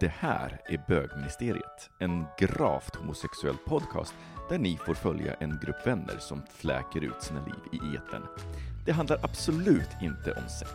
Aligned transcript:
Det 0.00 0.12
här 0.18 0.60
är 0.68 0.84
Bögministeriet, 0.88 1.90
en 1.98 2.24
gravt 2.38 2.96
homosexuell 2.96 3.56
podcast 3.66 4.14
där 4.48 4.58
ni 4.58 4.76
får 4.76 4.94
följa 4.94 5.34
en 5.34 5.58
grupp 5.62 5.86
vänner 5.86 6.16
som 6.18 6.42
fläker 6.50 7.04
ut 7.04 7.22
sina 7.22 7.44
liv 7.44 7.54
i 7.72 7.96
etern. 7.96 8.22
Det 8.86 8.92
handlar 8.92 9.18
absolut 9.22 9.88
inte 10.02 10.32
om 10.32 10.48
sex. 10.48 10.70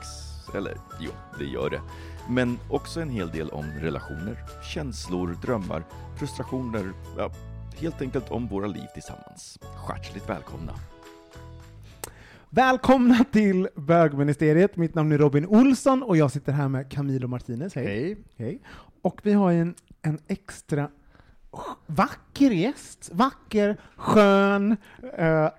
Eller 0.56 0.78
jo, 1.00 1.12
det 1.40 1.46
gör 1.46 1.70
det. 1.70 1.82
Men 2.30 2.60
också 2.70 3.02
en 3.02 3.10
hel 3.10 3.30
del 3.30 3.50
om 3.50 3.66
relationer, 3.66 4.38
känslor, 4.74 5.38
drömmar, 5.42 5.84
frustrationer, 6.20 6.94
ja, 7.18 7.32
helt 7.80 8.02
enkelt 8.02 8.32
om 8.32 8.48
våra 8.48 8.68
liv 8.68 8.88
tillsammans. 8.94 9.60
Hjärtligt 9.90 10.30
välkomna! 10.30 10.74
Välkomna 12.52 13.24
till 13.32 13.68
Bögministeriet. 13.76 14.78
Mitt 14.78 14.96
namn 14.96 15.12
är 15.12 15.18
Robin 15.18 15.46
Olsson 15.46 16.04
och 16.04 16.18
jag 16.18 16.32
sitter 16.32 16.52
här 16.52 16.68
med 16.68 16.92
Camilo 16.92 17.28
Martinez. 17.28 17.76
Hej. 17.76 17.86
Hej. 17.86 18.18
Hej. 18.38 18.62
Och 19.02 19.20
vi 19.24 19.34
har 19.34 19.52
ju 19.52 19.62
en, 19.62 19.76
en 20.02 20.20
extra 20.28 20.90
vacker 21.86 22.52
gäst. 22.52 23.10
Vacker, 23.14 23.78
skön, 23.96 24.78
eh, 25.18 25.50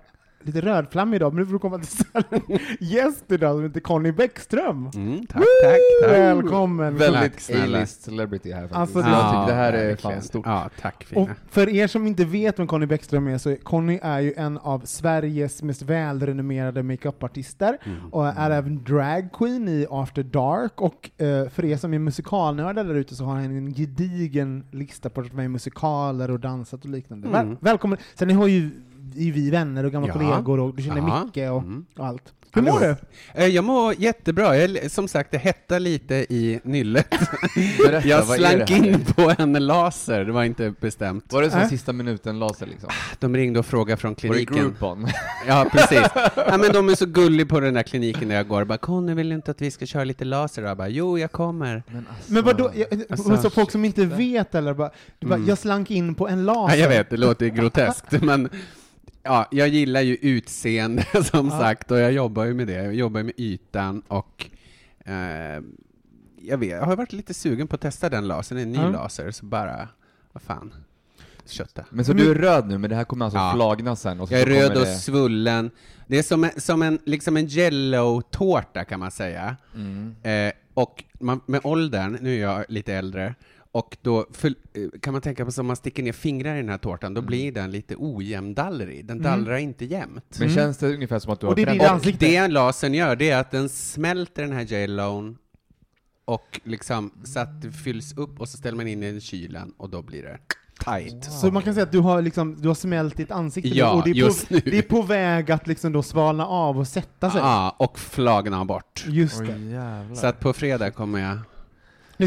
lite 0.43 0.61
rödflammig 0.61 1.15
idag, 1.15 1.33
men 1.33 1.39
nu 1.39 1.45
får 1.45 1.53
du 1.53 1.59
komma 1.59 1.79
till 1.79 2.05
en 2.29 2.59
gäst 2.79 3.25
idag 3.31 3.55
som 3.55 3.63
heter 3.63 3.79
Conny 3.79 4.11
Bäckström. 4.11 4.89
Mm, 4.95 5.25
tack, 5.25 5.43
tack, 5.63 5.79
tack. 6.03 6.11
Välkommen! 6.11 6.97
Väldigt. 6.97 7.49
A-list 7.63 8.01
celebrity 8.03 8.51
här 8.51 8.61
faktiskt. 8.67 8.77
Alltså, 8.79 8.99
jag 8.99 9.07
det- 9.07 9.31
tycker 9.31 9.47
det 9.47 9.53
här 9.61 9.73
är 9.73 9.87
verkligen. 9.87 10.15
fan 10.15 10.21
stort. 10.23 10.45
Ja, 10.45 10.69
tack 10.81 10.95
Och 11.01 11.07
fina. 11.07 11.35
för 11.49 11.69
er 11.69 11.87
som 11.87 12.07
inte 12.07 12.25
vet 12.25 12.59
vem 12.59 12.67
Conny 12.67 12.85
Bäckström 12.85 13.27
är, 13.27 13.37
så 13.37 13.55
Conny 13.63 13.99
är 14.03 14.19
ju 14.19 14.33
en 14.37 14.57
av 14.57 14.81
Sveriges 14.85 15.63
mest 15.63 15.81
välrenommerade 15.81 16.83
makeupartister 16.83 17.77
Mm. 17.85 17.97
och 18.13 18.27
är 18.27 18.49
även 18.51 18.83
dragqueen 18.83 19.67
i 19.67 19.85
After 19.89 20.23
Dark. 20.23 20.81
Och 20.81 21.09
eh, 21.21 21.49
för 21.49 21.65
er 21.65 21.77
som 21.77 21.93
är 21.93 21.99
musikalnördar 21.99 22.83
där 22.83 22.95
ute 22.95 23.15
så 23.15 23.23
har 23.25 23.33
han 23.35 23.43
en 23.43 23.73
gedigen 23.73 24.63
lista 24.71 25.09
på 25.09 25.21
att 25.21 25.27
vara 25.27 25.35
med 25.37 25.45
i 25.45 25.47
musikaler 25.47 26.31
och 26.31 26.39
dansat 26.39 26.83
och 26.83 26.89
liknande. 26.89 27.27
Väl, 27.29 27.45
Mm. 27.45 27.57
välkommen! 27.61 27.97
Sen 28.15 28.27
ni 28.27 28.33
har 28.33 28.47
ju 28.47 28.69
är 29.17 29.31
vi 29.31 29.49
vänner 29.49 29.83
och 29.83 29.91
gamla 29.91 30.07
Ja. 30.07 30.13
kollegor 30.13 30.59
och 30.59 30.75
du 30.75 30.83
känner 30.83 30.97
Ja. 30.97 31.23
Micke 31.25 31.37
och, 31.51 31.61
Mm. 31.61 31.85
och 31.97 32.05
allt. 32.07 32.23
Hur 32.53 32.61
mår 32.61 32.79
du? 32.79 32.95
Eh, 33.33 33.47
Jag 33.47 33.63
mår 33.63 33.93
jättebra. 34.01 34.57
Jag, 34.57 34.91
som 34.91 35.07
sagt, 35.07 35.31
det 35.31 35.37
hettar 35.37 35.79
lite 35.79 36.15
i 36.15 36.59
nyllet. 36.63 37.07
Berätta, 37.85 38.07
jag 38.07 38.25
slank 38.25 38.71
in 38.71 39.05
på 39.15 39.33
en 39.37 39.53
laser, 39.67 40.25
det 40.25 40.31
var 40.31 40.43
inte 40.43 40.73
bestämt. 40.79 41.33
Var 41.33 41.41
det 41.41 41.49
som 41.51 41.59
Äh? 41.59 41.67
sista 41.69 41.93
minuten-laser 41.93 42.65
liksom? 42.65 42.89
De 43.19 43.35
ringde 43.35 43.59
och 43.59 43.65
frågade 43.65 43.97
från 43.97 44.09
Var 44.11 44.15
det 44.15 44.19
kliniken. 44.29 44.55
Groupon? 44.57 45.07
Ja, 45.47 45.65
precis. 45.71 46.01
Ja, 46.35 46.57
men 46.57 46.71
de 46.73 46.89
är 46.89 46.95
så 46.95 47.05
gulliga 47.05 47.47
på 47.47 47.59
den 47.59 47.73
där 47.73 47.83
kliniken 47.83 48.27
där 48.27 48.35
jag 48.35 48.47
går. 48.47 48.63
Bara, 48.65 48.77
Conny, 48.77 49.13
vill 49.13 49.29
du 49.29 49.35
inte 49.35 49.51
att 49.51 49.61
vi 49.61 49.71
ska 49.71 49.85
köra 49.85 50.03
lite 50.03 50.25
laser? 50.25 50.61
Jag 50.63 50.77
bara, 50.77 50.89
jo, 50.89 51.17
jag 51.19 51.31
kommer. 51.31 51.83
Men, 51.87 52.05
alltså, 52.09 52.33
Men 52.33 52.43
vadå, 52.43 52.71
jag, 52.75 53.03
Alltså, 53.09 53.37
så 53.37 53.49
folk 53.49 53.71
som 53.71 53.85
inte 53.85 54.05
vet 54.05 54.55
eller 54.55 54.73
bara, 54.73 54.91
du 55.19 55.27
bara 55.27 55.35
Mm. 55.35 55.47
jag 55.49 55.57
slank 55.57 55.91
in 55.91 56.15
på 56.15 56.27
en 56.27 56.45
laser. 56.45 56.75
Ja, 56.77 56.81
jag 56.81 56.89
vet, 56.89 57.09
det 57.09 57.17
låter 57.17 57.47
groteskt, 57.47 58.21
men 58.21 58.49
ja, 59.23 59.47
jag 59.51 59.67
gillar 59.67 60.01
ju 60.01 60.15
utseende 60.15 61.05
som 61.31 61.47
Ja. 61.47 61.59
sagt, 61.59 61.91
och 61.91 61.99
jag 61.99 62.11
jobbar 62.11 62.43
ju 62.45 62.53
med 62.53 62.67
det. 62.67 62.73
Jag 62.83 62.95
jobbar 62.95 63.23
med 63.23 63.33
ytan 63.37 64.01
och 64.07 64.45
eh, 65.05 65.61
jag, 66.41 66.57
vet, 66.57 66.69
jag 66.69 66.81
har 66.85 66.95
varit 66.95 67.13
lite 67.13 67.33
sugen 67.33 67.67
på 67.67 67.75
att 67.75 67.81
testa 67.81 68.09
den 68.09 68.27
lasern, 68.27 68.57
en 68.57 68.71
ny 68.71 68.77
Ja. 68.77 68.89
laser, 68.89 69.31
så 69.31 69.45
bara, 69.45 69.87
vad 70.31 70.41
fan, 70.43 70.73
kötta. 71.45 71.85
Men 71.89 72.05
så 72.05 72.13
du 72.13 72.31
är 72.31 72.35
röd 72.35 72.67
nu, 72.67 72.77
men 72.77 72.89
det 72.89 72.95
här 72.95 73.03
kommer 73.03 73.25
alltså 73.25 73.39
Ja. 73.39 73.51
flagna 73.55 73.95
sen? 73.95 74.19
Och 74.19 74.27
så 74.27 74.33
Jag 74.33 74.41
är 74.41 74.45
röd 74.45 74.77
och 74.77 74.85
det... 74.85 74.95
svullen. 74.95 75.71
Det 76.07 76.17
är 76.17 76.23
som 76.23 76.43
en, 76.43 76.51
som 76.61 76.81
en, 76.81 76.99
liksom 77.05 77.37
en 77.37 77.47
jello-tårta 77.47 78.83
kan 78.85 78.99
man 78.99 79.11
säga. 79.11 79.55
Mm. 79.75 80.15
Eh, 80.23 80.53
och 80.73 81.03
man, 81.19 81.41
med 81.45 81.61
åldern, 81.63 82.17
nu 82.21 82.35
är 82.35 82.41
jag 82.41 82.65
lite 82.69 82.93
äldre, 82.93 83.35
och 83.71 83.97
då 84.01 84.25
för, 84.31 84.47
eh, 84.47 84.99
kan 85.01 85.13
man 85.13 85.21
tänka 85.21 85.45
på 85.45 85.51
som 85.51 85.65
man 85.67 85.75
sticker 85.75 86.03
ner 86.03 86.11
fingrar 86.11 86.55
i 86.55 86.57
den 86.57 86.69
här 86.69 86.77
tårtan, 86.77 87.13
då 87.13 87.21
blir 87.21 87.51
den 87.51 87.71
lite 87.71 87.95
ojämndallrig. 87.97 89.05
Den 89.05 89.17
Mm. 89.19 89.31
dallrar 89.31 89.57
inte 89.57 89.85
jämnt. 89.85 90.25
Men 90.39 90.47
Mm. 90.47 90.55
känns 90.55 90.77
det 90.77 90.93
ungefär 90.93 91.19
som 91.19 91.33
att 91.33 91.39
du 91.39 91.45
Och 91.47 91.51
har 91.51 91.55
det 91.55 91.61
är 91.61 91.65
bränt 91.79 92.03
ditt 92.03 92.13
Och 92.15 92.19
det 92.19 92.47
lasern 92.47 92.93
gör, 92.93 93.15
det 93.15 93.29
är 93.29 93.37
att 93.39 93.51
den 93.51 93.69
smälter 93.69 94.43
den 94.43 94.51
här 94.53 94.61
jellon 94.73 95.37
och 96.25 96.59
liksom 96.63 97.11
så 97.23 97.39
att 97.39 97.61
det 97.61 97.71
fylls 97.71 98.17
upp 98.17 98.39
och 98.41 98.49
så 98.49 98.57
ställer 98.57 98.77
man 98.77 98.87
in 98.87 99.03
i 99.03 99.21
kylen 99.21 99.73
och 99.77 99.89
då 99.89 100.01
blir 100.01 100.23
det 100.23 100.37
tight. 100.85 101.23
Så 101.25 101.51
man 101.51 101.61
kan 101.63 101.73
säga 101.73 101.83
att 101.83 101.91
du 101.91 101.99
har, 101.99 102.21
liksom, 102.21 102.55
du 102.61 102.67
har 102.67 102.75
smält 102.75 103.17
ditt 103.17 103.31
ansikte 103.31 103.69
Ja, 103.69 103.91
och 103.93 104.03
det 104.03 104.09
är, 104.09 104.13
just 104.15 104.47
på, 104.47 104.53
nu. 104.53 104.61
det 104.65 104.77
är 104.77 104.81
på 104.81 105.01
väg 105.01 105.51
att 105.51 105.67
liksom 105.67 105.91
då 105.91 106.03
svalna 106.03 106.45
av 106.47 106.79
och 106.79 106.87
sätta 106.87 107.31
sig. 107.31 107.41
Ja, 107.41 107.75
och 107.79 107.99
flagna 107.99 108.65
bort. 108.65 109.05
Just 109.07 109.39
det. 109.39 109.45
jävlar. 109.57 110.15
Så 110.15 110.27
att 110.27 110.39
på 110.39 110.53
fredag 110.53 110.91
kommer 110.91 111.19
jag... 111.19 111.37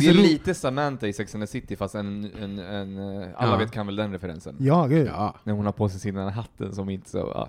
Det 0.01 0.09
är 0.09 0.15
det 0.15 0.21
lite 0.23 0.55
Samantha 0.55 1.07
i 1.07 1.13
Sex 1.13 1.35
and 1.35 1.43
the 1.45 1.47
City, 1.47 1.77
fast 1.77 1.95
en, 1.95 2.31
en, 2.43 2.59
en 2.59 2.99
eh, 3.23 3.29
alla 3.37 3.53
Ja. 3.53 3.57
vet 3.59 3.71
kan 3.71 3.87
väl 3.87 3.97
den 3.97 4.13
referensen? 4.13 4.57
Ja, 4.61 4.87
gud. 4.87 5.07
Ja. 5.07 5.35
När 5.45 5.53
hon 5.53 5.65
har 5.65 5.73
på 5.73 5.89
sig 5.89 6.01
sin 6.01 6.15
den 6.15 6.25
här 6.25 6.31
hatten 6.31 6.75
som 6.75 6.91
inte 6.91 7.11
så, 7.11 7.19
ja, 7.19 7.49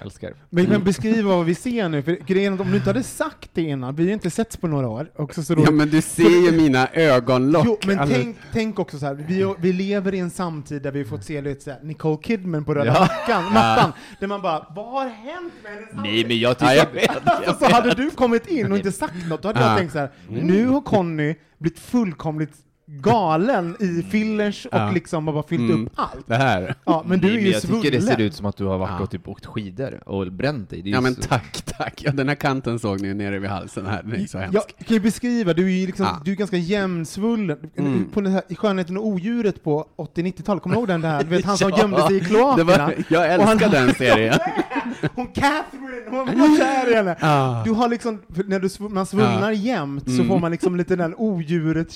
älskar. 0.00 0.34
Men 0.50 0.64
vi 0.64 0.70
kan 0.70 0.84
beskriva 0.84 1.36
vad 1.36 1.46
vi 1.46 1.54
ser 1.54 1.88
nu, 1.88 2.02
för 2.02 2.12
grejen 2.26 2.52
är 2.52 2.56
att 2.56 2.60
om 2.60 2.70
du 2.70 2.76
inte 2.76 2.88
hade 2.90 3.02
sagt 3.02 3.50
det 3.54 3.62
innan, 3.62 3.94
vi 3.96 4.02
har 4.02 4.06
ju 4.06 4.12
inte 4.14 4.30
setts 4.30 4.56
på 4.56 4.66
några 4.68 4.88
år, 4.88 5.10
också 5.16 5.42
så 5.42 5.54
då, 5.54 5.62
ja, 5.64 5.70
men 5.70 5.90
du 5.90 6.02
ser 6.02 6.44
ju 6.44 6.52
mina 6.52 6.88
ögonlock. 6.92 7.66
Jo, 7.66 7.78
men 7.86 7.98
Alltså, 7.98 8.14
tänk, 8.16 8.36
tänk 8.52 8.78
också 8.78 8.98
så 8.98 9.06
här, 9.06 9.14
vi, 9.14 9.54
vi 9.58 9.72
lever 9.72 10.14
i 10.14 10.18
en 10.18 10.30
samtid 10.30 10.82
där 10.82 10.90
vi 10.92 10.98
har 10.98 11.06
fått 11.06 11.24
se 11.24 11.40
lite 11.42 11.60
så 11.64 11.70
här, 11.70 11.80
Nicole 11.82 12.18
Kidman 12.22 12.64
på 12.64 12.74
röda 12.74 12.86
Ja. 12.94 13.00
mattan, 13.00 13.52
mattan, 13.52 13.92
där 14.20 14.26
man 14.26 14.42
bara, 14.42 14.66
vad 14.76 14.86
har 14.92 15.08
hänt 15.08 15.52
med 15.62 15.72
hennes 15.72 15.94
ansikte? 15.94 16.28
men 16.28 16.38
jag 16.38 16.56
Ja, 16.60 16.74
jag 16.74 16.86
vet. 16.92 17.48
Och 17.48 17.54
så 17.58 17.70
hade 17.74 17.94
du 17.94 18.10
kommit 18.10 18.46
in 18.46 18.72
och 18.72 18.78
inte 18.78 18.92
sagt 18.92 19.26
något, 19.28 19.42
då 19.42 19.48
hade 19.48 19.60
jag 19.60 19.72
Ja. 19.72 19.76
tänkt 19.78 19.92
så 19.92 19.98
här, 19.98 20.10
nu 20.28 20.66
har 20.66 20.80
Conny 20.80 21.34
blivit 21.58 21.78
fullkomligt 21.78 22.52
galen 22.88 23.76
i 23.80 24.02
fillers 24.02 24.66
och 24.66 24.78
Ja. 24.78 24.90
liksom 24.90 25.24
bara 25.24 25.42
fyllt 25.42 25.70
Mm. 25.70 25.86
upp 25.86 25.92
allt. 25.94 26.26
Det 26.26 26.34
här. 26.36 26.74
Ja, 26.84 27.04
men 27.06 27.20
du 27.20 27.28
är 27.28 27.40
ju 27.40 27.50
jag 27.50 27.62
tycker 27.62 27.90
det 27.90 28.00
ser 28.00 28.06
svullen. 28.10 28.20
ut 28.26 28.34
som 28.34 28.46
att 28.46 28.56
du 28.56 28.64
har 28.64 28.78
varit 28.78 28.90
Ja. 28.98 29.02
och 29.02 29.10
typ 29.10 29.28
åkt 29.28 29.46
skidor 29.46 30.08
och 30.08 30.32
bränt 30.32 30.70
dig. 30.70 30.82
Det 30.82 30.90
är 30.90 30.92
Ja 30.94 31.00
men 31.00 31.14
så- 31.14 31.22
tack, 31.22 31.62
tack. 31.78 32.02
Ja, 32.04 32.12
den 32.12 32.28
här 32.28 32.34
kanten 32.34 32.78
såg 32.78 33.00
ni 33.00 33.08
ju 33.08 33.14
nere 33.14 33.38
vid 33.38 33.50
halsen 33.50 33.86
här. 33.86 34.02
Den 34.02 34.20
är 34.22 34.26
så 34.26 34.38
hemsk. 34.38 34.54
Jag 34.56 34.86
kan 34.86 34.94
ju 34.94 35.00
beskriva, 35.00 35.52
du 35.52 35.64
är 35.66 35.70
ju 35.70 35.86
liksom, 35.86 36.06
Ja. 36.06 36.20
du 36.24 36.32
är 36.32 36.36
ganska 36.36 36.56
jämnsvullen. 36.56 37.58
Mm. 37.78 38.04
På 38.12 38.20
den 38.20 38.32
här, 38.32 38.42
I 38.48 38.54
Skönheten 38.54 38.96
och 38.96 39.06
odjuret 39.06 39.64
på 39.64 39.86
80-90-talet, 39.96 40.62
kommer 40.62 40.76
du 40.76 40.80
ihåg 40.80 40.88
den 40.88 41.00
där? 41.00 41.22
Du 41.22 41.28
vet 41.28 41.44
han 41.44 41.58
som 41.58 41.70
Ja, 41.76 41.78
gömde 41.78 42.02
sig 42.06 42.16
i 42.16 42.20
kloakerna? 42.20 42.92
jag 43.08 43.40
Och 43.40 43.46
han- 43.46 43.52
älskar 43.52 43.70
den 43.70 43.94
serien. 43.94 44.38
Hon 45.14 45.26
Catherine, 45.26 46.10
hon 46.10 46.18
var 46.40 46.58
kär 46.58 46.90
i 46.92 46.94
henne! 46.94 47.16
Ah. 47.20 47.64
Du 47.64 47.70
har 47.70 47.88
liksom, 47.88 48.20
när 48.46 48.60
du, 48.60 48.68
sv- 48.68 48.88
man 48.88 49.06
svullnar 49.06 49.50
jämt 49.52 50.04
så 50.04 50.10
Mm. 50.10 50.28
får 50.28 50.38
man 50.38 50.50
liksom 50.50 50.76
lite 50.76 50.96
den 50.96 51.14
odjuret 51.16 51.92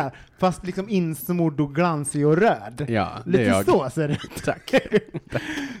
här, 0.00 0.12
fast 0.38 0.66
liksom 0.66 0.88
insmord 0.88 1.60
och 1.60 1.74
glansig 1.74 2.26
och 2.26 2.36
röd. 2.36 2.84
Ja, 2.88 3.08
Lite 3.26 3.42
jag. 3.42 3.64
så 3.64 3.90
ser 3.90 4.08
det 4.08 4.14
ut. 4.14 4.42
Tack. 4.44 4.74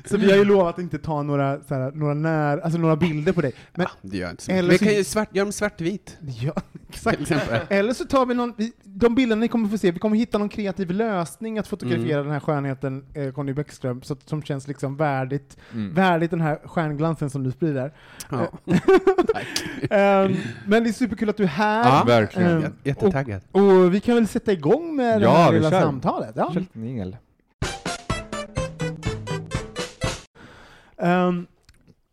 så 0.04 0.16
vi 0.16 0.30
har 0.30 0.38
ju 0.38 0.44
lovat 0.44 0.74
att 0.74 0.80
inte 0.80 0.98
ta 0.98 1.22
några, 1.22 1.60
så 1.60 1.74
här, 1.74 1.92
några, 1.92 2.14
när, 2.14 2.58
alltså 2.58 2.78
några 2.78 2.96
bilder 2.96 3.32
på 3.32 3.40
dig. 3.40 3.52
Men, 3.74 3.86
ja, 4.02 4.08
det 4.10 4.16
gör 4.16 4.30
inte 4.30 4.42
så 4.42 4.52
eller. 4.52 4.70
Vi 4.70 4.78
så- 4.78 4.84
kan 4.84 4.94
ju 4.94 5.04
svart, 5.04 5.34
göra 5.36 5.44
dem 5.44 5.52
svartvit. 5.52 6.16
ja, 6.20 6.52
exakt. 6.88 7.32
Eller 7.68 7.92
så 7.92 8.04
tar 8.04 8.26
vi 8.26 8.34
någon, 8.34 8.54
vi- 8.56 8.72
de 8.84 9.14
bilderna 9.14 9.40
ni 9.40 9.48
kommer 9.48 9.68
få 9.68 9.78
se, 9.78 9.90
vi 9.90 9.98
kommer 9.98 10.16
hitta 10.16 10.38
någon 10.38 10.48
kreativ 10.48 10.90
lösning 10.90 11.58
att 11.58 11.66
fotografera 11.66 12.14
Mm. 12.14 12.24
den 12.24 12.32
här 12.32 12.40
skönheten, 12.40 13.04
eh, 13.14 13.30
Conny 13.32 13.52
Bäckström, 13.52 14.02
så 14.02 14.16
som 14.24 14.42
känns 14.42 14.68
liksom 14.68 14.96
värdigt, 14.96 15.56
Mm. 15.72 15.94
värdigt 15.94 16.30
den 16.30 16.40
här 16.40 16.58
stjärnglansen 16.64 17.30
som 17.30 17.42
du 17.42 17.50
sprider. 17.50 17.92
Ja. 18.30 18.48
Ehm, 19.90 20.36
men 20.66 20.84
det 20.84 20.90
är 20.90 20.92
superkul 20.92 21.28
att 21.30 21.36
du 21.36 21.42
är 21.42 21.46
här. 21.48 21.84
Ja, 21.98 22.04
verkligen. 22.06 22.62
Jä- 22.62 22.72
Jättetaggad. 22.84 23.40
och, 23.52 23.62
och 23.62 23.94
vi 23.94 24.00
kan 24.08 24.14
väl 24.14 24.28
sätta 24.28 24.52
igång 24.52 24.96
med 24.96 25.20
det 25.20 25.24
Ja, 25.24 25.36
här 25.36 25.52
vi 25.52 25.58
lilla 25.58 25.70
kör. 25.70 25.80
samtalet. 25.80 26.32
Ja. 26.36 26.50
Kör 26.52 26.60
lite 26.60 26.80
jingel. 26.80 27.16
Ehm, 30.96 31.46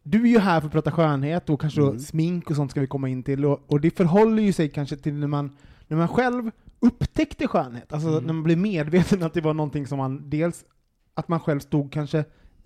du 0.03 0.21
är 0.23 0.27
ju 0.27 0.39
här 0.39 0.59
för 0.59 0.67
att 0.67 0.71
prata 0.73 0.91
skönhet 0.91 1.49
och 1.49 1.61
kanske 1.61 1.81
Mm. 1.81 1.99
smink 1.99 2.49
och 2.49 2.55
sånt 2.55 2.71
ska 2.71 2.81
vi 2.81 2.87
komma 2.87 3.09
in 3.09 3.23
till. 3.23 3.45
Och, 3.45 3.63
och 3.67 3.81
det 3.81 3.91
förhåller 3.91 4.43
ju 4.43 4.53
sig 4.53 4.69
kanske 4.69 4.97
till 4.97 5.13
när 5.13 5.27
man, 5.27 5.57
när 5.87 5.97
man 5.97 6.07
själv 6.07 6.51
upptäckte 6.79 7.47
skönhet, 7.47 7.93
alltså 7.93 8.09
Mm. 8.09 8.23
när 8.23 8.33
man 8.33 8.43
blev 8.43 8.57
medveten 8.57 9.23
att 9.23 9.33
det 9.33 9.41
var 9.41 9.53
någonting 9.53 9.87
som 9.87 9.97
man 9.97 10.29
dels, 10.29 10.65
att 11.13 11.27
man 11.27 11.39
själv 11.39 11.59
stod 11.59 11.91
kanske 11.91 12.25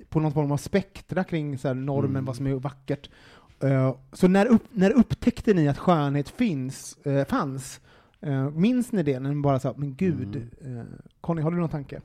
på 0.10 0.20
någon 0.20 0.32
form 0.32 0.52
av 0.52 0.58
spektra 0.58 1.24
kring 1.24 1.58
så 1.58 1.68
här, 1.68 1.76
normen, 1.76 2.10
Mm. 2.10 2.26
vad 2.26 2.36
som 2.36 2.48
är 2.48 2.54
vackert. 2.54 3.10
Eh, 3.64 3.96
så 4.14 4.28
när, 4.28 4.46
upp, 4.46 4.64
när 4.72 4.92
upptäckte 4.92 5.54
ni 5.54 5.68
att 5.68 5.78
skönhet 5.78 6.30
finns, 6.30 6.98
eh, 7.06 7.26
fanns? 7.26 7.80
Uh, 8.28 8.50
minns 8.52 8.92
ni 8.92 9.04
det? 9.04 9.20
När 9.20 9.30
ni 9.34 9.42
bara 9.42 9.60
sa, 9.60 9.74
men 9.78 9.96
gud, 9.96 10.50
Mm. 10.66 10.78
eh, 10.80 10.84
Conny, 11.22 11.42
har 11.42 11.52
du 11.52 11.58
någon 11.58 11.70
tanke? 11.70 12.02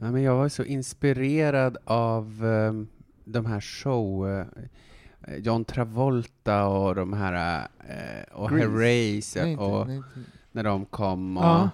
Ja, 0.00 0.10
men 0.10 0.22
jag 0.22 0.34
var 0.36 0.48
så 0.48 0.64
inspirerad 0.64 1.76
av 1.84 2.44
ehm, 2.44 2.88
de 3.24 3.46
här 3.46 3.60
show... 3.60 4.28
eh, 4.28 4.46
John 5.38 5.64
Travolta 5.64 6.64
och 6.66 6.94
de 6.94 7.12
här... 7.12 7.66
eh, 7.88 8.34
och. 8.34 8.50
Herreys 8.50 9.36
Nej, 9.36 9.56
och 9.56 9.86
nej, 9.86 9.96
inte- 9.96 10.08
när 10.52 10.64
de 10.64 10.84
kom. 10.84 11.36
Och, 11.36 11.44
Ja. 11.44 11.70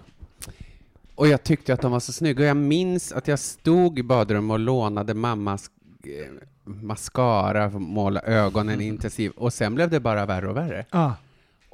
och 1.15 1.29
jag 1.29 1.43
tyckte 1.43 1.75
att 1.75 1.81
de 1.81 1.93
var 1.93 2.01
så 2.01 2.13
snygga. 2.13 2.41
Och 2.43 2.49
jag 2.49 2.57
minns 2.57 3.13
att 3.13 3.29
jag 3.29 3.39
stod 3.39 3.99
i 3.99 4.03
badrummet 4.03 4.53
och 4.55 4.59
lånade 4.59 5.15
mammas 5.15 5.71
eh, 6.05 6.33
mascara 6.65 7.71
för 7.71 7.77
att 7.79 7.83
måla 7.83 8.21
ögonen 8.21 8.81
intensivt. 8.91 9.37
Och 9.37 9.53
sen 9.53 9.75
blev 9.75 9.91
det 9.91 10.01
bara 10.01 10.27
värre 10.27 10.49
och 10.51 10.57
värre. 10.57 10.85
Ah. 10.91 11.13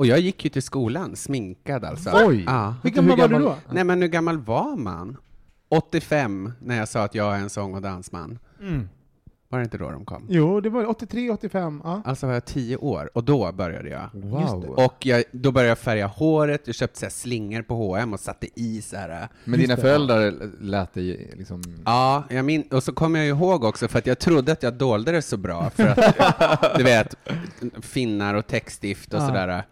Och 0.00 0.06
jag 0.06 0.18
gick 0.20 0.44
ju 0.44 0.50
till 0.50 0.62
skolan 0.62 1.16
sminkad 1.16 1.84
alltså. 1.84 2.10
Oj! 2.14 2.44
Ja. 2.46 2.74
Hur 2.82 2.90
gammal 2.90 3.18
var 3.18 3.28
du 3.28 3.38
då? 3.38 3.56
Nej 3.72 3.84
men 3.84 4.02
hur 4.02 4.08
gammal 4.08 4.38
var 4.38 4.76
man? 4.76 5.16
85, 5.68 6.52
när 6.60 6.76
jag 6.78 6.88
sa 6.88 7.02
att 7.04 7.14
jag 7.14 7.34
är 7.36 7.38
en 7.38 7.50
sång 7.50 7.74
och 7.74 7.82
dansman. 7.82 8.38
Mm. 8.60 8.88
Var 9.48 9.58
det 9.58 9.64
inte 9.64 9.78
då 9.78 9.90
de 9.90 10.04
kom? 10.04 10.26
Jo, 10.28 10.60
det 10.60 10.70
var 10.70 10.86
83, 10.90 11.30
85. 11.30 11.80
Ja. 11.84 12.02
Alltså 12.04 12.26
var 12.26 12.34
jag 12.34 12.44
10 12.44 12.76
år, 12.76 13.10
och 13.14 13.24
då 13.24 13.52
började 13.52 13.88
jag. 13.88 14.08
Wow. 14.12 14.64
Och 14.64 15.06
jag, 15.06 15.24
då 15.32 15.52
började 15.52 15.68
jag 15.68 15.78
färga 15.78 16.06
håret, 16.06 16.62
jag 16.64 16.74
köpte 16.74 16.98
så 16.98 17.04
här 17.04 17.10
slingor 17.10 17.62
på 17.62 17.74
H&M 17.74 18.12
och 18.12 18.20
satte 18.20 18.60
i 18.60 18.82
så 18.82 18.96
här. 18.96 19.28
Men 19.44 19.54
Just 19.54 19.60
dina 19.62 19.76
det. 19.76 19.82
föräldrar 19.82 20.34
lät 20.60 20.94
dig 20.94 21.34
liksom... 21.38 21.62
Ja, 21.84 22.24
jag 22.30 22.44
min, 22.44 22.62
och 22.62 22.82
så 22.82 22.92
kommer 22.92 23.18
jag 23.18 23.28
ihåg 23.28 23.64
också, 23.64 23.88
för 23.88 23.98
att 23.98 24.06
jag 24.06 24.18
trodde 24.18 24.52
att 24.52 24.62
jag 24.62 24.74
dolde 24.74 25.12
det 25.12 25.22
så 25.22 25.36
bra, 25.36 25.70
för 25.70 25.86
att, 25.86 26.74
du 26.76 26.84
vet, 26.84 27.14
finnar 27.82 28.34
och 28.34 28.46
täckstift 28.46 29.14
och 29.14 29.20
Ja. 29.20 29.26
sådär. 29.26 29.62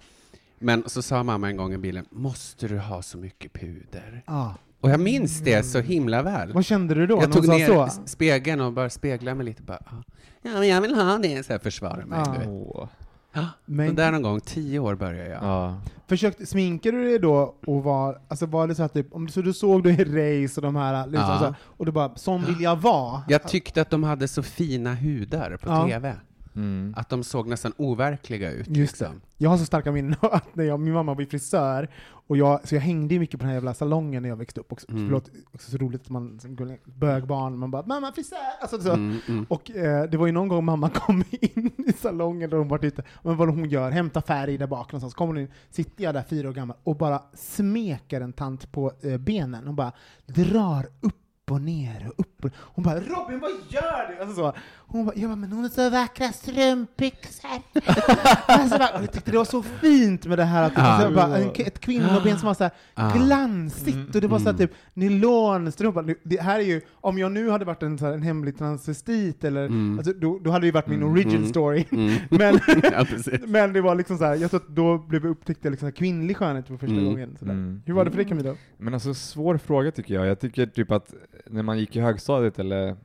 Men 0.58 0.82
så 0.86 1.02
sa 1.02 1.22
mamma 1.22 1.48
en 1.48 1.56
gång 1.56 1.74
i 1.74 1.78
bilen, 1.78 2.04
måste 2.10 2.68
du 2.68 2.78
ha 2.78 3.02
så 3.02 3.18
mycket 3.18 3.52
puder? 3.52 4.22
Ah. 4.26 4.50
Och 4.80 4.90
jag 4.90 5.00
minns 5.00 5.40
det 5.40 5.62
så 5.62 5.80
himla 5.80 6.22
väl. 6.22 6.52
Vad 6.52 6.64
kände 6.64 6.94
du 6.94 7.06
då? 7.06 7.18
Jag 7.22 7.32
tog 7.32 7.48
ner 7.48 7.66
så? 7.66 7.88
spegeln 8.06 8.60
och 8.60 8.72
bara 8.72 8.90
speglade 8.90 9.34
mig 9.34 9.46
lite. 9.46 9.62
Bara, 9.62 9.78
"Ja, 9.88 10.02
ja, 10.42 10.50
men 10.58 10.68
jag 10.68 10.80
vill 10.80 10.94
ha 10.94 11.18
det, 11.18 11.46
så 11.46 11.52
här 11.52 11.58
försvara 11.60 12.06
mig. 12.06 12.18
Åh. 12.48 12.88
Ja, 13.32 13.46
Men 13.64 13.94
där 13.94 14.12
någon 14.12 14.22
gång, 14.22 14.40
tio 14.40 14.78
år 14.78 14.94
började 14.94 15.30
jag. 15.30 15.42
Ja. 15.42 15.80
försökte, 16.08 16.46
sminkade 16.46 16.96
du 16.96 17.04
dig 17.04 17.18
då 17.18 17.54
och 17.66 17.82
var, 17.84 18.20
alltså 18.28 18.46
var 18.46 18.68
det 18.68 18.74
så 18.74 18.82
att 18.82 18.92
typ, 18.92 19.14
om 19.14 19.26
du, 19.26 19.32
så 19.32 19.42
du 19.42 19.52
såg 19.52 19.82
du 19.82 19.90
i 19.90 20.04
race 20.44 20.60
och 20.60 20.62
de 20.62 20.76
här, 20.76 21.06
liksom, 21.06 21.28
Ja. 21.30 21.38
så, 21.38 21.54
och 21.64 21.86
du 21.86 21.92
bara, 21.92 22.14
sån 22.16 22.44
vill 22.44 22.60
jag 22.60 22.76
vara? 22.76 23.22
Jag 23.28 23.48
tyckte 23.48 23.82
att 23.82 23.90
de 23.90 24.02
hade 24.04 24.28
så 24.28 24.42
fina 24.42 24.94
hudar 24.94 25.56
på 25.56 25.68
Ja. 25.70 25.86
TV. 25.88 26.14
Mm. 26.58 26.94
Att 26.96 27.08
de 27.08 27.24
såg 27.24 27.46
nästan 27.48 27.72
overkliga 27.76 28.50
ut. 28.52 28.58
Just 28.68 28.98
det. 28.98 29.04
liksom. 29.04 29.20
Jag 29.36 29.50
har 29.50 29.56
så 29.58 29.64
starka 29.64 29.92
minnen 29.92 30.14
av 30.20 30.32
att 30.34 30.54
när 30.56 30.64
jag, 30.64 30.80
min 30.80 30.92
mamma 30.94 31.14
var 31.14 31.24
frisör, 31.24 31.88
och 32.26 32.36
jag, 32.36 32.68
så 32.68 32.74
jag 32.74 32.80
hängde 32.82 33.18
mycket 33.18 33.40
på 33.40 33.42
den 33.42 33.48
här 33.48 33.54
jävla 33.54 33.74
salongen 33.74 34.22
när 34.22 34.28
jag 34.28 34.36
växte 34.36 34.60
upp. 34.60 34.72
Också, 34.72 34.90
Mm. 34.90 35.06
Förlåt, 35.06 35.30
också 35.54 35.70
så 35.70 35.76
roligt 35.76 36.00
att 36.02 36.08
man, 36.10 36.40
som 36.40 36.56
gullig- 36.56 36.80
bögbarn, 36.84 37.58
man 37.58 37.70
bara 37.70 37.82
'mamma 37.86 38.12
frisör' 38.12 38.36
alltså, 38.60 38.80
så. 38.80 38.92
Mm, 38.92 39.16
mm. 39.28 39.46
Och 39.48 39.70
eh, 39.70 40.04
det 40.10 40.16
var 40.16 40.26
ju 40.26 40.32
någon 40.32 40.48
gång 40.48 40.64
mamma 40.64 40.90
kom 40.94 41.24
in 41.30 41.70
i 41.86 41.92
salongen 41.92 42.52
och 42.52 42.58
hon 42.58 42.68
var 42.68 42.84
ute, 42.84 43.02
men 43.22 43.36
vad 43.36 43.48
hon 43.48 43.64
gör, 43.68 43.90
hämta 43.90 44.22
färg 44.22 44.58
där 44.58 44.66
bak 44.66 44.92
någonstans, 44.92 45.14
kommer 45.14 45.34
hon 45.34 45.42
in, 45.42 45.48
sitter 45.70 46.04
jag 46.04 46.14
där 46.14 46.22
fyra 46.22 46.48
år 46.48 46.52
gammal 46.52 46.76
och 46.82 46.96
bara 46.96 47.22
smeker 47.34 48.20
en 48.20 48.32
tant 48.32 48.72
på 48.72 48.92
eh, 49.02 49.16
benen, 49.18 49.66
hon 49.66 49.76
bara 49.76 49.92
drar 50.26 50.86
upp 51.00 51.14
och 51.50 51.60
ner 51.60 52.06
och 52.08 52.20
upp 52.20 52.44
och 52.44 52.50
Hon 52.56 52.84
bara 52.84 52.94
'Robin, 53.00 53.40
vad 53.40 53.50
gör 53.68 54.08
du?' 54.16 54.20
Alltså 54.22 54.34
så. 54.36 54.52
Hon 54.86 55.06
bara, 55.06 55.16
jag 55.16 55.30
bara 55.30 55.36
'Men 55.36 55.52
hon 55.52 55.62
har 55.62 55.68
så 55.68 55.90
vackra 55.90 56.26
strumpbyxor' 56.26 57.62
alltså 58.46 58.78
bara, 58.78 59.00
Jag 59.00 59.12
tyckte 59.12 59.30
det 59.30 59.36
var 59.38 59.44
så 59.44 59.62
fint 59.62 60.26
med 60.26 60.38
det 60.38 60.44
här 60.44 60.62
att 60.62 60.74
det 60.74 60.80
var 60.82 61.00
så 61.08 61.14
bara, 61.14 61.38
en, 61.38 61.50
ett 61.56 61.80
kvinnoben 61.80 62.38
som 62.38 62.46
var 62.46 62.54
så 62.54 62.64
här 62.64 62.72
Ah. 62.94 63.12
glansigt 63.18 64.14
och 64.14 64.20
det 64.20 64.28
var 64.28 64.38
så 64.38 64.44
här 64.44 64.50
Mm. 64.54 64.58
typ 64.68 64.72
nylonstrumpa. 64.94 66.02
Nu- 66.02 66.18
Det 66.24 66.40
här 66.42 66.58
är 66.58 66.64
ju, 66.64 66.80
om 66.94 67.18
jag 67.18 67.32
nu 67.32 67.50
hade 67.50 67.64
varit 67.64 67.82
en, 67.82 67.98
så 67.98 68.06
här, 68.06 68.12
en 68.12 68.22
hemlig 68.22 68.58
transvestit 68.58 69.44
eller, 69.44 69.66
Mm. 69.66 69.98
alltså, 69.98 70.12
då, 70.12 70.38
då 70.38 70.50
hade 70.50 70.62
det 70.62 70.66
ju 70.66 70.72
varit 70.72 70.86
min 70.86 70.98
Mm. 71.02 71.12
origin 71.12 71.36
Mm. 71.36 71.48
story. 71.48 71.84
Mm. 71.90 72.14
Men, 72.30 72.60
ja, 72.92 73.04
men 73.46 73.72
det 73.72 73.80
var 73.80 73.94
liksom 73.94 74.18
så 74.18 74.24
här, 74.24 74.36
jag 74.36 74.50
tror 74.50 74.60
att 74.60 74.68
då 74.68 74.98
blev 74.98 75.22
jag 75.24 75.30
upptäckte 75.30 75.70
liksom 75.70 75.92
kvinnlig 75.92 76.36
skönhet 76.36 76.66
för 76.68 76.76
första 76.76 76.92
Mm. 76.94 77.04
gången. 77.04 77.36
Så. 77.38 77.44
Mm. 77.44 77.82
Hur 77.86 77.94
var 77.94 78.04
det 78.04 78.10
för 78.10 78.18
dig 78.18 78.28
Camilla? 78.28 78.54
Men 78.78 78.94
alltså 78.94 79.14
svår 79.14 79.58
fråga 79.58 79.90
tycker 79.90 80.14
jag. 80.14 80.26
Jag 80.26 80.40
tycker 80.40 80.66
typ 80.66 80.90
att 80.90 81.14
när 81.46 81.62
man 81.62 81.78
gick 81.78 81.96
i 81.96 82.00
högstadiet 82.00 82.58
eller 82.58 82.96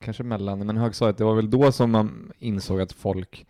kanske 0.00 0.22
mellan, 0.22 0.66
men 0.66 0.76
högstadiet, 0.76 1.18
det 1.18 1.24
var 1.24 1.34
väl 1.34 1.50
då 1.50 1.72
som 1.72 1.90
man 1.90 2.32
insåg 2.38 2.80
att 2.80 2.92
folk, 2.92 3.46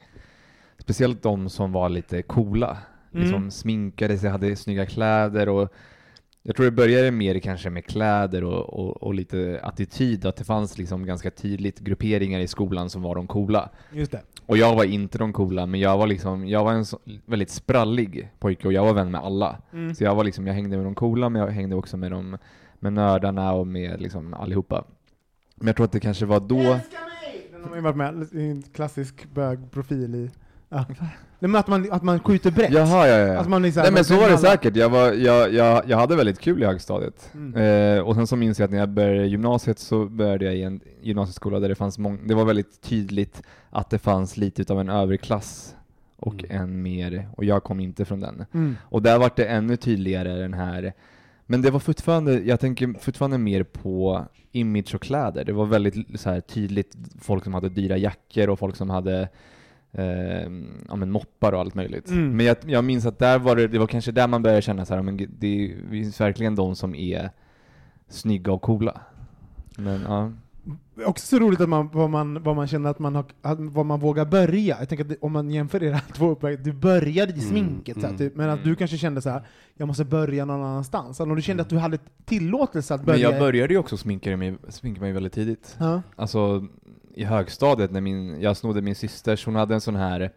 speciellt 0.78 1.22
de 1.22 1.48
som 1.48 1.72
var 1.72 1.88
lite 1.88 2.22
coola, 2.22 2.78
Mm. 3.12 3.24
liksom 3.24 3.50
sminkade 3.50 4.18
sig, 4.18 4.30
hade 4.30 4.56
snygga 4.56 4.86
kläder 4.86 5.48
och 5.48 5.72
jag 6.42 6.56
tror 6.56 6.64
det 6.66 6.72
började 6.72 7.10
mer 7.10 7.38
kanske 7.38 7.70
med 7.70 7.86
kläder 7.86 8.44
och, 8.44 8.62
och, 8.80 9.02
och 9.02 9.14
lite 9.14 9.60
attityd, 9.62 10.26
att 10.26 10.36
det 10.36 10.44
fanns 10.44 10.78
liksom 10.78 11.06
ganska 11.06 11.30
tydligt 11.30 11.78
grupperingar 11.78 12.40
i 12.40 12.48
skolan 12.48 12.90
som 12.90 13.02
var 13.02 13.14
de 13.14 13.26
coola. 13.26 13.68
Just 13.92 14.12
det. 14.12 14.20
Och 14.46 14.56
jag 14.56 14.74
var 14.76 14.84
inte 14.84 15.18
de 15.18 15.32
coola, 15.32 15.66
men 15.66 15.80
jag 15.80 15.98
var 15.98 16.06
liksom, 16.06 16.48
jag 16.48 16.64
var 16.64 16.72
en 16.72 16.84
så, 16.86 16.98
väldigt 17.26 17.50
sprallig 17.50 18.30
pojke 18.38 18.66
och 18.66 18.72
jag 18.72 18.84
var 18.84 18.92
vän 18.92 19.10
med 19.10 19.20
alla. 19.20 19.58
Mm. 19.72 19.94
Så 19.94 20.04
jag 20.04 20.14
var 20.14 20.24
liksom, 20.24 20.46
jag 20.46 20.54
hängde 20.54 20.76
med 20.76 20.86
de 20.86 20.94
coola, 20.94 21.28
men 21.28 21.42
jag 21.42 21.48
hängde 21.48 21.76
också 21.76 21.96
med 21.96 22.10
de 22.10 22.38
med 22.84 22.92
nördarna 22.92 23.52
och 23.52 23.66
med 23.66 24.00
liksom 24.00 24.34
allihopa. 24.34 24.84
Men 25.56 25.66
jag 25.66 25.76
tror 25.76 25.84
att 25.84 25.92
det 25.92 26.00
kanske 26.00 26.26
var 26.26 26.40
då... 26.40 26.58
Älska 26.60 26.98
mig! 27.22 27.48
Den 27.52 27.64
har 27.68 27.76
ju 27.76 27.82
varit 27.82 27.96
med, 27.96 28.14
är 28.14 28.38
en 28.50 28.62
klassisk 28.62 29.26
bögprofil 29.34 30.14
i... 30.14 30.30
Ja. 30.68 30.84
Nej, 31.38 31.50
men 31.50 31.56
att 31.60 31.66
man, 31.66 31.92
att 31.92 32.02
man 32.02 32.20
skjuter 32.20 32.50
brett. 32.50 32.70
Jaha, 32.72 33.08
ja, 33.08 33.16
ja. 33.18 33.38
Att 33.40 33.48
man 33.48 33.62
liksom, 33.62 33.82
Nej 33.82 33.92
men 33.92 34.04
så 34.04 34.14
var 34.14 34.20
det 34.20 34.26
alla- 34.28 34.36
säkert, 34.38 34.76
jag, 34.76 34.88
var, 34.90 35.12
jag, 35.12 35.52
jag, 35.54 35.82
jag 35.86 35.96
hade 35.96 36.16
väldigt 36.16 36.40
kul 36.40 36.62
i 36.62 36.66
högstadiet. 36.66 37.30
Mm. 37.34 37.96
Eh, 37.96 38.02
och 38.04 38.14
sen 38.14 38.26
så 38.26 38.36
minns 38.36 38.58
jag 38.58 38.64
att 38.64 38.70
när 38.70 38.78
jag 38.78 38.88
började 38.88 39.26
gymnasiet 39.26 39.78
så 39.78 40.06
började 40.06 40.44
jag 40.44 40.54
i 40.56 40.62
en 40.62 40.80
gymnasieskola 41.02 41.60
där 41.60 41.68
det 41.68 41.74
fanns 41.74 41.98
många, 41.98 42.18
det 42.24 42.34
var 42.34 42.44
väldigt 42.44 42.80
tydligt 42.82 43.42
att 43.70 43.90
det 43.90 43.98
fanns 43.98 44.36
lite 44.36 44.62
utav 44.62 44.80
en 44.80 44.88
överklass 44.88 45.76
och 46.16 46.44
Mm. 46.44 46.62
en 46.62 46.82
mer, 46.82 47.28
och 47.36 47.44
jag 47.44 47.62
kom 47.64 47.80
inte 47.80 48.04
från 48.04 48.20
den. 48.20 48.44
Mm. 48.54 48.76
Och 48.82 49.02
där 49.02 49.18
var 49.18 49.30
det 49.36 49.44
ännu 49.44 49.76
tydligare 49.76 50.34
den 50.34 50.54
här, 50.54 50.92
men 51.46 51.62
det 51.62 51.70
var 51.70 51.80
fortfarande, 51.80 52.40
jag 52.40 52.60
tänker 52.60 52.94
fortfarande 53.00 53.38
mer 53.38 53.62
på 53.62 54.24
image 54.52 54.94
och 54.94 55.02
kläder. 55.02 55.44
Det 55.44 55.52
var 55.52 55.66
väldigt 55.66 56.20
så 56.20 56.30
här 56.30 56.40
tydligt 56.40 56.96
folk 57.20 57.44
som 57.44 57.54
hade 57.54 57.68
dyra 57.68 57.96
jackor 57.96 58.48
och 58.48 58.58
folk 58.58 58.76
som 58.76 58.90
hade 58.90 59.28
eh, 59.92 60.50
ja, 60.88 60.96
men 60.96 61.10
moppar 61.10 61.52
och 61.52 61.60
allt 61.60 61.74
möjligt. 61.74 62.08
Mm. 62.08 62.36
Men 62.36 62.46
jag, 62.46 62.56
jag 62.66 62.84
minns 62.84 63.06
att 63.06 63.18
där 63.18 63.38
var 63.38 63.56
det, 63.56 63.68
det 63.68 63.78
var 63.78 63.86
kanske 63.86 64.12
där 64.12 64.28
man 64.28 64.42
började 64.42 64.62
känna 64.62 64.84
så 64.84 64.94
här, 64.94 65.02
men 65.02 65.16
det 65.38 65.74
finns 65.90 66.20
verkligen 66.20 66.54
de 66.54 66.76
som 66.76 66.94
är 66.94 67.30
snygga 68.08 68.52
och 68.52 68.62
coola. 68.62 69.00
Men 69.76 70.00
ja. 70.00 70.32
Också 71.06 71.26
så 71.26 71.38
roligt 71.38 71.60
att 71.60 71.68
man, 71.68 71.90
vad, 71.92 72.10
man, 72.10 72.42
vad 72.42 72.56
man 72.56 72.66
känner 72.66 72.90
att 72.90 72.98
man 72.98 73.14
har, 73.14 73.24
att, 73.42 73.58
vad 73.60 73.86
man 73.86 74.00
vågar 74.00 74.24
börja. 74.24 74.76
Jag 74.78 74.88
tänker 74.88 75.04
att 75.04 75.08
det, 75.08 75.16
om 75.20 75.32
man 75.32 75.50
jämför 75.50 75.82
era 75.82 76.00
två 76.12 76.30
uppväg, 76.30 76.64
du 76.64 76.72
började 76.72 77.32
i 77.32 77.34
Mm, 77.34 77.48
sminket, 77.48 77.94
så 77.94 78.00
här, 78.00 78.08
mm, 78.08 78.18
typ, 78.18 78.36
men 78.36 78.50
att 78.50 78.58
mm. 78.58 78.68
du 78.68 78.76
kanske 78.76 78.98
kände 78.98 79.22
så 79.22 79.30
här, 79.30 79.46
jag 79.74 79.86
måste 79.88 80.04
börja 80.04 80.44
någon 80.44 80.60
annanstans. 80.60 81.20
Om 81.20 81.36
du 81.36 81.42
kände 81.42 81.62
att 81.62 81.68
du 81.68 81.78
hade 81.78 81.98
tillåtelse 82.24 82.94
att 82.94 83.04
börja. 83.04 83.28
Men 83.28 83.32
jag 83.32 83.40
började 83.40 83.74
ju 83.74 83.78
också 83.78 83.96
sminka 83.96 84.36
mig, 84.36 84.56
sminka 84.68 85.00
mig 85.00 85.12
väldigt 85.12 85.32
tidigt. 85.32 85.76
Ja. 85.78 86.02
Alltså 86.16 86.66
i 87.14 87.24
högstadiet 87.24 87.90
när 87.90 88.00
min, 88.00 88.40
jag 88.40 88.56
snodde 88.56 88.82
min 88.82 88.94
systers, 88.94 89.46
hon 89.46 89.54
hade 89.54 89.74
en 89.74 89.80
sån 89.80 89.96
här 89.96 90.30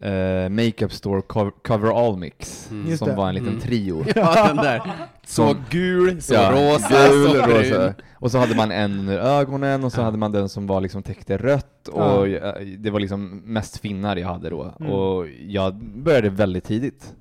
eh, 0.00 0.48
Makeup 0.48 0.92
Store 0.92 1.22
cover, 1.22 1.50
cover 1.64 2.06
All 2.06 2.16
Mix, 2.16 2.68
Mm. 2.70 2.96
Som 2.96 3.16
var 3.16 3.28
en 3.28 3.34
liten 3.34 3.48
Mm. 3.48 3.60
trio. 3.60 4.04
Ja, 4.16 4.46
den 4.46 4.56
där. 4.56 4.82
Så 5.26 5.46
Som- 5.48 5.64
gul, 5.70 6.22
så 6.22 6.34
Ja, 6.34 6.50
rosa, 6.52 7.08
gul, 7.08 7.26
så 7.30 7.42
brun. 7.42 7.56
rosa. 7.58 7.94
Och 8.14 8.30
så 8.30 8.38
hade 8.38 8.54
man 8.56 8.70
en 8.72 8.98
under 8.98 9.18
ögonen 9.18 9.84
och 9.84 9.92
så 9.92 10.00
Ja. 10.00 10.04
hade 10.04 10.18
man 10.18 10.32
den 10.32 10.48
som 10.48 10.66
var 10.66 10.80
liksom 10.80 11.02
täckte 11.02 11.36
rött 11.36 11.88
och 11.88 12.28
eh, 12.28 12.54
det 12.78 12.90
var 12.90 13.00
liksom 13.00 13.42
mest 13.44 13.78
finnar 13.80 14.16
jag 14.16 14.28
hade 14.28 14.50
då. 14.50 14.74
Mm. 14.80 14.92
Och 14.92 15.26
jag 15.48 15.74
började 15.74 16.30
väldigt 16.30 16.64
tidigt. 16.64 17.14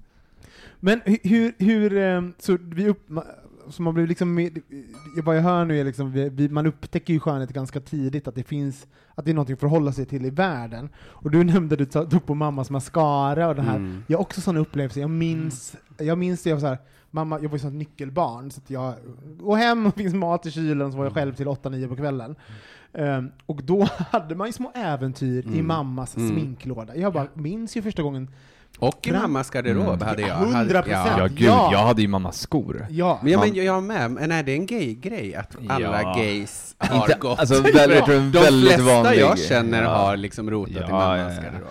Men 0.79 1.01
hu- 1.01 1.19
hur, 1.23 1.53
hur 1.57 1.97
eh, 1.97 2.21
så 2.39 2.57
vi 2.61 2.87
upp, 2.89 3.09
så 3.69 3.81
man 3.81 3.93
blir 3.93 4.07
liksom, 4.07 4.49
vad 5.23 5.37
jag 5.37 5.41
hör 5.41 5.65
nu 5.65 5.79
är 5.79 5.83
liksom, 5.85 6.11
vi, 6.11 6.49
man 6.49 6.65
upptäcker 6.67 7.13
ju 7.13 7.19
skönhet 7.19 7.53
ganska 7.53 7.79
tidigt, 7.79 8.27
att 8.27 8.35
det 8.35 8.43
finns, 8.43 8.87
att 9.15 9.25
det 9.25 9.31
är 9.31 9.35
något 9.35 9.49
att 9.49 9.59
förhålla 9.59 9.91
sig 9.91 10.05
till 10.05 10.25
i 10.25 10.29
världen. 10.29 10.89
Och 10.97 11.31
du 11.31 11.43
nämnde, 11.43 11.75
du 11.75 11.85
ta- 11.85 12.05
tog 12.05 12.25
på 12.25 12.35
mammas 12.35 12.69
mascara 12.69 13.47
och 13.47 13.55
det 13.55 13.61
här. 13.61 13.75
Mm. 13.75 14.03
Jag 14.07 14.17
har 14.17 14.21
också 14.21 14.41
sådana 14.41 14.59
upplevelser, 14.59 15.01
jag 15.01 15.09
minns, 15.09 15.75
jag 15.97 16.17
minns 16.17 16.43
det, 16.43 16.49
jag 16.49 16.55
var 16.57 16.61
så 16.61 16.67
här, 16.67 16.77
mamma, 17.11 17.39
jag 17.41 17.49
var 17.49 17.55
ju 17.55 17.59
sånt 17.59 17.75
nyckelbarn, 17.75 18.51
så 18.51 18.61
att 18.61 18.69
jag 18.69 18.93
går 19.39 19.55
hem 19.55 19.85
och 19.85 19.95
finns 19.95 20.13
mat 20.13 20.45
i 20.45 20.51
kylen, 20.51 20.91
så 20.91 20.97
var 20.97 21.05
jag 21.05 21.13
själv 21.13 21.33
till 21.35 21.47
8-9 21.47 21.87
på 21.87 21.95
kvällen. 21.95 22.35
Ehm, 22.93 23.29
och 23.45 23.61
då 23.63 23.83
hade 24.11 24.35
man 24.35 24.47
ju 24.47 24.53
små 24.53 24.71
äventyr 24.75 25.45
i 25.45 25.53
Mm. 25.53 25.67
mammas 25.67 26.17
Mm. 26.17 26.29
sminklåda. 26.29 26.95
Jag 26.95 27.13
bara 27.13 27.27
minns 27.33 27.77
ju 27.77 27.81
första 27.81 28.01
gången, 28.01 28.27
Och 28.79 29.07
i 29.07 29.11
mammas 29.11 29.49
garderob 29.49 29.87
Mm. 29.87 30.01
hade 30.07 30.21
jag. 30.21 30.37
100%. 30.37 30.53
Hade, 30.53 30.91
Ja, 30.91 31.15
ja. 31.17 31.27
gud, 31.27 31.41
Ja. 31.47 31.69
jag 31.71 31.79
hade 31.79 32.01
ju 32.01 32.07
mammas 32.07 32.39
skor. 32.39 32.85
ja, 32.89 33.19
Men, 33.23 33.31
ja, 33.31 33.39
men 33.39 33.55
jag 33.55 33.83
med, 33.83 34.11
men 34.11 34.31
är 34.31 34.43
det 34.43 34.53
en 34.53 34.65
gay-grej 34.65 35.35
att 35.35 35.55
alla 35.69 36.01
Ja. 36.01 36.13
gays 36.17 36.75
har 36.77 36.95
Inte, 36.95 37.17
gått? 37.19 37.39
alltså, 37.39 37.61
väldigt, 37.61 37.95
jag 37.95 38.05
tror 38.05 38.15
en 38.17 38.31
De 38.31 38.39
väldigt 38.39 38.73
flesta 38.73 38.93
vanlig. 38.93 39.19
jag 39.21 39.39
känner 39.39 39.83
Ja. 39.83 39.89
har 39.89 40.17
liksom 40.17 40.51
rotat 40.51 40.75
Ja, 40.79 40.87
i 40.87 40.91
mammas 40.91 41.33
ja, 41.37 41.43
ja. 41.43 41.51
garderob. 41.51 41.69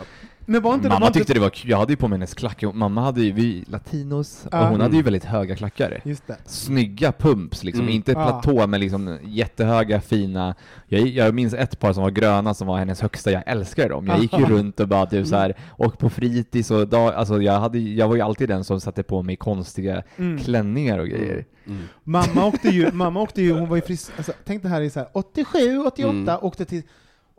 Men 0.49 0.63
var 0.63 0.75
inte 0.75 0.85
det, 0.85 0.89
var 0.89 0.97
Mamma 0.97 1.07
inte, 1.07 1.19
tyckte 1.19 1.35
det 1.35 1.41
var 1.41 1.51
kul, 1.51 1.71
jag 1.71 1.79
hade 1.79 1.93
ju 1.93 1.97
på 1.97 2.09
mig 2.09 2.17
hennes 2.19 2.35
klackar, 2.35 2.73
mamma 2.73 3.01
hade 3.01 3.21
ju, 3.23 3.33
vi 3.33 3.65
latinos, 3.69 4.47
och 4.53 4.59
hon 4.59 4.67
Mm. 4.69 4.81
hade 4.81 4.97
ju 4.97 5.03
väldigt 5.03 5.25
höga 5.25 5.57
klackar. 5.57 6.01
Just 6.05 6.27
det. 6.27 6.37
Snygga 6.47 7.13
pumps 7.13 7.65
liksom, 7.65 7.83
Mm. 7.83 7.95
inte 7.95 8.13
platå 8.13 8.67
men 8.67 8.81
liksom 8.81 9.19
jättehöga 9.23 10.01
fina. 10.01 10.55
Jag, 10.87 11.07
jag 11.07 11.35
minns 11.35 11.55
ett 11.55 11.79
par 11.81 11.93
som 11.93 12.03
var 12.03 12.11
gröna 12.11 12.55
som 12.55 12.67
var 12.67 12.79
hennes 12.79 13.01
högsta, 13.01 13.31
jag 13.31 13.43
älskade 13.47 13.89
dem. 13.89 14.07
Jag 14.07 14.19
gick 14.19 14.39
ju 14.39 14.45
runt 14.45 14.81
och 14.81 14.89
bara 14.89 15.07
typ 15.07 15.27
så 15.27 15.37
här, 15.37 15.55
och 15.69 15.99
på 15.99 16.11
fritids 16.11 16.71
och 16.71 16.89
dag, 16.89 17.15
alltså 17.15 17.43
jag, 17.43 17.61
hade, 17.61 17.79
jag 17.79 18.09
var 18.09 18.15
ju 18.17 18.21
alltid 18.23 18.49
den 18.49 18.65
som 18.65 18.81
satte 18.81 19.03
på 19.03 19.23
mig 19.23 19.37
konstiga 19.37 20.03
Mm. 20.17 20.39
klänningar 20.39 20.99
och 20.99 21.09
grejer. 21.09 21.45
Mm. 21.67 21.83
Mamma 22.05 22.45
åkte 22.47 22.69
ju, 22.69 22.93
mamma 22.93 23.21
åkte 23.21 23.43
ju, 23.43 23.53
hon 23.53 23.69
var 23.69 23.77
ju 23.77 23.83
fris, 23.83 24.13
alltså, 24.17 24.33
tänk 24.45 24.63
det 24.63 24.69
här 24.69 24.81
i 24.81 24.91
så 24.91 25.01
här 25.01 25.09
87, 25.13 25.79
88, 25.87 26.11
Mm. 26.11 26.39
åkte 26.43 26.65
till 26.65 26.83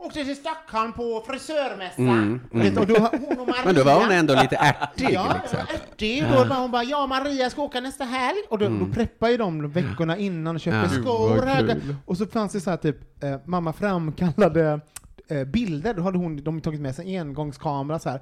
Åkte 0.02 0.24
till 0.24 0.36
Stockholm 0.36 0.92
på 0.92 1.24
frisörmässa. 1.26 2.02
Mm, 2.02 2.40
mm. 2.52 2.64
Vet, 2.64 2.78
och 2.78 2.86
då, 2.86 2.94
hon 2.94 3.38
och 3.40 3.48
Maria, 3.48 3.62
Men 3.64 3.74
då 3.74 3.84
var 3.84 3.94
hon 3.94 4.10
ändå 4.10 4.34
lite 4.42 4.56
ärtig 4.56 5.08
Ja, 5.10 5.36
liksom. 5.42 5.58
ärtig. 5.58 6.24
Då 6.32 6.44
var 6.44 6.56
hon 6.60 6.70
bara, 6.70 6.84
ja 6.84 7.06
Maria 7.06 7.50
ska 7.50 7.62
åka 7.62 7.80
nästa 7.80 8.04
helg. 8.04 8.38
Och 8.48 8.58
då, 8.58 8.68
då 8.68 8.86
preppade 8.94 9.32
ju 9.32 9.38
de 9.38 9.70
veckorna 9.70 10.16
innan 10.16 10.54
och 10.54 10.60
köpte 10.60 10.96
Ja. 10.96 11.02
skor. 11.02 11.58
Kul. 11.68 11.96
Och 12.06 12.16
så 12.16 12.26
fanns 12.26 12.52
det 12.52 12.60
så 12.60 12.70
här 12.70 12.76
typ, 12.76 13.24
eh, 13.24 13.36
mamma 13.44 13.72
framkallade 13.72 14.80
eh, 15.28 15.44
bilder, 15.44 15.94
då 15.94 16.02
hade 16.02 16.18
hon, 16.18 16.44
de 16.44 16.60
tagit 16.60 16.80
med 16.80 16.94
sig 16.94 17.14
en 17.16 17.26
engångskamera 17.28 17.98
så 17.98 18.10
här. 18.10 18.20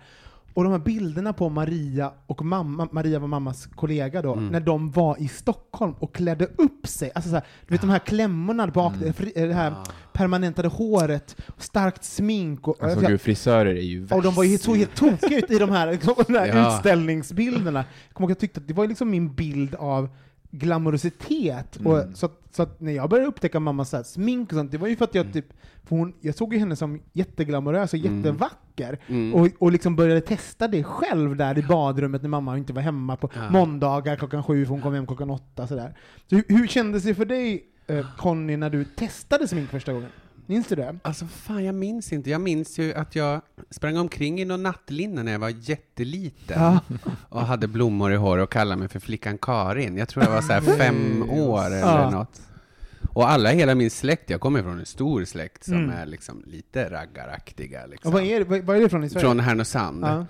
Och 0.54 0.64
de 0.64 0.72
här 0.72 0.78
bilderna 0.78 1.32
på 1.32 1.48
Maria 1.48 2.12
och 2.26 2.44
mamma, 2.44 2.88
Maria 2.92 3.18
var 3.18 3.28
mammas 3.28 3.66
kollega 3.66 4.22
då, 4.22 4.34
när 4.34 4.60
de 4.60 4.90
var 4.90 5.22
i 5.22 5.28
Stockholm 5.28 5.92
och 5.98 6.14
klädde 6.14 6.46
upp 6.46 6.86
sig. 6.86 7.10
Alltså 7.14 7.30
så 7.30 7.34
här, 7.36 7.44
du 7.66 7.74
vet 7.74 7.80
de 7.80 7.90
här 7.90 7.98
klämmorna 7.98 8.66
bak, 8.66 8.92
fri- 9.14 9.32
det 9.34 9.54
här 9.54 9.74
permanentade 10.12 10.68
håret, 10.68 11.36
starkt 11.58 12.04
smink 12.04 12.68
och, 12.68 12.82
Alltså 12.82 13.00
gud, 13.06 13.20
frisörer 13.20 13.74
är 13.74 13.80
ju 13.82 14.00
värst. 14.00 14.12
och 14.12 14.22
de 14.22 14.34
var 14.34 14.44
ju 14.44 14.58
så 14.58 14.74
helt 14.74 14.94
tokiga 14.94 15.38
ut 15.38 15.50
i 15.50 15.58
de 15.58 15.70
här, 15.70 15.92
liksom, 15.92 16.14
de 16.26 16.32
här 16.34 16.46
Ja. 16.56 16.76
utställningsbilderna. 16.76 17.84
Jag 18.08 18.14
kommer 18.14 18.24
ihåg 18.24 18.32
att 18.32 18.36
jag 18.36 18.40
tyckte 18.40 18.60
att 18.60 18.68
det 18.68 18.74
var 18.74 18.86
liksom 18.86 19.10
min 19.10 19.34
bild 19.34 19.74
av 19.74 20.08
glamorositet. 20.50 21.76
Och 21.76 21.98
Mm. 21.98 22.14
så, 22.14 22.26
att, 22.26 22.40
så 22.50 22.62
att 22.62 22.80
när 22.80 22.92
jag 22.92 23.10
började 23.10 23.28
upptäcka 23.28 23.60
mammas 23.60 23.90
så 23.90 24.04
smink 24.04 24.52
och 24.52 24.56
sånt, 24.56 24.72
det 24.72 24.78
var 24.78 24.88
ju 24.88 24.96
för 24.96 25.04
att 25.04 25.14
jag 25.14 25.32
typ, 25.32 25.46
för 25.84 25.96
hon, 25.96 26.12
jag 26.20 26.34
såg 26.34 26.52
ju 26.54 26.58
henne 26.60 26.76
som 26.76 27.00
jätteglamorös 27.12 27.92
och 27.92 27.98
jättevacker. 27.98 28.98
Mm. 29.06 29.34
Och, 29.34 29.48
och 29.58 29.72
liksom 29.72 29.96
började 29.96 30.20
testa 30.20 30.68
det 30.68 30.84
själv 30.84 31.36
där 31.36 31.58
i 31.58 31.62
badrummet 31.62 32.22
när 32.22 32.28
mamma 32.28 32.58
inte 32.58 32.72
var 32.72 32.82
hemma 32.82 33.16
på 33.16 33.30
Ja. 33.34 33.50
måndagar 33.50 34.16
klockan 34.16 34.42
sju, 34.44 34.64
för 34.64 34.70
hon 34.72 34.82
kom 34.82 34.94
hem 34.94 35.06
klockan 35.06 35.30
åtta. 35.30 35.66
Sådär. 35.66 35.96
Så 36.26 36.36
hur, 36.36 36.44
hur 36.48 36.66
kändes 36.66 37.02
det 37.02 37.14
för 37.14 37.24
dig, 37.24 37.64
eh, 37.86 38.06
Conny, 38.16 38.56
när 38.56 38.70
du 38.70 38.84
testade 38.84 39.48
smink 39.48 39.70
första 39.70 39.92
gången? 39.92 40.10
Minns 40.48 40.66
du 40.68 40.74
det? 40.76 40.98
Alltså 41.02 41.26
fan, 41.26 41.64
jag 41.64 41.74
minns 41.74 42.12
inte. 42.12 42.30
Jag 42.30 42.40
minns 42.40 42.78
ju 42.78 42.94
att 42.94 43.14
jag 43.16 43.40
sprang 43.70 43.96
omkring 43.96 44.40
i 44.40 44.44
någon 44.44 44.62
nattlinne 44.62 45.22
när 45.22 45.32
jag 45.32 45.38
var 45.38 45.48
jätteliten. 45.70 46.62
Ja. 46.62 46.80
Och 47.28 47.40
hade 47.40 47.68
blommor 47.68 48.12
i 48.12 48.16
håret 48.16 48.42
och 48.42 48.52
kallade 48.52 48.78
mig 48.80 48.88
för 48.88 49.00
flickan 49.00 49.38
Karin. 49.38 49.96
Jag 49.96 50.08
tror 50.08 50.24
jag 50.24 50.30
var 50.32 50.40
så 50.42 50.52
här 50.52 50.60
fem 50.60 51.30
år 51.30 51.66
eller 51.66 51.78
Ja. 51.78 52.10
något. 52.10 52.40
Och 53.12 53.30
alla 53.30 53.50
hela 53.50 53.74
min 53.74 53.90
släkt, 53.90 54.30
jag 54.30 54.40
kommer 54.40 54.62
från 54.62 54.78
en 54.78 54.86
stor 54.86 55.24
släkt 55.24 55.64
som 55.64 55.74
Mm. 55.74 55.90
är 55.90 56.06
liksom 56.06 56.42
lite 56.46 56.90
raggaraktiga. 56.90 57.86
Liksom. 57.86 58.08
Och 58.08 58.12
vad, 58.12 58.22
är, 58.22 58.44
vad, 58.62 58.76
är 58.76 58.80
det 58.80 58.88
från 58.88 59.04
i 59.04 59.08
Sverige? 59.10 59.24
Från 59.26 59.40
Härnösand. 59.40 60.04
Ja. 60.04 60.26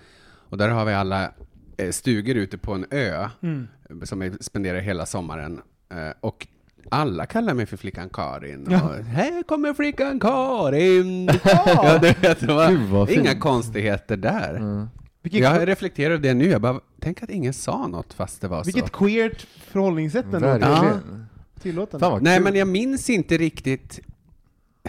Och 0.50 0.58
där 0.58 0.68
har 0.68 0.84
vi 0.84 0.92
alla 0.94 1.32
eh, 1.76 1.90
stugor 1.90 2.36
ute 2.36 2.58
på 2.58 2.74
en 2.74 2.86
ö 2.90 3.28
Mm. 3.42 3.68
som 4.04 4.22
jag 4.22 4.44
spenderar 4.44 4.78
hela 4.80 5.06
sommaren. 5.06 5.60
Eh, 5.90 6.10
och 6.20 6.46
alla 6.90 7.26
kallar 7.26 7.54
mig 7.54 7.66
för 7.66 7.76
flickan 7.76 8.08
Karin. 8.08 8.66
Ja. 8.70 8.82
Och, 8.82 9.04
här 9.04 9.42
kommer 9.42 9.74
flickan 9.74 10.20
Karin! 10.20 11.26
ja, 11.44 11.98
det, 11.98 12.22
vet, 12.22 12.40
det 12.40 12.46
var 12.54 12.70
Gud, 12.70 12.88
vad 12.88 13.10
inga 13.10 13.30
fint. 13.30 13.40
konstigheter 13.42 14.16
där. 14.16 14.54
Mm. 14.54 14.86
Vilket, 15.22 15.40
Jag 15.40 15.68
reflekterar 15.68 16.10
över 16.14 16.22
det 16.22 16.34
nu, 16.34 16.46
jag 16.46 16.60
bara, 16.60 16.80
tänk 17.00 17.22
att 17.22 17.30
ingen 17.30 17.52
sa 17.52 17.86
något 17.86 18.12
fast 18.14 18.40
det 18.40 18.48
var 18.48 18.64
vilket 18.64 18.86
så. 18.86 18.92
queert 18.92 19.46
förhållningssätt 19.66 20.24
ändå. 20.24 20.38
Verkligen. 20.38 21.26
Tillåtande. 21.62 22.18
Nej, 22.20 22.40
men 22.40 22.54
jag 22.54 22.68
minns 22.68 23.10
inte 23.10 23.36
riktigt 23.36 24.00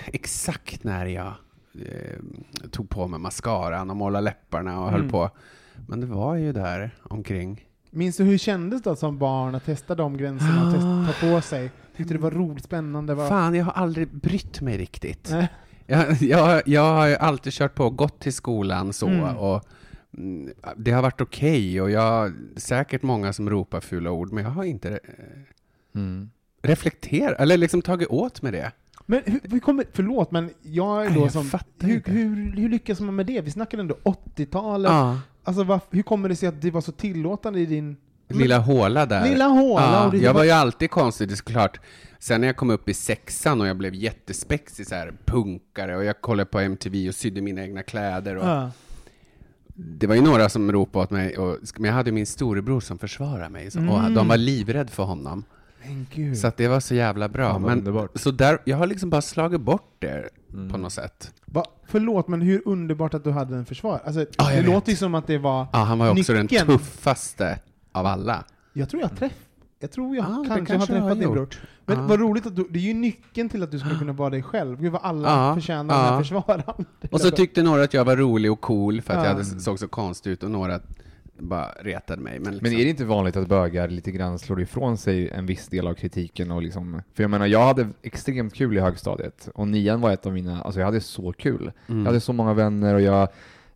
exakt 0.05 0.83
när 0.83 1.05
jag 1.05 1.33
eh, 1.75 2.19
tog 2.71 2.89
på 2.89 3.07
mig 3.07 3.19
mascaran 3.19 3.89
och 3.89 3.95
målade 3.97 4.23
läpparna 4.25 4.81
och 4.81 4.87
Mm. 4.89 5.01
höll 5.01 5.09
på. 5.11 5.29
Men 5.87 5.99
det 5.99 6.05
var 6.07 6.35
ju 6.35 6.53
där 6.53 6.95
omkring. 7.03 7.65
Minns 7.91 8.17
du 8.17 8.23
hur 8.23 8.31
det 8.31 8.37
kändes 8.37 8.81
då 8.83 8.95
som 8.95 9.17
barn 9.17 9.55
att 9.55 9.65
testa 9.65 9.95
de 9.95 10.17
gränserna 10.17 10.67
och 10.67 10.73
testa, 10.73 11.19
ta 11.21 11.27
på 11.35 11.41
sig? 11.41 11.71
Tyckte 11.99 12.13
det 12.13 12.19
var 12.19 12.31
roligt, 12.31 12.63
spännande? 12.63 13.13
Var... 13.15 13.27
Fan, 13.29 13.55
jag 13.55 13.65
har 13.65 13.71
aldrig 13.71 14.07
brytt 14.15 14.61
mig 14.61 14.77
riktigt. 14.77 15.27
Nej. 15.31 15.47
Jag, 15.87 16.13
jag, 16.21 16.61
jag 16.65 16.81
har 16.93 17.09
alltid 17.15 17.53
kört 17.53 17.75
på 17.75 17.85
och 17.85 17.95
gått 17.97 18.19
till 18.19 18.33
skolan 18.33 18.93
så 18.93 19.07
Mm. 19.07 19.37
och 19.37 19.65
mm, 20.17 20.51
det 20.77 20.91
har 20.91 21.01
varit 21.01 21.21
okej 21.21 21.81
och 21.81 21.91
jag 21.91 22.33
säkert 22.55 23.01
många 23.03 23.33
som 23.33 23.49
ropar 23.49 23.79
fula 23.79 24.11
ord 24.11 24.31
men 24.33 24.43
jag 24.43 24.51
har 24.51 24.63
inte 24.63 24.89
eh, 24.89 24.99
Mm. 25.95 26.29
reflekterat 26.61 27.39
eller 27.39 27.57
liksom 27.57 27.81
tagit 27.81 28.07
åt 28.07 28.41
med 28.41 28.53
det. 28.53 28.71
Men 29.05 29.21
hur, 29.25 29.39
hur 29.43 29.59
kommer, 29.59 29.85
förlåt, 29.93 30.31
men 30.31 30.49
jag 30.61 31.05
är 31.05 31.09
då 31.09 31.19
jag 31.21 31.31
som... 31.31 31.49
Hur, 31.79 32.01
hur, 32.05 32.51
hur 32.57 32.69
lyckas 32.69 32.99
man 32.99 33.15
med 33.15 33.25
det? 33.25 33.41
Vi 33.41 33.51
snackade 33.51 33.81
ändå 33.81 33.95
80-talet. 34.03 34.91
Ja. 34.91 35.19
Alltså, 35.43 35.79
hur 35.91 36.01
kommer 36.03 36.29
det 36.29 36.35
sig 36.35 36.49
att 36.49 36.61
det 36.61 36.71
var 36.71 36.81
så 36.81 36.91
tillåtande 36.91 37.59
i 37.59 37.65
din... 37.65 37.97
Lilla 38.29 38.57
håla 38.57 39.05
där. 39.05 39.29
Lilla 39.29 39.45
håla. 39.45 39.81
Ja, 39.81 40.05
och 40.05 40.11
det 40.11 40.17
jag 40.17 40.33
var 40.33 40.43
ju 40.43 40.51
alltid 40.51 40.91
konstig, 40.91 41.27
det 41.27 41.33
är 41.33 41.35
såklart. 41.35 41.79
Sen 42.19 42.41
när 42.41 42.47
jag 42.47 42.55
kom 42.57 42.69
upp 42.69 42.89
i 42.89 42.93
sexan 42.93 43.61
och 43.61 43.67
jag 43.67 43.77
blev 43.77 43.95
jättespexig, 43.95 44.87
så 44.87 44.95
här 44.95 45.13
punkare, 45.25 45.97
och 45.97 46.03
jag 46.03 46.21
kollade 46.21 46.45
på 46.45 46.59
MTV 46.59 47.07
och 47.09 47.15
sydde 47.15 47.41
mina 47.41 47.61
egna 47.61 47.83
kläder. 47.83 48.35
Och 48.35 48.45
Ja. 48.47 48.71
Det 49.81 50.07
var 50.07 50.15
ju 50.15 50.21
några 50.21 50.49
som 50.49 50.71
ropade 50.71 51.03
åt 51.03 51.09
mig, 51.11 51.37
och, 51.37 51.57
men 51.75 51.85
jag 51.85 51.93
hade 51.93 52.11
min 52.11 52.25
storebror 52.25 52.79
som 52.79 52.97
försvarade 52.97 53.49
mig, 53.49 53.71
så, 53.71 53.79
och 53.79 53.99
Mm. 53.99 54.13
de 54.13 54.27
var 54.27 54.37
livrädda 54.37 54.89
för 54.91 55.03
honom. 55.03 55.43
Så 56.41 56.47
att 56.47 56.57
det 56.57 56.67
var 56.67 56.79
så 56.79 56.95
jävla 56.95 57.29
bra. 57.29 57.51
Vad 57.53 57.61
men, 57.61 57.77
underbart. 57.77 58.11
så 58.19 58.31
där, 58.31 58.57
jag 58.65 58.77
har 58.77 58.87
liksom 58.87 59.09
bara 59.09 59.21
slagit 59.21 59.61
bort 59.61 59.95
det 59.99 60.29
Mm. 60.53 60.69
på 60.71 60.77
något 60.77 60.93
sätt. 60.93 61.33
Va, 61.45 61.63
förlåt, 61.87 62.27
men 62.27 62.41
hur 62.41 62.61
underbart 62.65 63.13
att 63.13 63.23
du 63.23 63.31
hade 63.31 63.55
en 63.55 63.65
försvar. 63.65 64.01
Alltså, 64.05 64.25
Ja, 64.37 64.49
det 64.49 64.55
vet. 64.55 64.65
låter 64.65 64.89
ju 64.91 64.95
som 64.95 65.15
att 65.15 65.27
det 65.27 65.37
var... 65.37 65.67
Ja, 65.73 65.79
han 65.79 65.99
var 65.99 66.05
ju 66.05 66.11
också 66.19 66.33
Nyckeln. 66.33 66.67
den 66.67 66.77
tuffaste 66.77 67.59
av 67.91 68.05
alla. 68.05 68.43
Jag 68.73 68.89
tror 68.89 69.01
jag 69.01 69.17
träff... 69.17 69.45
Jag 69.81 69.91
tror 69.91 70.15
jag 70.15 70.25
Ja, 70.25 70.29
det 70.29 70.47
kanske, 70.47 70.65
kanske 70.65 70.93
har 70.93 70.99
träffat 71.01 71.19
din 71.19 71.31
bror. 71.31 71.49
Men 71.85 71.97
Ja. 71.97 72.03
vad 72.07 72.19
roligt 72.19 72.45
att 72.45 72.55
du, 72.55 72.67
det 72.69 72.79
är 72.79 72.83
ju 72.83 72.93
nyckeln 72.93 73.49
till 73.49 73.63
att 73.63 73.71
du 73.71 73.79
skulle 73.79 73.95
kunna 73.95 74.13
vara 74.13 74.29
dig 74.29 74.43
själv. 74.43 74.81
Gud 74.81 74.91
vad 74.91 75.01
alla 75.03 75.29
Ja, 75.29 75.55
förtjänar 75.55 75.95
ja. 75.95 76.01
den 76.03 76.13
här 76.13 76.19
försvararen. 76.21 76.85
Och 77.11 77.21
så 77.21 77.31
tyckte 77.31 77.63
några 77.63 77.83
att 77.83 77.93
jag 77.93 78.05
var 78.05 78.15
rolig 78.15 78.51
och 78.51 78.61
cool 78.61 79.01
för 79.01 79.13
att 79.13 79.19
Ja. 79.19 79.25
jag 79.25 79.31
hade, 79.33 79.45
såg 79.45 79.79
så 79.79 79.87
konstig 79.87 80.31
ut 80.31 80.43
och 80.43 80.51
några 80.51 80.79
bara 81.37 81.67
retade 81.81 82.21
mig. 82.21 82.39
Men, 82.39 82.53
liksom, 82.53 82.69
Men 82.71 82.79
är 82.79 82.83
det 82.83 82.89
inte 82.89 83.05
vanligt 83.05 83.35
att 83.35 83.47
bögar 83.47 83.87
lite 83.87 84.11
grann 84.11 84.39
slår 84.39 84.61
ifrån 84.61 84.97
sig 84.97 85.29
en 85.29 85.45
viss 85.45 85.67
del 85.67 85.87
av 85.87 85.93
kritiken 85.93 86.51
och 86.51 86.61
liksom, 86.61 87.01
för 87.13 87.23
jag 87.23 87.29
menar 87.29 87.45
jag 87.47 87.65
hade 87.65 87.87
extremt 88.01 88.53
kul 88.53 88.77
i 88.77 88.79
högstadiet 88.79 89.49
och 89.55 89.67
nian 89.67 90.01
var 90.01 90.11
ett 90.11 90.25
av 90.25 90.33
mina, 90.33 90.61
alltså 90.61 90.79
jag 90.79 90.85
hade 90.85 91.01
så 91.01 91.31
kul. 91.33 91.71
Mm. 91.87 91.99
Jag 91.99 92.05
hade 92.07 92.19
så 92.19 92.33
många 92.33 92.53
vänner 92.53 92.93
och 92.93 93.01
jag 93.01 93.27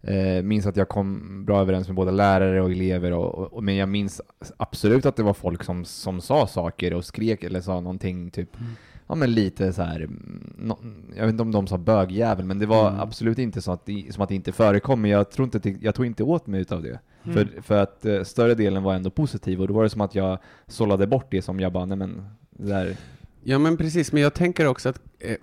eh, 0.04 0.44
minns 0.44 0.66
att 0.66 0.78
jag 0.78 0.90
kom 0.90 1.46
bra 1.46 1.62
överens 1.62 1.88
med 1.88 1.96
både 1.96 2.12
lärare 2.12 2.62
och 2.62 2.72
elever 2.72 3.12
och, 3.14 3.36
och, 3.36 3.54
och 3.54 3.64
men 3.64 3.76
jag 3.76 3.90
minns 3.90 4.22
absolut 4.58 5.06
att 5.06 5.16
det 5.16 5.24
var 5.24 5.34
folk 5.34 5.64
som, 5.64 5.86
som 5.86 6.22
sa 6.22 6.48
saker 6.48 6.94
och 6.94 7.06
skrek 7.06 7.44
eller 7.44 7.62
sa 7.62 7.74
någonting 7.82 8.32
typ 8.32 8.56
Mm. 8.60 8.72
Ja 9.08 9.16
men 9.16 9.32
lite 9.34 9.74
så 9.74 9.82
här 9.82 10.00
mm, 10.00 10.54
nå- 10.58 10.80
jag 11.16 11.24
vet 11.26 11.30
inte 11.32 11.42
om 11.42 11.52
de 11.52 11.68
sa 11.68 11.78
bögjävel, 11.78 12.46
men 12.46 12.60
det 12.60 12.66
var 12.66 12.88
Mm. 12.90 13.00
absolut 13.02 13.38
inte 13.40 13.62
så 13.62 13.72
att 13.72 13.86
det, 13.86 14.06
som 14.14 14.24
att 14.24 14.30
det 14.30 14.36
inte 14.36 14.52
förekom, 14.52 15.02
men 15.02 15.12
jag 15.12 15.32
tror 15.32 15.46
inte, 15.54 15.76
jag 15.82 15.96
tog 15.96 16.06
inte 16.06 16.24
åt 16.24 16.48
mig 16.48 16.62
utav 16.62 16.84
det. 16.84 17.00
Mm. 17.24 17.34
För, 17.36 17.62
för 17.62 17.78
att 17.78 18.06
eh, 18.06 18.24
större 18.24 18.56
delen 18.56 18.84
var 18.84 18.94
ändå 18.94 19.10
positiv, 19.10 19.62
och 19.62 19.68
då 19.68 19.74
var 19.74 19.84
det 19.84 19.90
som 19.90 20.02
att 20.02 20.16
jag 20.16 20.38
sållade 20.68 21.08
bort 21.08 21.28
det 21.32 21.42
som 21.42 21.60
jag 21.60 21.74
bara, 21.74 21.86
nej 21.86 21.98
men, 21.98 22.24
där, 22.50 22.98
Ja, 23.44 23.60
men 23.60 23.78
precis. 23.78 24.12
Men 24.12 24.22
jag 24.22 24.34
tänker 24.34 24.66
också 24.68 24.90
att 24.90 25.00
eh, 25.20 25.36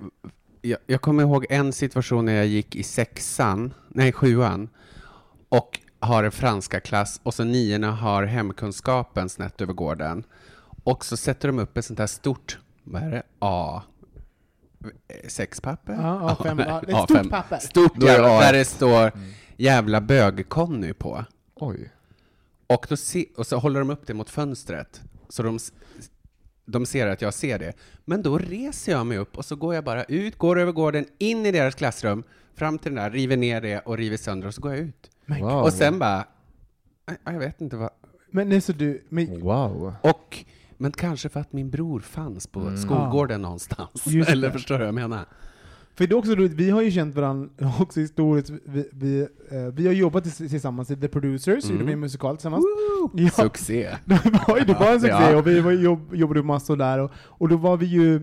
jag, 0.63 0.79
jag 0.87 1.01
kommer 1.01 1.23
ihåg 1.23 1.47
en 1.51 1.73
situation 1.73 2.25
när 2.25 2.33
jag 2.33 2.47
gick 2.47 2.77
i 2.77 2.83
sexan, 2.83 3.75
nej 3.89 4.13
sjuan, 4.13 4.69
och 5.49 5.81
har 6.01 6.25
en 6.25 6.33
franska 6.33 6.81
klass 6.81 7.21
och 7.23 7.35
så 7.35 7.45
niorna 7.45 7.93
har 7.93 8.23
hemkunskapen 8.25 9.29
snett 9.29 9.61
över 9.61 9.73
gården. 9.73 10.25
Och 10.85 11.05
så 11.05 11.17
sätter 11.17 11.49
de 11.49 11.59
upp 11.59 11.77
ett 11.77 11.85
sånt 11.85 11.99
här 11.99 12.07
stort, 12.07 12.59
vad 12.85 13.03
är 13.03 13.11
det, 13.11 13.23
A, 13.39 13.83
eh, 14.85 15.29
sexpapper? 15.29 15.93
Ja, 15.93 16.37
A5, 16.41 16.55
nej, 16.55 16.67
ja, 16.69 16.83
det 16.87 16.93
är 16.93 16.99
ett 16.99 17.05
stort 17.05 17.19
A5. 17.19 17.31
papper. 17.31 17.59
Stort 17.59 18.03
jävla, 18.03 18.29
A1. 18.29 18.41
där 18.41 18.53
det 18.53 18.65
står 18.65 19.13
jävla 19.57 20.01
bög-Conny 20.01 20.93
på. 20.93 21.25
oj. 21.55 21.91
Och, 22.67 22.87
då 22.89 22.97
se, 22.97 23.27
och 23.37 23.47
så 23.47 23.59
håller 23.59 23.81
de 23.81 23.91
upp 23.91 24.07
det 24.07 24.15
mot 24.15 24.31
fönstret, 24.31 25.03
så 25.29 25.43
de, 25.43 25.59
de 26.71 26.87
ser 26.87 27.07
att 27.07 27.23
jag 27.23 27.35
ser 27.35 27.59
det. 27.59 27.73
Men 28.05 28.23
då 28.23 28.39
reser 28.39 28.93
jag 28.93 29.07
mig 29.07 29.19
upp 29.19 29.37
och 29.39 29.45
så 29.45 29.57
går 29.57 29.75
jag 29.75 29.85
bara 29.85 30.05
ut, 30.05 30.39
går 30.39 30.59
över 30.59 30.73
gården, 30.73 31.07
in 31.19 31.47
i 31.47 31.53
deras 31.53 31.75
klassrum, 31.75 32.23
fram 32.55 32.79
till 32.79 32.95
den 32.95 33.05
där, 33.05 33.11
river 33.11 33.37
ner 33.37 33.61
det 33.61 33.79
och 33.81 33.97
river 33.97 34.17
sönder 34.17 34.47
och 34.49 34.55
så 34.55 34.61
går 34.61 34.71
jag 34.71 34.81
ut. 34.81 35.11
Wow. 35.27 35.63
Och 35.63 35.73
sen 35.73 35.99
bara, 35.99 36.25
"Nej, 37.07 37.17
jag 37.25 37.39
vet 37.39 37.61
inte 37.61 37.77
vad, 37.77 37.91
men 38.31 38.49
nej, 38.49 38.61
så 38.61 38.73
du, 38.73 39.05
men, 39.09 39.41
Wow. 39.41 39.95
och 40.03 40.45
men 40.77 40.93
kanske 40.93 41.29
för 41.29 41.41
att 41.41 41.53
min 41.53 41.71
bror 41.71 42.01
fanns 42.01 42.47
på 42.47 42.61
Mm. 42.61 42.77
skolgården 42.79 43.43
någonstans. 43.43 44.07
Just 44.07 44.31
Eller 44.31 44.49
det. 44.49 44.53
förstår 44.53 44.75
du 44.75 44.79
vad 44.79 44.87
jag 44.89 44.95
menar? 44.95 45.27
För 46.01 46.07
det 46.07 46.15
är 46.15 46.17
också 46.19 46.35
roligt, 46.35 46.53
vi 46.53 46.71
har 46.71 46.83
ju 46.83 46.91
känt 46.91 47.15
varandra 47.15 47.49
också 47.81 48.01
historiskt, 48.01 48.51
vi, 48.65 48.85
vi, 48.93 49.21
eh, 49.21 49.27
vi 49.75 49.87
har 49.87 49.93
jobbat 49.95 50.37
tillsammans 50.37 50.91
i 50.91 50.97
The 50.97 51.09
Producers, 51.09 51.65
Mm. 51.65 51.75
gjorde 51.77 51.87
vi 51.87 51.93
en 51.93 52.01
musikal 52.01 52.37
tillsammans. 52.37 52.65
Ja, 53.15 53.31
Succé. 53.31 53.89
det 54.05 54.21
var 54.49 54.59
ju 54.59 54.65
det 54.65 54.75
var 54.75 54.93
en 54.93 55.01
succé 55.01 55.17
Ja. 55.31 55.37
och 55.37 55.47
vi 55.47 55.59
jobb, 55.83 56.15
jobbade 56.15 56.43
massor 56.43 56.77
där 56.77 56.99
och, 56.99 57.11
och 57.17 57.49
då 57.49 57.57
var 57.57 57.77
vi 57.77 57.87
ju 57.87 58.21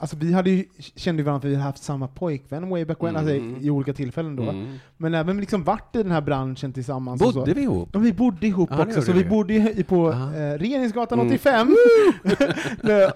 Alltså 0.00 0.16
vi 0.16 0.32
hade 0.32 0.50
ju, 0.50 0.64
kände 0.96 1.22
varandra 1.22 1.40
för 1.40 1.48
vi 1.48 1.54
hade 1.54 1.64
haft 1.64 1.82
samma 1.82 2.08
pojkvän 2.08 2.68
way 2.70 2.84
back 2.84 3.02
when, 3.02 3.16
alltså 3.16 3.34
Mm. 3.34 3.56
i 3.60 3.70
olika 3.70 3.92
tillfällen 3.92 4.36
då. 4.36 4.42
Mm. 4.42 4.78
Men 4.96 5.14
även 5.14 5.40
liksom 5.40 5.64
varit 5.64 5.96
i 5.96 6.02
den 6.02 6.12
här 6.12 6.20
branschen 6.20 6.72
tillsammans. 6.72 7.20
Bodde 7.22 7.54
vi 7.54 7.62
ihop? 7.62 7.88
Ja, 7.92 7.98
vi 8.00 8.12
bodde 8.12 8.46
ihop 8.46 8.70
det 8.70 8.82
också, 8.82 9.02
så 9.02 9.12
vi 9.12 9.22
vi. 9.22 9.28
bodde 9.28 9.84
på 9.88 10.10
Ja. 10.12 10.34
eh, 10.34 10.58
Regeringsgatan 10.58 11.20
Mm. 11.20 11.32
85, 11.32 11.76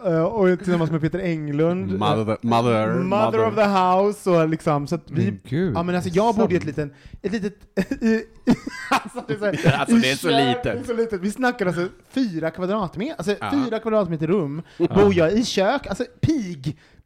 Eh, 0.07 0.23
och 0.25 0.59
tillsammans 0.59 0.91
med 0.91 1.01
Peter 1.01 1.19
Englund, 1.19 1.93
eh, 1.93 1.99
Mother, 1.99 2.37
mother, 2.41 2.95
mother 2.95 3.47
of 3.49 3.55
the 3.55 3.65
house, 3.65 4.31
och 4.31 4.49
liksom, 4.49 4.87
så 4.87 4.99
vi, 5.11 5.39
ja 5.75 5.83
men 5.83 5.95
alltså 5.95 6.11
jag 6.11 6.35
bodde 6.35 6.55
i 6.55 6.57
ett 6.57 6.65
litet, 6.65 6.93
ett 7.23 7.33
litet, 7.33 7.55
alltså 8.91 9.25
det 9.29 9.35
är 9.35 9.39
så, 9.39 9.45
här, 9.69 9.79
Alltså, 9.81 9.97
i 9.97 10.01
det 10.01 10.11
är 10.11 10.17
så 10.17 10.29
kök- 10.29 10.49
litet. 10.49 10.63
Det 10.65 10.71
är 10.71 10.85
så 10.85 10.93
litet. 11.03 11.21
Vi 11.21 11.31
snackar 11.31 11.67
alltså 11.67 11.89
fyra 12.11 12.51
kvadratmeter, 12.51 13.15
alltså 13.19 13.35
Ja. 13.41 13.51
fyra 13.65 13.79
kvadratmeter 13.79 14.27
rum, 14.27 14.63
bor 14.79 15.15
jag 15.15 15.33
i 15.33 15.45
kök, 15.45 15.87
alltså 15.87 16.05
pig, 16.21 16.56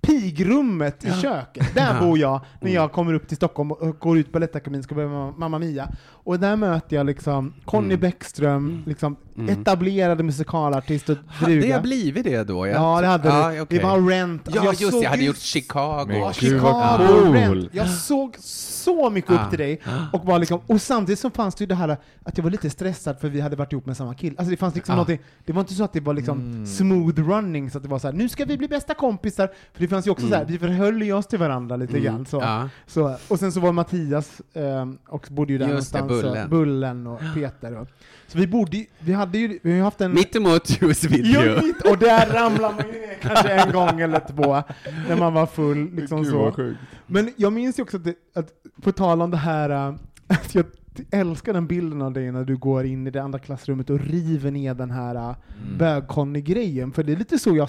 pigrummet 0.00 1.04
i 1.04 1.10
köket, 1.12 1.74
där 1.74 1.94
Ja. 1.94 2.00
bor 2.06 2.18
jag 2.18 2.40
när 2.60 2.68
Mm. 2.68 2.74
jag 2.74 2.92
kommer 2.92 3.14
upp 3.14 3.28
till 3.28 3.36
Stockholm 3.36 3.72
och 3.72 3.98
går 3.98 4.18
ut 4.18 4.26
på 4.26 4.32
Balettakademin 4.32 4.82
ska 4.82 4.94
börja 4.94 5.08
med 5.08 5.34
Mamma 5.38 5.58
Mia. 5.58 5.88
Och 6.08 6.40
där 6.40 6.56
möter 6.56 6.96
jag 6.96 7.06
liksom 7.06 7.54
Conny 7.64 7.86
Mm. 7.86 8.00
Bäckström, 8.00 8.82
liksom 8.86 9.16
Mm. 9.38 9.60
etablerade 9.60 10.22
musikalartist 10.22 11.08
och 11.08 11.16
Hade 11.26 11.52
druga. 11.52 11.68
jag 11.68 11.82
blivit 11.82 12.24
det 12.24 12.44
då? 12.44 12.66
Ja, 12.66 13.00
det 13.00 13.06
hade 13.06 13.28
du. 13.28 13.60
okej. 13.60 13.78
Det 13.78 13.84
var 13.84 14.00
Rent. 14.08 14.48
Ja, 14.54 14.64
just 14.64 14.80
det, 14.80 14.90
såg 14.90 15.04
jag 15.04 15.10
hade 15.10 15.22
gjort 15.24 15.36
Chicago. 15.38 16.04
Men 16.08 16.32
Chicago, 16.32 17.06
cool. 17.08 17.32
Rent. 17.32 17.74
Jag 17.74 17.88
såg 17.90 18.36
så 18.40 19.10
mycket 19.10 19.30
upp 19.30 19.40
Ah. 19.40 19.50
till 19.50 19.58
dig. 19.58 19.80
Och, 20.12 20.24
var 20.26 20.38
liksom, 20.38 20.60
och 20.66 20.82
samtidigt 20.82 21.18
så 21.18 21.30
fanns 21.30 21.54
det 21.54 21.62
ju 21.62 21.66
det 21.66 21.74
här 21.74 21.96
att 22.24 22.36
jag 22.38 22.42
var 22.44 22.50
lite 22.50 22.70
stressad 22.70 23.20
för 23.20 23.28
vi 23.28 23.40
hade 23.40 23.56
varit 23.56 23.72
ihop 23.72 23.86
med 23.86 23.96
samma 23.96 24.14
kille. 24.14 24.34
Alltså 24.38 24.50
det 24.50 24.56
fanns 24.56 24.74
liksom 24.74 24.92
Ah. 24.92 24.96
någonting, 24.96 25.18
det 25.44 25.52
var 25.52 25.60
inte 25.60 25.74
så 25.74 25.84
att 25.84 25.92
det 25.92 26.00
var 26.00 26.14
liksom 26.14 26.38
Mm. 26.38 26.66
smooth 26.66 27.20
running, 27.30 27.70
så 27.70 27.78
att 27.78 27.82
det 27.84 27.90
var 27.90 27.98
så 27.98 28.06
här, 28.08 28.14
nu 28.14 28.28
ska 28.28 28.44
vi 28.44 28.56
bli 28.58 28.68
bästa 28.68 28.94
kompisar. 28.94 29.46
För 29.72 29.80
det 29.82 29.88
fanns 29.88 30.06
ju 30.06 30.10
också 30.10 30.28
så 30.28 30.34
här, 30.34 30.44
vi 30.44 30.58
förhöll 30.58 31.02
ju 31.02 31.12
oss 31.12 31.26
till 31.26 31.38
varandra 31.38 31.76
lite 31.76 31.92
Mm. 31.92 32.04
grann. 32.04 32.26
Så. 32.26 32.36
Ja. 32.40 32.68
Så, 32.86 33.16
och 33.28 33.38
sen 33.38 33.52
så 33.52 33.60
var 33.60 33.72
Mattias, 33.72 34.40
ehm, 34.54 34.98
och 35.08 35.26
bodde 35.30 35.52
ju 35.52 35.58
där 35.58 35.68
Just 35.68 35.92
det, 35.92 35.98
någonstans, 36.00 36.22
så- 36.22 36.50
Bullen. 36.50 36.50
Bullen 36.50 37.06
och 37.06 37.20
Peter. 37.34 37.76
Och, 37.78 37.88
så 38.32 38.38
vi 38.38 38.46
bodde 38.46 38.76
ju- 38.76 38.86
vi 38.98 39.12
hade 39.12 39.38
ju, 39.38 39.58
vi 39.62 39.70
har 39.70 39.76
ju 39.76 39.82
haft 39.82 40.00
en... 40.00 40.14
Mittemot 40.14 40.82
Video. 41.08 41.42
Jo, 41.44 41.62
mitt, 41.66 41.82
och 41.86 41.98
där 41.98 42.26
ramlade 42.26 42.74
man 42.74 42.86
ju 42.86 43.00
ner 43.00 43.14
kanske 43.20 43.48
en 43.52 43.72
gång 43.72 44.00
eller 44.00 44.20
två, 44.20 44.62
när 45.08 45.16
man 45.16 45.34
var 45.34 45.46
full. 45.46 45.90
Liksom 45.94 46.24
så. 46.24 46.74
Men 47.06 47.32
jag 47.36 47.52
minns 47.52 47.78
ju 47.78 47.82
också 47.82 47.96
att, 47.96 48.04
det, 48.04 48.14
att 48.34 48.52
på 48.82 48.92
tal 48.92 49.22
om 49.22 49.30
det 49.30 49.36
här, 49.36 49.70
äh, 49.70 49.94
att 50.26 50.54
jag 50.54 50.64
älskar 51.10 51.52
den 51.52 51.66
bilden 51.66 52.02
av 52.02 52.12
dig 52.12 52.32
när 52.32 52.44
du 52.44 52.56
går 52.56 52.84
in 52.84 53.06
i 53.06 53.10
det 53.10 53.22
andra 53.22 53.38
klassrummet 53.38 53.90
och 53.90 54.00
river 54.00 54.50
ner 54.50 54.74
den 54.74 54.90
här 54.90 55.14
äh, 55.14 55.20
Mm. 55.62 55.78
bög-Conny-grejen, 55.78 56.92
för 56.92 57.02
det 57.02 57.12
är 57.12 57.16
lite 57.16 57.38
så 57.38 57.56
jag, 57.56 57.68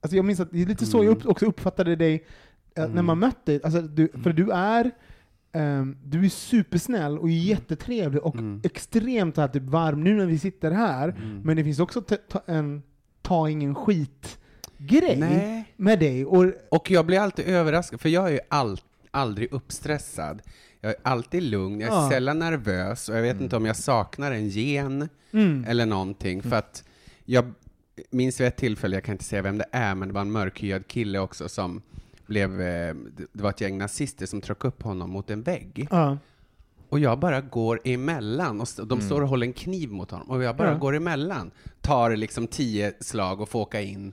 alltså 0.00 0.16
jag 0.16 0.24
minns 0.24 0.40
att 0.40 0.50
det 0.50 0.62
är 0.62 0.66
lite 0.66 0.86
så 0.86 1.04
jag 1.04 1.10
upp, 1.10 1.26
också 1.26 1.46
uppfattade 1.46 1.96
dig 1.96 2.14
äh, 2.14 2.82
när 2.82 2.84
Mm. 2.90 3.06
man 3.06 3.18
mötte 3.18 3.52
dig, 3.52 3.60
alltså 3.64 3.80
du, 3.82 4.08
för 4.22 4.32
du 4.32 4.50
är 4.50 4.90
ehm, 5.52 5.96
du 6.04 6.24
är 6.24 6.28
supersnäll 6.28 7.18
och 7.18 7.30
jättetrevlig 7.30 8.22
och 8.22 8.34
Mm. 8.36 8.60
extremt 8.64 9.36
här, 9.36 9.48
typ 9.48 9.62
varm 9.62 10.04
nu 10.04 10.14
när 10.16 10.26
vi 10.26 10.38
sitter 10.38 10.70
här, 10.70 11.08
Mm. 11.08 11.40
men 11.44 11.56
det 11.56 11.64
finns 11.64 11.78
också 11.80 12.00
ta, 12.02 12.42
en 12.46 12.82
ta 13.22 13.50
ingen 13.50 13.74
skit-grej 13.74 15.64
med 15.76 15.98
dig. 15.98 16.24
Och, 16.26 16.44
Och 16.70 16.90
jag 16.90 17.06
blir 17.06 17.18
alltid 17.20 17.46
överraskad, 17.46 18.00
för 18.00 18.08
jag 18.08 18.26
är 18.28 18.32
ju 18.32 18.40
all, 18.48 18.80
aldrig 19.10 19.52
uppstressad. 19.52 20.42
Jag 20.80 20.90
är 20.90 20.96
alltid 21.02 21.42
lugn, 21.42 21.80
jag 21.80 21.90
är 21.90 21.94
Ja. 21.94 22.10
sällan 22.10 22.38
nervös 22.38 23.08
och 23.08 23.16
jag 23.16 23.22
vet 23.22 23.40
inte 23.40 23.56
om 23.56 23.66
jag 23.66 23.76
saknar 23.76 24.32
en 24.32 24.48
gen 24.48 25.08
mm. 25.32 25.64
eller 25.68 25.86
någonting. 25.86 26.42
För 26.42 26.56
att 26.56 26.84
jag 27.24 27.52
minns 28.10 28.40
vid 28.40 28.46
ett 28.48 28.56
tillfälle, 28.56 28.96
jag 28.96 29.04
kan 29.04 29.12
inte 29.14 29.24
säga 29.24 29.42
vem 29.42 29.58
det 29.58 29.66
är, 29.72 29.94
men 29.94 30.08
det 30.08 30.14
var 30.14 30.20
en 30.20 30.32
mörkhyad 30.32 30.86
kille 30.86 31.18
också 31.18 31.48
som 31.48 31.82
blev, 32.28 32.60
eh, 32.60 32.94
det 33.32 33.42
var 33.42 33.50
ett 33.50 33.60
gäng 33.60 33.78
nazister 33.78 34.26
som 34.26 34.40
tryckte 34.40 34.66
upp 34.68 34.82
honom 34.82 35.10
mot 35.10 35.30
en 35.30 35.42
vägg. 35.42 35.88
Ja. 35.90 36.18
Och 36.88 36.98
jag 36.98 37.18
bara 37.18 37.40
går 37.40 37.80
emellan, 37.84 38.60
och 38.60 38.86
de 38.86 39.00
står 39.00 39.20
och 39.22 39.28
håller 39.28 39.46
en 39.46 39.52
kniv 39.52 39.90
mot 39.90 40.10
honom, 40.10 40.30
och 40.30 40.42
jag 40.42 40.56
bara 40.56 40.70
Ja. 40.70 40.78
går 40.78 40.96
emellan. 40.96 41.50
Tar 41.80 42.16
liksom 42.16 42.46
tio 42.46 42.92
slag 43.00 43.40
och 43.40 43.48
får 43.48 43.60
åka 43.60 43.80
in. 43.80 44.12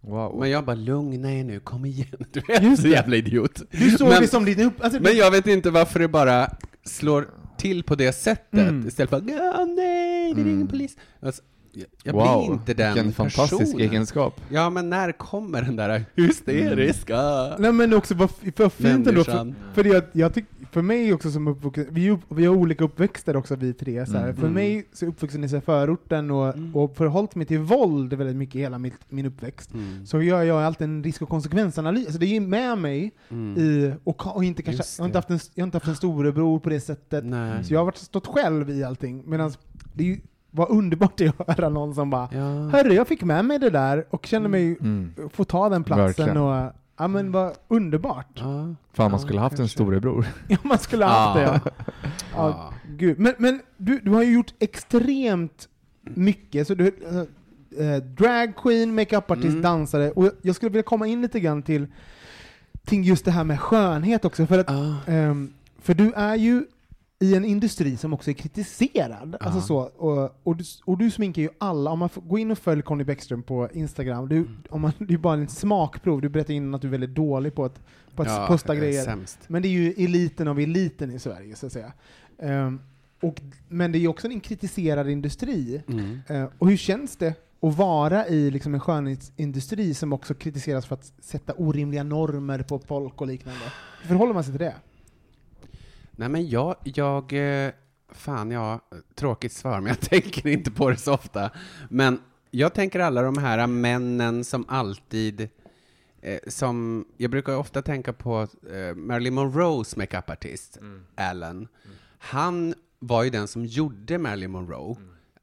Wow. 0.00 0.36
Men 0.40 0.50
jag 0.50 0.64
bara, 0.64 0.76
lugna 0.76 1.32
er 1.34 1.44
nu, 1.44 1.60
kom 1.60 1.84
igen. 1.84 2.06
Du 2.32 2.40
är 2.48 2.60
Just 2.62 2.82
så 2.82 2.88
jävla 2.88 3.16
idiot. 3.16 3.62
Du 3.70 3.90
såg 3.90 4.08
men, 4.08 4.20
det 4.22 4.28
som 4.28 4.44
din 4.44 4.60
upp... 4.60 4.74
Alltså, 4.84 5.00
men 5.02 5.16
jag 5.16 5.30
vet 5.30 5.46
inte 5.46 5.70
varför 5.70 5.98
det 6.00 6.08
bara 6.08 6.50
slår 6.84 7.28
till 7.58 7.82
på 7.84 7.94
det 7.94 8.12
sättet, 8.12 8.68
Mm. 8.68 8.88
istället 8.88 9.10
för 9.10 9.16
att, 9.16 9.24
nej, 9.24 9.34
det 9.74 9.82
är 9.82 10.44
ingen 10.44 10.46
Mm. 10.54 10.68
polis. 10.68 10.96
Alltså, 11.20 11.42
jag 11.72 11.86
jag 12.02 12.12
wow. 12.12 12.44
blir 12.46 12.54
inte 12.54 12.74
den 12.74 12.94
Vilken 12.94 13.12
fantastisk 13.12 13.60
personen. 13.60 13.80
egenskap. 13.80 14.40
Ja, 14.48 14.70
men 14.70 14.90
när 14.90 15.12
kommer 15.12 15.62
den 15.62 15.76
där 15.76 16.04
hysteriska 16.16 17.56
Nej 17.58 17.72
men 17.72 17.94
också 17.94 18.14
vad 18.14 18.30
fint 18.70 19.06
ändå, 19.06 19.24
för, 19.24 19.54
för, 19.74 19.84
det, 19.84 20.10
jag 20.12 20.34
tyck, 20.34 20.44
för 20.72 20.82
mig 20.82 21.12
också 21.12 21.30
som 21.30 21.48
uppvuxen, 21.48 21.86
vi, 21.90 22.10
upp, 22.10 22.20
vi 22.28 22.46
har 22.46 22.54
olika 22.56 22.84
uppväxter 22.84 23.36
också 23.36 23.56
vi 23.56 23.72
tre, 23.72 24.06
så. 24.06 24.16
Mm. 24.16 24.36
för 24.36 24.48
mig 24.48 24.86
så 24.92 25.04
jag 25.04 25.10
uppvuxen 25.12 25.44
i 25.44 25.48
så 25.48 25.60
förorten 25.60 26.30
och, 26.30 26.54
Mm. 26.54 26.76
och 26.76 26.96
förhållit 26.96 27.34
mig 27.34 27.46
till 27.46 27.58
våld 27.58 28.12
väldigt 28.12 28.36
mycket 28.36 28.60
hela 28.60 28.78
mitt, 28.78 28.94
min 29.08 29.26
uppväxt. 29.26 29.74
Mm. 29.74 30.06
Så 30.06 30.22
gör 30.22 30.42
jag 30.42 30.62
alltid 30.62 30.84
en 30.84 31.04
risk 31.04 31.22
och 31.22 31.28
konsekvensanalys, 31.28 32.06
alltså 32.06 32.18
det 32.18 32.26
är 32.26 32.34
ju 32.34 32.40
med 32.40 32.78
mig 32.78 33.12
Mm. 33.28 33.56
i, 33.62 33.94
och, 34.04 34.36
och 34.36 34.44
inte 34.44 34.62
kanske, 34.62 34.82
jag 34.98 35.02
har 35.02 35.06
inte, 35.06 35.18
haft 35.18 35.30
en, 35.30 35.40
jag 35.54 35.62
har 35.62 35.66
inte 35.66 35.76
haft 35.76 35.88
en 35.88 35.96
storebror 35.96 36.58
på 36.58 36.68
det 36.68 36.80
sättet, 36.80 37.24
Nej. 37.24 37.64
så 37.64 37.74
jag 37.74 37.80
har 37.80 37.84
varit, 37.84 37.96
stått 37.98 38.26
själv 38.26 38.70
i 38.70 38.84
allting, 38.84 39.22
medan 39.26 39.52
det 39.94 40.04
är 40.04 40.08
ju, 40.08 40.20
var 40.54 40.70
underbart 40.70 41.20
att 41.20 41.56
höra 41.58 41.68
någon 41.68 41.94
som 41.94 42.10
bara 42.10 42.28
Ja. 42.32 42.68
Hörru, 42.68 42.92
jag 42.94 43.08
fick 43.08 43.22
med 43.22 43.44
mig 43.44 43.58
det 43.58 43.70
där 43.70 44.04
och 44.10 44.26
känner 44.26 44.48
mig 44.48 44.76
Mm. 44.80 45.12
få 45.32 45.44
ta 45.44 45.68
den 45.68 45.84
platsen 45.84 46.04
Verkligen. 46.06 46.36
och 46.36 46.72
ja 46.98 47.08
men 47.08 47.32
vad 47.32 47.52
underbart. 47.68 48.26
Ja. 48.34 48.42
Fan, 48.42 48.76
Ja, 48.96 49.08
man 49.08 49.20
skulle 49.20 49.40
haft 49.40 49.52
en 49.52 49.56
kanske. 49.58 49.74
storebror. 49.74 50.26
Ja, 50.48 50.56
man 50.62 50.78
skulle 50.78 51.04
ha 51.04 51.12
haft 51.12 51.34
det. 51.36 51.42
Ja. 51.42 51.60
Ja, 51.64 52.48
Ja. 52.48 52.72
gud. 52.98 53.18
Men, 53.18 53.34
men 53.38 53.60
du, 53.76 53.98
du 53.98 54.10
har 54.10 54.22
ju 54.22 54.32
gjort 54.34 54.54
extremt 54.58 55.68
mycket, 56.02 56.66
så 56.66 56.74
du 56.74 56.86
äh, 57.78 57.86
äh, 57.86 58.02
drag 58.02 58.56
queen, 58.56 58.94
makeupartist, 58.94 59.48
Mm. 59.48 59.62
dansare, 59.62 60.10
och 60.10 60.30
jag 60.42 60.56
skulle 60.56 60.70
vilja 60.70 60.82
komma 60.82 61.06
in 61.06 61.22
lite 61.22 61.40
grann 61.40 61.62
till, 61.62 61.86
till 62.84 63.08
just 63.08 63.24
det 63.24 63.30
här 63.30 63.44
med 63.44 63.60
skönhet 63.60 64.24
också, 64.24 64.46
för 64.46 64.58
att 64.58 64.70
Ja. 64.70 64.96
Ehm, 65.12 65.52
för 65.82 65.94
du 65.94 66.12
är 66.12 66.34
ju 66.36 66.64
i 67.22 67.34
en 67.34 67.44
industri 67.44 67.96
som 67.96 68.12
också 68.12 68.30
är 68.30 68.34
kritiserad. 68.34 69.36
Alltså 69.40 69.60
så, 69.60 69.76
och, 69.78 70.40
och, 70.42 70.56
du, 70.56 70.64
och 70.84 70.98
du 70.98 71.10
sminkar 71.10 71.42
ju 71.42 71.48
alla. 71.58 71.90
Om 71.90 71.98
man 71.98 72.08
får 72.08 72.22
gå 72.22 72.38
in 72.38 72.50
och 72.50 72.58
följ 72.58 72.82
Conny 72.82 73.04
Bäckström 73.04 73.42
på 73.42 73.68
Instagram, 73.72 74.28
du, 74.28 74.36
Mm. 74.36 74.56
om 74.70 74.80
man, 74.80 74.92
det 74.98 75.14
är 75.14 75.18
bara 75.18 75.34
en 75.34 75.48
smakprov. 75.48 76.20
Du 76.20 76.28
berättade 76.28 76.54
innan 76.54 76.74
att 76.74 76.80
du 76.82 76.88
är 76.88 76.92
väldigt 76.92 77.14
dålig 77.14 77.54
på 77.54 77.64
att, 77.64 77.80
på 78.14 78.22
att 78.22 78.28
Ja, 78.28 78.44
posta 78.48 78.74
grejer. 78.76 79.04
Sämst. 79.04 79.38
Men 79.48 79.62
det 79.62 79.68
är 79.68 79.70
ju 79.70 79.92
eliten 80.04 80.48
av 80.48 80.60
eliten 80.60 81.10
i 81.10 81.18
Sverige, 81.18 81.56
så 81.56 81.66
att 81.66 81.72
säga. 81.72 81.92
Ehm, 82.38 82.80
och, 83.22 83.40
men 83.68 83.92
det 83.92 83.98
är 83.98 84.00
ju 84.00 84.08
också 84.08 84.26
en 84.28 84.40
kritiserad 84.40 85.08
industri. 85.10 85.82
Mm. 85.88 86.18
Eh, 86.28 86.48
och 86.58 86.68
hur 86.70 86.76
känns 86.76 87.16
det 87.16 87.34
att 87.62 87.76
vara 87.76 88.26
i 88.26 88.50
liksom 88.50 88.74
en 88.74 88.80
skönhetsindustri 88.80 89.94
som 89.94 90.12
också 90.12 90.34
kritiseras 90.34 90.86
för 90.86 90.94
att 90.94 91.12
sätta 91.20 91.52
orimliga 91.52 92.02
normer 92.02 92.62
på 92.62 92.78
folk 92.78 93.20
och 93.20 93.26
liknande? 93.26 93.60
Hur 94.02 94.08
förhåller 94.08 94.34
man 94.34 94.44
sig 94.44 94.52
till 94.52 94.60
det? 94.66 94.74
Nej, 96.16 96.28
men 96.28 96.48
jag, 96.48 96.76
jag, 96.84 97.32
eh, 97.66 97.72
fan 98.08 98.50
ja, 98.50 98.80
tråkigt 99.14 99.52
svar, 99.52 99.80
men 99.80 99.86
jag 99.88 100.00
tänker 100.10 100.46
inte 100.48 100.70
på 100.70 100.90
det 100.90 100.96
så 100.96 101.14
ofta. 101.14 101.50
Men 101.90 102.20
jag 102.50 102.74
tänker 102.74 103.00
alla 103.00 103.22
de 103.22 103.38
här 103.38 103.66
männen 103.66 104.44
som 104.44 104.64
alltid, 104.68 105.48
eh, 106.20 106.38
som, 106.48 107.04
jag 107.16 107.30
brukar 107.30 107.56
ofta 107.56 107.82
tänka 107.82 108.12
på 108.12 108.40
eh, 108.72 108.94
Marilyn 108.94 109.34
Monroes 109.34 109.96
makeupartist, 109.96 110.78
Alan. 111.14 111.68
Han 112.18 112.74
var 112.98 113.22
ju 113.22 113.30
den 113.30 113.48
som 113.48 113.64
gjorde 113.66 114.18
Marilyn 114.18 114.50
Monroe. 114.50 114.96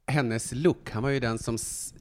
Hennes 0.08 0.52
look, 0.52 0.92
han 0.92 1.04
var 1.04 1.10
ju 1.10 1.20
den 1.20 1.38
som 1.40 1.56
s- 1.56 1.94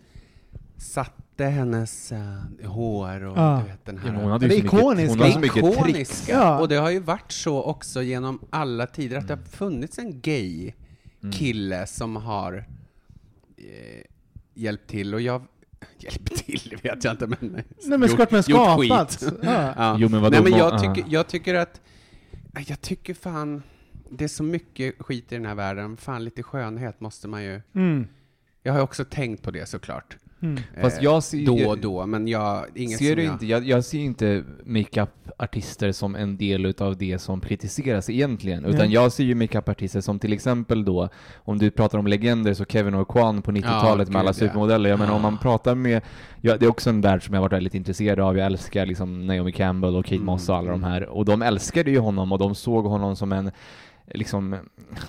satte 1.38 1.50
hennes 1.50 2.12
eh, 2.12 2.68
hår 2.68 3.24
och 3.24 3.38
Ja. 3.38 3.62
du 3.64 3.70
vet 3.70 3.84
den 3.84 3.94
Ja, 3.94 4.00
här... 4.02 4.12
men 4.12 4.20
hon 4.22 4.30
hade 4.32 4.48
Det 4.48 4.54
ju 4.54 4.60
är 4.64 4.68
så 4.68 4.76
mycket, 4.76 4.80
ikoniskt. 4.80 5.10
hon 5.10 5.18
hade 5.20 5.32
så 5.32 5.38
Det 5.38 5.46
mycket 5.46 5.78
ikoniska. 5.78 6.32
Ja. 6.32 6.58
Och 6.60 6.68
det 6.68 6.76
har 6.76 6.90
ju 6.90 7.00
varit 7.00 7.32
så 7.32 7.62
också 7.62 8.02
genom 8.02 8.40
alla 8.50 8.86
tider 8.86 9.16
att 9.18 9.28
det 9.28 9.34
har 9.34 9.42
funnits 9.42 9.98
en 9.98 10.20
gay 10.20 10.72
kille 11.32 11.86
som 11.86 12.16
har 12.16 12.64
eh, 13.56 14.02
hjälpt 14.54 14.86
till 14.90 15.14
och 15.14 15.20
jag 15.20 15.42
hjälpt 15.98 16.36
till 16.46 16.78
vet 16.82 17.04
jag 17.04 17.12
inte 17.12 17.26
men 17.26 17.38
Nej 17.42 17.98
men 17.98 18.08
gjort- 18.08 18.30
men 18.30 18.36
gjort 18.36 18.44
skapat. 18.44 19.10
skit. 19.20 19.32
Ja. 19.42 19.72
Ja. 19.76 19.96
Jo, 19.98 20.08
men 20.08 20.20
vadå, 20.20 20.30
Nej 20.40 20.50
men 20.50 20.58
jag 20.58 20.74
ja. 20.74 20.78
tycker, 20.78 21.04
jag 21.12 21.26
tycker 21.26 21.54
att 21.54 21.80
jag 22.66 22.80
tycker 22.80 23.14
fan 23.14 23.62
det 24.10 24.24
är 24.24 24.28
så 24.28 24.42
mycket 24.42 24.94
skit 25.02 25.32
i 25.32 25.34
den 25.34 25.46
här 25.46 25.54
världen. 25.54 25.96
Fan, 25.96 26.24
lite 26.24 26.42
skönhet 26.42 27.00
måste 27.00 27.28
man 27.28 27.44
ju... 27.44 27.60
Mm. 27.74 28.06
Jag 28.62 28.72
har 28.72 28.80
också 28.80 29.04
tänkt 29.04 29.42
på 29.42 29.50
det 29.50 29.66
såklart. 29.68 30.16
Mm. 30.42 30.60
Fast 30.80 30.98
Eh, 30.98 31.04
jag 31.04 31.22
ser- 31.22 31.46
Då 31.46 31.68
och 31.70 31.78
då, 31.78 32.06
men 32.06 32.28
jag... 32.28 32.64
Inget 32.74 32.98
Ser 32.98 33.06
som 33.06 33.16
du 33.16 33.22
jag... 33.22 33.32
inte, 33.34 33.46
jag, 33.46 33.64
jag 33.64 33.84
ser 33.84 33.98
inte 33.98 34.44
makeup-artister 34.64 35.92
som 35.92 36.14
en 36.16 36.36
del 36.36 36.66
utav 36.66 36.96
det 36.96 37.18
som 37.18 37.40
kritiseras 37.40 38.10
egentligen, 38.10 38.64
utan 38.64 38.78
Nej. 38.78 38.92
jag 38.94 39.12
ser 39.12 39.24
ju 39.24 39.34
makeup-artister 39.34 40.00
som 40.00 40.18
till 40.18 40.32
exempel 40.32 40.84
då, 40.84 41.08
om 41.36 41.58
du 41.58 41.70
pratar 41.70 41.98
om 41.98 42.06
legender, 42.06 42.54
så 42.54 42.64
Kevin 42.64 42.94
och 42.94 43.08
Kwan 43.08 43.42
på 43.42 43.50
90-talet 43.52 44.08
Ja, 44.08 44.12
med 44.12 44.20
alla 44.20 44.32
supermodeller. 44.32 44.90
Jag 44.90 44.98
menar 44.98 45.14
om 45.14 45.22
man 45.22 45.38
pratar 45.38 45.74
med, 45.74 46.02
ja, 46.40 46.56
det 46.56 46.66
är 46.66 46.70
också 46.70 46.90
en 46.90 47.00
värld 47.00 47.24
som 47.24 47.34
jag 47.34 47.40
har 47.40 47.44
varit 47.48 47.56
väldigt 47.56 47.74
intresserad 47.74 48.20
av, 48.20 48.36
jag 48.38 48.46
älskar 48.46 48.86
liksom 48.86 49.26
Naomi 49.26 49.52
Campbell 49.52 49.96
och 49.96 50.04
Kate 50.04 50.14
Mm, 50.14 50.26
Moss 50.26 50.48
och 50.48 50.56
alla 50.56 50.70
de 50.70 50.80
mm. 50.80 50.90
här, 50.90 51.08
och 51.08 51.24
de 51.24 51.42
älskade 51.42 51.90
ju 51.90 51.98
honom 51.98 52.32
och 52.32 52.38
de 52.38 52.54
såg 52.54 52.84
honom 52.84 53.16
som 53.16 53.32
en 53.32 53.50
liksom, 54.14 54.50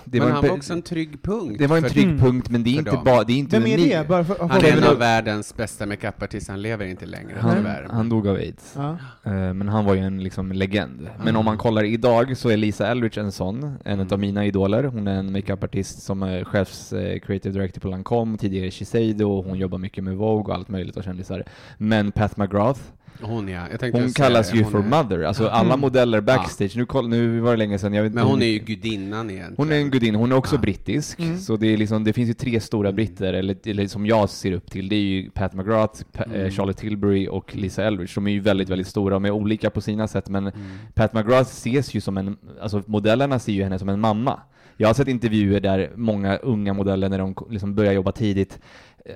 det 0.04 0.18
men 0.18 0.28
var 0.28 0.34
han 0.34 0.44
en, 0.44 0.50
var 0.50 0.56
också 0.56 0.72
en 0.72 0.82
trygg 0.82 1.22
punkt. 1.22 1.56
det 1.58 1.66
var 1.66 1.76
en 1.76 1.82
trygg 1.82 2.04
Mm. 2.06 2.18
punkt, 2.18 2.50
men 2.50 2.62
det 2.64 2.70
är 2.70 2.78
inte 2.78 2.98
bara, 3.04 3.24
det 3.24 3.32
är 3.32 3.36
inte 3.36 3.58
Vem 3.58 3.66
är 3.68 3.76
det? 3.78 4.08
Bara 4.08 4.24
för, 4.24 4.36
Han 4.48 4.64
är 4.64 4.76
en 4.76 4.84
av 4.84 4.98
världens 4.98 5.56
bästa 5.56 5.86
makeupartister, 5.86 6.52
han 6.52 6.62
lever 6.62 6.86
inte 6.86 7.06
längre 7.06 7.36
han, 7.40 7.56
tyvärr. 7.56 7.86
han 7.90 8.08
dog 8.08 8.28
av 8.28 8.36
aids. 8.36 8.72
Ja. 8.76 8.90
Eh, 9.24 9.32
Men 9.54 9.68
han 9.68 9.84
var 9.84 9.94
ju 9.94 10.00
en 10.00 10.22
liksom 10.22 10.52
legend. 10.52 11.00
Men 11.16 11.22
Mm. 11.28 11.36
om 11.36 11.44
man 11.44 11.58
kollar 11.58 11.84
idag 11.84 12.36
så 12.36 12.48
är 12.48 12.56
Lisa 12.56 12.86
Eldridge 12.86 13.20
en 13.20 13.32
sån, 13.32 13.62
en 13.84 14.00
Mm. 14.00 14.08
av 14.12 14.18
mina 14.18 14.46
idoler. 14.46 14.84
Hon 14.84 15.06
är 15.08 15.14
en 15.18 15.32
makeupartist 15.32 16.02
som 16.02 16.22
är 16.22 16.44
chefs 16.44 16.92
eh, 16.92 17.18
creative 17.20 17.52
director 17.52 17.80
på 17.80 17.88
Lancome, 17.88 18.38
tidigare 18.38 18.70
Shiseido, 18.70 19.24
och 19.38 19.44
hon 19.44 19.58
jobbar 19.58 19.78
mycket 19.78 20.04
med 20.04 20.16
Vogue 20.16 20.44
och 20.52 20.54
allt 20.54 20.68
möjligt 20.68 20.96
och 20.96 21.04
kändisar. 21.04 21.44
Men 21.78 22.12
Pat 22.12 22.36
McGrath, 22.36 22.80
Hon 23.22 23.48
ja, 23.48 23.60
jag 23.70 23.80
tänkte 23.80 24.00
hon 24.00 24.12
kallas 24.12 24.54
ju 24.54 24.62
hon 24.62 24.72
for 24.72 24.78
är- 24.78 24.82
mother. 24.82 25.22
Alltså 25.22 25.48
alla 25.48 25.68
Mm. 25.68 25.80
modeller 25.80 26.20
backstage, 26.20 26.76
nu, 26.76 26.86
koll, 26.86 27.08
nu 27.08 27.40
var 27.40 27.50
det 27.50 27.56
länge 27.56 27.78
sedan, 27.78 27.94
jag 27.94 28.02
vet 28.02 28.12
Men 28.14 28.24
hon 28.24 28.38
hur- 28.38 28.46
är 28.46 28.50
ju 28.52 28.58
gudinnan 28.58 29.30
egentligen. 29.30 29.54
hon 29.56 29.72
är 29.72 29.76
en 29.76 29.90
gudinna, 29.90 30.18
hon 30.18 30.32
är 30.32 30.36
också 30.36 30.54
Ja. 30.56 30.60
brittisk, 30.60 31.20
Mm. 31.20 31.38
så 31.38 31.56
det, 31.56 31.66
är 31.66 31.76
liksom, 31.76 32.04
det 32.04 32.12
finns 32.12 32.30
ju 32.30 32.34
tre 32.34 32.60
stora 32.60 32.92
britter, 32.92 33.32
eller, 33.32 33.56
eller 33.64 33.86
som 33.86 34.06
jag 34.06 34.30
ser 34.30 34.52
upp 34.52 34.70
till, 34.70 34.88
det 34.88 34.96
är 34.96 35.00
ju 35.00 35.30
Pat 35.30 35.54
McGrath, 35.54 36.02
pa, 36.12 36.24
eh, 36.24 36.34
Mm. 36.40 36.50
Charlotte 36.50 36.76
Tilbury 36.78 37.28
och 37.28 37.56
Lisa 37.56 37.84
Eldridge. 37.84 38.12
De 38.14 38.26
är 38.26 38.30
ju 38.32 38.40
väldigt, 38.40 38.68
väldigt 38.68 38.88
stora, 38.88 39.14
de 39.14 39.24
är 39.24 39.30
olika 39.30 39.70
på 39.70 39.80
sina 39.80 40.08
sätt, 40.08 40.28
men 40.28 40.46
Mm. 40.46 40.56
Pat 40.94 41.12
McGrath 41.14 41.50
ses 41.50 41.94
ju 41.94 42.00
som 42.00 42.16
en, 42.18 42.36
alltså 42.60 42.82
modellerna 42.86 43.38
ser 43.38 43.52
ju 43.52 43.62
henne 43.62 43.78
som 43.78 43.88
en 43.88 44.00
mamma. 44.00 44.40
Jag 44.76 44.88
har 44.88 44.94
sett 44.94 45.08
intervjuer 45.08 45.60
där 45.60 45.90
många 45.96 46.36
unga 46.36 46.72
modeller, 46.72 47.08
när 47.08 47.18
de 47.18 47.34
liksom 47.50 47.74
börjar 47.74 47.92
jobba 47.92 48.12
tidigt, 48.12 48.58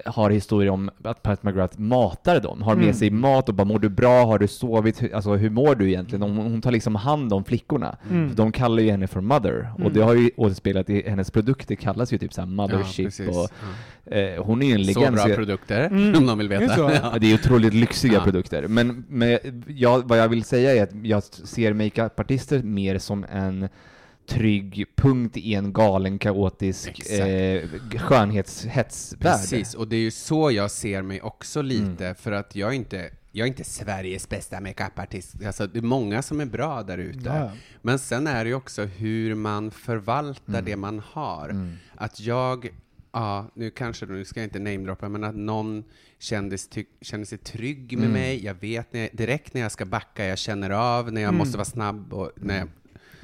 har 0.06 0.30
historier 0.30 0.70
om 0.70 0.90
att 1.04 1.22
Pat 1.22 1.42
McGrath 1.42 1.80
matar 1.80 2.40
dem, 2.40 2.62
har 2.62 2.74
med 2.74 2.82
Mm. 2.84 2.94
sig 2.94 3.10
mat 3.10 3.48
och 3.48 3.54
bara 3.54 3.64
“mår 3.64 3.78
du 3.78 3.88
bra? 3.88 4.24
Har 4.24 4.38
du 4.38 4.48
sovit? 4.48 5.02
Hur- 5.02 5.14
Alltså 5.14 5.34
hur 5.34 5.50
mår 5.50 5.74
du 5.74 5.88
egentligen?” 5.88 6.22
Hon, 6.22 6.36
hon 6.36 6.60
tar 6.62 6.70
liksom 6.72 6.94
hand 6.94 7.32
om 7.32 7.44
flickorna. 7.44 7.96
Mm. 8.10 8.34
De 8.34 8.52
kallar 8.52 8.82
ju 8.82 8.90
henne 8.90 9.06
för 9.06 9.20
mother, 9.20 9.68
och 9.74 9.80
Mm. 9.80 9.92
det 9.92 10.00
har 10.00 10.14
ju 10.14 10.30
återspeglat 10.36 10.90
i 10.90 11.08
hennes 11.08 11.30
produkter 11.30 11.74
kallas 11.74 12.12
ju 12.12 12.18
typ 12.18 12.32
såhär 12.32 12.48
Ja, 12.48 12.52
mothership 12.54 13.06
precis. 13.06 13.28
och 13.28 13.50
Ja. 14.10 14.16
eh, 14.16 14.42
hon 14.44 14.62
är 14.62 14.66
ju 14.66 14.72
en 14.74 14.84
Så 14.84 15.00
legend. 15.00 15.16
bra 15.16 15.28
jag- 15.28 15.36
produkter, 15.36 15.86
Mm. 15.86 16.14
om 16.18 16.26
de 16.26 16.38
vill 16.38 16.48
Det 16.48 16.54
är 16.56 16.60
veta. 16.60 16.74
så. 16.74 16.90
Ja, 17.02 17.18
det 17.20 17.30
är 17.30 17.34
otroligt 17.34 17.74
lyxiga 17.74 18.12
Ja. 18.14 18.20
produkter. 18.24 18.66
Men, 18.68 19.04
men 19.08 19.38
jag, 19.66 20.08
vad 20.08 20.18
jag 20.18 20.28
vill 20.28 20.44
säga 20.44 20.74
är 20.76 20.82
att 20.82 20.90
jag 21.02 21.22
ser 21.22 21.72
makeupartister 21.72 22.62
mer 22.62 22.98
som 22.98 23.24
en 23.32 23.68
trygg 24.26 24.84
punkt 24.96 25.36
i 25.36 25.54
en 25.54 25.72
galen, 25.72 26.18
kaotisk 26.18 27.10
eh, 27.10 27.68
skönhetshetsvärld. 27.98 29.20
Precis, 29.22 29.74
och 29.74 29.88
det 29.88 29.96
är 29.96 30.00
ju 30.00 30.10
så 30.10 30.50
jag 30.50 30.70
ser 30.70 31.02
mig 31.02 31.20
också 31.22 31.62
lite, 31.62 32.04
Mm. 32.04 32.14
för 32.14 32.32
att 32.32 32.56
jag 32.56 32.70
är 32.70 32.74
inte, 32.76 33.10
jag 33.32 33.44
är 33.44 33.48
inte 33.48 33.64
Sveriges 33.64 34.28
bästa 34.28 34.60
makeupartist. 34.60 35.34
Alltså, 35.46 35.66
det 35.66 35.78
är 35.78 35.82
många 35.82 36.22
som 36.22 36.40
är 36.40 36.46
bra 36.46 36.82
där 36.82 36.98
ute. 36.98 37.28
Ja. 37.28 37.50
Men 37.82 37.98
sen 37.98 38.26
är 38.26 38.44
det 38.44 38.48
ju 38.48 38.54
också 38.56 38.82
hur 38.84 39.34
man 39.34 39.70
förvaltar 39.70 40.52
Mm. 40.52 40.64
det 40.64 40.76
man 40.76 40.98
har. 41.12 41.48
Mm. 41.48 41.72
Att 41.94 42.20
jag, 42.20 42.68
ja, 43.12 43.50
nu 43.54 43.70
kanske, 43.70 44.06
nu 44.06 44.24
ska 44.24 44.40
jag 44.40 44.46
inte 44.46 44.58
namedroppa, 44.58 45.08
men 45.08 45.24
att 45.24 45.36
någon 45.36 45.84
kändes 46.18 46.68
kände 47.00 47.26
sig 47.26 47.38
trygg 47.38 47.92
med 47.98 48.08
Mm. 48.08 48.12
mig. 48.12 48.44
Jag 48.44 48.54
vet 48.54 48.92
när 48.92 49.00
jag, 49.00 49.10
direkt 49.12 49.54
när 49.54 49.60
jag 49.60 49.72
ska 49.72 49.84
backa, 49.84 50.24
jag 50.24 50.38
känner 50.38 50.70
av 50.70 51.12
när 51.12 51.20
jag 51.20 51.28
Mm. 51.28 51.38
måste 51.38 51.56
vara 51.58 51.64
snabb 51.64 52.12
och 52.12 52.30
när 52.36 52.58
jag, 52.58 52.68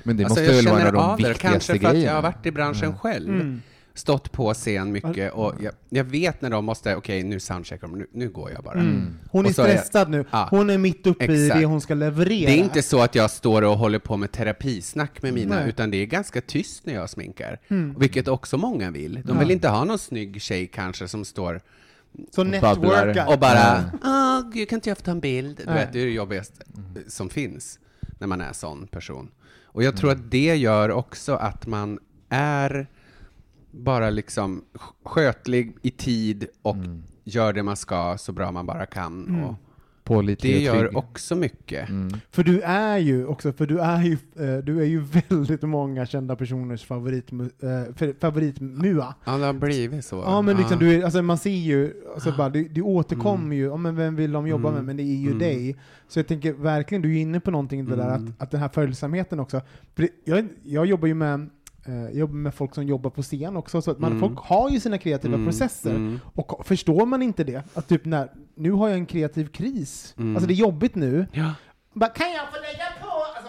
Men 0.02 0.16
det 0.16 0.24
alltså, 0.24 0.40
måste 0.40 0.54
väl 0.54 0.66
vara 0.66 0.90
de 0.90 1.16
viktigaste 1.16 1.42
kanske 1.48 1.66
för 1.66 1.74
att 1.86 1.92
grejerna? 1.92 2.10
jag 2.10 2.14
har 2.14 2.22
varit 2.22 2.46
i 2.46 2.50
branschen 2.50 2.98
själv. 2.98 3.28
Mm. 3.34 3.62
Stått 3.94 4.32
på 4.32 4.54
scen 4.54 4.92
mycket 4.92 5.32
och 5.32 5.54
jag, 5.60 5.72
jag 5.88 6.04
vet 6.04 6.42
när 6.42 6.50
de 6.50 6.64
måste, 6.64 6.96
okej 6.96 7.22
nu 7.22 7.40
soundcheckar 7.40 7.88
de, 7.88 7.98
nu, 7.98 8.06
nu 8.12 8.28
går 8.28 8.50
jag 8.50 8.64
bara. 8.64 8.74
Mm. 8.80 9.06
Hon 9.30 9.46
är 9.46 9.52
så 9.52 9.62
är 9.62 9.68
jag- 9.68 9.78
stressad 9.78 10.10
nu. 10.10 10.24
Ja. 10.30 10.48
Hon 10.50 10.70
är 10.70 10.78
mitt 10.78 11.06
uppe 11.06 11.24
i 11.32 11.44
Exakt. 11.44 11.60
det 11.60 11.66
hon 11.66 11.80
ska 11.80 11.94
leverera. 11.94 12.50
Det 12.50 12.54
är 12.58 12.64
inte 12.64 12.82
så 12.82 13.00
att 13.02 13.14
jag 13.14 13.30
står 13.30 13.62
och 13.62 13.78
håller 13.78 13.98
på 13.98 14.16
med 14.16 14.32
terapisnack 14.32 15.22
med 15.22 15.34
mina, 15.34 15.54
Nej. 15.54 15.68
utan 15.68 15.90
det 15.90 15.96
är 15.96 16.06
ganska 16.06 16.40
tyst 16.40 16.86
när 16.86 16.94
jag 16.94 17.10
sminkar. 17.10 17.60
Mm. 17.68 17.94
Vilket 17.98 18.28
också 18.28 18.56
många 18.56 18.90
vill. 18.90 19.14
De 19.14 19.32
Ja. 19.32 19.38
vill 19.38 19.50
inte 19.50 19.68
ha 19.68 19.84
någon 19.84 19.98
snygg 19.98 20.42
tjej 20.42 20.66
kanske 20.66 21.08
som 21.08 21.24
står 21.24 21.60
Så 22.30 22.44
babblar. 22.44 23.06
networka. 23.06 23.26
och 23.28 23.38
bara 23.38 23.54
Ja. 24.02 24.40
Åh, 24.44 24.50
gud, 24.52 24.68
kan 24.68 24.76
inte 24.76 24.88
jag 24.88 24.98
få 24.98 25.04
ta 25.04 25.10
en 25.10 25.20
bild? 25.20 25.56
Du 25.66 25.72
vet, 25.72 25.92
det 25.92 26.00
är 26.00 26.04
det 26.06 26.10
jobbigaste 26.12 26.64
som 27.08 27.30
finns 27.30 27.78
när 28.18 28.26
man 28.26 28.40
är 28.40 28.52
sån 28.52 28.86
person. 28.86 29.28
Och 29.72 29.82
jag 29.82 29.96
tror 29.96 30.10
att 30.10 30.30
det 30.30 30.56
gör 30.56 30.90
också 30.90 31.34
att 31.34 31.66
man 31.66 31.98
är 32.28 32.86
bara 33.70 34.10
liksom 34.10 34.64
sk- 34.72 34.92
skötlig 35.04 35.76
i 35.82 35.90
tid 35.90 36.46
och 36.62 36.76
Mm. 36.76 37.02
gör 37.24 37.52
det 37.52 37.62
man 37.62 37.76
ska 37.76 38.18
så 38.18 38.32
bra 38.32 38.52
man 38.52 38.66
bara 38.66 38.86
kan. 38.86 39.26
Mm. 39.28 39.44
Och 39.44 39.54
Pålitlig 40.04 40.54
det 40.54 40.60
gör 40.60 40.96
också 40.96 41.36
mycket. 41.36 41.88
Mm. 41.88 42.12
För 42.30 42.42
du 42.44 42.60
är 42.60 42.98
ju 42.98 43.26
också, 43.26 43.52
för 43.52 43.66
du 43.66 43.78
är 43.80 44.02
ju, 44.02 44.12
eh, 44.12 44.64
du 44.64 44.80
är 44.80 44.84
ju 44.84 45.00
väldigt 45.28 45.62
många 45.62 46.06
kända 46.06 46.36
personers 46.36 46.84
favorit, 46.84 47.32
eh, 47.32 48.08
favoritmua. 48.20 49.14
Ja, 49.24 49.36
det 49.38 49.44
har 49.46 49.52
blivit 49.52 50.04
så. 50.04 50.16
Ja 50.16 50.42
men 50.42 50.56
liksom, 50.56 50.78
Ja. 50.80 50.86
du 50.86 50.94
är, 50.94 51.04
alltså 51.04 51.22
man 51.22 51.38
ser 51.38 51.50
ju, 51.50 51.92
alltså 52.14 52.34
bara, 52.36 52.48
du, 52.48 52.68
du 52.68 52.82
återkommer 52.82 53.56
ju, 53.56 53.64
ja 53.64 53.76
men 53.76 53.96
vem 53.96 54.16
vill 54.16 54.32
de 54.32 54.46
jobba 54.48 54.68
Mm. 54.68 54.74
med, 54.74 54.84
men 54.84 54.96
det 54.96 55.02
är 55.02 55.16
ju 55.16 55.26
Mm. 55.26 55.38
dig. 55.38 55.76
Så 56.08 56.18
jag 56.18 56.26
tänker 56.26 56.52
verkligen, 56.52 57.02
du 57.02 57.16
är 57.16 57.20
inne 57.20 57.40
på 57.40 57.50
någonting 57.50 57.84
det 57.86 57.96
där 57.96 58.14
Mm. 58.16 58.28
att, 58.28 58.42
att 58.42 58.50
den 58.50 58.60
här 58.60 58.68
följsamheten 58.68 59.40
också. 59.40 59.60
För 59.94 60.02
det, 60.02 60.08
jag, 60.24 60.48
jag 60.62 60.86
jobbar 60.86 61.08
ju 61.08 61.14
med 61.14 61.50
jag 61.86 62.14
jobbar 62.14 62.34
med 62.34 62.54
folk 62.54 62.74
som 62.74 62.84
jobbar 62.86 63.10
på 63.10 63.22
scen 63.22 63.56
också, 63.56 63.82
så 63.82 63.90
att 63.90 63.98
man, 63.98 64.10
Mm. 64.12 64.20
folk 64.20 64.38
har 64.38 64.70
ju 64.70 64.80
sina 64.80 64.98
kreativa 64.98 65.34
Mm, 65.34 65.46
processer. 65.46 65.90
mm. 65.90 66.20
Och 66.34 66.66
förstår 66.66 67.06
man 67.06 67.22
inte 67.22 67.44
det, 67.44 67.62
att 67.74 67.88
typ 67.88 68.04
när, 68.04 68.30
nu 68.54 68.70
har 68.72 68.88
jag 68.88 68.98
en 68.98 69.06
kreativ 69.06 69.46
kris, 69.46 70.14
Mm. 70.18 70.36
alltså 70.36 70.46
det 70.48 70.54
är 70.54 70.56
jobbigt 70.56 70.94
nu, 70.94 71.26
Ja. 71.32 71.54
bara, 71.94 72.10
kan 72.10 72.32
jag 72.32 72.46
få 72.48 72.56
lägga 72.56 72.79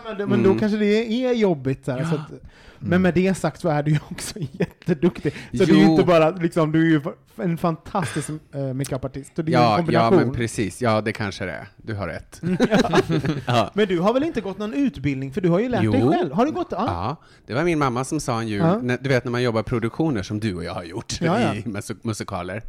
på? 0.04 0.10
Alltså, 0.10 0.28
men, 0.28 0.30
men 0.30 0.40
Mm. 0.40 0.54
då 0.54 0.60
kanske 0.60 0.78
det 0.78 1.26
är 1.26 1.34
jobbigt. 1.34 1.86
Så 1.86 1.92
här, 1.92 2.00
Ja. 2.00 2.10
så 2.10 2.16
att, 2.16 2.32
men 2.80 3.02
med 3.02 3.14
det 3.14 3.38
sagt 3.38 3.62
så 3.62 3.70
är 3.70 3.84
du 3.84 3.92
ju 3.92 4.00
också 4.12 4.40
jätteduktig. 4.52 5.34
Så 5.34 5.38
Jo. 5.52 5.66
du 5.66 5.74
är 5.74 5.78
ju 5.78 5.86
inte 5.92 6.04
bara, 6.04 6.30
liksom, 6.30 6.72
du 6.72 6.82
är 6.82 6.90
ju 6.90 7.02
en 7.36 7.58
fantastisk 7.58 8.30
äh, 8.54 8.74
makeupartist. 8.74 9.36
Så 9.36 9.42
det 9.42 9.54
är 9.54 9.54
ju 9.54 9.58
en 9.58 9.62
Ja, 9.64 9.70
ja, 9.72 9.78
kombination. 9.78 10.18
men 10.18 10.34
precis. 10.34 10.82
Ja, 10.82 11.02
det 11.02 11.14
kanske 11.14 11.46
det 11.46 11.52
är. 11.52 11.68
Du 11.78 11.94
har 11.94 12.08
rätt. 12.08 12.42
ja. 13.48 13.72
Men 13.74 13.88
du 13.88 14.00
har 14.00 14.14
väl 14.14 14.24
inte 14.24 14.42
gått 14.42 14.58
någon 14.58 14.74
utbildning, 14.74 15.34
för 15.34 15.42
du 15.42 15.50
har 15.50 15.60
ju 15.60 15.70
lärt 15.70 15.92
dig 15.92 16.00
Jo. 16.02 16.12
själl? 16.12 16.32
Har 16.32 16.46
du 16.46 16.52
gått? 16.52 16.68
Ja. 16.72 16.86
Ja, 16.88 17.16
det 17.48 17.54
var 17.54 17.64
min 17.64 17.80
mamma 17.80 18.04
som 18.04 18.20
sa 18.20 18.40
en 18.42 18.48
jul, 18.48 18.60
Ja. 18.62 18.80
när, 18.82 18.98
du 19.02 19.10
vet 19.10 19.24
när 19.26 19.32
man 19.32 19.44
jobbar 19.44 19.64
produktioner 19.64 20.24
som 20.24 20.40
du 20.40 20.56
och 20.56 20.64
jag 20.64 20.74
har 20.74 20.84
gjort 20.84 21.22
Ja, 21.22 21.40
ja. 21.42 21.54
i 21.56 21.62
mus- 21.66 21.98
musikaler. 22.02 22.62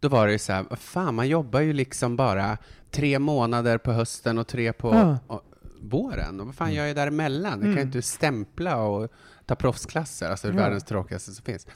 Då 0.00 0.08
var 0.08 0.26
det 0.26 0.32
ju 0.32 0.38
så 0.38 0.52
här, 0.52 0.64
fan, 0.76 1.14
man 1.14 1.28
jobbar 1.28 1.60
ju 1.60 1.72
liksom 1.72 2.16
bara 2.16 2.58
tre 2.90 3.18
månader 3.18 3.78
på 3.78 3.92
hösten 3.92 4.38
och 4.38 4.46
tre 4.46 4.72
på 4.72 4.94
Ja. 4.94 5.18
och, 5.26 5.42
våren. 5.82 6.40
Och 6.40 6.46
vad 6.46 6.54
fan 6.54 6.72
gör 6.74 6.86
jag 6.86 6.96
däremellan? 6.96 7.52
Jag 7.52 7.60
kan 7.60 7.66
Mm. 7.66 7.76
ju 7.78 7.82
inte 7.82 8.02
stämpla 8.02 8.76
och 8.76 9.08
ta 9.46 9.54
proffsklasser, 9.54 10.30
alltså 10.30 10.48
det 10.48 10.54
Ja. 10.54 10.60
världens 10.60 10.84
tråkigaste 10.84 11.30
som 11.32 11.44
finns. 11.44 11.66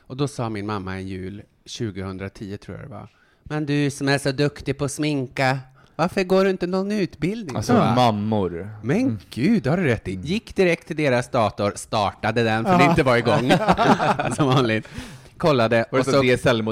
Och 0.00 0.16
då 0.16 0.28
sa 0.28 0.48
min 0.50 0.66
mamma 0.66 0.94
en 0.94 1.08
jul, 1.08 1.42
2010 1.78 2.56
tror 2.56 2.76
jag 2.76 2.86
det 2.86 2.90
var, 2.94 3.08
Men 3.42 3.66
du 3.66 3.90
som 3.90 4.08
är 4.08 4.18
så 4.18 4.32
duktig 4.32 4.78
på 4.78 4.84
att 4.84 4.92
sminka, 4.92 5.58
varför 5.96 6.22
går 6.24 6.44
du 6.44 6.50
inte 6.50 6.66
någon 6.66 6.92
utbildning? 6.92 7.56
Alltså 7.56 7.72
Va? 7.72 7.94
mammor. 7.94 8.70
Men 8.82 9.18
gud, 9.30 9.66
har 9.66 9.76
du 9.76 9.84
rätt 9.84 10.08
i. 10.08 10.14
Gick 10.14 10.56
direkt 10.56 10.86
till 10.86 10.96
deras 10.96 11.28
dator, 11.30 11.72
startade 11.76 12.42
den 12.42 12.64
för 12.64 12.78
det 12.78 12.84
Ja. 12.84 12.90
inte 12.90 13.02
var 13.02 13.16
igång, 13.16 13.52
som 14.36 14.46
vanligt. 14.46 14.88
Kollade, 15.36 15.76
det 15.76 15.98
och 15.98 16.04
så 16.04 16.22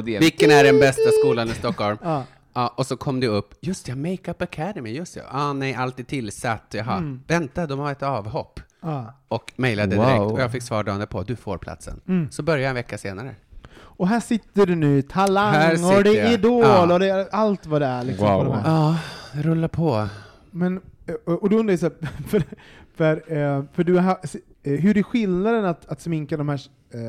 vilken 0.05 0.51
är 0.51 0.65
den 0.65 0.81
bästa 0.81 1.11
skolan 1.23 1.49
i 1.49 1.53
Stockholm? 1.53 1.99
Ja. 2.03 2.25
Ja, 2.57 2.75
och 2.77 2.87
så 2.87 2.97
kom 2.97 3.21
det 3.21 3.27
upp, 3.27 3.55
just 3.61 3.89
ja, 3.89 3.97
Makeup 3.97 4.43
Academy, 4.43 4.91
just 4.91 5.17
ja. 5.17 5.23
Ah, 5.31 5.53
nej, 5.53 5.75
allt 5.75 6.01
är 6.01 6.05
tillsatt, 6.05 6.63
jaha. 6.75 6.97
Mm. 6.97 7.21
Vänta, 7.27 7.67
de 7.67 7.79
har 7.79 7.93
ett 7.93 8.03
avhopp. 8.03 8.61
Ja. 8.83 9.15
Och 9.29 9.53
mejlade 9.57 9.97
Wow. 9.97 10.05
direkt, 10.07 10.21
och 10.33 10.41
jag 10.41 10.53
fick 10.53 10.63
svar 10.63 10.85
dagen 10.85 10.99
därpå, 10.99 11.23
du 11.23 11.37
får 11.37 11.59
platsen. 11.59 12.01
Mm. 12.09 12.31
Så 12.31 12.43
började 12.43 12.63
jag 12.63 12.69
en 12.69 12.75
vecka 12.75 12.99
senare. 12.99 13.35
Och 13.79 14.09
här 14.09 14.21
sitter 14.21 14.67
du 14.67 14.75
nu, 14.75 15.03
Talang 15.03 15.85
och 15.85 16.05
det 16.05 16.19
är 16.19 16.25
jag. 16.25 16.33
Idol 16.33 16.63
Ja. 16.65 16.93
och 16.93 16.99
det 17.01 17.09
är 17.09 17.29
allt 17.33 17.67
vad 17.67 17.83
det 17.83 17.87
är. 17.87 18.03
Liksom, 18.05 18.27
Wow. 18.27 18.45
på. 18.45 18.61
Ja, 18.65 18.97
rulla 19.33 19.69
på. 19.69 20.09
Men, 20.51 20.81
eh, 21.07 21.15
och 21.35 21.51
då 21.51 21.57
undrar 21.59 21.73
jag 21.73 21.81
så 21.81 21.87
här, 21.87 22.09
för, 22.29 22.43
för, 22.97 23.33
eh, 23.37 23.65
för 23.73 23.85
du 23.85 23.95
har, 23.99 24.19
eh, 24.63 24.73
hur 24.73 24.97
är 24.97 25.03
skillnaden 25.03 25.65
att, 25.65 25.87
att 25.87 26.01
sminka 26.01 26.37
de 26.37 26.49
här 26.49 26.61
eh, 26.95 27.01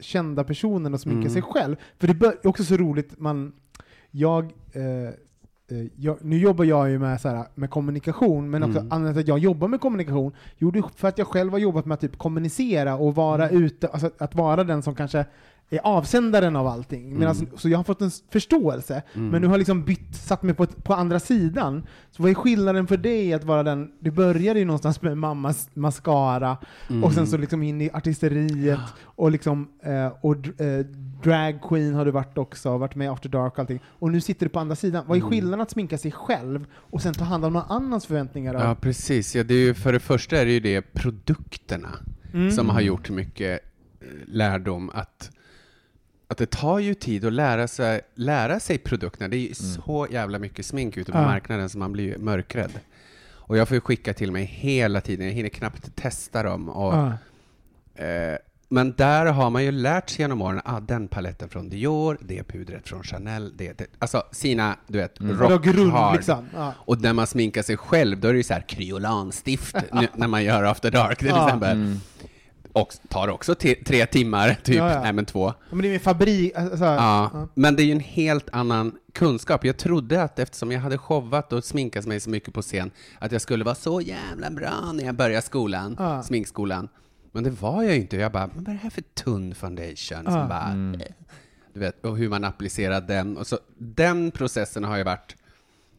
kända 0.00 0.44
personerna 0.44 0.94
och 0.94 1.00
sminka 1.00 1.20
Mm. 1.20 1.32
sig 1.32 1.42
själv? 1.42 1.76
För 1.98 2.06
det 2.06 2.26
är 2.26 2.46
också 2.46 2.64
så 2.64 2.76
roligt, 2.76 3.20
man, 3.20 3.52
jag, 4.16 4.44
eh, 4.72 4.82
eh, 5.78 5.86
jag, 5.96 6.16
nu 6.24 6.38
jobbar 6.38 6.64
jag 6.64 6.90
ju 6.90 6.98
med, 6.98 7.20
så 7.20 7.28
här, 7.28 7.44
med 7.54 7.70
kommunikation, 7.70 8.50
men 8.50 8.62
också 8.62 8.78
Mm. 8.78 8.92
anledningen 8.92 9.14
till 9.14 9.20
att 9.20 9.28
jag 9.28 9.38
jobbar 9.38 9.68
med 9.68 9.80
kommunikation, 9.80 10.32
jo 10.58 10.68
är 10.68 10.82
för 10.96 11.08
att 11.08 11.18
jag 11.18 11.26
själv 11.26 11.52
har 11.52 11.58
jobbat 11.58 11.86
med 11.86 11.94
att 11.94 12.00
typ 12.00 12.18
kommunicera 12.18 12.94
och 12.96 13.14
vara 13.14 13.48
Mm. 13.48 13.62
ute, 13.62 13.88
alltså 13.88 14.10
att 14.18 14.34
vara 14.34 14.64
den 14.64 14.82
som 14.82 14.94
kanske 14.94 15.24
är 15.70 15.80
avsändaren 15.84 16.56
av 16.56 16.66
allting. 16.66 17.18
Medan, 17.18 17.36
Mm. 17.36 17.48
Så 17.56 17.68
jag 17.68 17.78
har 17.78 17.84
fått 17.84 18.00
en 18.02 18.10
förståelse, 18.30 19.02
Mm. 19.14 19.28
men 19.28 19.40
nu 19.40 19.46
har 19.46 19.54
jag 19.54 19.58
liksom 19.58 19.84
bytt, 19.84 20.14
satt 20.16 20.42
mig 20.42 20.54
på, 20.54 20.66
på 20.66 20.94
andra 20.94 21.20
sidan. 21.20 21.86
Så 22.10 22.22
vad 22.22 22.30
är 22.30 22.34
skillnaden 22.34 22.86
för 22.86 22.96
dig 22.96 23.34
att 23.34 23.44
vara 23.44 23.62
den, 23.62 23.92
du 24.00 24.10
började 24.10 24.58
ju 24.58 24.64
någonstans 24.64 25.02
med 25.02 25.18
mammas 25.18 25.68
mascara, 25.74 26.56
Mm. 26.90 27.04
och 27.04 27.12
sen 27.12 27.26
så 27.26 27.36
liksom 27.36 27.62
in 27.62 27.80
i 27.80 27.90
artisteriet, 27.92 28.80
och 29.04 29.30
liksom, 29.30 29.68
eh, 29.82 30.12
och 30.20 30.60
eh, 30.60 30.86
drag 31.24 31.62
queen 31.62 31.94
har 31.94 32.04
du 32.04 32.10
varit 32.10 32.38
också, 32.38 32.78
varit 32.78 32.94
med 32.94 33.04
i 33.04 33.08
After 33.08 33.28
Dark 33.28 33.52
och 33.52 33.58
allting. 33.58 33.80
Och 33.86 34.12
nu 34.12 34.20
sitter 34.20 34.46
du 34.46 34.50
på 34.50 34.60
andra 34.60 34.76
sidan. 34.76 35.04
Vad 35.08 35.16
är 35.16 35.20
Mm. 35.20 35.30
skillnaden 35.30 35.60
att 35.60 35.70
sminka 35.70 35.98
sig 35.98 36.12
själv, 36.12 36.66
och 36.74 37.02
sen 37.02 37.14
ta 37.14 37.24
hand 37.24 37.44
om 37.44 37.52
någon 37.52 37.62
annans 37.68 38.06
förväntningar? 38.06 38.54
Ja, 38.54 38.68
Av? 38.68 38.74
precis. 38.74 39.34
Ja, 39.36 39.44
det 39.44 39.54
är 39.54 39.58
ju, 39.58 39.74
för 39.74 39.92
det 39.92 40.00
första 40.00 40.36
är 40.36 40.44
det 40.44 40.52
ju 40.52 40.60
det 40.60 40.82
produkterna 40.82 41.90
Mm. 42.34 42.50
som 42.50 42.68
har 42.70 42.80
gjort 42.80 43.10
mycket 43.10 43.60
eh, 44.00 44.06
lärdom 44.26 44.90
att 44.94 45.30
att 46.28 46.38
det 46.38 46.50
tar 46.50 46.78
ju 46.78 46.94
tid 46.94 47.24
att 47.24 47.32
lära 47.32 47.68
sig, 47.68 48.00
lära 48.14 48.60
sig 48.60 48.78
produkterna. 48.78 49.28
Det 49.28 49.36
är 49.36 49.48
ju 49.48 49.54
så 49.54 50.06
jävla 50.10 50.38
mycket 50.38 50.66
smink 50.66 50.96
ute 50.96 51.12
på 51.12 51.18
Ja. 51.18 51.22
marknaden 51.22 51.68
så 51.68 51.78
man 51.78 51.92
blir 51.92 52.04
ju 52.04 52.18
mörkrädd. 52.18 52.70
Och 53.30 53.56
jag 53.56 53.68
får 53.68 53.74
ju 53.74 53.80
skicka 53.80 54.14
till 54.14 54.32
mig 54.32 54.44
hela 54.44 55.00
tiden, 55.00 55.26
jag 55.26 55.32
hinner 55.32 55.48
knappt 55.48 55.96
testa 55.96 56.42
dem. 56.42 56.68
Och, 56.68 56.94
Ja. 56.94 57.12
eh, 58.04 58.38
men 58.68 58.94
där 58.96 59.26
har 59.26 59.50
man 59.50 59.64
ju 59.64 59.70
lärt 59.72 60.10
sig 60.10 60.20
genom 60.20 60.42
åren, 60.42 60.60
ah, 60.64 60.80
den 60.80 61.08
paletten 61.08 61.48
från 61.48 61.68
Dior, 61.68 62.18
det 62.20 62.42
pudret 62.42 62.88
från 62.88 63.02
Chanel, 63.02 63.52
det, 63.56 63.78
det 63.78 63.86
alltså 63.98 64.22
sina, 64.32 64.76
du 64.86 64.98
vet, 64.98 65.20
Vadå 65.20 65.48
rock 65.54 65.64
grund 65.64 65.92
hard. 65.92 66.16
liksom? 66.16 66.46
Ja. 66.54 66.72
Och 66.78 67.00
när 67.00 67.12
man 67.12 67.26
sminkar 67.26 67.62
sig 67.62 67.76
själv, 67.76 68.20
då 68.20 68.28
är 68.28 68.32
det 68.32 68.36
ju 68.36 68.42
så 68.44 68.54
här 68.54 68.60
kryolanstift 68.68 69.76
nu, 69.92 70.08
när 70.14 70.28
man 70.28 70.44
gör 70.44 70.62
After 70.64 70.90
Dark 70.90 71.18
till 71.18 71.28
Ja. 71.28 71.46
exempel. 71.46 71.76
Mm. 71.76 71.96
Och 72.72 72.92
tar 73.08 73.28
också 73.28 73.54
tre 73.86 74.06
timmar, 74.06 74.56
typ, 74.62 74.76
Ja, 74.76 74.92
ja. 74.92 75.00
nej 75.02 75.12
men 75.12 75.24
två. 75.24 75.52
Men 75.70 75.78
det 75.82 75.88
är 75.88 75.90
min 75.90 76.00
fabrik, 76.00 76.52
alltså, 76.56 76.84
Ja, 76.84 77.30
ja. 77.34 77.48
men 77.54 77.76
det 77.76 77.82
är 77.82 77.84
ju 77.84 77.92
en 77.92 78.00
helt 78.00 78.48
annan 78.52 78.92
kunskap. 79.12 79.64
Jag 79.64 79.76
trodde 79.76 80.22
att 80.22 80.38
eftersom 80.38 80.72
jag 80.72 80.80
hade 80.80 80.98
showat 80.98 81.52
och 81.52 81.64
sminkat 81.64 82.06
mig 82.06 82.20
så 82.20 82.30
mycket 82.30 82.54
på 82.54 82.62
scen, 82.62 82.90
att 83.18 83.32
jag 83.32 83.40
skulle 83.40 83.64
vara 83.64 83.74
så 83.74 84.00
jävla 84.00 84.50
bra 84.50 84.92
när 84.94 85.04
jag 85.04 85.14
började 85.14 85.42
skolan, 85.42 86.22
sminkskolan. 86.24 86.88
Men 87.34 87.44
det 87.44 87.50
var 87.50 87.82
jag 87.82 87.94
ju 87.94 88.00
inte. 88.00 88.16
Jag 88.16 88.32
bara, 88.32 88.46
men 88.54 88.64
vad 88.64 88.68
är 88.68 88.72
det 88.72 88.82
här 88.82 88.90
för 88.90 89.02
tunn 89.02 89.54
foundation? 89.54 90.22
Ja. 90.24 90.30
Som 90.30 90.48
bara, 90.48 90.64
Mm. 90.68 91.00
du 91.74 91.80
vet, 91.80 92.04
och 92.04 92.16
hur 92.18 92.28
man 92.28 92.44
applicerar 92.44 93.00
den. 93.00 93.36
Och 93.36 93.46
så, 93.46 93.58
den 93.78 94.30
processen 94.30 94.84
har 94.84 94.96
ju 94.96 95.02
varit, 95.04 95.36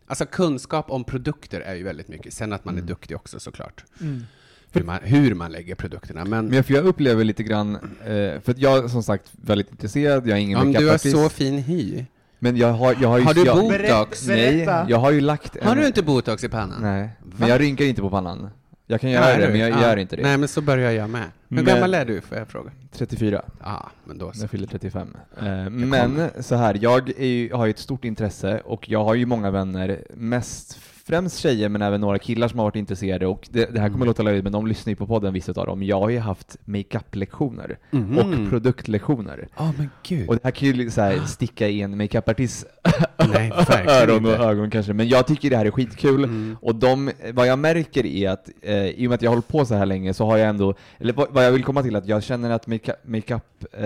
alltså 0.08 0.26
kunskap 0.26 0.91
om 0.91 1.04
produkter 1.04 1.62
är 1.62 1.76
ju 1.76 1.84
väldigt 1.84 2.08
mycket. 2.08 2.34
Sen 2.34 2.54
att 2.54 2.65
man 2.65 2.78
är 2.78 2.82
duktig 2.82 3.15
också 3.17 3.39
såklart. 3.39 3.84
Mm. 4.02 4.24
Hur 4.71 4.84
man, 4.84 5.00
hur 5.04 5.34
man 5.36 5.52
lägger 5.52 5.76
produkterna. 5.76 6.26
Men, 6.26 6.45
Men 6.45 6.56
jag, 6.56 6.65
för 6.65 6.74
jag 6.74 6.86
upplever 6.86 7.24
lite 7.24 7.43
grann, 7.43 7.76
eh, 7.76 8.41
för 8.41 8.50
att 8.52 8.58
jag 8.58 8.84
är 8.84 8.88
som 8.88 9.04
sagt 9.04 9.32
väldigt 9.41 9.71
intresserad, 9.71 10.28
jag 10.28 10.38
är 10.38 10.41
ingen 10.41 10.58
ja, 10.58 10.63
men 10.63 10.74
du 10.74 10.78
har 10.80 10.84
makeupartist, 10.86 11.15
så 11.15 11.30
fin 11.30 11.58
hy. 11.58 12.06
men 12.39 12.58
jag 12.58 12.74
har, 12.74 12.95
jag 13.02 13.10
har 13.10 13.17
ju... 13.17 13.24
Har 13.24 13.34
du 13.34 13.43
jag, 13.45 13.58
botox? 13.58 14.28
Nej, 14.28 14.56
Berätta. 14.65 14.86
jag 14.89 14.98
har 14.98 15.12
ju 15.12 15.21
lagt 15.21 15.56
en... 15.56 15.67
Har 15.67 15.76
du 15.76 15.88
inte 15.88 16.04
botox 16.04 16.43
i 16.43 16.50
pannan? 16.50 16.82
Nej, 16.82 17.10
Va? 17.24 17.36
men 17.39 17.50
jag 17.50 17.62
rynkar 17.62 17.86
inte 17.86 18.02
på 18.02 18.10
pannan. 18.10 18.50
Jag 18.88 19.02
kan 19.02 19.10
göra 19.12 19.26
Nej, 19.26 19.38
det, 19.38 19.50
men 19.50 19.60
jag 19.60 19.69
ja. 19.69 19.82
gör 19.82 19.98
inte 19.98 20.15
det. 20.15 20.21
Nej, 20.21 20.38
men 20.38 20.48
så 20.48 20.62
börjar 20.62 20.91
jag 20.91 21.10
med. 21.10 21.21
Hur 21.50 21.56
Men- 21.56 21.65
gammal 21.65 21.93
är 21.93 22.06
du, 22.06 22.21
får 22.21 22.38
jag 22.38 22.48
fråga? 22.48 22.71
34. 22.91 23.41
Ja, 23.63 23.89
men 24.04 24.17
då 24.17 24.32
så. 24.34 24.43
Jag 24.43 24.50
fyller 24.50 24.67
35. 24.67 25.17
Eh, 25.39 25.69
men 25.69 26.30
så 26.39 26.56
här, 26.56 26.78
jag 26.82 27.10
ju, 27.19 27.54
har 27.54 27.65
ju 27.65 27.69
ett 27.69 27.80
stort 27.80 28.06
intresse 28.06 28.60
och 28.65 28.89
jag 28.89 29.04
har 29.04 29.13
ju 29.15 29.26
många 29.26 29.52
vänner, 29.52 30.02
mest 30.15 30.80
främst 31.08 31.39
tjejer 31.39 31.70
men 31.70 31.82
även 31.82 32.02
några 32.02 32.20
killar 32.20 32.48
som 32.48 32.60
har 32.60 32.65
varit 32.65 32.76
intresserade 32.76 33.28
och 33.28 33.48
det, 33.52 33.74
det 33.74 33.80
här 33.80 33.88
kommer 33.88 33.96
Mm. 33.98 34.08
låta 34.08 34.24
löjligt 34.24 34.44
men 34.44 34.54
de 34.54 34.68
lyssnar 34.68 34.91
ju 34.91 34.96
på 34.96 35.08
podden 35.08 35.34
vissa 35.34 35.52
av 35.62 35.65
dem. 35.65 35.84
Jag 35.84 36.00
har 36.00 36.10
ju 36.10 36.20
haft 36.20 36.58
makeup-lektioner 36.65 37.78
Mhm. 37.91 38.18
och 38.18 38.50
produktlektioner. 38.50 39.48
Ja, 39.58 39.74
men 39.78 39.89
gud. 40.04 40.30
Och 40.30 40.36
det 40.36 40.41
här 40.44 40.52
kan 40.52 40.68
ju 40.70 40.91
så 40.91 41.02
här, 41.02 41.20
sticka 41.20 41.68
i 41.68 41.82
en 41.82 41.98
makeupartists 41.98 42.65
öron 43.88 44.26
och 44.26 44.32
ögon 44.32 44.70
kanske, 44.70 44.94
men 44.94 45.08
jag 45.08 45.28
tycker 45.28 45.50
det 45.50 45.58
här 45.58 45.65
är 45.65 45.72
skitkul. 45.72 46.24
Mm. 46.24 46.58
Och 46.62 46.76
de, 46.76 47.12
vad 47.34 47.48
jag 47.48 47.60
märker 47.60 48.06
är 48.06 48.30
att, 48.30 48.50
eh, 48.62 48.86
i 48.88 49.06
och 49.08 49.10
med 49.10 49.15
att 49.15 49.22
jag 49.22 49.30
har 49.32 49.36
hållit 49.36 49.48
på 49.48 49.65
så 49.65 49.76
här 49.76 49.86
länge 49.86 50.13
så 50.13 50.26
har 50.26 50.38
jag 50.38 50.50
ändå, 50.50 50.74
eller 50.98 51.13
vad, 51.13 51.46
jag 51.46 51.52
vill 51.52 51.63
komma 51.63 51.84
till 51.84 51.96
att 51.96 52.08
jag 52.08 52.24
känner 52.24 52.50
att 52.50 52.68
makeup, 52.68 52.96
makeup 53.04 53.65
eh, 53.74 53.84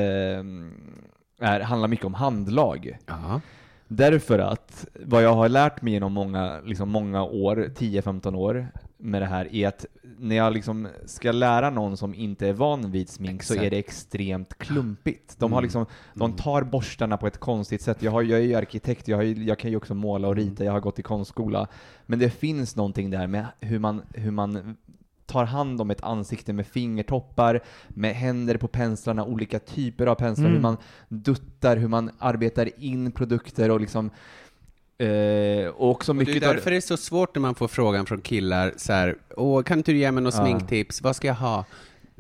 är, 1.42 1.60
handlar 1.60 1.88
mycket 1.88 2.06
om 2.06 2.14
handlag. 2.14 2.98
Ja. 3.06 3.42
Därför 3.92 4.40
att 4.40 4.88
vad 5.06 5.24
jag 5.24 5.34
har 5.36 5.50
lärt 5.50 5.82
mig 5.82 5.94
genom 5.94 6.14
många, 6.14 6.60
liksom 6.66 6.90
många 6.90 7.24
år, 7.24 7.56
10-15 7.78 8.36
år 8.36 8.68
med 8.98 9.22
det 9.22 9.26
här, 9.26 9.56
är 9.56 9.68
att 9.68 9.86
när 10.18 10.36
jag 10.36 10.54
liksom 10.54 10.88
ska 11.06 11.32
lära 11.32 11.70
någon 11.70 11.98
som 11.98 12.14
inte 12.14 12.48
är 12.48 12.54
van 12.54 12.92
vid 12.92 13.10
smink 13.10 13.44
så 13.44 13.54
Exakt. 13.54 13.66
är 13.66 13.70
det 13.72 13.78
extremt 13.78 14.58
klumpigt. 14.58 15.36
De 15.40 15.52
har 15.52 15.60
Mm. 15.60 15.64
liksom, 15.66 15.86
de 16.14 16.26
Mm. 16.26 16.38
tar 16.38 16.62
borstarna 16.64 17.18
på 17.18 17.28
ett 17.28 17.38
konstigt 17.38 17.82
sätt. 17.82 18.04
Jag, 18.04 18.12
har, 18.12 18.22
jag 18.22 18.40
är 18.40 18.44
ju 18.44 18.56
arkitekt, 18.56 19.08
jag, 19.08 19.18
har, 19.18 19.24
jag 19.24 19.60
kan 19.60 19.72
ju 19.72 19.78
också 19.78 19.94
måla 19.94 20.28
och 20.28 20.34
Mm. 20.34 20.50
rita, 20.50 20.64
jag 20.64 20.72
har 20.72 20.80
gått 20.80 21.00
i 21.00 21.04
konstskola. 21.04 21.68
Men 22.06 22.20
det 22.20 22.30
finns 22.30 22.76
någonting 22.76 23.10
där 23.10 23.28
med 23.28 23.46
hur 23.60 23.80
man, 23.80 24.02
hur 24.14 24.32
man 24.32 24.78
tar 25.30 25.46
hand 25.46 25.82
om 25.82 25.92
ett 25.92 26.04
ansikte 26.04 26.54
med 26.54 26.68
fingertoppar, 26.68 27.60
med 27.88 28.16
händer 28.16 28.58
på 28.58 28.68
penslarna, 28.68 29.26
olika 29.26 29.60
typer 29.60 30.08
av 30.08 30.16
penslar, 30.16 30.46
Mm. 30.46 30.56
hur 30.56 30.62
man 30.62 30.78
duttar, 31.08 31.78
hur 31.78 31.88
man 31.88 32.12
arbetar 32.20 32.70
in 32.84 33.12
produkter 33.12 33.72
och 33.72 33.80
liksom 33.82 34.10
eh, 34.98 35.68
och 35.68 35.90
också 35.92 36.12
Och 36.12 36.16
det 36.16 36.22
är 36.24 36.26
mycket 36.26 36.42
därför 36.42 36.72
det 36.72 36.78
är 36.78 36.82
så 36.82 36.98
svårt 36.98 37.36
när 37.36 37.42
man 37.42 37.56
får 37.56 37.68
frågan 37.68 38.06
från 38.06 38.22
killar 38.22 38.74
så 38.78 38.94
här, 38.94 39.16
åh, 39.38 39.64
kan 39.64 39.78
inte 39.78 39.92
du 39.92 39.98
ge 39.98 40.12
mig 40.12 40.24
något 40.24 40.34
Ja. 40.34 40.42
sminktips? 40.46 41.02
Vad 41.02 41.16
ska 41.16 41.28
jag 41.28 41.36
ha? 41.36 41.66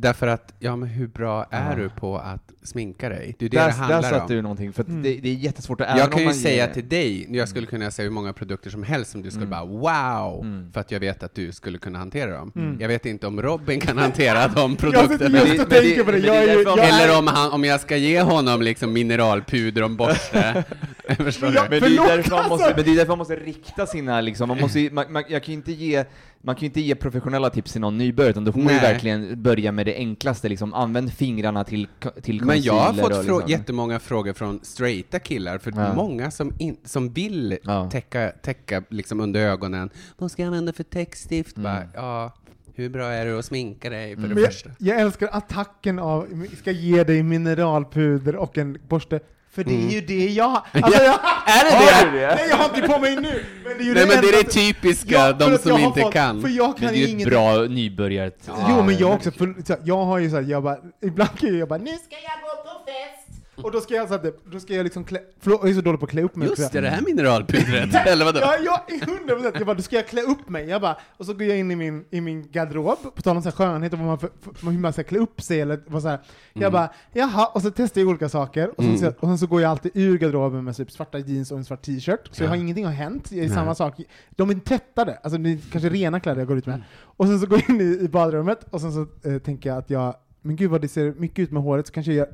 Därför 0.01 0.27
att, 0.27 0.53
ja 0.59 0.75
men 0.75 0.89
hur 0.89 1.07
bra 1.07 1.45
är 1.51 1.69
Ja. 1.69 1.75
du 1.83 1.89
på 1.89 2.17
att 2.17 2.51
sminka 2.63 3.09
dig? 3.09 3.35
Det 3.39 3.45
är 3.45 3.49
det 3.49 3.57
där, 3.57 3.65
det 3.65 3.71
där 3.71 3.77
handlar 3.77 4.01
satte 4.01 4.21
om. 4.21 4.27
du 4.27 4.41
någonting, 4.41 4.73
för 4.73 4.81
att 4.81 4.87
Mm. 4.89 5.03
det, 5.03 5.13
det 5.23 5.29
är 5.29 5.33
jättesvårt 5.33 5.81
att 5.81 5.97
Jag 5.97 6.05
om 6.07 6.11
kan 6.11 6.27
ju 6.27 6.33
säga 6.33 6.65
ger- 6.67 6.73
till 6.73 6.89
dig, 6.89 7.27
jag 7.37 7.49
skulle 7.49 7.67
kunna 7.67 7.91
säga 7.91 8.03
hur 8.03 8.11
många 8.13 8.33
produkter 8.33 8.69
som 8.69 8.83
helst 8.83 9.11
som 9.11 9.21
du 9.21 9.31
skulle 9.31 9.45
bara 9.45 9.65
wow, 9.65 10.41
Mm. 10.45 10.71
för 10.73 10.79
att 10.81 10.91
jag 10.91 10.99
vet 10.99 11.23
att 11.23 11.35
du 11.35 11.51
skulle 11.51 11.77
kunna 11.77 11.99
hantera 11.99 12.31
dem. 12.37 12.51
Mm. 12.55 12.77
Jag 12.81 12.87
vet 12.87 13.05
inte 13.05 13.27
om 13.27 13.41
Robin 13.41 13.79
kan 13.79 13.97
hantera 13.97 14.47
de 14.55 14.71
Jag 14.71 14.71
sitter 14.71 14.91
produkterna. 14.91 15.29
men 15.29 15.57
det- 15.57 15.65
tänker 15.65 16.03
på 16.03 16.11
det. 16.11 16.17
men 16.17 16.21
det 16.21 16.27
Jag 16.27 16.43
är 16.43 16.63
jag 16.63 16.79
Eller 16.79 17.17
om, 17.19 17.27
han, 17.27 17.51
om 17.51 17.63
jag 17.63 17.79
ska 17.79 17.97
ge 17.97 18.21
honom 18.21 18.61
liksom 18.61 18.93
mineralpuder 18.93 19.81
och 19.81 19.89
en 19.89 19.97
borste. 19.97 20.63
Förstår 21.17 21.47
Men 21.47 21.55
jag- 21.55 21.69
Men 21.69 21.69
det, 21.69 21.75
är 21.77 21.89
Förlåt, 21.89 22.07
därför 22.07 22.31
man 22.31 22.49
måste, 22.49 22.53
alltså! 22.65 22.75
men 22.77 22.85
det 22.85 22.91
är 22.91 22.95
därför 22.95 23.09
man 23.11 23.17
måste 23.17 23.35
rikta 23.35 23.85
sina, 23.85 24.21
liksom, 24.21 24.47
man 24.47 24.59
måste, 24.59 24.89
man, 24.91 25.05
man, 25.13 25.23
jag 25.29 25.43
kan 25.43 25.51
ju 25.53 25.57
inte 25.57 25.71
ge, 25.71 26.05
man 26.41 26.55
kan 26.55 26.59
ju 26.61 26.65
inte 26.65 26.81
ge 26.81 26.95
professionella 26.95 27.49
tips 27.49 27.71
till 27.71 27.81
någon 27.81 27.97
nybörjare, 27.97 28.31
utan 28.31 28.45
då 28.45 28.51
får 28.51 28.59
man 28.59 28.73
ju 28.73 28.79
verkligen 28.79 29.43
börja 29.43 29.71
med 29.71 29.85
det 29.85 29.95
enklaste, 29.95 30.49
liksom, 30.49 30.73
använd 30.73 31.13
fingrarna 31.13 31.63
till, 31.63 31.87
till 32.21 32.45
Men 32.45 32.61
jag 32.61 32.73
har 32.73 32.93
fått 32.93 33.09
liksom. 33.17 33.41
jättemånga 33.47 33.99
frågor 33.99 34.33
från 34.33 34.59
straighta 34.63 35.19
killar, 35.19 35.57
för 35.57 35.71
Ja. 35.75 35.93
många 35.93 36.31
som, 36.31 36.53
in- 36.59 36.77
som 36.83 37.13
vill 37.13 37.57
Ja. 37.63 37.89
täcka, 37.91 38.31
täcka 38.43 38.83
liksom 38.89 39.19
under 39.19 39.39
ögonen. 39.41 39.89
Vad 40.17 40.31
ska 40.31 40.41
jag 40.41 40.47
använda 40.47 40.73
för 40.73 40.83
textstift? 40.83 41.57
Mm. 41.57 41.63
Bara, 41.73 41.83
ja, 41.93 42.33
hur 42.75 42.89
bra 42.89 43.05
är 43.07 43.25
det 43.25 43.39
att 43.39 43.45
sminka 43.45 43.89
dig 43.89 44.15
för 44.15 44.21
men 44.21 44.35
det 44.35 44.41
jag, 44.41 44.53
första? 44.53 44.69
jag 44.77 44.99
älskar 44.99 45.29
attacken 45.31 45.99
av, 45.99 46.45
ska 46.57 46.71
ge 46.71 47.03
dig 47.03 47.23
mineralpuder 47.23 48.35
och 48.35 48.57
en 48.57 48.77
borste, 48.87 49.19
för 49.51 49.63
det 49.63 49.71
är 49.71 49.75
Mm. 49.75 49.89
ju 49.89 50.01
det 50.01 50.25
jag. 50.25 50.51
Alltså 50.73 51.03
jag, 51.03 51.13
Är 51.45 51.63
det 51.65 51.75
Har 51.75 52.05
det? 52.05 52.11
du 52.11 52.19
det? 52.19 52.35
Nej, 52.35 52.45
jag 52.49 52.57
har 52.57 52.65
inte 52.75 52.87
på 52.87 52.99
mig 52.99 53.15
nu! 53.15 53.45
Men 53.63 53.77
det 53.77 53.83
är 53.83 53.85
ju 53.85 53.93
Nej 53.93 54.07
men 54.07 54.21
det 54.21 54.27
är 54.29 54.43
det 54.43 54.49
typiska, 54.49 55.15
Ja, 55.15 55.33
de 55.33 55.57
som 55.57 55.79
inte 55.79 56.01
fått- 56.01 56.13
kan. 56.13 56.41
För 56.41 56.49
jag 56.49 56.67
Men 56.69 56.73
kan 56.79 56.93
det 56.93 57.03
är 57.03 57.07
ju 57.07 57.21
ett 57.21 57.27
bra 57.29 57.53
nybörjar... 57.53 58.31
Jo, 58.69 58.83
men 58.83 58.97
jag 58.97 59.11
också, 59.13 59.31
för, 59.31 59.53
jag 59.83 60.05
har 60.05 60.17
ju 60.19 60.29
såhär, 60.29 60.43
jag 60.43 60.63
bara, 60.63 60.77
ibland 61.03 61.39
kan 61.39 61.57
jag 61.57 61.67
bara, 61.67 61.79
nu 61.79 61.91
ska 61.97 62.15
jag 62.15 62.39
gå 62.41 62.63
på 62.63 62.85
fest! 62.85 63.18
Och 63.63 63.71
då 63.71 63.81
ska 63.81 63.93
jag, 63.93 64.07
så 64.07 64.13
att, 64.13 64.25
då 64.51 64.59
ska 64.59 64.73
jag 64.75 64.83
liksom 64.83 65.03
klä, 65.03 65.19
förlåt, 65.39 65.59
jag 65.61 65.69
är 65.69 65.73
så 65.73 65.81
dålig 65.81 65.99
på 65.99 66.05
att 66.05 66.11
klä 66.11 66.21
upp 66.23 66.35
mig. 66.35 66.47
Just 66.47 66.71
det, 66.71 66.81
det 66.81 66.89
här 66.89 67.01
mineralpudret. 67.01 67.95
Eller 68.07 68.25
vadå? 68.25 68.39
Ja, 68.41 68.55
jag 68.65 68.93
är 69.01 69.05
hundra 69.05 69.35
procent. 69.35 69.55
Jag 69.57 69.65
bara, 69.67 69.73
då 69.75 69.81
ska 69.81 69.95
jag 69.95 70.07
klä 70.07 70.21
upp 70.21 70.49
mig. 70.49 70.65
Jag 70.69 70.81
bara, 70.81 70.97
och 71.17 71.25
så 71.25 71.33
går 71.33 71.43
jag 71.43 71.57
in 71.57 71.71
i 71.71 71.75
min, 71.75 72.05
i 72.09 72.21
min 72.21 72.51
garderob, 72.51 72.97
på 73.15 73.21
tal 73.21 73.35
om 73.37 73.43
så 73.43 73.49
här 73.49 73.55
skönhet 73.55 73.93
och 73.93 73.99
vad 73.99 74.07
man 74.07 74.19
för, 74.19 74.29
för, 74.55 74.71
hur 74.71 74.79
man 74.79 74.93
ska 74.93 75.03
klä 75.03 75.19
upp 75.19 75.41
sig 75.41 75.61
eller 75.61 75.79
vad 75.87 76.01
så 76.01 76.07
här. 76.07 76.19
Jag 76.53 76.61
Mm. 76.61 76.71
bara, 76.73 76.89
jaha, 77.13 77.45
och 77.45 77.61
så 77.61 77.71
testar 77.71 78.01
jag 78.01 78.09
olika 78.09 78.29
saker, 78.29 78.67
och, 78.77 78.83
så, 78.83 78.89
Mm. 78.89 79.13
och 79.19 79.27
sen 79.27 79.37
så 79.37 79.47
går 79.47 79.61
jag 79.61 79.71
alltid 79.71 79.91
ur 79.93 80.17
garderoben 80.17 80.63
med 80.63 80.75
typ 80.75 80.91
svarta 80.91 81.17
jeans 81.19 81.51
och 81.51 81.57
en 81.57 81.65
svart 81.65 81.81
t-shirt, 81.81 82.19
så 82.31 82.43
jag 82.43 82.47
Ja. 82.47 82.51
har 82.51 82.55
ingenting 82.57 82.85
har 82.85 82.93
hänt, 82.93 83.29
det 83.29 83.39
är 83.45 83.49
samma 83.49 83.75
sak. 83.75 83.93
De 84.29 84.49
är 84.49 84.55
tvättade, 84.59 85.19
alltså 85.23 85.37
det 85.39 85.49
är 85.49 85.57
kanske 85.71 85.89
rena 85.89 86.19
kläder 86.19 86.41
jag 86.41 86.47
går 86.47 86.57
ut 86.57 86.65
med. 86.65 86.75
Mm. 86.75 86.85
Och 87.01 87.25
sen 87.25 87.39
så 87.39 87.45
går 87.47 87.59
jag 87.67 87.75
in 87.75 87.81
i, 87.81 88.03
i 88.05 88.07
badrummet, 88.09 88.65
och 88.69 88.81
sen 88.81 88.91
så 88.93 89.29
eh, 89.29 89.37
tänker 89.39 89.69
jag 89.69 89.77
att 89.77 89.89
jag, 89.89 90.15
men 90.41 90.55
gud 90.55 90.71
vad 90.71 90.81
det 90.81 90.87
ser 90.87 91.13
mycket 91.17 91.39
ut 91.39 91.51
med 91.51 91.63
håret, 91.63 91.87
så 91.87 91.93
kanske 91.93 92.13
jag 92.13 92.27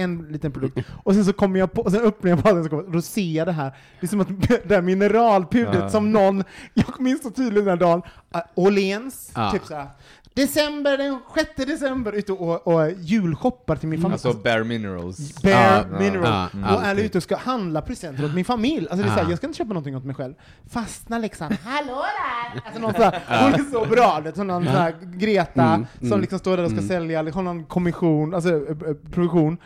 en 0.00 0.26
liten 0.30 0.52
produkt, 0.52 0.78
och 1.04 1.14
sen 1.14 1.24
så 1.24 1.32
kommer 1.32 1.58
jag 1.58 1.72
på, 1.72 1.82
och 1.82 1.92
sen 1.92 2.00
öppnar 2.00 2.30
jag 2.30 2.38
badrummet 2.38 2.72
och 2.72 2.90
då 2.90 3.02
ser 3.02 3.32
jag 3.32 3.46
det 3.46 3.52
här, 3.52 3.72
det 4.00 4.06
är 4.06 4.08
som 4.08 4.20
att 4.20 4.28
det 4.68 4.74
här 4.74 4.82
mineralpudret 4.82 5.74
Ja. 5.74 5.88
som 5.90 6.12
någon, 6.12 6.44
jag 6.74 7.00
minns 7.00 7.22
så 7.22 7.30
tydligt 7.30 7.64
den 7.64 7.68
här 7.68 7.76
dagen, 7.76 8.02
uh, 8.34 8.40
Åhléns, 8.54 9.32
Ja. 9.34 9.50
typ 9.50 9.66
såhär, 9.66 9.86
december, 10.34 10.98
den 10.98 11.18
6 11.34 11.50
december, 11.56 12.12
ute 12.12 12.32
och, 12.32 12.66
och 12.66 12.90
julshoppar 12.98 13.76
till 13.76 13.88
min 13.88 14.00
familj. 14.02 14.12
Alltså 14.12 14.32
Bare 14.32 14.64
Minerals. 14.64 15.42
Bare 15.42 15.52
Ja, 15.52 15.98
Mineral. 15.98 16.24
ja, 16.24 16.74
och 16.76 16.82
är 16.84 16.90
alltid. 16.90 17.04
ute 17.04 17.18
och 17.18 17.22
ska 17.24 17.36
handla 17.36 17.82
presenter 17.82 18.24
åt 18.24 18.34
min 18.34 18.44
familj. 18.44 18.86
Alltså 18.90 19.06
det 19.06 19.12
är 19.12 19.16
såhär, 19.16 19.28
jag 19.30 19.38
ska 19.38 19.46
inte 19.46 19.56
köpa 19.58 19.68
någonting 19.68 19.96
åt 19.96 20.04
mig 20.04 20.14
själv. 20.14 20.34
Fastna 20.70 21.18
liksom, 21.18 21.48
hallå 21.64 22.02
där! 22.02 22.62
Alltså 22.64 22.80
någon 22.80 22.94
såhär, 22.94 23.22
hon 23.44 23.54
är 23.54 23.70
så 23.72 23.84
bra, 23.84 24.20
det 24.24 24.28
är 24.28 24.32
som 24.34 24.46
någon 24.46 24.64
såhär 24.64 24.94
Greta 25.02 25.62
Mm, 25.62 25.86
som 25.98 26.06
mm, 26.06 26.20
liksom 26.20 26.38
står 26.38 26.56
där 26.56 26.64
och 26.64 26.70
ska 26.70 26.78
mm. 26.78 26.88
sälja, 26.88 27.20
eller 27.20 27.32
har 27.32 27.42
någon 27.42 27.64
kommission, 27.64 28.34
alltså 28.34 28.48
eh, 28.48 28.56
eh, 28.70 28.94
produktion. 29.12 29.56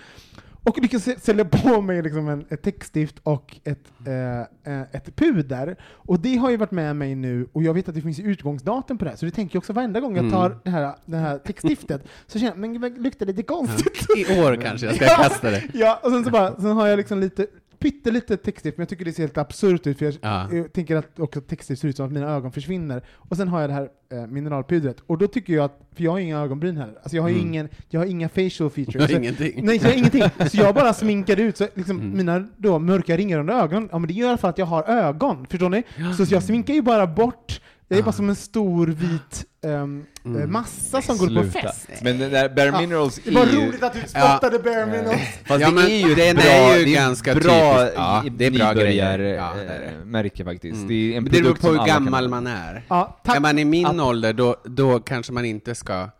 Och 0.64 0.78
lyckas 0.82 1.06
sä- 1.08 1.20
sälja 1.20 1.44
på 1.44 1.80
mig 1.80 2.02
liksom 2.02 2.28
en, 2.28 2.44
ett 2.50 2.62
textstift 2.62 3.16
och 3.22 3.56
ett, 3.64 3.78
eh, 4.06 4.72
eh, 4.74 4.82
ett 4.92 5.16
puder. 5.16 5.76
Och 5.84 6.20
det 6.20 6.36
har 6.36 6.50
ju 6.50 6.56
varit 6.56 6.70
med 6.70 6.96
mig 6.96 7.14
nu, 7.14 7.46
och 7.52 7.62
jag 7.62 7.74
vet 7.74 7.88
att 7.88 7.94
det 7.94 8.00
finns 8.00 8.20
utgångsdatum 8.20 8.98
på 8.98 9.04
det 9.04 9.10
här, 9.10 9.16
så 9.16 9.26
det 9.26 9.32
tänker 9.32 9.56
jag 9.56 9.60
också 9.60 9.72
varenda 9.72 10.00
gång 10.00 10.16
jag 10.16 10.24
Mm. 10.24 10.32
tar 10.32 10.58
det 10.64 10.70
här, 10.70 10.94
det 11.06 11.16
här 11.16 11.38
textstiftet, 11.38 12.02
så 12.26 12.38
känner 12.38 12.68
jag, 12.68 12.80
men 12.80 12.94
det 12.94 13.00
luktar 13.00 13.26
lite 13.26 13.42
konstigt. 13.42 14.06
I 14.16 14.40
år 14.40 14.56
kanske 14.62 14.86
jag 14.86 14.94
ska 14.96 15.04
kasta 15.22 15.50
det. 15.50 15.62
Ja, 15.74 16.00
och 16.02 16.10
sen 16.10 16.24
så 16.24 16.30
bara, 16.30 16.56
sen 16.56 16.70
har 16.70 16.86
jag 16.86 16.96
liksom 16.96 17.20
lite, 17.20 17.46
pyttelite 17.84 18.36
textstift, 18.36 18.76
men 18.78 18.82
jag 18.82 18.88
tycker 18.88 19.04
det 19.04 19.12
ser 19.12 19.22
helt 19.22 19.38
absurt 19.38 19.86
ut, 19.86 19.98
för 19.98 20.04
jag, 20.04 20.14
Ja. 20.20 20.48
jag 20.52 20.72
tänker 20.72 20.96
att 20.96 21.18
också 21.20 21.40
textstift 21.40 21.80
ser 21.82 21.88
ut 21.88 21.96
som 21.96 22.06
att 22.06 22.12
mina 22.12 22.26
ögon 22.30 22.52
försvinner. 22.52 23.02
Och 23.14 23.36
sen 23.36 23.48
har 23.48 23.60
jag 23.60 23.70
det 23.70 23.74
här 23.74 23.88
eh, 24.12 24.26
mineralpudret, 24.26 24.96
och 25.06 25.18
då 25.18 25.26
tycker 25.26 25.52
jag 25.52 25.64
att, 25.64 25.80
för 25.96 26.04
jag 26.04 26.10
har 26.10 26.18
inga 26.18 26.38
ögonbryn 26.40 26.76
heller, 26.76 26.94
alltså 27.02 27.16
jag 27.16 27.22
har 27.22 27.30
Mm. 27.30 27.40
ingen, 27.40 27.68
jag 27.88 28.00
har 28.00 28.06
inga 28.06 28.28
facial 28.28 28.70
features. 28.70 28.94
Jag 28.94 29.00
har 29.02 29.08
Så- 29.08 29.16
ingenting. 29.16 29.64
Nej, 29.66 29.76
jag 29.76 29.84
har 29.84 29.96
ingenting. 29.96 30.22
Så 30.50 30.56
jag 30.56 30.74
bara 30.74 30.92
sminkade 30.94 31.42
ut, 31.42 31.56
så 31.56 31.68
liksom 31.74 32.00
Mm. 32.00 32.16
mina 32.16 32.48
då 32.56 32.78
mörka 32.78 33.16
ringar 33.16 33.38
under 33.38 33.54
ögonen, 33.54 33.88
ja 33.92 33.98
men 33.98 34.08
det 34.08 34.14
gör 34.14 34.26
i 34.26 34.28
alla 34.28 34.38
fall 34.38 34.50
att 34.50 34.58
jag 34.58 34.66
har 34.66 34.82
ögon, 34.82 35.46
förstår 35.50 35.68
ni? 35.70 35.82
Så 36.16 36.34
jag 36.34 36.42
sminkar 36.42 36.74
ju 36.74 36.82
bara 36.82 37.06
bort, 37.06 37.60
jag 37.88 37.98
är 37.98 38.02
bara 38.02 38.08
Ah. 38.08 38.12
som 38.12 38.28
en 38.28 38.36
stor 38.36 38.86
vit 38.86 39.44
ehm, 39.66 40.04
Mm. 40.24 40.42
eh, 40.42 40.46
massa 40.48 41.02
som 41.02 41.18
går 41.18 41.26
på 41.26 41.32
Sluta. 41.32 41.60
fest. 41.60 41.88
Men 42.02 42.18
där 42.18 42.48
Bare 42.48 42.66
Ja, 42.66 42.80
Minerals 42.80 43.20
Det 43.24 43.30
var 43.30 43.42
är 43.46 43.50
ju... 43.50 43.66
roligt 43.66 43.82
att 43.82 43.92
du 43.92 44.00
spottade 44.08 44.58
bare 44.58 44.86
minerals. 44.86 45.20
Fast 45.46 45.60
Ja, 45.60 45.68
det 45.68 45.74
men 45.74 45.84
är 45.84 46.08
ju 46.08 46.14
den 46.14 46.36
bra, 46.36 46.44
är 46.44 46.78
ju 46.78 46.84
det 46.84 46.90
är 46.90 46.94
ganska 46.94 47.34
bra 47.34 47.74
typiskt. 47.78 47.94
Ja, 47.96 48.24
det 48.36 48.46
är 48.46 48.50
bra 48.50 48.72
grejer. 48.72 49.18
Ja, 49.18 49.52
det 49.56 49.62
är 49.62 49.80
det. 49.80 49.86
eh, 49.86 50.04
märke 50.04 50.44
faktiskt. 50.44 50.74
Mm. 50.76 50.88
Det 50.88 50.94
är 50.94 51.16
en 51.16 51.24
det 51.24 51.30
beror 51.42 51.54
på 51.54 51.68
hur 51.68 51.86
gammal 51.86 52.28
man 52.28 52.46
är. 52.46 52.84
Ja, 52.88 53.20
tack. 53.24 53.36
Är 53.36 53.40
man 53.40 53.58
i 53.58 53.64
min 53.64 53.86
Att- 53.86 54.00
ålder, 54.00 54.32
då, 54.32 54.56
då 54.64 55.00
kanske 55.00 55.32
man 55.32 55.44
inte 55.44 55.74
ska 55.74 55.92
Ja, 55.92 56.10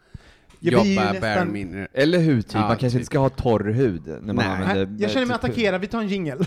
jobba 0.72 0.85
nästan- 0.85 1.20
bare 1.20 1.44
mineral. 1.44 1.88
Eller 1.92 2.18
hud, 2.18 2.46
typ. 2.46 2.55
Ja, 2.55 2.61
man 2.61 2.68
kanske 2.68 2.87
typ. 2.88 2.94
inte 2.94 3.07
ska 3.07 3.18
ha 3.18 3.29
torr 3.29 3.64
hud 3.72 4.03
när 4.07 4.20
man 4.20 4.37
Nej. 4.37 4.46
använder... 4.46 4.87
Nej, 4.87 4.96
jag 5.03 5.11
känner 5.11 5.27
mig 5.27 5.37
typ- 5.37 5.44
attackerad, 5.44 5.81
vi 5.81 5.87
tar 5.87 5.98
en 6.00 6.09
jingel. 6.09 6.46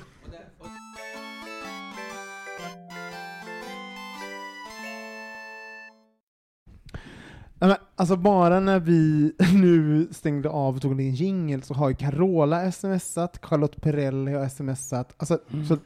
Alltså 7.95 8.15
bara 8.15 8.59
när 8.59 8.79
vi 8.79 9.33
nu 9.53 10.07
stängde 10.11 10.49
av 10.49 10.75
och 10.75 10.81
tog 10.81 10.91
en 10.91 11.15
jingel 11.15 11.63
så 11.63 11.73
har 11.73 11.89
ju 11.89 11.95
Carola 11.95 12.71
smsat, 12.71 13.39
Charlotte 13.41 13.81
Perrelli 13.81 14.31
har 14.33 14.49
smsat, 14.49 15.13
alltså 15.17 15.39
så, 15.67 15.77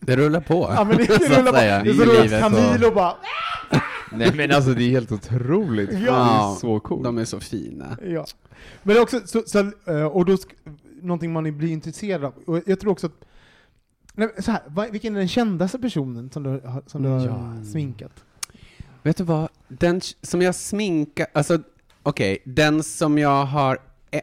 Det 0.00 0.16
rullar 0.16 0.40
på. 0.40 0.72
ja 0.76 0.84
men 0.84 0.96
det, 0.96 1.04
det 1.06 1.38
rullar 1.38 1.52
på. 1.52 1.58
säga, 1.58 1.82
Det 1.82 1.90
är 1.90 1.94
så 1.94 2.04
roligt. 2.04 2.40
Camilo 2.40 2.94
bara 2.94 3.14
Nej 4.12 4.32
men 4.34 4.50
alltså 4.50 4.70
det 4.74 4.84
är 4.84 4.90
helt 4.90 5.12
otroligt. 5.12 5.90
Ja. 5.92 5.98
Det 5.98 6.10
är 6.10 6.54
så 6.60 6.80
coolt. 6.80 7.04
De 7.04 7.18
är 7.18 7.24
så 7.24 7.40
fina. 7.40 7.96
Ja. 8.02 8.24
Men 8.82 8.94
det 8.94 9.00
är 9.00 9.02
också, 9.02 9.20
så, 9.24 9.42
så, 9.46 9.58
eh, 9.86 10.04
och 10.06 10.24
då, 10.24 10.36
någonting 11.02 11.32
man 11.32 11.58
blir 11.58 11.72
intresserad 11.72 12.24
av, 12.24 12.34
och 12.46 12.60
jag 12.66 12.80
tror 12.80 12.92
också 12.92 13.06
att, 13.06 13.24
nej, 14.14 14.28
så 14.38 14.50
här, 14.50 14.90
vilken 14.90 15.14
är 15.14 15.18
den 15.18 15.28
kändaste 15.28 15.78
personen 15.78 16.30
som 16.30 16.42
du 16.42 16.50
har, 16.50 16.82
som 16.86 17.02
du 17.02 17.08
har 17.08 17.26
Ja. 17.26 17.64
sminkat? 17.72 18.24
Vet 19.04 19.16
du 19.16 19.24
vad? 19.24 19.48
Den 19.68 20.00
som 20.22 20.42
jag 20.42 20.54
sminkar, 20.54 21.26
alltså 21.32 21.58
okej, 22.02 22.38
den 22.44 22.82
som 22.82 23.18
jag 23.18 23.44
har 23.44 23.78
eh, 24.10 24.20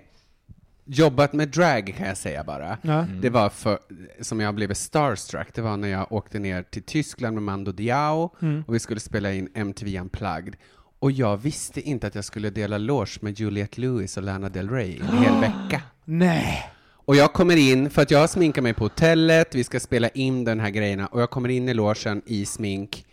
jobbat 0.85 1.33
med 1.33 1.49
drag 1.49 1.93
kan 1.97 2.07
jag 2.07 2.17
säga 2.17 2.43
bara. 2.43 2.77
Ja. 2.81 2.93
Mm. 3.03 3.21
Det 3.21 3.29
var 3.29 3.49
för, 3.49 3.79
som 4.21 4.39
jag 4.39 4.55
blev 4.55 4.73
starstruck, 4.73 5.47
det 5.53 5.61
var 5.61 5.77
när 5.77 5.87
jag 5.87 6.11
åkte 6.11 6.39
ner 6.39 6.63
till 6.63 6.83
Tyskland 6.83 7.33
med 7.33 7.43
Mando 7.43 7.71
Diao 7.71 8.29
Mm. 8.41 8.63
och 8.67 8.75
vi 8.75 8.79
skulle 8.79 8.99
spela 8.99 9.33
in 9.33 9.49
MTV 9.53 9.99
Unplugged. 9.99 10.55
Och 10.99 11.11
jag 11.11 11.37
visste 11.37 11.81
inte 11.81 12.07
att 12.07 12.15
jag 12.15 12.25
skulle 12.25 12.49
dela 12.49 12.77
loge 12.77 13.17
med 13.21 13.39
Juliette 13.39 13.81
Lewis 13.81 14.17
och 14.17 14.23
Lana 14.23 14.49
Del 14.49 14.69
Rey 14.69 14.99
en 14.99 15.17
hel 15.17 15.41
vecka. 15.41 15.81
Nej! 16.05 16.63
Och 17.05 17.15
jag 17.15 17.33
kommer 17.33 17.55
in, 17.57 17.89
för 17.89 18.01
att 18.01 18.11
jag 18.11 18.29
sminkar 18.29 18.61
mig 18.61 18.73
på 18.73 18.85
hotellet, 18.85 19.55
vi 19.55 19.63
ska 19.63 19.79
spela 19.79 20.09
in 20.09 20.43
den 20.43 20.59
här 20.59 20.69
grejerna, 20.69 21.07
och 21.07 21.21
jag 21.21 21.29
kommer 21.29 21.49
in 21.49 21.69
i 21.69 21.73
logen 21.73 22.21
i 22.25 22.45
smink 22.45 23.05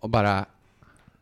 och 0.00 0.10
bara 0.10 0.46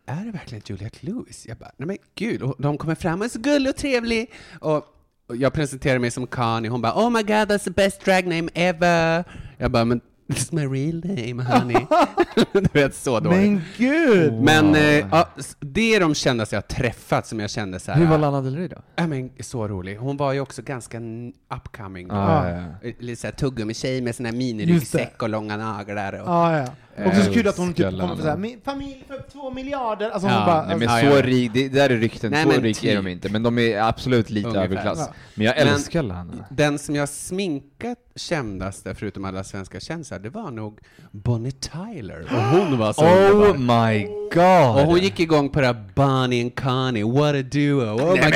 är 0.06 0.24
det 0.24 0.30
verkligen 0.30 0.62
Juliette 0.66 0.98
Lewis? 1.00 1.46
Jag 1.48 1.56
bara, 1.56 1.70
nej 1.76 1.86
men 1.86 1.96
gud, 2.14 2.42
och 2.42 2.54
de 2.58 2.78
kommer 2.78 2.94
fram 2.94 3.20
och 3.20 3.24
är 3.24 3.28
så 3.30 3.38
gullig 3.38 3.70
och 3.70 3.76
trevlig. 3.76 4.32
Och, 4.60 4.84
och 5.28 5.36
jag 5.36 5.52
presenterar 5.52 5.98
mig 5.98 6.10
som 6.10 6.26
Connie, 6.26 6.68
hon 6.68 6.82
bara, 6.82 6.94
oh 7.06 7.10
my 7.10 7.22
god, 7.22 7.28
that's 7.50 7.64
the 7.64 7.70
best 7.70 8.04
drag 8.04 8.24
name 8.26 8.48
ever. 8.54 9.24
Jag 9.58 9.70
bara, 9.70 9.84
men 9.84 10.00
this 10.28 10.38
is 10.42 10.52
my 10.52 10.66
real 10.66 11.02
name, 11.04 11.42
honey. 11.44 11.86
du 12.52 12.68
vet, 12.72 12.94
så 12.94 13.20
dåligt. 13.20 13.38
Men 13.40 13.62
gud! 13.76 14.32
Men 14.32 14.74
eh, 14.74 14.82
ja, 14.82 15.28
det 15.60 15.94
är 15.94 16.00
de 16.00 16.14
kändaste 16.14 16.56
jag 16.56 16.68
träffat 16.68 17.26
som 17.26 17.40
jag 17.40 17.50
kände 17.50 17.80
så 17.80 17.92
här. 17.92 17.98
Hur 17.98 18.06
var 18.06 18.18
Lana 18.18 18.40
Del 18.42 18.56
Rey 18.56 18.68
då? 18.68 18.76
Ja, 18.96 19.06
men 19.06 19.30
så 19.40 19.68
rolig. 19.68 19.96
Hon 19.96 20.16
var 20.16 20.32
ju 20.32 20.40
också 20.40 20.62
ganska 20.62 21.00
upcoming. 21.56 22.08
då. 22.08 22.14
Ah, 22.14 22.48
ja, 22.50 22.56
ja. 22.82 22.88
Eh, 22.88 22.94
Lite 22.98 23.20
såhär 23.20 23.34
tuggummi-tjej 23.34 24.00
med 24.00 24.14
sån 24.16 24.26
här 24.26 24.32
miniryggsäck 24.32 25.22
och 25.22 25.28
långa 25.28 25.56
naglar. 25.56 26.12
Och, 26.12 26.28
Ja, 26.28 26.58
ja. 26.58 26.66
Också 27.06 27.22
så 27.22 27.32
kul 27.32 27.48
att 27.48 27.56
hon 27.58 27.74
typ 27.74 27.86
kommer 27.90 28.16
såhär, 28.16 28.36
min 28.36 28.60
familj 28.64 29.04
för 29.08 29.22
två 29.32 29.50
miljarder, 29.50 30.10
alltså 30.10 30.28
Ja, 30.28 30.34
hon 30.36 30.46
bara, 30.46 30.66
Nej 30.66 30.76
men 30.76 30.88
Ja, 30.88 31.00
så 31.00 31.16
ja. 31.16 31.22
rik, 31.22 31.50
det 31.54 31.68
där 31.68 31.90
är 31.90 31.96
rykten, 31.96 32.30
Nej, 32.30 32.42
så 32.42 32.48
men 32.48 32.62
rik 32.62 32.84
är 32.84 32.96
de 32.96 33.02
typ. 33.02 33.08
inte, 33.12 33.28
men 33.28 33.42
de 33.42 33.58
är 33.58 33.80
absolut 33.82 34.30
lite 34.30 34.48
Ungefär. 34.48 34.64
överklass. 34.64 35.08
Men 35.34 35.46
jag 35.46 35.54
Men- 35.58 35.68
älskar 35.68 36.02
Lana. 36.02 36.32
Den 36.50 36.78
som 36.78 36.94
jag 36.94 37.08
sminkat 37.08 37.98
kändaste, 38.16 38.94
förutom 38.94 39.24
alla 39.24 39.44
svenska 39.44 39.80
kändisar, 39.80 40.18
det 40.18 40.30
var 40.30 40.50
nog 40.50 40.78
Bonnie 41.10 41.50
Tyler. 41.52 42.20
Och 42.32 42.42
hon 42.58 42.78
var 42.78 42.92
så 42.92 43.02
Oh 43.04 43.30
underbar. 43.30 43.88
my 43.92 44.04
god! 44.34 44.82
Och 44.82 44.90
hon 44.90 44.98
gick 45.02 45.20
igång 45.20 45.48
på 45.48 45.60
det 45.60 45.66
här 45.66 45.84
Bonnie 45.94 46.42
and 46.42 46.54
Connie, 46.60 47.02
what 47.02 47.34
a 47.34 47.42
duo, 47.50 47.80
oh 47.84 48.12
my 48.12 48.18
god. 48.20 48.34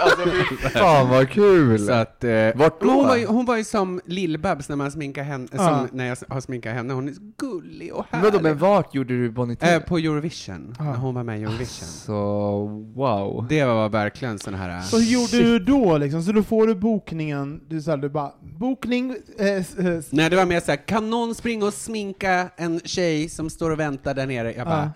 alltså 0.00 0.68
fan 0.78 1.08
vad 1.08 1.30
kul! 1.30 1.78
Så 1.86 1.92
att, 1.92 2.24
eh, 2.24 2.30
Vart 2.54 2.80
men 2.80 2.90
hon, 2.90 3.02
då? 3.02 3.08
var 3.08 3.16
ju, 3.16 3.26
hon 3.26 3.44
var 3.44 3.56
ju 3.56 3.64
som 3.64 4.00
Lill-Babs 4.06 4.64
när 4.68 4.76
man 4.76 4.92
sminkar 4.92 5.22
henne, 5.22 5.46
Ja. 5.52 5.58
som 5.58 5.88
när 5.98 6.06
jag 6.06 6.16
har 6.28 6.40
sminkat 6.40 6.74
henne. 6.74 6.94
Hon 6.94 7.08
är 7.08 7.12
så 7.12 7.20
gullig 7.60 7.94
och 7.94 8.06
Men 8.10 8.20
härlig. 8.20 8.32
Vadå, 8.32 8.42
men 8.42 8.58
vart 8.58 8.94
gjorde 8.94 9.14
du 9.14 9.30
Bonnie 9.30 9.52
Eh, 9.52 9.58
Tyler? 9.68 9.80
på 9.80 9.98
Eurovision, 9.98 10.74
Ja. 10.78 10.84
när 10.84 10.94
hon 10.94 11.14
var 11.14 11.22
med 11.22 11.40
i 11.40 11.42
Eurovision. 11.42 11.88
Så, 11.88 12.12
wow. 12.94 13.46
Det 13.48 13.64
var 13.64 13.88
verkligen 13.88 14.38
sån 14.38 14.54
här... 14.54 14.80
Så 14.82 14.98
hur 14.98 15.04
gjorde 15.12 15.36
du 15.36 15.58
då 15.58 15.98
liksom? 15.98 16.22
Så 16.22 16.32
då 16.32 16.42
får 16.42 16.66
du 16.66 16.74
bokningen, 16.74 17.60
du 17.68 17.82
sa 17.82 17.96
du 17.96 18.08
bara, 18.08 18.32
bokning, 18.58 19.16
eh, 19.38 19.46
eh, 19.46 19.64
Nej, 20.10 20.30
det 20.30 20.36
var 20.36 20.46
mer 20.46 20.60
såhär, 20.60 20.86
kan 20.86 21.10
någon 21.10 21.34
springa 21.34 21.66
och 21.66 21.74
sminka 21.74 22.48
en 22.56 22.80
tjej 22.84 23.28
som 23.28 23.50
står 23.50 23.70
och 23.70 23.80
väntar 23.80 24.14
där 24.14 24.26
nere? 24.26 24.54
Jag 24.54 24.66
bara, 24.66 24.90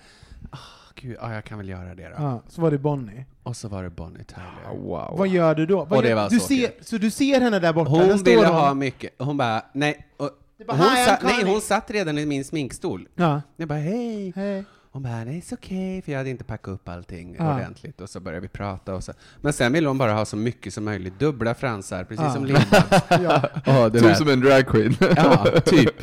Ja. 0.53 0.59
gud, 0.95 1.17
ja, 1.21 1.35
jag 1.35 1.45
kan 1.45 1.59
väl 1.59 1.69
göra 1.69 1.95
det 1.95 2.03
då. 2.09 2.15
ja, 2.19 2.43
så 2.49 2.61
var 2.63 2.71
det 2.71 2.79
Bonnie. 2.79 3.25
Och 3.43 3.57
så 3.57 3.69
var 3.69 3.83
det 3.83 3.91
Bonnie 3.91 4.25
Tyler. 4.25 4.79
wow. 4.83 5.15
Vad 5.19 5.29
gör 5.29 5.55
du 5.55 5.67
då? 5.67 5.77
Vad 5.85 5.93
Och 5.97 6.03
det 6.03 6.09
gör, 6.09 6.17
var 6.17 6.31
du 6.31 6.41
så 6.41 6.47
ser, 6.47 6.71
så 6.81 6.99
du 6.99 7.11
ser 7.11 7.41
henne 7.41 7.59
där 7.59 7.73
borta? 7.73 7.91
där 7.91 8.09
Hon 8.09 8.19
står 8.19 8.31
ville 8.31 8.47
hon. 8.47 8.57
ha 8.57 8.75
mycket, 8.75 9.11
hon 9.19 9.37
bara, 9.37 9.63
nej. 9.73 10.07
Och, 10.17 10.31
bara, 10.65 10.77
hon, 10.77 10.87
"Hi, 10.87 10.97
I'm 10.97 11.05
satt, 11.07 11.23
nej, 11.23 11.35
Connie." 11.41 11.53
hon 11.53 11.61
satt 11.61 11.91
redan 11.91 12.19
i 12.19 12.27
min 12.27 12.45
sminkstol. 12.45 13.09
Ja, 13.15 13.43
Jag 13.57 13.69
bara, 13.69 13.79
hej. 13.79 14.33
hej. 14.37 14.65
Hon 14.93 15.03
bara, 15.03 15.25
nej, 15.25 15.41
it's 15.41 15.55
okay, 15.55 16.03
för 16.03 16.13
jag 16.13 16.19
hade 16.19 16.31
inte 16.31 16.45
packat 16.45 16.69
upp 16.69 16.89
allting 16.89 17.37
Ja. 17.39 17.55
ordentligt. 17.55 18.01
Och 18.01 18.11
så 18.11 18.21
började 18.21 18.41
vi 18.41 18.49
prata 18.49 18.95
och 18.95 19.05
så. 19.05 19.13
Men 19.41 19.53
sen 19.53 19.73
ville 19.73 19.89
hon 19.89 19.99
bara 19.99 20.13
ha 20.13 20.25
så 20.25 20.37
mycket 20.37 20.75
som 20.75 20.85
möjligt, 20.85 21.19
dubbla 21.19 21.55
fransar, 21.55 22.05
precis 22.05 22.25
Ja. 22.25 22.33
som 22.33 22.45
Linda. 22.47 22.85
Ja. 23.09 23.43
oh, 23.67 23.99
Som 24.03 24.15
som 24.15 24.29
en 24.29 24.41
dragqueen. 24.41 24.97
Ja, 25.17 25.47
typ. 25.65 25.95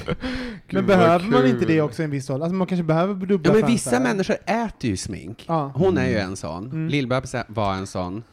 Men 0.69 0.85
behöver 0.85 1.25
man 1.25 1.45
inte 1.47 1.65
det 1.65 1.81
också 1.81 2.01
i 2.01 2.05
en 2.05 2.11
viss 2.11 2.29
ålder? 2.29 2.45
Alltså 2.45 2.55
man 2.55 2.67
kanske 2.67 2.83
behöver 2.83 3.13
dubbla 3.13 3.35
Ja, 3.49 3.53
men 3.53 3.61
fransar. 3.61 3.67
vissa 3.67 3.99
människor 3.99 4.35
äter 4.45 4.89
ju 4.89 4.97
smink. 4.97 5.45
Ja. 5.47 5.71
Hon 5.75 5.97
är 5.97 6.07
ju 6.09 6.17
en 6.17 6.35
sån. 6.35 6.65
Mm. 6.65 6.87
Lill-Babs 6.89 7.35
var 7.47 7.73
en 7.73 7.87
sån. 7.87 8.23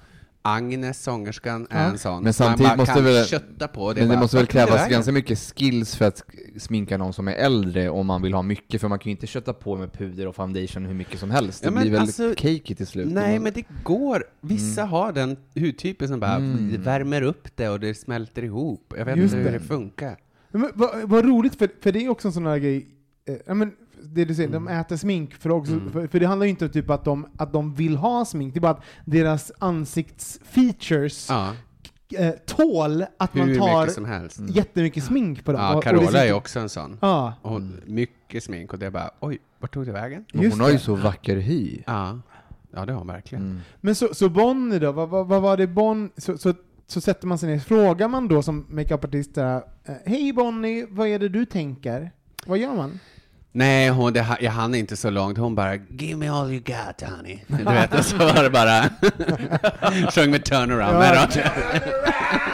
Agnes, 0.47 1.03
sångerskan, 1.03 1.67
är 1.71 1.83
Ja. 1.85 1.91
en 1.91 1.99
sån. 1.99 2.23
Men 2.23 2.33
som 2.33 2.45
man 2.45 2.51
samtidigt 2.51 2.71
bara 2.71 2.77
måste 2.77 2.95
kan 2.95 3.05
väl- 3.05 3.27
kötta 3.27 3.69
på. 3.69 3.93
Det 3.93 4.01
är 4.01 4.03
Men 4.03 4.09
det 4.09 4.15
bara, 4.17 4.21
måste 4.21 4.37
väl 4.37 4.43
"Vart 4.45 4.51
tog 4.51 4.61
det 4.61 4.65
krävas 4.67 4.81
vägen?" 4.81 4.91
ganska 4.93 5.13
mycket 5.13 5.39
skills 5.39 5.97
för 5.97 6.05
att 6.05 6.23
sminka 6.59 6.97
någon 6.99 7.13
som 7.13 7.29
är 7.29 7.33
äldre 7.33 7.91
om 7.91 8.07
man 8.07 8.23
vill 8.23 8.35
ha 8.35 8.43
mycket, 8.43 8.81
för 8.81 8.89
man 8.89 8.99
kan 8.99 9.05
ju 9.05 9.11
inte 9.11 9.27
kötta 9.27 9.53
på 9.53 9.77
med 9.77 9.93
puder 9.93 10.27
och 10.29 10.35
foundation 10.37 10.87
hur 10.87 10.95
mycket 10.95 11.21
som 11.21 11.31
helst. 11.31 11.63
Det 11.63 11.69
Ja, 11.75 11.81
blir 11.81 11.91
väl 11.91 12.01
alltså- 12.01 12.35
cakey 12.37 12.75
till 12.75 12.87
slut. 12.87 13.09
Nej, 13.13 13.39
men 13.39 13.53
det 13.53 13.65
går. 13.85 14.25
Vissa 14.41 14.81
Mm. 14.81 14.91
har 14.91 15.13
den 15.13 15.37
hudtypen 15.55 16.09
som 16.09 16.21
bara 16.21 16.35
Mm. 16.37 16.83
värmer 16.83 17.23
upp 17.23 17.49
det 17.57 17.69
och 17.69 17.81
det 17.81 17.95
smälter 17.95 18.43
ihop. 18.45 18.95
Jag 18.99 19.05
vet 19.05 19.17
Just 19.17 19.35
inte 19.35 19.45
hur 19.45 19.53
det. 19.53 19.59
det 19.59 19.65
funkar. 19.65 20.17
Men, 20.51 20.71
vad, 20.75 20.91
vad 21.09 21.25
roligt, 21.25 21.55
för, 21.59 21.69
för 21.83 21.93
det 21.93 22.05
är 22.05 22.09
också 22.09 22.29
en 22.29 22.33
sån 22.35 22.47
här 22.47 22.59
grej, 22.59 22.87
eh, 23.47 23.55
men, 23.55 23.73
det 24.09 24.25
du 24.25 24.35
säger, 24.35 24.49
de 24.49 24.69
Mm. 24.69 24.81
äter 24.81 24.97
smink, 24.97 25.35
för, 25.35 25.51
också, 25.51 25.73
Mm. 25.73 25.91
för, 25.93 26.07
för 26.07 26.21
det 26.21 26.27
handlar 26.27 26.45
ju 26.45 26.51
inte 26.51 26.65
om 26.65 26.71
typ 26.71 26.91
att 26.91 27.05
de, 27.05 27.27
att 27.37 27.53
de 27.53 27.75
vill 27.75 27.97
ha 27.97 28.25
smink, 28.25 28.55
det 28.55 28.59
är 28.59 28.61
bara 28.61 28.73
att 28.73 28.83
deras 29.05 29.53
ansiktsfeatures 29.59 31.27
Ja, 31.31 31.53
eh, 32.19 32.31
tål 32.47 33.05
att 33.19 33.37
hur 33.37 33.41
man 33.47 33.59
tar 33.59 33.81
mycket 33.81 33.95
som 33.95 34.05
helst. 34.05 34.41
jättemycket 34.41 35.05
smink 35.05 35.45
på 35.45 35.53
dem. 35.53 35.61
Ja, 35.61 35.69
Och- 35.71 35.77
och 35.77 35.83
det 35.85 35.91
Carola 35.91 36.07
sitter- 36.07 36.27
är 36.27 36.33
också 36.33 36.59
en 36.61 36.69
sån. 36.69 36.99
Ja, 37.01 37.35
Och 37.43 37.61
mycket 37.87 38.45
smink 38.45 38.73
och 38.73 38.79
det 38.79 38.87
är 38.87 38.91
bara, 38.91 39.11
oj, 39.21 39.39
vart 39.59 39.75
tog 39.75 39.87
det 39.87 39.93
vägen? 39.93 40.25
Just 40.33 40.53
hon 40.57 40.61
har 40.61 40.71
ju 40.71 40.79
så 40.79 40.95
vacker 40.95 41.37
hy. 41.37 41.83
Ja, 41.87 42.19
ja 42.75 42.87
det 42.87 42.93
har 42.93 42.99
hon 42.99 43.07
verkligen. 43.07 43.45
Mm. 43.45 43.61
Men 43.81 43.95
så, 43.95 44.15
så 44.15 44.29
Bonnie 44.29 44.79
då, 44.79 44.93
vad, 44.93 45.09
vad, 45.09 45.27
vad 45.27 45.43
var 45.43 45.57
det 45.57 45.67
Bonnie, 45.67 46.09
så, 46.17 46.39
så, 46.39 46.55
så 46.87 47.01
sätter 47.01 47.27
man 47.27 47.39
sig 47.39 47.49
ner, 47.49 47.59
frågar 47.59 48.09
man 48.09 48.29
då 48.29 48.43
som 48.43 48.67
makeupartist 48.69 49.39
eh, 49.39 49.59
hej 50.07 50.33
Bonnie, 50.33 50.87
vad 50.91 51.09
är 51.09 51.19
det 51.19 51.29
du 51.29 51.45
tänker? 51.45 52.11
Vad 52.47 52.59
gör 52.59 52.75
man? 52.77 53.01
Nej, 53.57 53.89
hon, 53.89 54.13
det, 54.13 54.27
jag 54.41 54.51
hann 54.51 54.75
inte 54.75 54.97
så 54.97 55.11
långt. 55.11 55.39
Hon 55.39 55.55
bara 55.55 55.75
“Give 55.75 56.17
me 56.17 56.29
all 56.29 56.51
you 56.51 56.61
got 56.61 57.09
honey”. 57.11 57.39
Du 57.47 57.65
vet, 57.65 57.99
och 57.99 58.05
så 58.05 58.17
var 58.17 58.43
det 58.43 58.51
bara... 58.51 58.91
Sjöng 60.11 60.31
med 60.31 60.45
turnaround. 60.45 61.05
Ja. 61.05 61.27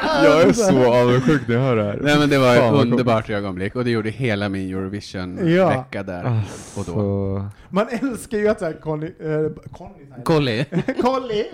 Jag 0.24 0.42
är 0.42 0.52
så 0.52 0.94
avundsjuk 0.94 1.48
när 1.48 1.54
jag 1.54 1.62
hör 1.62 1.76
det 1.76 1.84
här. 1.84 1.98
nej 2.02 2.18
men 2.18 2.28
det 2.28 2.38
var 2.38 2.56
Fan, 2.56 2.74
ett 2.74 2.80
underbart 2.80 3.30
ögonblick 3.30 3.76
och 3.76 3.84
det 3.84 3.90
gjorde 3.90 4.10
hela 4.10 4.48
min 4.48 4.70
Eurovision-vecka 4.70 6.02
där 6.02 6.24
Ah, 6.24 6.40
och 6.80 6.84
då. 6.84 6.92
Så... 6.92 7.48
Man 7.68 7.86
älskar 7.90 8.38
ju 8.38 8.48
att 8.48 8.58
såhär 8.58 8.72
Conny, 8.72 9.06
eh, 9.06 9.72
Conny 9.72 10.06
så 10.08 10.14
här. 10.14 10.22
Collie. 10.24 11.46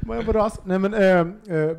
Man 0.00 0.18
är 0.18 0.22
på 0.22 0.32
ras. 0.32 0.60
Nej 0.64 0.78
men 0.78 0.94
äh, 0.94 1.00
äh, 1.10 1.26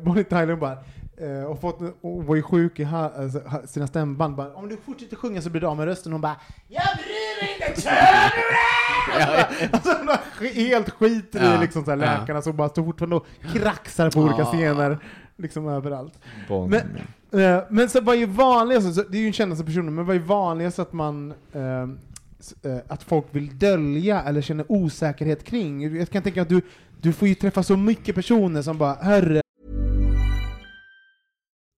Bonnie 0.02 0.24
Tyler 0.24 0.56
bara, 0.56 0.78
eh, 1.20 1.44
och 1.44 1.60
fått, 1.60 1.80
och 2.00 2.24
var 2.24 2.36
ju 2.36 2.42
sjuk 2.42 2.80
i 2.80 2.84
ha, 2.84 3.10
alltså, 3.18 3.40
sina 3.66 3.86
stämband, 3.86 4.34
bara, 4.36 4.54
om 4.54 4.68
du 4.68 4.76
fortsätter 4.76 5.16
sjunga 5.16 5.42
så 5.42 5.50
blir 5.50 5.60
du 5.60 5.66
av 5.66 5.76
med 5.76 5.86
rösten. 5.86 6.12
Hon 6.12 6.20
bara, 6.20 6.36
jag 6.68 6.82
bryr 6.96 7.42
mig 7.42 7.68
inte, 7.68 7.80
turn 7.82 7.92
around! 9.14 9.74
alltså 9.74 9.92
hon 9.98 10.08
sk- 10.48 10.54
helt 10.54 10.90
skiter 10.90 11.44
Ja, 11.44 11.56
i 11.56 11.60
liksom 11.60 11.84
så 11.84 11.90
här, 11.90 11.98
ja. 11.98 12.18
läkarna 12.20 12.42
som 12.42 12.56
bara 12.56 12.68
står 12.68 12.84
fortfarande 12.84 13.16
och 13.16 13.26
kraxar 13.52 14.10
på 14.10 14.20
olika 14.20 14.38
Ja. 14.38 14.44
scener, 14.44 14.98
liksom 15.36 15.68
överallt. 15.68 16.18
Bon. 16.48 16.70
Men- 16.70 16.98
Eh, 17.32 17.60
men 17.68 17.88
så 17.88 18.00
vad 18.00 18.16
är 18.16 18.26
vanligast, 18.26 18.94
så, 18.94 19.02
det 19.02 19.18
är 19.18 19.20
ju 19.20 19.26
en 19.26 19.32
kändelse 19.32 19.64
personer, 19.64 19.90
men 19.90 20.06
vad 20.06 20.16
är 20.16 20.20
vanligast 20.20 20.78
att 20.78 20.92
man 20.92 21.30
eh, 21.52 21.88
s- 22.40 22.54
eh, 22.64 22.76
att 22.88 23.02
folk 23.02 23.24
vill 23.30 23.58
dölja 23.58 24.22
eller 24.22 24.40
känner 24.40 24.64
osäkerhet 24.68 25.44
kring? 25.44 25.96
Jag 25.98 26.10
kan 26.10 26.22
tänka 26.22 26.42
att 26.42 26.48
du, 26.48 26.60
du 27.00 27.12
får 27.12 27.28
ju 27.28 27.34
träffa 27.34 27.62
så 27.62 27.76
mycket 27.76 28.14
personer 28.14 28.62
som 28.62 28.78
bara 28.78 28.94
”Hörru, 28.94 29.40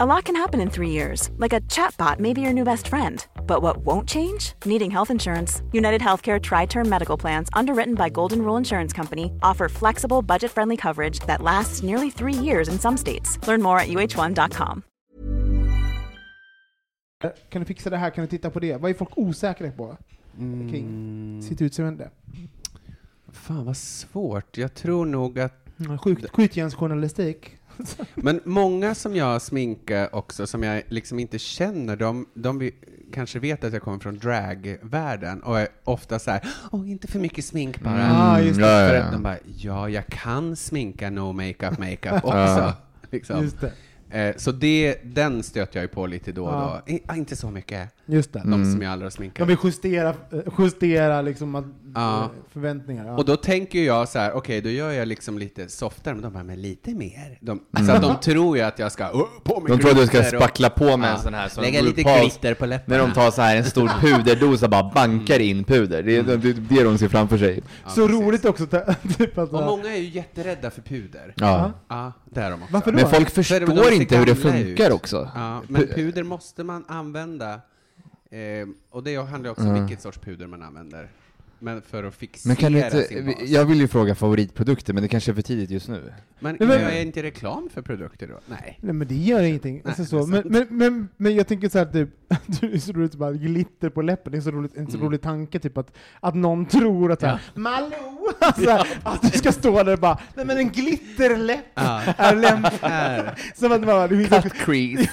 A 0.00 0.06
lot 0.06 0.24
can 0.24 0.36
happen 0.36 0.60
in 0.60 0.70
three 0.70 0.90
years, 0.90 1.30
like 1.38 1.52
a 1.56 1.60
chatbot 1.68 2.18
may 2.18 2.32
be 2.34 2.40
your 2.40 2.52
new 2.52 2.64
best 2.64 2.88
friend. 2.88 3.26
But 3.46 3.62
what 3.62 3.78
won't 3.78 4.08
change? 4.08 4.52
Needing 4.64 4.90
health 4.90 5.10
insurance. 5.10 5.62
United 5.72 6.00
Healthcare 6.00 6.38
Tri 6.40 6.66
Term 6.66 6.88
Medical 6.88 7.16
Plans, 7.18 7.48
underwritten 7.52 7.94
by 7.94 8.08
Golden 8.10 8.42
Rule 8.42 8.58
Insurance 8.58 8.92
Company, 8.96 9.30
offer 9.42 9.68
flexible, 9.68 10.22
budget 10.22 10.50
friendly 10.50 10.76
coverage 10.76 11.20
that 11.26 11.42
lasts 11.42 11.82
nearly 11.82 12.10
three 12.10 12.44
years 12.44 12.68
in 12.68 12.78
some 12.78 12.96
states. 12.96 13.38
Learn 13.48 13.62
more 13.62 13.78
at 13.80 13.88
uh1.com. 13.88 14.82
kan 17.50 17.60
du 17.62 17.64
fixa 17.66 17.90
det 17.90 17.96
här, 17.96 18.10
kan 18.10 18.24
du 18.24 18.28
titta 18.30 18.50
på 18.50 18.60
det?” 18.60 18.76
Vad 18.76 18.90
är 18.90 18.94
folk 18.94 19.18
osäkra 19.18 19.70
på 19.70 19.96
kring 20.70 20.84
Mm, 20.86 21.42
sitt 21.42 21.62
utseende? 21.62 22.10
fan 23.32 23.64
vad 23.64 23.76
svårt. 23.76 24.56
Jag 24.58 24.74
tror 24.74 25.06
nog 25.06 25.38
att 25.38 25.52
Sjukt, 26.00 26.30
skjutjärnsjournalistik. 26.32 27.56
Men 28.14 28.40
många 28.44 28.94
som 28.94 29.16
jag 29.16 29.42
sminkar 29.42 30.14
också, 30.14 30.46
som 30.46 30.62
jag 30.62 30.82
liksom 30.88 31.18
inte 31.18 31.38
känner, 31.38 31.96
de, 31.96 32.26
de 32.34 32.70
kanske 33.12 33.38
vet 33.38 33.64
att 33.64 33.72
jag 33.72 33.82
kommer 33.82 33.98
från 33.98 34.18
dragvärlden 34.18 35.42
och 35.42 35.60
är 35.60 35.68
ofta 35.84 36.18
så 36.18 36.30
här, 36.30 36.40
åh, 36.70 36.90
inte 36.90 37.06
för 37.08 37.18
mycket 37.18 37.44
smink 37.44 37.80
bara. 37.80 37.94
Mm, 37.94 38.06
Ja, 38.16 38.40
just 38.40 38.60
det. 38.60 38.66
ja, 38.66 38.94
ja, 38.94 39.10
de 39.12 39.22
bara, 39.22 39.36
ja, 39.56 39.88
jag 39.88 40.06
kan 40.06 40.56
sminka 40.56 41.10
no 41.10 41.32
makeup 41.32 41.78
makeup 41.78 42.14
också. 42.24 42.72
Liksom. 43.10 43.42
Just 43.42 43.56
det. 43.60 43.72
Eh, 44.10 44.36
så 44.36 44.52
det, 44.52 44.98
den 45.04 45.42
stöter 45.42 45.76
jag 45.76 45.82
ju 45.82 45.88
på 45.88 46.06
lite 46.06 46.32
då 46.32 46.44
och 46.46 46.52
Ja. 46.54 46.82
då. 46.86 46.92
I, 46.92 47.02
ah, 47.06 47.14
inte 47.16 47.36
så 47.36 47.50
mycket. 47.50 47.88
Just 48.06 48.32
det. 48.32 48.38
De 48.38 48.52
Mm. 48.52 48.72
som 48.72 48.82
jag 48.82 48.92
aldrig 48.92 49.04
har 49.06 49.10
De 49.10 49.16
sminkat. 49.16 49.48
vill 49.48 49.56
justera, 49.64 50.08
eh, 50.08 50.40
justera 50.58 51.22
liksom 51.22 51.54
att, 51.54 51.64
Ja. 51.94 52.30
Förväntningar. 52.60 53.06
Ja. 53.06 53.16
Och 53.16 53.24
då 53.24 53.36
tänker 53.36 53.82
jag 53.82 54.08
så 54.08 54.18
här, 54.18 54.32
okej, 54.32 54.60
då 54.60 54.68
gör 54.70 54.92
jag 54.92 55.08
liksom 55.08 55.38
lite 55.38 55.68
softare, 55.68 56.14
men 56.14 56.22
de 56.22 56.32
bara, 56.32 56.44
men 56.44 56.62
lite 56.62 56.90
mer. 56.94 57.38
De, 57.40 57.60
Så 57.86 57.92
att 57.92 58.02
de 58.02 58.20
tror 58.20 58.56
ju 58.56 58.62
att 58.62 58.78
jag 58.78 58.92
ska, 58.92 59.10
oh, 59.10 59.26
på 59.44 59.60
med 59.60 59.70
De 59.70 59.78
tror 59.78 59.90
att 59.90 59.96
du 59.96 60.06
ska 60.06 60.18
och- 60.18 60.24
spackla 60.26 60.70
på 60.70 60.96
med 60.96 61.10
Ja. 61.10 61.14
en 61.16 61.20
sån 61.22 61.34
här 61.34 61.48
som 61.48 61.62
Lägga 61.62 61.80
lite 61.82 62.02
RuPaul's- 62.02 62.20
glitter 62.20 62.54
på 62.54 62.66
läpparna. 62.66 62.96
När 62.98 63.06
de 63.08 63.14
tar 63.14 63.30
så 63.30 63.42
här 63.42 63.56
en 63.56 63.64
stor 63.64 63.88
puderdos 64.00 64.62
och 64.62 64.70
bara 64.70 64.90
bankar 64.94 65.38
in 65.40 65.64
puder. 65.64 66.02
Det 66.02 66.16
är 66.16 66.22
det, 66.22 66.36
det, 66.36 66.52
det 66.52 66.82
de 66.82 66.98
ser 66.98 67.08
framför 67.08 67.38
sig. 67.38 67.62
Ja, 67.84 67.90
så 67.90 68.06
precis. 68.06 68.22
roligt 68.22 68.44
också, 68.44 68.66
typ 69.18 69.38
att... 69.38 69.52
Och 69.52 69.62
många 69.64 69.92
är 69.94 69.98
ju 70.00 70.08
jätterädda 70.08 70.70
för 70.70 70.82
puder. 70.82 71.34
Ja. 71.36 71.72
Ja, 71.88 72.12
det 72.24 72.40
är 72.40 72.50
de 72.50 72.62
också. 72.62 72.72
Varför 72.74 72.92
då? 72.92 72.96
Men 72.96 73.10
folk 73.10 73.30
För 73.30 73.60
de 73.60 73.66
förstår 73.66 73.92
inte 73.92 74.16
hur 74.16 74.26
det 74.26 74.34
funkar 74.34 74.86
ut. 74.88 74.94
också. 74.94 75.30
Ja, 75.34 75.62
men 75.68 75.86
puder 75.86 76.22
måste 76.22 76.64
man 76.64 76.84
använda. 76.88 77.60
Eh, 78.30 78.68
och 78.90 79.02
det 79.02 79.16
handlar 79.16 79.50
också 79.50 79.62
om 79.64 79.76
Ja. 79.76 79.80
vilket 79.82 80.02
sorts 80.02 80.18
puder 80.18 80.46
man 80.46 80.62
använder. 80.62 81.08
Men 81.58 81.82
för 81.82 82.04
att 82.04 82.14
fixera 82.14 82.48
Men 82.48 82.56
kan 82.56 82.72
du 82.72 82.78
inte, 82.84 83.02
sin 83.02 83.26
bas. 83.26 83.34
jag 83.44 83.64
vill 83.64 83.80
ju 83.80 83.88
fråga 83.88 84.14
favoritprodukter, 84.14 84.92
men 84.92 85.02
det 85.02 85.08
kanske 85.08 85.30
är 85.30 85.34
för 85.34 85.42
tidigt 85.42 85.70
just 85.70 85.88
nu. 85.88 86.12
Men, 86.38 86.56
Nej, 86.60 86.68
men- 86.68 86.80
gör 86.80 86.90
jag 86.90 87.02
inte 87.02 87.22
reklam 87.22 87.68
för 87.74 87.82
produkter 87.82 88.26
då? 88.26 88.40
Nej. 88.46 88.78
Nej 88.80 88.94
men 88.94 89.08
det 89.08 89.14
gör 89.14 89.42
ingenting. 89.42 89.82
alltså, 89.84 90.02
det 90.02 90.08
så. 90.08 90.18
är 90.22 90.26
Men, 90.26 90.42
men, 90.44 90.66
men, 90.70 91.08
men 91.16 91.34
jag 91.34 91.46
tänker 91.46 91.68
så 91.68 91.78
här 91.78 91.86
typ, 91.86 92.08
det 92.46 92.66
är 92.74 92.78
så 92.78 92.92
roligt 92.92 93.14
bara 93.14 93.32
glitter 93.32 93.88
på 93.90 94.02
läppen, 94.02 94.32
det 94.32 94.38
är 94.38 94.42
så 94.42 94.50
roligt, 94.50 94.76
en 94.76 94.86
så 94.90 94.96
Mm. 94.96 95.06
rolig 95.06 95.20
tanke 95.22 95.58
typ 95.58 95.78
att, 95.78 95.92
att 96.20 96.34
någon 96.34 96.66
tror 96.66 97.12
att 97.12 97.22
Ja. 97.22 97.38
Malou 97.54 97.92
Alltså, 98.40 98.84
att 99.02 99.22
du 99.32 99.38
ska 99.38 99.52
stå 99.52 99.82
där 99.82 99.92
och 99.92 99.98
bara, 99.98 100.18
nej 100.34 100.46
men 100.46 100.56
en 100.58 100.68
glitterläpp 100.68 101.64
Ja. 101.74 102.02
är 102.18 102.36
lämplig. 102.36 102.80
Som 103.54 103.72
att 103.72 103.80
man 103.80 103.86
bara, 103.86 104.08
det 104.08 104.16
finns, 104.24 104.42
Cut 104.42 104.52
crease. 104.54 105.10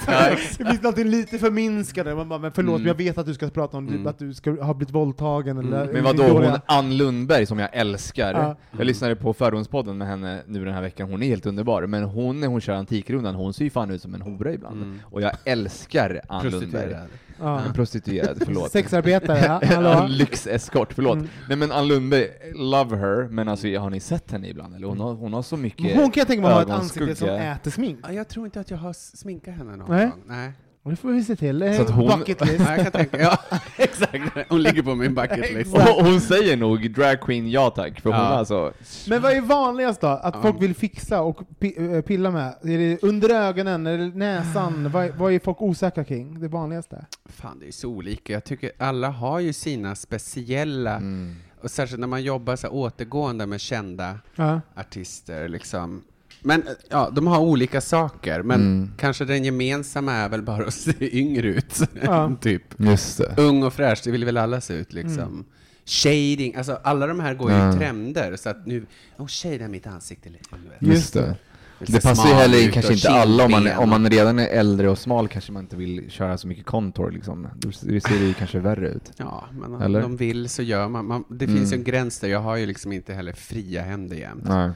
det 0.58 0.64
finns 0.66 0.82
något 0.82 0.98
lite 0.98 1.38
förminskande, 1.38 2.14
man 2.14 2.28
bara, 2.28 2.38
men 2.38 2.52
förlåt, 2.52 2.70
Mm. 2.74 2.82
men 2.82 2.88
jag 2.88 2.94
vet 2.94 3.18
att 3.18 3.26
du 3.26 3.34
ska 3.34 3.48
prata 3.50 3.76
om 3.76 3.88
Mm. 3.88 4.06
att 4.06 4.18
du 4.18 4.34
ska 4.34 4.50
ha 4.62 4.74
blivit 4.74 4.94
våldtagen 4.94 5.58
eller 5.58 5.92
Men 5.92 6.04
vadå, 6.04 6.33
hon 6.42 6.60
Ann 6.66 6.96
Lundberg 6.96 7.46
som 7.46 7.58
jag 7.58 7.68
älskar. 7.72 8.34
Ja. 8.34 8.56
Jag 8.78 8.86
lyssnade 8.86 9.16
på 9.16 9.34
Fördomspodden 9.34 9.98
med 9.98 10.08
henne 10.08 10.42
nu 10.46 10.64
den 10.64 10.74
här 10.74 10.82
veckan, 10.82 11.10
hon 11.10 11.22
är 11.22 11.26
helt 11.26 11.46
underbar. 11.46 11.86
Men 11.86 12.04
hon 12.04 12.40
när 12.40 12.48
hon 12.48 12.60
kör 12.60 12.74
Antikrundan, 12.74 13.34
hon 13.34 13.52
ser 13.52 13.64
ju 13.64 13.70
fan 13.70 13.90
ut 13.90 14.02
som 14.02 14.14
en 14.14 14.22
hora 14.22 14.52
ibland. 14.52 14.82
Mm. 14.82 15.00
Och 15.04 15.22
jag 15.22 15.32
älskar 15.44 16.20
Ann 16.28 16.50
Lundberg. 16.50 16.70
Prostituerad. 16.70 17.08
Ja. 17.40 17.60
En 17.60 17.72
prostituerad, 17.72 18.42
förlåt. 18.44 18.70
Sexarbetare, 18.70 19.60
ja, 19.70 20.06
lyxeskort, 20.08 20.92
förlåt. 20.92 21.14
Mm. 21.14 21.28
Nej 21.48 21.56
men 21.56 21.72
Ann 21.72 21.88
Lundberg, 21.88 22.28
love 22.54 22.96
her, 22.96 23.28
men 23.28 23.48
alltså 23.48 23.76
har 23.78 23.90
ni 23.90 24.00
sett 24.00 24.32
henne 24.32 24.48
ibland? 24.48 24.74
Eller 24.74 24.86
hon 24.86 25.00
har, 25.00 25.14
hon 25.14 25.32
har 25.32 25.42
så 25.42 25.56
mycket 25.56 25.82
Men 25.82 25.96
Hon 25.96 26.10
kan 26.10 26.20
jag 26.20 26.26
tänka 26.26 26.42
mig 26.42 26.52
ha 26.52 26.62
ett 26.62 26.70
ansikte 26.70 27.14
som 27.16 27.28
äter 27.28 27.70
smink. 27.70 28.00
Ja, 28.02 28.12
jag 28.12 28.28
tror 28.28 28.44
inte 28.46 28.60
att 28.60 28.70
jag 28.70 28.78
har 28.78 28.92
sminkat 28.92 29.54
henne 29.54 29.76
någon 29.76 29.96
Nej. 29.96 30.06
gång. 30.06 30.22
Nej. 30.26 30.52
Det 30.84 30.96
får 30.96 31.08
vi 31.12 31.24
se 31.24 31.36
till. 31.36 31.74
Så 31.76 31.82
att 31.82 31.90
hon- 31.90 32.18
Bucket 32.18 32.40
list. 32.40 32.60
Ja, 32.60 32.70
jag 32.76 32.82
kan 32.82 32.92
tänka, 32.92 33.20
ja, 33.20 33.38
exakt. 33.76 34.22
Hon 34.48 34.62
ligger 34.62 34.82
på 34.82 34.94
min 34.94 35.14
bucket 35.14 35.54
list. 35.54 35.74
Och 35.74 36.04
hon 36.04 36.20
säger 36.20 36.56
nog 36.56 36.90
drag 36.94 37.20
queen 37.20 37.50
ja 37.50 37.70
tack, 37.70 38.00
för 38.00 38.10
hon 38.10 38.18
Ja. 38.20 38.26
alltså... 38.26 38.72
Men 39.08 39.22
vad 39.22 39.32
är 39.32 39.40
vanligast 39.40 40.00
då? 40.00 40.06
Att 40.06 40.34
Ja. 40.34 40.42
folk 40.42 40.62
vill 40.62 40.74
fixa 40.74 41.20
och 41.22 41.40
eh, 41.60 42.00
pilla 42.00 42.30
med? 42.30 42.54
Är 42.62 42.78
det 42.78 43.02
under 43.02 43.30
ögonen 43.30 43.86
eller 43.86 44.06
näsan? 44.18 44.90
vad, 44.92 45.10
vad 45.10 45.32
är 45.32 45.38
folk 45.38 45.62
osäkra 45.62 46.04
kring? 46.04 46.40
Det 46.40 46.48
vanligaste? 46.48 47.06
Fan, 47.26 47.58
det 47.58 47.66
är 47.68 47.72
så 47.72 47.88
olika. 47.88 48.32
Jag 48.32 48.44
tycker 48.44 48.70
alla 48.78 49.08
har 49.08 49.40
ju 49.40 49.52
sina 49.52 49.94
speciella, 49.94 50.96
Mm. 50.96 51.36
och 51.62 51.70
särskilt 51.70 52.00
när 52.00 52.06
man 52.08 52.22
jobbar 52.22 52.56
så 52.56 52.68
återgående 52.68 53.46
med 53.46 53.60
kända 53.60 54.18
Ja. 54.36 54.60
artister 54.76 55.48
liksom. 55.48 56.02
Men 56.46 56.62
ja, 56.90 57.10
de 57.12 57.26
har 57.26 57.38
olika 57.40 57.80
saker, 57.80 58.42
men 58.42 58.60
Mm. 58.60 58.90
kanske 58.98 59.24
den 59.24 59.44
gemensamma 59.44 60.12
är 60.12 60.28
väl 60.28 60.42
bara 60.42 60.66
att 60.66 60.74
se 60.74 60.92
yngre 61.18 61.48
ut. 61.48 61.78
Ja. 62.02 62.36
typ. 62.40 62.62
Just 62.78 63.18
det. 63.18 63.34
Ung 63.36 63.62
och 63.62 63.72
fräsch, 63.72 64.00
det 64.04 64.10
vill 64.10 64.24
väl 64.24 64.36
alla 64.36 64.60
se 64.60 64.74
ut 64.74 64.92
liksom. 64.92 65.18
Mm. 65.22 65.44
Shading, 65.86 66.54
alltså 66.56 66.78
alla 66.82 67.06
de 67.06 67.20
här 67.20 67.34
går 67.34 67.50
ju 67.52 67.56
i 67.56 67.72
trender, 67.78 68.36
så 68.36 68.48
att 68.48 68.66
nu, 68.66 68.86
oh 69.18 69.26
shadea 69.26 69.68
mitt 69.68 69.86
ansikte 69.86 70.28
lite. 70.28 70.56
Just 70.78 71.14
det. 71.14 71.36
Det 71.78 72.02
passar 72.02 72.28
ju 72.28 72.34
heller 72.34 72.70
kanske 72.70 72.92
inte 72.92 73.10
alla 73.10 73.44
om 73.44 73.50
man, 73.50 73.68
om 73.76 73.88
man 73.90 74.10
redan 74.10 74.38
är 74.38 74.46
äldre 74.46 74.88
och 74.88 74.98
smal 74.98 75.28
kanske 75.28 75.52
man 75.52 75.62
inte 75.62 75.76
vill 75.76 76.10
köra 76.10 76.38
så 76.38 76.46
mycket 76.48 76.66
contour 76.66 77.10
liksom. 77.10 77.48
Då 77.56 77.72
ser 77.72 77.88
det 77.92 78.00
ser 78.00 78.18
det 78.18 78.24
ju 78.26 78.34
kanske 78.34 78.58
värre 78.58 78.88
ut. 78.88 79.12
Ja, 79.16 79.44
men 79.52 79.74
om 79.74 79.82
Eller? 79.82 80.00
de 80.02 80.16
vill 80.16 80.48
så 80.48 80.62
gör 80.62 80.88
man. 80.88 81.06
man 81.06 81.24
det 81.28 81.44
Mm. 81.44 81.56
finns 81.56 81.72
ju 81.72 81.76
en 81.76 81.84
gräns 81.84 82.18
där, 82.20 82.28
jag 82.28 82.40
har 82.40 82.56
ju 82.56 82.66
liksom 82.66 82.92
inte 82.92 83.14
heller 83.14 83.32
fria 83.32 83.82
händer 83.82 84.16
jämt. 84.16 84.44
Nej. 84.48 84.70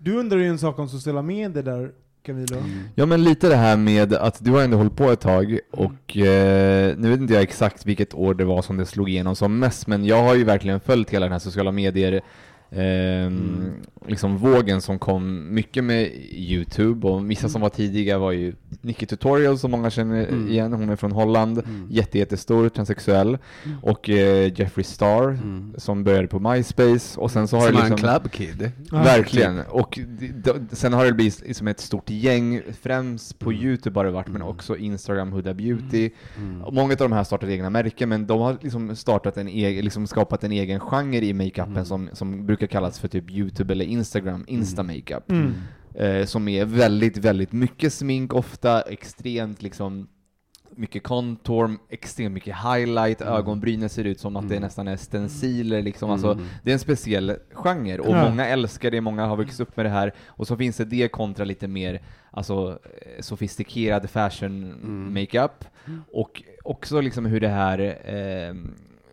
Du 0.00 0.16
undrar 0.16 0.38
ju 0.38 0.48
en 0.48 0.58
sak 0.58 0.78
om 0.78 0.88
sociala 0.88 1.22
medier 1.22 1.62
där, 1.62 1.90
Camilo. 2.26 2.56
Mm. 2.56 2.80
Ja 2.94 3.06
men 3.06 3.24
lite 3.24 3.48
det 3.48 3.56
här 3.56 3.76
med 3.76 4.14
att 4.14 4.44
du 4.44 4.50
har 4.50 4.62
ändå 4.62 4.76
hållit 4.76 4.96
på 4.96 5.10
ett 5.10 5.20
tag 5.20 5.58
och 5.70 6.16
eh, 6.16 6.96
nu 6.96 7.10
vet 7.10 7.20
inte 7.20 7.34
jag 7.34 7.42
exakt 7.42 7.86
vilket 7.86 8.14
år 8.14 8.34
det 8.34 8.44
var 8.44 8.62
som 8.62 8.76
det 8.76 8.86
slog 8.86 9.08
igenom 9.08 9.36
som 9.36 9.58
mest 9.58 9.86
men 9.86 10.04
jag 10.04 10.22
har 10.22 10.34
ju 10.34 10.44
verkligen 10.44 10.80
följt 10.80 11.10
hela 11.10 11.26
den 11.26 11.32
här 11.32 11.38
sociala 11.38 11.72
medier 11.72 12.22
ehm, 12.70 13.72
liksom 14.06 14.36
vågen 14.36 14.80
som 14.80 14.98
kom 14.98 15.54
mycket 15.54 15.84
med 15.84 16.10
Youtube 16.30 17.08
och 17.08 17.30
vissa 17.30 17.48
som 17.48 17.60
var 17.60 17.68
tidiga 17.68 18.18
var 18.18 18.32
ju 18.32 18.54
Nicky 18.80 19.06
Tutorial 19.06 19.58
som 19.58 19.70
många 19.70 19.90
känner 19.90 20.26
Mm. 20.26 20.48
igen, 20.48 20.72
hon 20.72 20.88
är 20.90 20.96
från 20.96 21.12
Holland, 21.12 21.58
Mm. 21.58 21.86
jätte, 21.90 22.18
jättestor, 22.18 22.68
transsexuell 22.68 23.38
och 23.82 24.10
eh, 24.10 24.52
Jeffree 24.60 24.84
Star 24.84 25.28
Mm. 25.28 25.74
som 25.78 26.04
började 26.04 26.28
på 26.28 26.38
MySpace 26.40 27.20
och 27.20 27.30
sen 27.30 27.48
så 27.48 27.56
har 27.56 27.62
Som 27.66 27.72
det 27.74 27.78
liksom 27.88 27.92
en 27.92 28.18
club 28.20 28.30
kid. 28.32 28.70
Verkligen. 28.92 29.60
Och 29.68 29.98
d- 30.20 30.30
d- 30.44 30.52
sen 30.72 30.92
har 30.92 31.04
det 31.04 31.12
blivit 31.12 31.56
som 31.56 31.68
ett 31.68 31.80
stort 31.80 32.10
gäng, 32.10 32.60
främst 32.82 33.38
på 33.38 33.52
Youtube 33.52 33.98
har 33.98 34.04
det 34.04 34.10
varit, 34.10 34.28
men 34.28 34.42
också 34.42 34.76
Instagram, 34.76 35.32
Huda 35.32 35.54
Beauty. 35.54 36.10
Mm. 36.36 36.58
Många 36.74 36.92
av 36.92 36.96
de 36.98 37.12
här 37.12 37.16
har 37.18 37.24
startat 37.24 37.48
egna 37.50 37.70
märken, 37.70 38.08
men 38.08 38.26
de 38.26 38.40
har 38.40 38.56
liksom 38.62 38.96
startat 38.96 39.36
en 39.36 39.48
egen, 39.48 39.84
liksom 39.84 40.06
skapat 40.06 40.44
en 40.44 40.52
egen 40.52 40.80
genre 40.80 41.18
i 41.26 41.32
makeupen 41.32 41.72
Mm. 41.72 41.84
som, 41.84 42.08
som 42.12 42.46
brukar 42.46 42.57
kallas 42.66 42.98
för 42.98 43.08
typ 43.08 43.30
Youtube 43.30 43.72
eller 43.72 43.84
Instagram, 43.84 44.44
Insta-makeup. 44.48 45.30
Mm. 45.30 45.54
Eh, 45.94 46.24
som 46.26 46.48
är 46.48 46.64
väldigt, 46.64 47.16
väldigt 47.16 47.52
mycket 47.52 47.92
smink 47.92 48.34
ofta, 48.34 48.80
extremt 48.82 49.62
liksom 49.62 50.08
mycket 50.76 51.02
contour, 51.02 51.76
extremt 51.90 52.34
mycket 52.34 52.56
highlight, 52.56 53.20
Mm. 53.20 53.34
ögonbrynen 53.34 53.88
ser 53.88 54.04
ut 54.04 54.20
som 54.20 54.36
att 54.36 54.48
det 54.48 54.54
Mm. 54.54 54.62
nästan 54.62 54.88
är 54.88 54.96
stenciler 54.96 55.82
liksom. 55.82 56.10
Alltså, 56.10 56.32
Mm. 56.32 56.44
det 56.62 56.70
är 56.70 56.72
en 56.72 56.78
speciell 56.78 57.36
genre 57.52 57.98
och 57.98 58.16
Ja. 58.16 58.28
många 58.30 58.46
älskar 58.46 58.90
det, 58.90 59.00
många 59.00 59.26
har 59.26 59.36
vuxit 59.36 59.60
upp 59.60 59.76
med 59.76 59.86
det 59.86 59.90
här 59.90 60.14
och 60.26 60.46
så 60.46 60.56
finns 60.56 60.76
det 60.76 60.84
det 60.84 61.08
kontra 61.08 61.44
lite 61.44 61.68
mer 61.68 62.02
alltså, 62.30 62.78
eh, 63.02 63.20
sofistikerad 63.22 64.10
fashion 64.10 64.64
Mm. 64.64 65.14
makeup 65.14 65.64
och 66.12 66.42
också 66.64 67.00
liksom 67.00 67.26
hur 67.26 67.40
det 67.40 67.48
här 67.48 67.78
eh, 68.04 68.54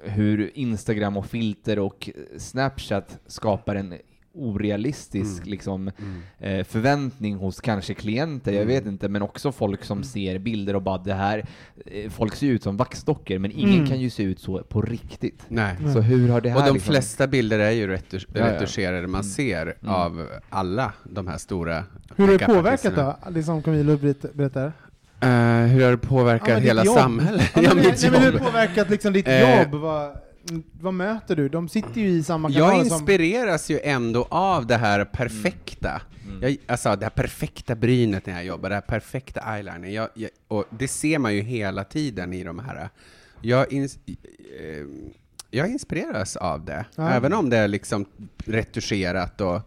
hur 0.05 0.51
Instagram 0.53 1.17
och 1.17 1.25
filter 1.25 1.79
och 1.79 2.09
Snapchat 2.37 3.19
skapar 3.27 3.75
en 3.75 3.93
orealistisk 4.37 5.37
Mm. 5.41 5.49
liksom, 5.51 5.91
Mm. 5.99 6.21
eh, 6.59 6.63
förväntning 6.65 7.35
hos 7.35 7.61
kanske 7.61 7.93
klienter, 7.93 8.51
jag 8.51 8.61
Mm. 8.61 8.73
vet 8.75 8.85
inte, 8.85 9.09
men 9.09 9.21
också 9.21 9.51
folk 9.51 9.83
som 9.83 10.03
ser 10.03 10.39
bilder 10.39 10.75
och 10.75 10.81
bara 10.81 10.97
det 10.97 11.13
här, 11.13 11.45
eh, 11.85 12.09
folk 12.09 12.35
ser 12.35 12.47
ut 12.47 12.63
som 12.63 12.77
vaxdockor, 12.77 13.39
men 13.39 13.51
ingen 13.51 13.75
Mm. 13.75 13.87
kan 13.87 13.99
ju 13.99 14.09
se 14.09 14.23
ut 14.23 14.39
så 14.39 14.63
på 14.63 14.81
riktigt. 14.81 15.45
Nej. 15.47 15.75
Mm. 15.79 15.93
Så 15.93 16.01
hur 16.01 16.29
har 16.29 16.41
det 16.41 16.49
här 16.49 16.57
Och 16.57 16.65
de 16.65 16.73
liksom... 16.73 16.93
flesta 16.93 17.27
bilder 17.27 17.59
är 17.59 17.71
ju 17.71 17.87
retusch- 17.95 18.27
Ja, 18.33 18.39
ja. 18.39 18.53
retuscherade, 18.61 19.07
man 19.07 19.21
Mm. 19.21 19.23
ser 19.23 19.61
Mm. 19.81 19.93
av 19.95 20.27
alla 20.49 20.93
de 21.03 21.27
här 21.27 21.37
stora 21.37 21.83
Hur 22.15 22.27
har 22.27 22.37
det 22.37 22.45
påverkat 22.45 22.95
då? 22.95 23.17
Det 23.31 23.43
som 23.43 23.61
Camilo 23.61 23.97
berätt- 23.97 24.33
berättar? 24.33 24.71
Eh, 25.19 25.29
hur 25.71 25.83
har 25.83 25.91
det 25.91 25.97
påverkat 25.97 26.47
Ja, 26.49 26.55
hela 26.57 26.85
jobb. 26.85 26.95
samhället? 26.97 27.51
Ja, 27.55 27.61
Ja, 27.63 27.73
men, 27.75 27.83
nej, 27.83 27.95
men 28.11 28.13
hur 28.21 28.25
har 28.25 28.31
det 28.31 28.39
påverkat 28.39 28.89
liksom 28.89 29.13
ditt 29.13 29.27
Eh, 29.27 29.59
jobb? 29.59 29.73
Vad, 29.81 30.17
vad 30.81 30.93
möter 30.93 31.35
du? 31.35 31.49
De 31.49 31.69
sitter 31.69 32.01
ju 32.01 32.07
i 32.09 32.23
samma 32.23 32.51
kanal 32.53 32.61
Jag 32.77 32.87
som... 32.87 32.95
inspireras 32.95 33.69
ju 33.71 33.79
ändå 33.83 34.27
av 34.29 34.65
det 34.67 34.77
här 34.77 35.05
perfekta. 35.05 36.01
Mm. 36.27 36.41
Jag, 36.41 36.57
alltså 36.67 36.95
det 36.95 37.05
här 37.05 37.09
perfekta 37.09 37.75
brynet 37.75 38.25
när 38.25 38.33
jag 38.33 38.45
jobbar, 38.45 38.69
det 38.69 38.75
här 38.75 38.81
perfekta 38.81 39.55
eyeliner. 39.55 39.87
Jag, 39.87 40.09
jag, 40.13 40.29
och 40.47 40.65
det 40.69 40.87
ser 40.87 41.19
man 41.19 41.35
ju 41.35 41.41
hela 41.41 41.83
tiden 41.83 42.33
i 42.33 42.43
de 42.43 42.59
här. 42.59 42.89
Jag, 43.41 43.71
ins, 43.73 43.99
eh, 44.07 44.85
jag 45.51 45.69
inspireras 45.69 46.35
av 46.35 46.65
det, 46.65 46.85
Ja. 46.95 47.09
även 47.09 47.33
om 47.33 47.49
det 47.49 47.57
är 47.57 47.67
liksom 47.67 48.05
retuscherat 48.45 49.41
och 49.41 49.61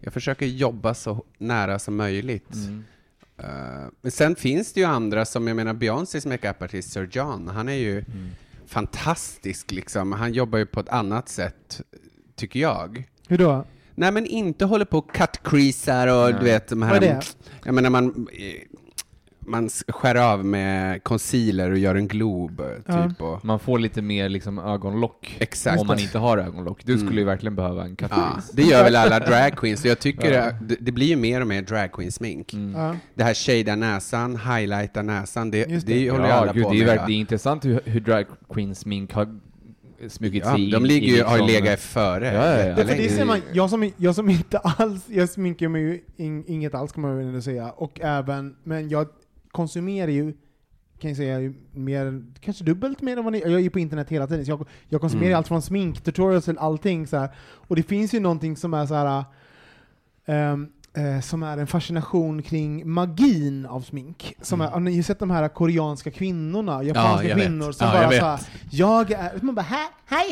jag 0.00 0.12
försöker 0.12 0.46
jobba 0.46 0.94
så 0.94 1.24
nära 1.38 1.78
som 1.78 1.96
möjligt. 1.96 2.54
Mm. 2.54 2.84
Eh, 3.40 3.88
men 4.02 4.10
sen 4.12 4.36
finns 4.36 4.72
det 4.72 4.80
ju 4.80 4.86
andra 4.86 5.24
som, 5.24 5.46
jag 5.46 5.56
menar 5.56 5.74
Beyoncés 5.74 6.26
makeupartist 6.26 6.92
Sir 6.92 7.08
John, 7.12 7.48
han 7.48 7.68
är 7.68 7.72
ju 7.72 7.92
Mm. 7.98 8.28
fantastisk 8.66 9.70
liksom. 9.70 10.12
Han 10.12 10.32
jobbar 10.32 10.58
ju 10.58 10.66
på 10.66 10.80
ett 10.80 10.88
annat 10.88 11.28
sätt, 11.28 11.80
tycker 12.36 12.60
jag. 12.60 13.04
Hur 13.28 13.38
då? 13.38 13.66
Nej 13.94 14.12
men 14.12 14.26
inte 14.26 14.64
håller 14.64 14.84
på 14.84 14.98
och 14.98 15.14
cut 15.14 15.42
och 16.08 16.30
Nej. 16.30 16.32
du 16.32 16.44
vet 16.44 16.68
de 16.68 16.82
här... 16.82 16.90
Vad 16.90 17.02
är 17.02 17.14
det? 17.14 17.22
Jag 17.64 17.74
menar 17.74 17.90
man, 17.90 18.28
eh, 18.32 18.54
man 19.46 19.68
skär 19.88 20.14
av 20.32 20.44
med 20.44 21.04
concealer 21.04 21.70
och 21.70 21.78
gör 21.78 21.94
en 21.94 22.08
glob, 22.08 22.62
Ja. 22.86 23.08
typ. 23.08 23.20
Och, 23.22 23.44
Man 23.44 23.58
får 23.58 23.78
lite 23.78 24.02
mer 24.02 24.28
liksom 24.28 24.58
ögonlock 24.58 25.36
exakt. 25.40 25.80
om 25.80 25.86
man 25.86 25.98
inte 25.98 26.18
har 26.18 26.38
ögonlock. 26.38 26.80
Du 26.84 26.92
Mm. 26.92 27.06
skulle 27.06 27.20
ju 27.20 27.26
verkligen 27.26 27.56
behöva 27.56 27.84
en 27.84 27.96
Ja, 28.00 28.08
kaffeis. 28.08 28.50
det 28.50 28.62
gör 28.62 28.84
väl 28.84 28.96
alla 28.96 29.18
drag 29.26 29.56
queens, 29.56 29.80
så 29.80 29.88
jag 29.88 29.98
tycker 29.98 30.32
Ja. 30.32 30.42
att 30.42 30.68
det, 30.68 30.76
det 30.80 30.92
blir 30.92 31.06
ju 31.06 31.16
mer 31.16 31.40
och 31.40 31.46
mer 31.46 31.62
drag 31.62 31.92
queen 31.92 32.12
smink. 32.12 32.52
Mm. 32.52 32.74
Ja. 32.80 32.96
Det 33.14 33.24
här 33.24 33.34
shada 33.34 33.76
näsan, 33.76 34.36
highlighta 34.36 35.02
näsan, 35.02 35.50
det, 35.50 35.68
Just 35.70 35.86
det. 35.86 35.94
det. 35.94 36.10
håller 36.10 36.24
ju 36.24 36.30
Ja, 36.30 36.36
alla 36.36 36.52
gud, 36.52 36.64
på 36.64 36.72
det 36.72 36.80
är, 36.82 36.86
med. 36.86 37.04
det 37.06 37.12
är 37.12 37.16
intressant 37.16 37.64
hur, 37.64 37.80
hur 37.84 38.00
drag 38.00 38.26
queen 38.52 38.74
smink 38.74 39.12
har 39.12 39.40
smugit 40.08 40.42
Ja, 40.44 40.52
sig 40.54 40.64
in 40.64 40.70
de 40.70 40.84
ligger 40.84 41.16
ju, 41.16 41.22
har 41.22 41.36
ju 41.38 41.42
liksom- 41.46 41.64
legat 41.64 41.80
före. 41.80 42.26
Ja, 42.26 42.32
ja, 42.46 42.66
ja. 42.68 42.74
Det, 42.74 42.86
för 42.86 42.96
det 42.96 43.08
ser 43.08 43.24
man, 43.24 43.38
jag 43.52 43.70
som, 43.70 43.90
jag 43.96 44.14
som 44.14 44.30
inte 44.30 44.58
alls, 44.58 45.04
jag 45.08 45.28
sminkar 45.28 45.68
mig 45.68 45.82
ju 45.82 46.00
in, 46.16 46.44
inget 46.46 46.74
alls 46.74 46.92
kan 46.92 47.02
man 47.02 47.16
väl 47.16 47.26
ändå 47.26 47.40
säga, 47.40 47.70
och 47.70 48.00
även, 48.00 48.54
men 48.64 48.88
jag 48.88 49.06
konsumerar 49.50 50.10
ju, 50.10 50.32
kan 50.98 51.10
jag 51.10 51.16
säga, 51.16 51.52
mer, 51.72 52.24
kanske 52.40 52.64
dubbelt 52.64 53.02
mer 53.02 53.16
än 53.16 53.24
vad 53.24 53.32
ni, 53.32 53.40
jag 53.40 53.52
är 53.52 53.58
ju 53.58 53.70
på 53.70 53.78
internet 53.78 54.08
hela 54.08 54.26
tiden, 54.26 54.44
så 54.44 54.50
jag, 54.50 54.66
jag 54.88 55.00
konsumerar 55.00 55.26
Mm. 55.28 55.38
allt 55.38 55.48
från 55.48 55.62
sminktutorials 55.62 56.44
till 56.44 56.58
allting 56.58 57.06
så 57.06 57.16
här. 57.16 57.28
och 57.40 57.76
det 57.76 57.82
finns 57.82 58.14
ju 58.14 58.20
någonting 58.20 58.56
som 58.56 58.74
är 58.74 58.86
så 58.86 58.94
här. 58.94 59.24
eh, 60.94 61.20
som 61.20 61.42
är 61.42 61.58
en 61.58 61.66
fascination 61.66 62.42
kring 62.42 62.90
magin 62.90 63.66
av 63.66 63.80
smink. 63.80 64.34
Som 64.42 64.60
är, 64.60 64.68
har 64.68 64.80
ni 64.80 64.96
har 64.96 65.02
sett 65.02 65.18
de 65.18 65.30
här 65.30 65.48
koreanska 65.48 66.10
kvinnorna, 66.10 66.82
japanska 66.82 67.26
vet. 67.28 67.36
kvinnor 67.38 67.72
som 67.72 67.86
Ja, 67.86 67.92
bara 67.92 68.14
jag 68.14 68.20
så 68.20 68.26
här, 68.26 68.40
jag 68.70 69.10
är, 69.10 69.38
man 69.42 69.54
bara 69.54 69.62
hej, 69.62 69.88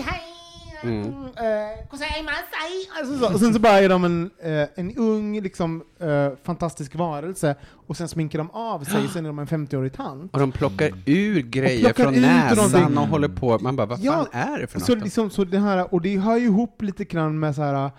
hej! 0.06 0.37
Mm. 0.82 1.06
eh, 1.24 1.88
"Gozaimasai", 1.90 2.88
alltså 3.00 3.18
så. 3.18 3.34
Och 3.34 3.40
sen 3.40 3.54
så 3.54 3.60
bara 3.60 3.78
är 3.80 3.88
de 3.88 4.04
en, 4.04 4.30
eh, 4.42 4.68
en 4.76 4.96
ung, 4.96 5.40
liksom, 5.40 5.82
eh, 6.00 6.30
fantastisk 6.42 6.94
varelse, 6.94 7.54
och 7.86 7.96
sen 7.96 8.08
sminkar 8.08 8.38
de 8.38 8.50
av 8.50 8.84
sig, 8.84 9.08
sen 9.08 9.24
är 9.24 9.28
de 9.28 9.38
en 9.38 9.46
50-årig 9.46 9.92
tant. 9.92 10.34
Och 10.34 10.40
de 10.40 10.52
plockar 10.52 10.90
ur 11.06 11.42
grejer 11.42 11.80
plockar 11.80 12.04
från 12.04 12.14
ut 12.14 12.20
näsan 12.22 12.56
någonting. 12.72 12.98
och 12.98 13.08
håller 13.08 13.28
på. 13.28 13.58
Man 13.58 13.76
bara, 13.76 13.86
vad 13.86 13.98
Ja, 14.00 14.26
fan 14.32 14.42
är 14.42 14.58
det 14.58 14.66
för 14.66 14.78
något? 14.78 14.86
Så, 14.86 14.94
liksom, 14.94 15.30
så 15.30 15.44
det 15.44 15.58
här, 15.58 15.94
och 15.94 16.02
det 16.02 16.18
hör 16.18 16.36
ju 16.36 16.44
ihop 16.44 16.82
lite 16.82 17.04
grann 17.04 17.38
med 17.38 17.54
så 17.54 17.62
här, 17.62 17.90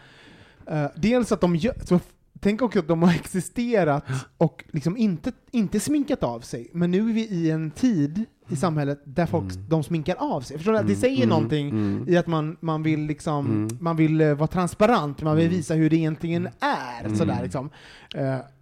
eh, 0.68 0.86
dels 0.96 1.32
att 1.32 1.42
de 1.42 1.56
gör, 1.56 1.76
så 1.86 2.00
Tänk 2.42 2.62
också 2.62 2.80
att 2.80 2.88
de 2.88 3.04
har 3.04 3.14
existerat 3.14 4.04
och 4.38 4.64
liksom 4.72 4.98
inte, 4.98 5.32
inte 5.52 5.80
sminkat 5.80 6.24
av 6.24 6.40
sig, 6.40 6.70
men 6.74 6.92
nu 6.92 7.10
är 7.10 7.14
vi 7.14 7.22
i 7.28 7.52
en 7.52 7.72
tid 7.72 8.26
i 8.50 8.56
samhället 8.56 9.02
där 9.06 9.26
folk 9.26 9.54
de 9.70 9.84
sminkar 9.84 10.16
av 10.20 10.42
sig. 10.42 10.58
Förstår 10.58 10.74
du? 10.74 10.84
Det 10.88 10.96
säger 10.96 11.18
mm, 11.18 11.30
någonting 11.30 11.70
mm. 11.70 12.06
i 12.10 12.18
att 12.18 12.28
man, 12.28 12.58
man 12.60 12.84
vill 12.84 13.00
liksom, 13.06 13.46
Mm. 13.46 13.78
man 13.82 13.96
vill 13.98 14.22
eh, 14.22 14.34
vara 14.34 14.48
transparent, 14.48 15.22
man 15.22 15.38
vill 15.38 15.50
visa 15.50 15.74
hur 15.74 15.90
det 15.90 15.96
egentligen 15.96 16.48
är. 16.60 17.16
Sådär 17.16 17.40
liksom. 17.44 17.70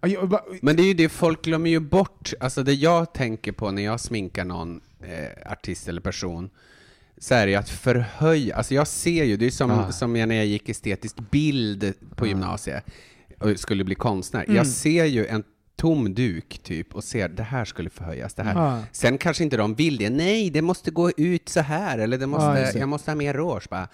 Och 0.00 0.08
jag, 0.08 0.28
bara- 0.28 0.42
Men 0.62 0.76
det 0.76 0.82
är 0.82 0.86
ju 0.86 0.94
det, 0.94 1.08
folk 1.08 1.44
glömmer 1.44 1.70
ju 1.70 1.80
bort, 1.80 2.32
alltså 2.40 2.62
det 2.62 2.72
jag 2.74 3.12
tänker 3.14 3.52
på 3.52 3.70
när 3.70 3.82
jag 3.82 4.00
sminkar 4.00 4.44
någon 4.44 4.80
eh, 5.00 5.52
artist 5.52 5.88
eller 5.88 6.00
person, 6.00 6.50
så 7.18 7.34
är 7.34 7.46
det 7.46 7.50
ju 7.52 7.56
att 7.58 7.68
förhöja, 7.68 8.56
alltså 8.56 8.74
jag 8.74 8.86
ser 8.86 9.24
ju, 9.24 9.36
det 9.36 9.46
är 9.46 9.50
som, 9.50 9.70
Ah. 9.70 9.92
som 9.92 10.16
jag 10.16 10.28
när 10.28 10.34
jag 10.36 10.46
gick 10.46 10.68
estetisk 10.68 11.16
bild 11.30 11.92
på 12.16 12.26
gymnasiet 12.26 12.84
och 13.40 13.58
skulle 13.58 13.84
bli 13.84 13.94
konstnär. 13.94 14.44
Mm. 14.44 14.56
Jag 14.56 14.66
ser 14.66 15.04
ju 15.04 15.26
en 15.26 15.44
tom 15.78 16.14
duk 16.14 16.58
typ 16.62 16.94
och 16.94 17.04
ser 17.04 17.28
det 17.28 17.42
här 17.42 17.64
skulle 17.64 17.90
förhöjas, 17.90 18.34
det 18.34 18.42
här. 18.42 18.54
Ja. 18.54 18.82
Sen 18.92 19.18
kanske 19.18 19.44
inte 19.44 19.56
de 19.56 19.74
vill 19.74 19.96
det, 19.96 20.10
nej 20.10 20.50
det 20.50 20.62
måste 20.62 20.90
gå 20.90 21.10
ut 21.16 21.48
så 21.48 21.60
här 21.60 21.98
eller 21.98 22.18
det 22.18 22.26
måste, 22.26 22.70
Ja, 22.74 22.80
jag 22.80 22.88
måste 22.88 23.10
ha 23.10 23.16
mer 23.16 23.34
rouge 23.34 23.66
bara. 23.70 23.88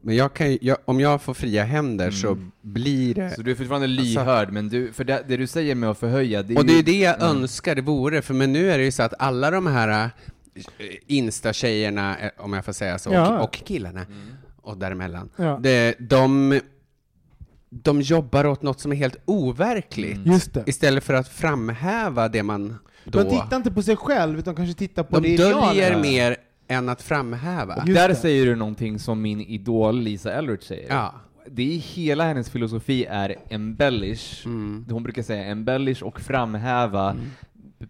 Men 0.00 0.16
jag 0.16 0.34
kan, 0.34 0.50
ju- 0.52 0.58
jag, 0.60 0.76
om 0.84 1.00
jag 1.00 1.22
får 1.22 1.34
fria 1.34 1.64
händer 1.64 2.10
så 2.10 2.38
blir 2.62 3.14
det 3.14 3.30
Så 3.30 3.42
du 3.42 3.50
är 3.50 3.54
fortfarande 3.54 3.86
lyhörd, 3.86 4.52
men 4.52 4.68
du, 4.68 4.92
för 4.92 5.04
det, 5.04 5.24
det 5.28 5.36
du 5.36 5.46
säger 5.46 5.74
med 5.74 5.90
att 5.90 5.98
förhöja, 5.98 6.42
det 6.42 6.54
är 6.54 6.58
Och 6.58 6.66
det 6.66 6.72
ju, 6.72 6.78
är 6.78 6.82
det 6.82 6.98
jag 6.98 7.22
önskar 7.22 7.74
det 7.74 7.82
vore, 7.82 8.22
för 8.22 8.34
men 8.34 8.52
nu 8.52 8.70
är 8.70 8.78
det 8.78 8.84
ju 8.84 8.90
så 8.92 9.02
att 9.02 9.14
alla 9.18 9.50
de 9.50 9.66
här 9.66 10.04
äh, 10.54 10.60
Insta-tjejerna, 11.06 12.18
eh, 12.18 12.30
om 12.36 12.52
jag 12.52 12.64
får 12.64 12.72
säga 12.72 12.98
så, 12.98 13.12
Ja. 13.12 13.38
och, 13.38 13.44
och 13.44 13.52
killarna, 13.54 14.06
och 14.62 14.76
däremellan, 14.78 15.28
Ja. 15.36 15.58
det, 15.62 15.94
de, 15.98 16.60
de 17.70 18.00
jobbar 18.00 18.46
åt 18.46 18.62
något 18.62 18.80
som 18.80 18.92
är 18.92 18.96
helt 18.96 19.16
overkligt, 19.24 20.20
Just 20.26 20.54
det. 20.54 20.62
istället 20.66 21.04
för 21.04 21.14
att 21.14 21.28
framhäva 21.28 22.28
det 22.28 22.42
man 22.42 22.78
då... 23.04 23.22
De 23.22 23.30
tittar 23.30 23.56
inte 23.56 23.70
på 23.70 23.82
sig 23.82 23.96
själv, 23.96 24.38
utan 24.38 24.54
kanske 24.54 24.74
tittar 24.74 25.02
på 25.02 25.20
de 25.20 25.28
det 25.28 25.36
döljer 25.36 25.74
ideala. 25.74 26.02
mer 26.02 26.36
än 26.68 26.88
att 26.88 27.02
framhäva. 27.02 27.76
Just 27.86 28.00
där 28.00 28.08
det. 28.08 28.14
säger 28.14 28.46
du 28.46 28.54
någonting 28.56 28.98
som 28.98 29.22
min 29.22 29.40
idol 29.40 30.00
Lisa 30.00 30.32
Eldridge 30.32 30.62
säger. 30.64 30.88
Ja. 30.94 31.14
Det 31.50 31.74
är 31.74 31.78
hela 31.78 32.24
hennes 32.24 32.50
filosofi 32.50 33.04
är 33.04 33.36
embellish. 33.48 34.46
Mm. 34.46 34.86
Hon 34.90 35.02
brukar 35.02 35.22
säga 35.22 35.44
embellish 35.44 36.02
och 36.02 36.20
framhäva 36.20 37.16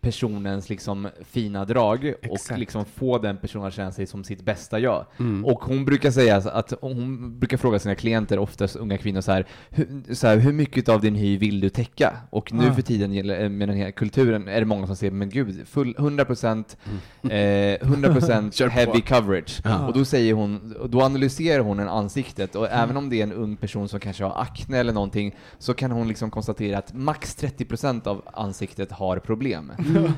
personens 0.01 0.68
liksom 0.68 1.09
fina 1.24 1.64
drag 1.64 2.14
och 2.22 2.34
Exakt. 2.34 2.61
liksom 2.61 2.84
få 2.84 3.18
den 3.18 3.37
personen 3.37 3.66
att 3.66 3.74
känna 3.74 3.93
sig 3.93 4.07
som 4.07 4.24
sitt 4.24 4.43
bästa 4.45 4.78
jag. 4.78 5.07
Mm. 5.18 5.45
Och 5.45 5.64
hon 5.64 5.84
brukar 5.84 6.11
säga 6.11 6.37
att 6.37 6.72
hon 6.80 7.39
brukar 7.39 7.57
fråga 7.57 7.78
sina 7.78 7.95
klienter, 7.95 8.39
oftast 8.39 8.76
unga 8.76 8.99
kvinnor, 8.99 9.20
så 9.20 9.32
här, 9.32 9.47
hur, 9.70 10.14
så 10.14 10.26
här, 10.26 10.37
hur 10.37 10.53
mycket 10.53 10.89
av 10.89 11.01
din 11.01 11.14
hy 11.14 11.39
vill 11.39 11.61
du 11.61 11.68
täcka? 11.68 12.16
Och 12.30 12.53
nu 12.53 12.68
Ah. 12.68 12.72
för 12.72 12.82
tiden 12.82 13.30
eh, 13.30 13.49
med 13.49 13.68
den 13.68 13.76
här 13.76 13.91
kulturen 13.91 14.49
är 14.49 14.61
det 14.61 14.66
många 14.66 14.87
som 14.87 14.97
säger, 14.97 15.12
men 15.12 15.30
gud, 15.30 15.68
full, 15.68 15.95
100% 15.99 16.76
eh, 17.22 17.28
100% 17.28 18.51
Kör 18.53 18.66
på. 18.68 18.72
heavy 18.72 19.01
coverage. 19.01 19.61
Ja. 19.64 19.87
Och 19.87 19.93
då 19.93 20.05
säger 20.05 20.34
hon, 20.34 20.76
och 20.80 20.91
då 20.91 21.03
analyserar 21.03 21.62
hon 21.62 21.78
en 21.80 21.89
ansiktet 21.89 22.55
och 22.57 22.68
även 22.70 22.97
om 22.97 23.11
det 23.11 23.18
är 23.18 23.22
en 23.22 23.32
ung 23.32 23.57
person 23.57 23.89
som 23.89 24.01
kanske 24.01 24.24
har 24.24 24.41
akne 24.43 24.78
eller 24.78 24.93
någonting 24.93 25.37
så 25.59 25.74
kan 25.74 25.91
hon 25.91 26.09
liksom 26.09 26.30
konstatera 26.30 26.78
att 26.78 26.95
max 26.95 27.37
30% 27.43 28.07
av 28.09 28.22
ansiktet 28.34 28.93
har 28.93 29.18
problem. 29.18 29.72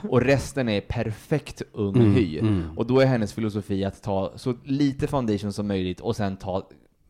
Och 0.09 0.21
resten 0.21 0.69
är 0.69 0.81
perfekt 0.81 1.63
ung 1.73 1.97
Mm, 1.97 2.15
hy. 2.15 2.39
mm. 2.39 2.79
Och 2.79 2.87
då 2.87 3.01
är 3.01 3.07
hennes 3.07 3.33
filosofi 3.33 3.85
att 3.85 4.03
ta 4.03 4.33
så 4.37 4.55
lite 4.65 5.07
foundation 5.07 5.53
som 5.53 5.69
möjligt 5.69 6.01
och 6.01 6.17
sen 6.17 6.37
ta 6.37 6.69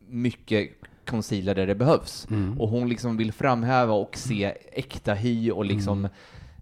mycket 0.09 0.69
concealer 1.05 1.55
där 1.55 1.67
det 1.67 1.75
behövs. 1.75 2.27
Mm. 2.29 2.61
Och 2.61 2.69
hon 2.69 2.89
liksom 2.89 3.17
vill 3.17 3.31
framhäva 3.31 3.93
och 3.93 4.17
se 4.17 4.53
äkta 4.73 5.13
hy 5.13 5.51
och 5.51 5.65
liksom 5.65 6.07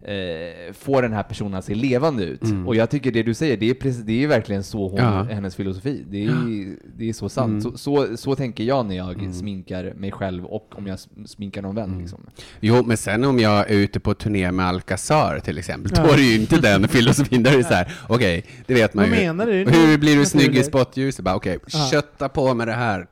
eh, 0.01 0.73
få 0.73 1.01
den 1.01 1.13
här 1.13 1.23
personen 1.23 1.53
att 1.53 1.65
se 1.65 1.75
levande 1.75 2.23
ut. 2.23 2.43
Mm. 2.43 2.67
Och 2.67 2.75
jag 2.75 2.89
tycker 2.89 3.11
det 3.11 3.23
du 3.23 3.33
säger, 3.33 3.57
det 3.57 3.69
är, 3.69 3.73
precis, 3.73 4.01
det 4.03 4.23
är 4.23 4.27
verkligen 4.27 4.63
så 4.63 4.87
hon, 4.89 4.97
Ja. 4.99 5.23
hennes 5.23 5.55
filosofi. 5.55 6.03
Det 6.09 6.25
är, 6.25 6.75
det 6.97 7.09
är 7.09 7.13
så 7.13 7.29
sant. 7.29 7.49
Mm. 7.49 7.61
Så, 7.61 7.77
så, 7.77 8.17
så 8.17 8.35
tänker 8.35 8.63
jag 8.63 8.85
när 8.85 8.95
jag 8.97 9.13
Mm. 9.13 9.33
sminkar 9.33 9.93
mig 9.95 10.11
själv 10.11 10.45
och 10.45 10.67
om 10.77 10.87
jag 10.87 10.99
sminkar 11.25 11.61
någon 11.61 11.75
vän. 11.75 11.97
Liksom. 11.99 12.19
Jo, 12.59 12.83
men 12.85 12.97
sen 12.97 13.23
om 13.23 13.39
jag 13.39 13.71
är 13.71 13.75
ute 13.75 13.99
på 13.99 14.13
turné 14.13 14.51
med 14.51 14.65
Alcazar 14.67 15.39
till 15.39 15.57
exempel, 15.57 15.91
Ja. 15.95 16.03
då 16.03 16.09
är 16.13 16.17
det 16.17 16.23
ju 16.23 16.39
inte 16.39 16.57
den 16.61 16.87
filosofin. 16.87 17.43
Där 17.43 17.53
är 17.53 17.57
det 17.57 17.63
så 17.63 17.73
här, 17.73 17.93
okej, 18.07 18.45
det 18.65 18.73
vet 18.73 18.93
man 18.93 19.09
Vad 19.09 19.19
ju. 19.19 19.25
menar 19.25 19.45
du? 19.45 19.53
Hur 19.53 19.97
blir 19.97 20.15
du 20.17 20.25
snygg 20.25 20.55
i 20.55 20.63
spotljuset? 20.63 21.25
Bara 21.25 21.35
okej, 21.35 21.57
Ja. 21.67 21.87
kötta 21.91 22.29
på 22.29 22.53
med 22.53 22.67
det 22.67 22.73
här. 22.73 23.07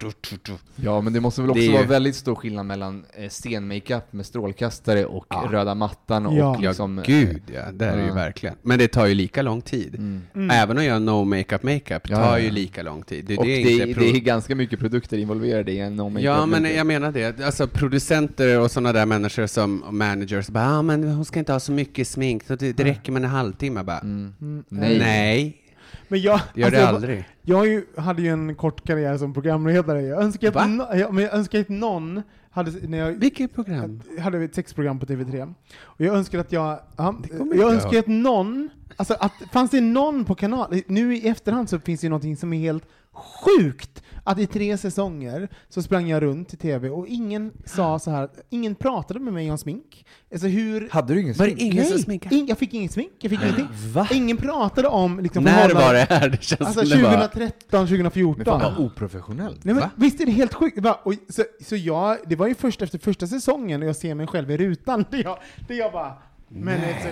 Ja, 0.76 1.02
men 1.02 1.14
det 1.14 1.20
måste 1.20 1.42
väl 1.42 1.48
Det 1.48 1.52
också 1.52 1.62
är 1.62 1.66
ju- 1.68 1.72
vara 1.74 1.84
väldigt 1.88 2.16
stor 2.16 2.36
skillnad 2.36 2.66
mellan 2.66 3.06
eh, 3.14 3.30
scenmakeup 3.30 4.14
med 4.14 4.26
strålkastare 4.26 5.06
och 5.06 5.26
Ja. 5.30 5.48
röda 5.52 5.76
mattan 5.76 6.26
och 6.26 6.34
Ja. 6.38 6.58
Liksom... 6.76 7.00
Eh, 7.00 7.06
gud 7.06 7.42
ja, 7.54 7.62
det 7.74 7.86
är 7.86 7.98
det 7.98 8.06
ju 8.06 8.12
verkligen. 8.12 8.56
Men 8.62 8.80
det 8.80 8.88
tar 8.88 9.06
ju 9.06 9.14
lika 9.14 9.42
lång 9.42 9.62
tid. 9.62 9.96
Mm. 9.96 10.22
Mm. 10.36 10.50
Även 10.52 10.78
att 10.78 10.84
göra 10.84 11.00
no 11.00 11.24
makeup 11.24 11.64
makeup 11.64 12.04
tar 12.08 12.22
ja, 12.22 12.40
ju 12.40 12.46
ja. 12.46 12.52
lika 12.52 12.84
lång 12.84 13.04
tid. 13.04 13.26
Det, 13.26 13.38
och 13.38 13.46
det 13.46 13.50
det, 13.52 13.62
är 13.62 13.72
inte 13.72 13.90
är, 13.92 13.94
pro- 13.94 14.04
det 14.04 14.10
är 14.10 14.20
ganska 14.20 14.56
mycket 14.56 14.80
produkter 14.80 15.18
involverade 15.18 15.72
i 15.72 15.80
en 15.80 15.96
no 15.96 16.10
makeup 16.10 16.26
Ja, 16.26 16.46
men 16.46 16.76
jag 16.76 16.88
menar 16.88 17.12
det. 17.12 17.40
Alltså 17.42 17.68
producenter 17.68 18.60
och 18.60 18.72
sådana 18.72 18.94
där 18.94 19.06
människor 19.06 19.48
som 19.48 19.84
managers 19.92 20.48
bara, 20.48 20.78
ah, 20.78 20.82
men 20.82 21.04
hon 21.04 21.26
ska 21.26 21.40
inte 21.40 21.52
ha 21.54 21.60
så 21.60 21.72
mycket 21.72 22.08
smink, 22.08 22.44
så 22.44 22.56
det, 22.56 22.74
det 22.78 22.84
räcker 22.84 23.12
med 23.12 23.24
en 23.24 23.30
halvtimme. 23.30 23.84
Bara, 23.84 24.00
Mm. 24.00 24.34
Mm. 24.42 24.64
Nej. 24.70 25.00
Nej, 25.00 25.58
Men 26.08 26.22
jag, 26.22 26.40
gör 26.56 26.66
alltså, 26.66 26.80
det 26.80 26.86
jag- 26.86 26.96
aldrig. 26.96 27.24
Jag 27.42 27.68
ju, 27.68 27.86
hade 27.98 28.22
ju 28.22 28.28
en 28.30 28.56
kort 28.56 28.88
karriär 28.88 29.18
som 29.18 29.34
programledare. 29.34 30.02
Jag 30.02 30.24
önskar 30.24 30.48
att, 30.48 30.70
no, 30.70 30.84
ja, 30.96 31.12
men 31.12 31.24
jag 31.24 31.34
önskar 31.34 31.60
att 31.60 31.70
någon 31.70 32.22
hade, 32.56 32.88
när 32.88 32.98
jag, 32.98 33.12
Vilket 33.12 33.54
program? 33.54 34.02
hade 34.20 34.44
ett 34.44 34.56
sexprogram 34.56 35.00
på 35.00 35.06
TV3. 35.06 35.54
Och 35.78 36.02
jag 36.02 36.16
önskar 36.16 36.40
att 36.40 36.52
jag, 36.52 36.80
ja, 36.98 37.16
jag 37.54 37.74
önskar 37.74 38.00
att 38.00 38.08
någon, 38.08 38.70
alltså 38.96 39.14
att, 39.20 39.34
fanns 39.52 39.72
det 39.72 39.82
någon 39.82 40.26
på 40.26 40.36
kanal, 40.36 40.82
nu 40.88 41.16
i 41.16 41.28
efterhand 41.28 41.70
så 41.70 41.80
finns 41.80 42.02
det 42.02 42.06
ju 42.06 42.10
någonting 42.10 42.38
som 42.38 42.54
är 42.54 42.60
helt 42.60 42.84
sjukt. 43.14 44.04
Att 44.28 44.40
i 44.40 44.48
tre 44.48 44.78
säsonger 44.78 45.50
så 45.70 45.82
sprang 45.82 46.08
jag 46.10 46.24
runt 46.24 46.54
i 46.54 46.58
TV 46.58 46.90
och 46.90 47.08
ingen 47.08 47.52
sa 47.66 48.00
så 48.00 48.12
här, 48.12 48.30
ingen 48.50 48.76
pratade 48.76 49.20
med 49.20 49.34
mig 49.34 49.52
om 49.52 49.58
smink. 49.58 50.06
Alltså 50.32 50.48
hur... 50.48 50.90
Hade 50.92 51.14
du 51.14 51.22
ingen 51.22 51.34
Var 51.34 51.46
det 51.48 51.52
smink? 51.56 51.74
ingen 51.74 51.86
som 51.86 51.94
Nej, 51.96 52.04
sminkade? 52.04 52.36
in, 52.36 52.46
jag 52.48 52.58
fick 52.58 52.74
inget 52.74 52.92
smink, 52.92 53.12
jag 53.20 53.30
fick 53.30 53.42
ingenting. 53.42 53.68
Va? 53.94 54.08
Ingen 54.12 54.38
pratade 54.38 54.88
om 54.88 55.20
liksom, 55.20 55.44
När 55.44 55.74
var 55.74 55.94
det 55.94 56.00
här? 56.10 56.30
Det 56.30 56.44
känns 56.44 56.62
Alltså 56.62 56.86
som 56.86 56.98
det 56.98 57.04
var... 57.04 57.12
2013, 57.12 57.88
2014. 57.88 58.36
Men 58.38 58.46
fan 58.46 58.74
vad 58.76 58.86
oprofessionellt. 58.86 59.64
Nej, 59.64 59.74
men, 59.74 59.84
Va? 59.84 59.90
visst 59.96 60.20
är 60.22 60.26
det 60.26 60.32
helt 60.32 60.54
sjukt? 60.54 60.80
Va? 60.80 61.00
Och, 61.04 61.14
så, 61.30 61.44
så 61.62 61.76
jag, 61.76 62.18
det 62.28 62.36
var 62.36 62.48
ju 62.48 62.56
först 62.56 62.82
efter 62.82 62.98
första 62.98 63.28
säsongen 63.28 63.82
och 63.82 63.88
jag 63.88 63.96
ser 63.96 64.16
mig 64.16 64.28
själv 64.28 64.52
i 64.52 64.58
rutan, 64.58 65.06
det 65.12 65.18
jag, 65.18 65.38
jag 65.68 65.92
bara, 65.92 66.14
men 66.48 66.80
alltså, 66.80 67.08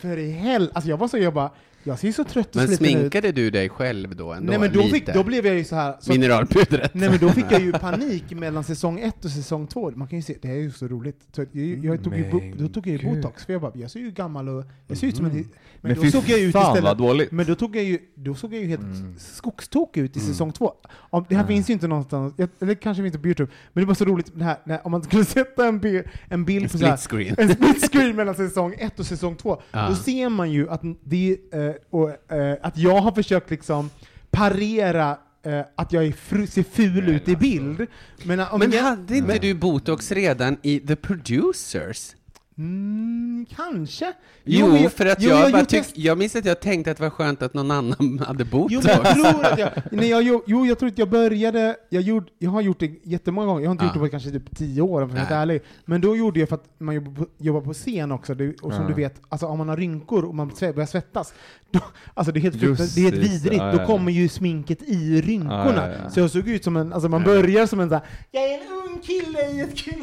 för 0.00 0.16
i 0.16 0.30
hell, 0.30 0.70
alltså 0.74 0.90
jag 0.90 0.96
var 0.96 1.08
så, 1.08 1.18
jag 1.18 1.34
bara, 1.34 1.50
jag 1.86 1.98
ser 1.98 2.12
så 2.12 2.24
trött 2.24 2.48
och 2.48 2.56
Men 2.56 2.66
sliten 2.68 2.86
ut. 2.86 2.92
sminkade 2.92 3.32
du 3.32 3.50
dig 3.50 3.68
själv 3.68 4.16
då 4.16 4.32
ändå? 4.32 4.50
Nej 4.50 4.58
men 4.60 4.72
då, 4.72 4.80
lite? 4.80 4.94
fick, 4.94 5.14
då 5.14 5.24
blev 5.24 5.46
jag 5.46 5.54
ju 5.56 5.64
så 5.64 5.76
här. 5.76 5.96
Så, 6.00 6.12
Mineralpudret? 6.12 6.94
nej 6.94 7.10
men 7.10 7.18
då 7.18 7.28
fick 7.28 7.44
jag 7.50 7.60
ju 7.60 7.72
panik 7.80 8.30
mellan 8.30 8.64
säsong 8.64 9.00
ett 9.00 9.24
och 9.24 9.30
säsong 9.30 9.66
två. 9.66 9.90
Man 9.90 10.08
kan 10.08 10.18
ju 10.18 10.22
se, 10.22 10.36
det 10.42 10.48
här 10.48 10.54
är 10.54 10.60
ju 10.60 10.70
så 10.70 10.88
roligt. 10.88 11.16
Så 11.32 11.40
jag, 11.52 11.84
jag 11.84 12.04
tog 12.04 12.16
ju, 12.16 12.24
Men 12.32 12.54
då 12.58 12.68
tog 12.68 12.86
jag 12.86 13.02
ju 13.02 13.14
botox, 13.14 13.44
för 13.44 13.52
jag 13.52 13.62
bara, 13.62 13.72
jag 13.74 13.90
ser 13.90 14.00
ju 14.00 14.10
gammal 14.10 14.48
och, 14.48 14.64
jag 14.88 14.98
ser 14.98 15.06
ut 15.06 15.16
som 15.16 15.24
en... 15.26 15.32
Men, 15.32 15.44
Men 15.80 16.04
då 16.04 16.10
såg 16.10 16.24
jag 16.28 16.40
ut 16.40 16.54
istället, 16.54 16.98
dåligt. 16.98 17.32
men 17.32 17.46
då, 17.46 17.54
tog 17.54 17.76
jag 17.76 17.84
ju, 17.84 17.98
då 18.14 18.34
såg 18.34 18.54
jag 18.54 18.62
ju 18.62 18.68
helt 18.68 18.82
Mm. 18.82 19.14
skogstok 19.18 19.96
ut 19.96 20.16
i 20.16 20.20
säsong 20.20 20.52
två. 20.52 20.72
Om, 21.10 21.24
det 21.28 21.34
här 21.34 21.42
Mm. 21.42 21.54
finns 21.54 21.70
ju 21.70 21.72
inte 21.74 21.88
någonstans, 21.88 22.34
jag, 22.36 22.48
eller 22.60 22.74
kanske 22.74 23.02
finns 23.02 23.14
inte 23.14 23.22
på 23.22 23.28
Youtube, 23.28 23.52
men 23.72 23.82
det 23.84 23.88
var 23.88 23.94
så 23.94 24.04
roligt 24.04 24.30
det 24.34 24.44
här, 24.44 24.56
när, 24.64 24.86
om 24.86 24.90
man 24.92 25.02
skulle 25.02 25.24
sätta 25.38 25.66
en, 25.66 25.78
bi, 25.80 26.02
en 26.28 26.44
bild 26.44 26.72
på 26.72 26.78
så 26.78 26.86
här, 26.86 26.96
Split 26.96 27.10
screen. 27.10 27.34
en 27.38 27.54
split 27.56 27.90
screen 27.92 28.16
mellan 28.16 28.34
säsong 28.34 28.74
ett 28.78 29.00
och 29.00 29.06
säsong 29.06 29.36
två, 29.36 29.62
Ja. 29.72 29.88
då 29.88 29.94
ser 29.94 30.28
man 30.28 30.52
ju 30.52 30.68
att, 30.70 30.82
det, 31.04 31.38
eh, 31.52 31.70
och, 31.90 32.32
eh, 32.32 32.56
att 32.62 32.78
jag 32.78 33.00
har 33.00 33.12
försökt 33.12 33.50
liksom 33.50 33.90
parera 34.30 35.16
eh, 35.42 35.60
att 35.74 35.92
jag 35.92 36.04
är 36.06 36.12
fru, 36.12 36.46
ser 36.46 36.62
ful 36.62 37.08
ut 37.08 37.28
i 37.28 37.36
bild. 37.36 37.86
Men, 38.24 38.40
eh, 38.40 38.54
om 38.54 38.58
Men 38.60 38.70
jag, 38.72 38.82
hade 38.82 39.16
inte 39.16 39.28
men- 39.28 39.40
du 39.40 39.54
botox 39.54 40.12
redan 40.12 40.56
i 40.62 40.80
The 40.80 40.96
Producers? 40.96 42.12
Mm, 42.58 43.46
kanske. 43.56 44.12
Jo, 44.44 44.66
men 44.68 44.90
för 44.90 45.06
att 45.06 45.22
jo, 45.22 45.30
jag, 45.30 45.50
gjort 45.50 45.68
tyck, 45.68 45.86
jag 45.94 46.18
minns 46.18 46.36
att 46.36 46.44
jag 46.44 46.60
tänkte 46.60 46.90
att 46.90 46.96
det 46.96 47.02
var 47.02 47.10
skönt 47.10 47.42
att 47.42 47.54
någon 47.54 47.70
annan 47.70 48.18
hade 48.26 48.44
bott 48.44 48.72
Jo, 48.72 48.80
jag 48.84 49.14
tror 49.14 49.44
att 49.46 49.58
jag, 49.58 49.70
nej, 49.92 50.08
jag, 50.08 50.22
jo, 50.22 50.42
jo, 50.46 50.66
jag 50.66 50.78
tror 50.78 50.88
att 50.88 50.98
jag 50.98 51.08
började, 51.10 51.76
jag, 51.88 52.02
gjorde, 52.02 52.26
jag 52.38 52.50
har 52.50 52.60
gjort 52.60 52.80
det 52.80 52.90
jättemånga 53.02 53.46
gånger, 53.46 53.62
jag 53.62 53.68
har 53.68 53.72
inte 53.72 53.84
Ja. 53.84 53.88
gjort 53.88 53.94
det 53.94 54.00
på 54.00 54.08
kanske 54.08 54.30
typ 54.30 54.56
tio 54.56 54.82
år 54.82 55.02
om 55.02 55.08
jag 55.10 55.16
Nej. 55.16 55.26
ärlig. 55.30 55.62
Men 55.84 56.00
då 56.00 56.16
gjorde 56.16 56.40
jag 56.40 56.48
för 56.48 56.56
att 56.56 56.64
man 56.78 56.94
jobbar 56.94 57.12
på, 57.12 57.26
jobbar 57.38 57.60
på 57.60 57.72
scen 57.72 58.12
också, 58.12 58.32
och 58.62 58.72
som 58.72 58.82
Ja. 58.82 58.88
du 58.88 58.94
vet, 58.94 59.20
alltså 59.28 59.46
om 59.46 59.58
man 59.58 59.68
har 59.68 59.76
rynkor 59.76 60.24
och 60.24 60.34
man 60.34 60.48
börjar 60.48 60.86
svettas, 60.86 61.34
då, 61.70 61.80
alltså 62.14 62.32
det 62.32 62.38
är 62.38 62.42
helt 62.42 62.62
Just 62.62 62.94
det 62.94 63.00
är 63.00 63.04
helt 63.04 63.16
vidrigt, 63.16 63.56
ja, 63.56 63.70
då 63.72 63.76
ja, 63.76 63.80
ja. 63.80 63.86
kommer 63.86 64.12
ju 64.12 64.28
sminket 64.28 64.82
i 64.82 65.20
rynkorna. 65.22 65.72
Ja, 65.76 65.88
ja, 65.88 65.96
ja. 66.04 66.10
Så 66.10 66.20
jag 66.20 66.30
såg 66.30 66.48
ut 66.48 66.64
som 66.64 66.76
en, 66.76 66.92
alltså 66.92 67.08
man 67.08 67.24
börjar 67.24 67.66
som 67.66 67.80
en 67.80 67.88
såhär, 67.88 68.04
jag 68.30 68.42
är 68.44 68.54
en 68.54 68.60
ung 68.72 69.00
kille 69.02 69.50
i 69.50 69.60
ett, 69.60 69.76
kill, 69.76 70.02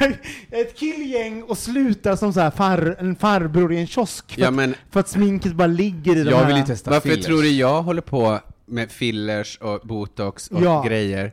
ett 0.50 0.76
killgäng 0.78 1.42
och 1.42 1.58
slutar 1.58 2.16
som 2.16 2.32
så 2.32 2.40
här 2.40 2.50
far, 2.50 2.96
en 2.98 3.16
farbror 3.16 3.72
i 3.72 3.78
en 3.78 3.86
kiosk. 3.86 4.32
För, 4.34 4.40
Ja, 4.40 4.48
att, 4.48 4.54
men 4.54 4.74
för 4.90 5.00
att 5.00 5.08
sminket 5.08 5.52
bara 5.54 5.66
ligger 5.66 6.16
i 6.16 6.22
de 6.24 6.30
Jag 6.30 6.38
här... 6.38 6.46
vill 6.46 6.56
ju 6.56 6.62
testa 6.64 6.90
varför 6.90 7.08
fillers. 7.08 7.26
tror 7.26 7.42
du 7.42 7.50
jag 7.50 7.82
håller 7.82 8.02
på 8.02 8.40
med 8.66 8.90
fillers 8.90 9.58
och 9.60 9.80
botox 9.88 10.48
och 10.48 10.62
Ja. 10.62 10.82
grejer? 10.86 11.32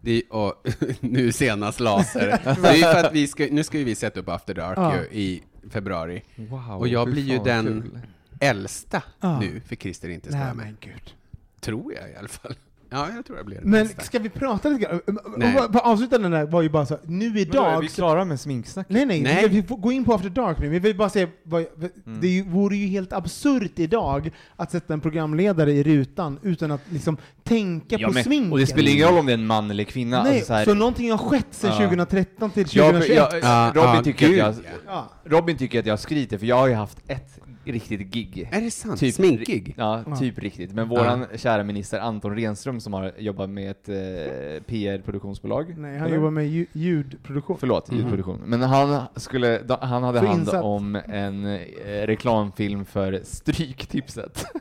Det, 0.00 0.22
och 0.30 0.66
nu 1.00 1.32
senast 1.32 1.80
laser. 1.80 2.26
det 2.62 2.68
är 2.68 2.92
för 2.94 3.04
att 3.04 3.12
vi 3.14 3.26
ska, 3.26 3.46
nu 3.50 3.64
ska 3.64 3.78
ju 3.78 3.84
vi 3.84 3.94
sätta 3.94 4.20
upp 4.20 4.28
After 4.28 4.54
Dark 4.54 4.78
Ja. 4.78 4.94
ju, 4.96 5.18
i 5.20 5.42
februari. 5.70 6.22
Wow, 6.36 6.78
Och 6.78 6.88
jag 6.88 7.10
blir 7.10 7.22
ju 7.22 7.38
den- 7.44 7.82
kul. 7.92 8.00
Äldsta 8.40 9.02
Ja. 9.20 9.40
nu, 9.40 9.60
för 9.68 9.76
Christer 9.76 10.08
inte 10.08 10.28
ska 10.28 10.36
Nej 10.36 10.44
vara 10.46 10.54
med. 10.54 10.66
men 10.66 10.76
gud. 10.80 11.14
Tror 11.60 11.92
jag 11.94 12.10
i 12.10 12.16
alla 12.18 12.28
fall. 12.28 12.54
Ja, 12.90 13.08
jag 13.14 13.26
tror 13.26 13.38
jag 13.38 13.46
blir 13.46 13.60
den 13.60 13.70
Men 13.70 13.80
äldsta. 13.80 14.02
ska 14.02 14.18
vi 14.18 14.28
prata 14.28 14.68
lite 14.68 14.82
grann? 14.84 15.00
Nej. 15.36 15.56
Avslutande 15.74 16.28
där 16.28 16.46
var 16.46 16.62
ju 16.62 16.68
bara 16.68 16.86
så, 16.86 16.98
nu 17.04 17.24
Men 17.24 17.32
då 17.34 17.38
är 17.38 17.42
idag... 17.42 17.80
vi 17.80 17.88
klara 17.88 18.24
med 18.24 18.40
sminksnack? 18.40 18.86
Nej, 18.88 19.06
nej, 19.06 19.20
Nej. 19.22 19.48
Vi 19.48 19.62
får 19.62 19.76
gå 19.76 19.92
in 19.92 20.04
på 20.04 20.14
After 20.14 20.28
Dark 20.30 20.58
nu. 20.58 20.68
Vi 20.68 20.78
vill 20.78 20.96
bara 20.96 21.08
säga, 21.10 21.28
vad, 21.42 21.64
Mm. 22.06 22.20
det 22.20 22.42
vore 22.42 22.76
ju 22.76 22.86
helt 22.86 23.12
absurt 23.12 23.78
idag 23.78 24.30
att 24.56 24.70
sätta 24.70 24.94
en 24.94 25.00
programledare 25.00 25.72
i 25.72 25.82
rutan 25.82 26.38
utan 26.42 26.70
att 26.70 26.80
liksom 26.88 27.16
tänka 27.42 27.96
Ja, 27.98 28.08
på 28.08 28.14
men, 28.14 28.24
sminket. 28.24 28.52
och 28.52 28.58
det 28.58 28.66
spelar 28.66 28.92
ingen 28.92 29.08
roll 29.08 29.18
om 29.18 29.26
det 29.26 29.32
är 29.32 29.38
en 29.38 29.46
man 29.46 29.70
eller 29.70 29.84
kvinna. 29.84 30.22
Nej, 30.22 30.32
alltså, 30.32 30.46
så 30.46 30.52
här, 30.54 30.64
så 30.64 30.74
någonting 30.74 31.10
har 31.10 31.18
skett 31.18 31.46
sedan 31.50 31.70
Ja. 31.70 31.76
2013 31.78 32.50
till 32.50 32.66
jag, 32.70 32.86
2021. 32.94 33.16
jag, 33.32 33.42
Ja, 33.42 33.72
Robin, 33.74 33.90
ja, 33.94 34.02
tycker 34.02 34.26
att 34.26 34.30
gud, 34.30 34.38
jag, 34.38 34.54
ja. 34.86 35.10
ja. 35.24 35.30
Robin 35.30 35.56
tycker 35.56 35.80
att 35.80 35.86
jag 35.86 35.98
skryter, 36.00 36.38
för 36.38 36.46
jag 36.46 36.56
har 36.56 36.66
ju 36.68 36.74
haft 36.74 36.98
ett 37.06 37.38
riktigt 37.66 38.00
gig. 38.14 38.48
Är 38.52 38.60
det 38.60 38.70
sant? 38.70 39.00
Typ- 39.00 39.14
Sminkig? 39.14 39.74
Ja, 39.78 40.02
Ja. 40.06 40.16
typ 40.16 40.38
riktigt. 40.38 40.72
Men 40.72 40.88
våran 40.88 41.26
kära 41.36 41.64
minister 41.64 41.98
Anton 42.00 42.36
Renström 42.36 42.80
som 42.80 42.92
har 42.92 43.12
jobbat 43.18 43.50
med 43.50 43.70
ett 43.70 43.88
eh, 43.88 44.62
PR-produktionsbolag. 44.66 45.78
Nej, 45.78 45.96
han 45.98 46.06
Eller? 46.06 46.16
jobbar 46.16 46.30
med 46.30 46.48
ju- 46.48 46.66
ljudproduktion. 46.72 47.56
Förlåt, 47.60 47.92
ljudproduktion. 47.92 48.40
Men 48.46 48.62
han, 48.62 49.02
skulle, 49.16 49.62
han 49.80 50.02
hade 50.02 50.20
Så 50.20 50.26
hand 50.26 50.40
insatt. 50.40 50.64
om 50.64 50.94
en 51.08 51.46
eh, 51.46 51.58
reklamfilm 52.06 52.84
för 52.84 53.20
Stryktipset. 53.24 54.44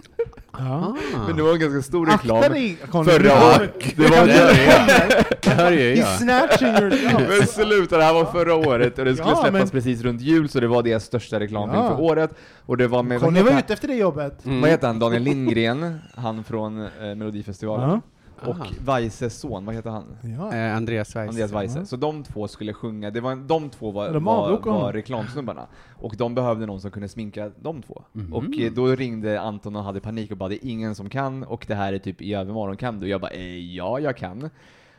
Ja. 0.59 0.95
Men 1.27 1.37
det 1.37 1.43
var 1.43 1.53
en 1.53 1.59
ganska 1.59 1.81
stor 1.81 2.05
reklam. 2.05 2.37
Akta 2.37 2.49
dig, 2.49 2.77
Conny. 2.91 3.11
Förra 3.11 3.33
året. 3.33 3.73
Det 3.95 4.03
var 4.07 4.25
Det 5.69 5.75
ju 5.75 5.93
He's 5.93 5.97
jag. 5.97 6.07
snatching 6.19 6.67
your 6.67 6.93
job. 7.11 7.21
Men 7.39 7.47
sluta, 7.47 7.97
det 7.97 8.03
här 8.03 8.13
var 8.13 8.25
förra 8.25 8.55
året 8.55 8.99
och 8.99 9.05
det 9.05 9.13
skulle 9.15 9.29
Ja, 9.29 9.35
släppas 9.35 9.51
men- 9.59 9.69
precis 9.69 10.01
runt 10.01 10.21
jul 10.21 10.49
så 10.49 10.59
det 10.59 10.67
var 10.67 10.83
deras 10.83 11.03
största 11.03 11.39
reklamfilm 11.39 11.83
Ja. 11.83 11.89
för 11.95 12.01
året. 12.03 12.31
Och 12.65 12.77
det 12.77 12.87
var 12.87 13.03
med, 13.03 13.21
heter, 13.21 13.43
var 13.43 13.59
ute 13.59 13.73
efter 13.73 13.87
det 13.87 13.95
jobbet. 13.95 14.45
Mm. 14.45 14.61
vad 14.61 14.69
heter 14.69 14.87
han, 14.87 14.99
Daniel 14.99 15.23
Lindgren, 15.23 15.99
han 16.15 16.43
från 16.43 16.81
eh, 16.81 16.89
Melodifestivalen. 17.15 17.89
Ja. 17.89 18.01
Och. 18.41 18.55
Weises 18.85 19.39
son, 19.39 19.65
vad 19.65 19.75
heter 19.75 19.89
han? 19.89 20.17
Ja. 20.37 20.53
Eh, 20.55 20.75
Andreas 20.75 21.15
Weiss. 21.15 21.29
Andreas 21.29 21.51
Weise. 21.51 21.79
Ja. 21.79 21.85
Så 21.85 21.95
de 21.95 22.23
två 22.23 22.47
skulle 22.47 22.73
sjunga, 22.73 23.11
det 23.11 23.21
var, 23.21 23.35
de 23.35 23.69
två 23.69 23.91
var, 23.91 24.13
De 24.13 24.23
var, 24.23 24.49
var 24.51 24.71
honom. 24.71 24.93
reklamsnubbarna. 24.93 25.67
Och 25.99 26.15
de 26.17 26.35
behövde 26.35 26.65
någon 26.65 26.81
som 26.81 26.91
kunde 26.91 27.07
sminka 27.09 27.51
de 27.61 27.81
två. 27.81 28.01
Mhm. 28.11 28.33
Och 28.33 28.57
eh, 28.57 28.71
då 28.71 28.87
ringde 28.87 29.41
Anton 29.41 29.75
och 29.75 29.83
hade 29.83 29.99
panik 29.99 30.31
och 30.31 30.37
bara 30.37 30.49
det 30.49 30.65
är 30.65 30.69
ingen 30.69 30.95
som 30.95 31.09
kan 31.09 31.43
och 31.43 31.65
det 31.67 31.75
här 31.75 31.93
är 31.93 31.99
typ 31.99 32.21
i 32.21 32.33
övermorgon, 32.33 32.77
kan 32.77 32.99
du? 32.99 33.07
Jag 33.07 33.21
bara 33.21 33.31
eh, 33.31 33.75
ja, 33.75 33.99
jag 33.99 34.17
kan. 34.17 34.49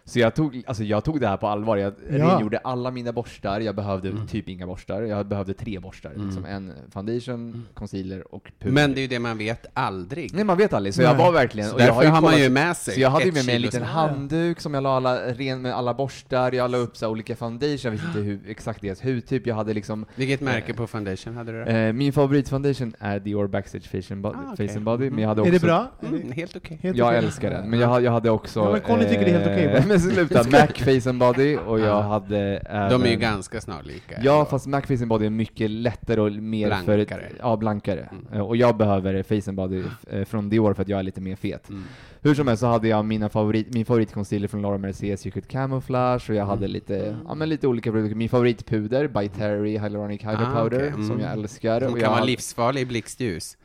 Så 0.09 0.19
jag 0.19 0.35
tog, 0.35 0.63
alltså 0.67 0.85
jag 0.85 1.05
tog 1.05 1.21
det 1.21 1.29
här 1.29 1.37
på 1.37 1.47
allvar, 1.49 1.77
jag 1.77 1.93
Ja. 2.11 2.17
rengjorde 2.19 2.59
alla 2.59 2.91
mina 2.91 3.13
borstar, 3.13 3.61
jag 3.61 3.75
behövde 3.75 4.09
Mm. 4.09 4.27
typ 4.27 4.49
inga 4.49 4.67
borstar, 4.67 5.03
jag 5.03 5.27
behövde 5.27 5.55
tre 5.55 5.79
borstar. 5.79 6.13
Liksom 6.17 6.45
en 6.45 6.73
foundation, 6.91 7.67
concealer 7.75 8.35
och 8.35 8.51
puder. 8.61 8.75
Men 8.75 8.95
det 8.95 9.01
är 9.01 9.03
ju 9.03 9.09
det 9.09 9.19
man 9.19 9.39
vet 9.39 9.67
aldrig. 9.75 10.35
Nej 10.35 10.45
man 10.45 10.57
vet 10.59 10.73
aldrig, 10.73 10.95
så 10.95 11.03
jag 11.03 11.17
Nej. 11.17 11.27
var 11.27 11.33
verkligen... 11.33 11.69
Så 11.69 11.75
och 11.75 11.81
jag 11.81 11.89
därför 11.89 12.03
ju 12.03 12.09
har 12.09 12.21
man 12.23 12.39
ju 12.39 12.51
med 12.51 12.77
sig 12.77 12.95
så 12.95 13.01
jag 13.01 13.11
hade 13.11 13.25
ju 13.25 13.33
med 13.33 13.47
mig 13.47 13.55
en 13.57 13.63
liten 13.63 13.83
handduk 13.83 14.61
som 14.61 14.75
jag 14.75 14.83
la 14.83 14.97
alla, 14.97 15.17
ren 15.33 15.63
med 15.63 15.75
alla 15.75 15.95
borstar, 15.95 16.53
jag 16.53 16.71
la 16.71 16.79
upp 16.79 16.97
så 16.97 17.09
olika 17.09 17.37
foundation, 17.37 17.79
jag 17.83 17.91
visste 17.91 18.07
inte 18.07 18.21
hur, 18.21 18.41
exakt 18.49 18.81
deras 18.83 19.05
hudtyp, 19.05 19.47
jag 19.47 19.55
hade 19.55 19.75
liksom 19.75 20.07
Vilket 20.15 20.41
märke 20.41 20.75
på 20.75 20.87
foundation 20.87 21.37
hade 21.37 21.53
du 21.53 21.65
då? 21.65 21.71
eh, 21.71 21.93
Min 21.93 22.13
favoritfoundation 22.13 22.95
är 22.99 23.19
Dior 23.21 23.47
Backstage 23.47 23.85
Face 23.91 24.15
and 24.15 24.23
Body, 24.23 24.37
Ah, 24.39 24.53
okej. 24.53 24.69
Face 24.69 24.77
and 24.77 24.85
Body 24.85 25.11
men 25.11 25.19
jag 25.19 25.29
hade 25.29 25.41
också 25.41 25.49
Är 25.49 25.53
det 25.53 25.67
bra? 25.67 25.91
Mm, 26.09 26.23
det 26.29 26.35
helt 26.35 26.57
okej. 26.57 26.79
helt 26.83 26.97
Jag 26.97 27.17
älskar 27.17 27.51
den, 27.51 27.71
men 27.71 27.79
jag, 27.81 28.03
jag 28.03 28.13
hade 28.13 28.31
också... 28.31 28.61
Ja, 28.61 28.73
men 28.73 28.81
Conny 28.81 29.05
tycker 29.05 29.25
det 29.25 29.31
är 29.31 29.39
helt 29.39 29.47
okej, 29.47 29.89
va? 29.89 29.96
Men 30.05 30.15
sluta, 30.15 30.45
Mac 30.51 30.67
Face 31.01 31.11
and 31.11 31.19
Body 31.19 31.57
och 31.67 31.81
jag 31.81 31.87
Ja. 31.89 32.01
hade 32.01 32.39
även... 32.57 32.91
De 32.91 33.03
är 33.07 33.11
ju 33.11 33.17
ganska 33.17 33.61
snarlika. 33.61 34.15
Ja, 34.23 34.33
ändå. 34.33 34.45
fast 34.45 34.67
Mac 34.67 34.81
Face 34.83 34.95
and 34.95 35.09
Body 35.09 35.27
är 35.27 35.31
mycket 35.31 35.71
lättare 35.71 36.21
och 36.21 36.33
mer 36.33 36.67
Blankare. 36.67 37.07
för... 37.07 37.33
Ja, 37.39 37.57
blankare. 37.57 38.09
Mm. 38.13 38.27
Eh, 38.33 38.41
Och 38.41 38.57
jag 38.57 38.77
behöver 38.77 39.23
Face 39.23 39.51
and 39.51 39.57
Body 39.57 39.83
eh, 40.11 40.25
från 40.25 40.49
Dior 40.49 40.75
för 40.75 40.83
att 40.83 40.89
jag 40.89 40.99
är 40.99 41.03
lite 41.03 41.21
mer 41.21 41.37
fet. 41.37 41.69
Mm. 41.69 41.85
Hur 42.23 42.35
som 42.35 42.49
helst 42.49 42.61
så 42.61 42.67
hade 42.67 42.89
jag 42.89 43.05
mina 43.05 43.29
favorit, 43.29 43.75
min 43.75 43.85
favoritconcealer 43.85 44.49
från 44.49 44.63
Laura 44.63 44.79
Mercier 44.79 45.17
Secret 45.17 45.49
Camouflage 45.49 46.31
och 46.31 46.37
jag 46.37 46.47
hade 46.47 46.69
lite, 46.69 47.17
ja 47.29 47.35
men 47.35 47.49
lite 47.49 47.67
olika 47.69 47.91
produkter. 47.93 48.17
Min 48.17 48.29
favoritpuder, 48.29 49.09
By 49.09 49.29
Terry 49.29 49.79
Hyaluronic 49.79 50.21
Hydro 50.23 50.45
Ah, 50.45 50.63
Powder, 50.63 50.77
okej. 50.79 50.89
Mm. 50.89 51.07
som 51.09 51.21
jag 51.21 51.33
älskar. 51.33 51.81
Som 51.81 51.89
och 51.89 51.95
kan 51.95 52.01
jag 52.03 52.09
vara 52.11 52.19
hade- 52.21 52.31
livsfarlig 52.31 52.81
i 52.81 52.87
blixtljus. 52.87 53.57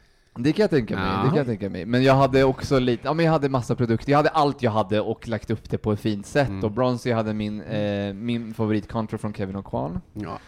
Det 0.43 0.53
kan 0.53 0.63
jag 0.63 0.69
tänka 0.69 0.95
mig, 0.95 1.05
Ja. 1.05 1.21
det 1.23 1.27
kan 1.29 1.37
jag 1.37 1.45
tänka 1.47 1.69
mig. 1.69 1.85
Men 1.85 2.03
jag 2.03 2.13
hade 2.15 2.43
också 2.43 2.79
lite, 2.79 3.01
ja 3.07 3.13
men 3.13 3.25
jag 3.25 3.31
hade 3.33 3.49
massa 3.49 3.75
produkter, 3.75 4.11
jag 4.11 4.17
hade 4.17 4.29
allt 4.29 4.61
jag 4.63 4.71
hade 4.71 5.01
och 5.01 5.27
lagt 5.27 5.51
upp 5.51 5.69
det 5.69 5.77
på 5.77 5.91
ett 5.91 5.99
fint 5.99 6.25
sätt. 6.25 6.49
Mm. 6.49 6.63
Och 6.63 6.71
Bronzy 6.71 7.11
hade 7.11 7.33
min, 7.33 7.61
eh, 7.61 8.13
min 8.13 8.53
favorit 8.53 8.87
Contour 8.91 9.17
från 9.17 9.33
Kevin 9.33 9.55
O'Quan. 9.57 9.99
Ja. 10.13 10.39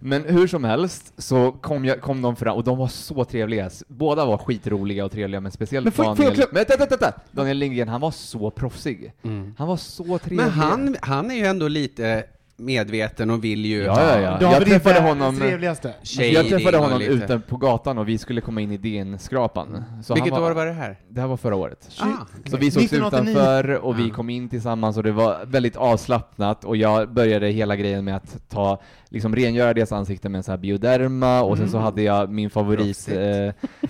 Men 0.00 0.24
hur 0.24 0.46
som 0.46 0.64
helst 0.64 1.12
så 1.16 1.52
kom, 1.52 1.84
jag, 1.84 2.00
kom 2.00 2.22
de 2.22 2.36
fram, 2.36 2.56
och 2.56 2.64
de 2.64 2.78
var 2.78 2.88
så 2.88 3.24
trevliga. 3.24 3.70
Båda 3.88 4.24
var 4.24 4.38
skitroliga 4.38 5.04
och 5.04 5.12
trevliga, 5.12 5.40
men 5.40 5.52
speciellt 5.52 5.84
Men 5.98 6.06
jag 6.06 6.16
Daniel... 6.16 6.34
klä- 6.34 6.44
Men 6.52 6.54
vänta, 6.54 6.76
vänta, 6.78 6.96
vänta! 6.96 7.20
Daniel 7.32 7.56
Lindgren, 7.56 7.88
han 7.88 8.00
var 8.00 8.10
så 8.10 8.50
proffsig. 8.50 9.12
Mm. 9.22 9.54
Han 9.58 9.68
var 9.68 9.76
så 9.76 10.18
trevlig. 10.18 10.36
Men 10.36 10.50
han, 10.50 10.96
han 11.02 11.30
är 11.30 11.34
ju 11.34 11.44
ändå 11.44 11.68
lite 11.68 12.24
medveten 12.58 13.30
och 13.30 13.44
vill 13.44 13.64
ju 13.64 13.82
Ja, 13.82 14.00
ja, 14.00 14.20
ja. 14.20 14.30
David 14.30 14.42
Jag 14.56 14.64
träffade 14.82 15.00
honom- 15.00 15.36
trevligaste. 15.38 15.94
Jag 16.18 16.48
träffade 16.48 16.76
honom 16.78 16.98
lite- 16.98 17.12
ute 17.12 17.38
på 17.38 17.56
gatan 17.56 17.98
och 17.98 18.08
vi 18.08 18.18
skulle 18.18 18.40
komma 18.40 18.60
in 18.60 18.72
i 18.72 18.76
DN-skrapan. 18.76 19.84
Så 20.04 20.14
Vilket 20.14 20.32
han 20.32 20.42
år 20.42 20.50
var 20.50 20.66
det 20.66 20.72
här? 20.72 20.98
Det 21.08 21.20
här 21.20 21.28
var 21.28 21.36
förra 21.36 21.56
året. 21.56 21.88
Ah, 22.00 22.04
Så 22.50 22.56
vi 22.56 22.70
sågs 22.70 22.84
1989. 22.84 23.30
utanför 23.32 23.70
och 23.84 23.98
vi 23.98 24.08
Ja. 24.08 24.14
kom 24.14 24.30
in 24.30 24.48
tillsammans 24.48 24.96
och 24.96 25.02
det 25.02 25.12
var 25.12 25.38
väldigt 25.46 25.76
avslappnat 25.76 26.64
och 26.64 26.76
jag 26.76 27.12
började 27.12 27.48
hela 27.48 27.76
grejen 27.76 28.04
med 28.04 28.16
att 28.16 28.48
ta, 28.48 28.80
liksom 29.10 29.36
rengöra 29.36 29.74
deras 29.74 29.92
ansikten 29.92 30.32
med 30.32 30.38
en 30.38 30.42
sån 30.42 30.52
här 30.52 30.58
bioderma 30.58 31.42
och 31.42 31.58
sen 31.58 31.68
så 31.68 31.78
hade 31.78 32.02
jag 32.02 32.30
min 32.30 32.50
favorit, 32.50 33.06
Proffsigt. 33.06 33.16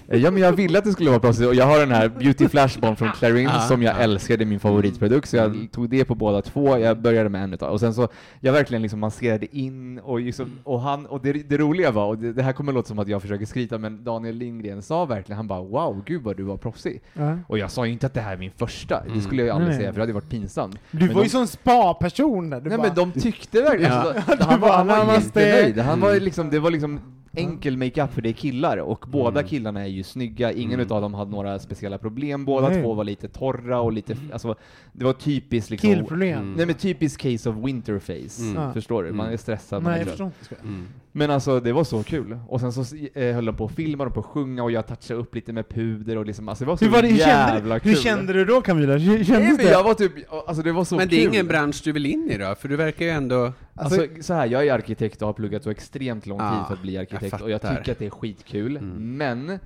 eh, 0.09 0.19
ja 0.21 0.31
men 0.31 0.43
jag 0.43 0.53
ville 0.53 0.79
att 0.79 0.85
det 0.85 0.93
skulle 0.93 1.11
vara 1.11 1.21
proffsigt 1.21 1.49
och 1.49 1.55
jag 1.55 1.67
har 1.67 1.79
den 1.79 1.91
här 1.91 2.09
Beauty 2.09 2.49
Flash 2.49 2.81
Bomb 2.81 2.99
från 2.99 3.13
Clarins 3.13 3.51
Ja, 3.55 3.61
som 3.61 3.83
jag 3.83 3.95
ja. 3.95 3.99
älskar, 3.99 4.37
det 4.37 4.45
är 4.45 4.47
min 4.47 4.61
favoritprodukt 4.61 5.29
så 5.29 5.37
jag 5.37 5.47
Mm. 5.47 5.69
tog 5.69 5.91
det 5.91 6.05
på 6.05 6.15
båda 6.15 6.43
två, 6.43 6.79
jag 6.79 7.01
började 7.03 7.29
med 7.29 7.45
en 7.45 7.53
utav 7.55 7.73
och 7.73 7.81
sen 7.81 7.95
så, 7.95 8.09
jag 8.41 8.53
verkligen 8.53 8.83
liksom 8.83 9.01
masserade 9.01 9.57
in 9.57 9.99
och 9.99 10.21
liksom, 10.21 10.51
och 10.65 10.81
han, 10.81 11.07
och 11.07 11.21
det, 11.23 11.33
det 11.33 11.57
roliga 11.59 11.91
var, 11.91 12.07
och 12.07 12.19
det, 12.19 12.33
det 12.33 12.43
här 12.43 12.53
kommer 12.53 12.73
låta 12.73 12.89
som 12.89 12.99
att 12.99 13.09
jag 13.09 13.23
försöker 13.23 13.47
skryta 13.47 13.79
men 13.79 14.05
Daniel 14.05 14.35
Lindgren 14.37 14.83
sa 14.83 15.05
verkligen, 15.05 15.37
han 15.37 15.47
bara 15.49 15.63
wow, 15.63 16.03
gud 16.07 16.23
vad 16.23 16.37
du 16.37 16.43
var 16.43 16.57
proffsig. 16.57 17.01
Ja. 17.15 17.39
Och 17.47 17.59
jag 17.59 17.71
sa 17.71 17.87
ju 17.87 17.93
inte 17.93 18.07
att 18.07 18.15
det 18.15 18.21
här 18.21 18.33
är 18.33 18.37
min 18.37 18.51
första, 18.57 19.01
det 19.05 19.09
Mm. 19.11 19.21
skulle 19.21 19.43
jag 19.43 19.47
ju 19.47 19.53
aldrig 19.53 19.69
Nej. 19.69 19.79
säga 19.79 19.93
för 19.93 19.97
det 20.01 20.03
hade 20.03 20.13
varit 20.13 20.31
pinsamt. 20.31 20.79
Du 20.91 20.99
Men 20.99 21.09
var 21.09 21.15
de- 21.15 21.23
ju 21.25 21.29
sån 21.31 21.47
spa-person 21.49 22.51
där. 22.51 22.61
Du 22.61 22.69
Nej 22.69 22.79
bara, 22.79 22.87
men 22.87 23.13
de 23.13 23.21
tyckte 23.21 23.63
verkligen, 23.63 23.93
Ja. 23.93 23.99
alltså, 23.99 24.23
han 24.45 24.61
var, 24.61 24.69
bara, 24.69 24.77
han 24.95 25.07
var 25.07 25.08
"Namaste." 25.13 25.83
Han 25.83 26.01
var 26.01 26.11
Mm. 26.11 26.23
liksom, 26.23 26.51
det 26.51 26.59
var 26.59 26.71
liksom 26.71 27.01
enkel 27.35 27.77
makeup 27.77 28.13
för 28.13 28.23
det 28.23 28.29
är 28.29 28.33
killar 28.33 28.77
och 28.77 29.05
båda 29.09 29.41
Mm. 29.41 29.49
killarna 29.49 29.81
är 29.83 29.87
ju 29.87 30.03
snygga, 30.03 30.53
ingen 30.53 30.73
Mm. 30.75 30.87
utav 30.87 31.03
dem 31.03 31.15
hade 31.15 31.31
några 31.31 31.59
speciella 31.59 31.99
problem, 31.99 32.45
båda 32.45 32.69
Nej. 32.69 32.83
två 32.83 32.95
var 32.95 33.05
lite 33.05 33.29
torra 33.29 33.81
och 33.81 33.93
lite, 33.93 34.17
alltså 34.33 34.55
det 34.93 35.05
var 35.05 35.13
typiskt 35.13 35.71
liksom 35.71 35.91
Killproblem. 35.95 36.39
Mm. 36.39 36.53
Nej 36.53 36.67
men 36.67 36.75
typiskt 36.75 37.23
case 37.23 37.51
of 37.51 37.57
winterface, 37.57 38.43
Mm. 38.43 38.73
Förstår 38.73 39.03
du? 39.03 39.13
Man 39.13 39.27
är 39.27 39.31
Mm. 39.31 39.39
stressad, 39.39 39.83
man 39.83 39.93
Nej, 39.93 40.01
är 40.03 40.07
jag 40.07 40.17
trött. 40.17 40.33
förstår 40.39 40.59
inte. 40.63 40.85
Men 41.13 41.31
alltså 41.31 41.61
det 41.61 41.73
var 41.73 41.85
så 41.85 42.03
kul. 42.03 42.39
Och 42.49 42.61
sen 42.61 42.73
så 42.73 42.97
eh, 43.15 43.35
höll 43.35 43.45
de 43.45 43.57
på 43.57 43.65
att 43.65 43.73
filma, 43.73 44.05
de 44.05 44.13
på 44.13 44.21
att 44.21 44.27
sjunga 44.27 44.63
och 44.63 44.71
jag 44.73 44.87
touchade 44.87 45.21
upp 45.21 45.35
lite 45.35 45.53
med 45.53 45.69
puder 45.69 46.17
och 46.19 46.27
liksom, 46.27 46.49
alltså 46.49 46.65
det 46.65 46.69
var 46.69 46.77
så 46.77 46.85
Hur, 46.85 46.93
var 46.93 47.03
det, 47.03 47.09
hur, 47.09 47.17
jävla 47.19 47.55
kände, 47.61 47.75
du- 47.75 47.81
kul. 47.81 47.91
hur 47.93 47.97
kände 48.03 48.33
du 48.33 48.45
då 48.45 48.61
Camilla? 48.61 48.97
Hur 48.97 49.15
Nej, 49.17 49.25
kändes 49.25 49.57
men 49.57 49.67
det? 49.67 49.73
jag 49.73 49.85
var 49.85 49.95
typ, 49.95 50.13
alltså 50.47 50.63
det 50.63 50.73
var 50.73 50.85
så 50.85 50.97
Men 50.97 51.09
det 51.09 51.17
kul. 51.17 51.25
är 51.25 51.29
ingen 51.29 51.47
bransch 51.47 51.81
du 51.85 51.93
vill 51.93 52.07
in 52.07 52.31
i 52.31 52.39
då? 52.39 52.55
För 52.61 52.69
du 52.69 52.77
verkar 52.77 53.05
ju 53.05 53.11
ändå... 53.11 53.53
Alltså, 53.75 54.07
så 54.21 54.35
här, 54.35 54.47
jag 54.47 54.67
är 54.67 54.73
arkitekt 54.73 55.23
och 55.23 55.29
har 55.29 55.33
pluggat 55.33 55.63
så 55.63 55.71
extremt 55.71 56.27
lång 56.27 56.39
tid 56.39 56.59
för 56.67 56.75
att 56.75 56.83
bli 56.83 56.99
arkitekt 56.99 57.33
jag 57.33 57.43
och 57.43 57.51
jag 57.51 57.61
tycker 57.63 57.93
att 57.93 57.99
det 57.99 58.07
är 58.07 58.11
skitkul, 58.11 58.77
Mm. 58.77 59.17
men 59.17 59.59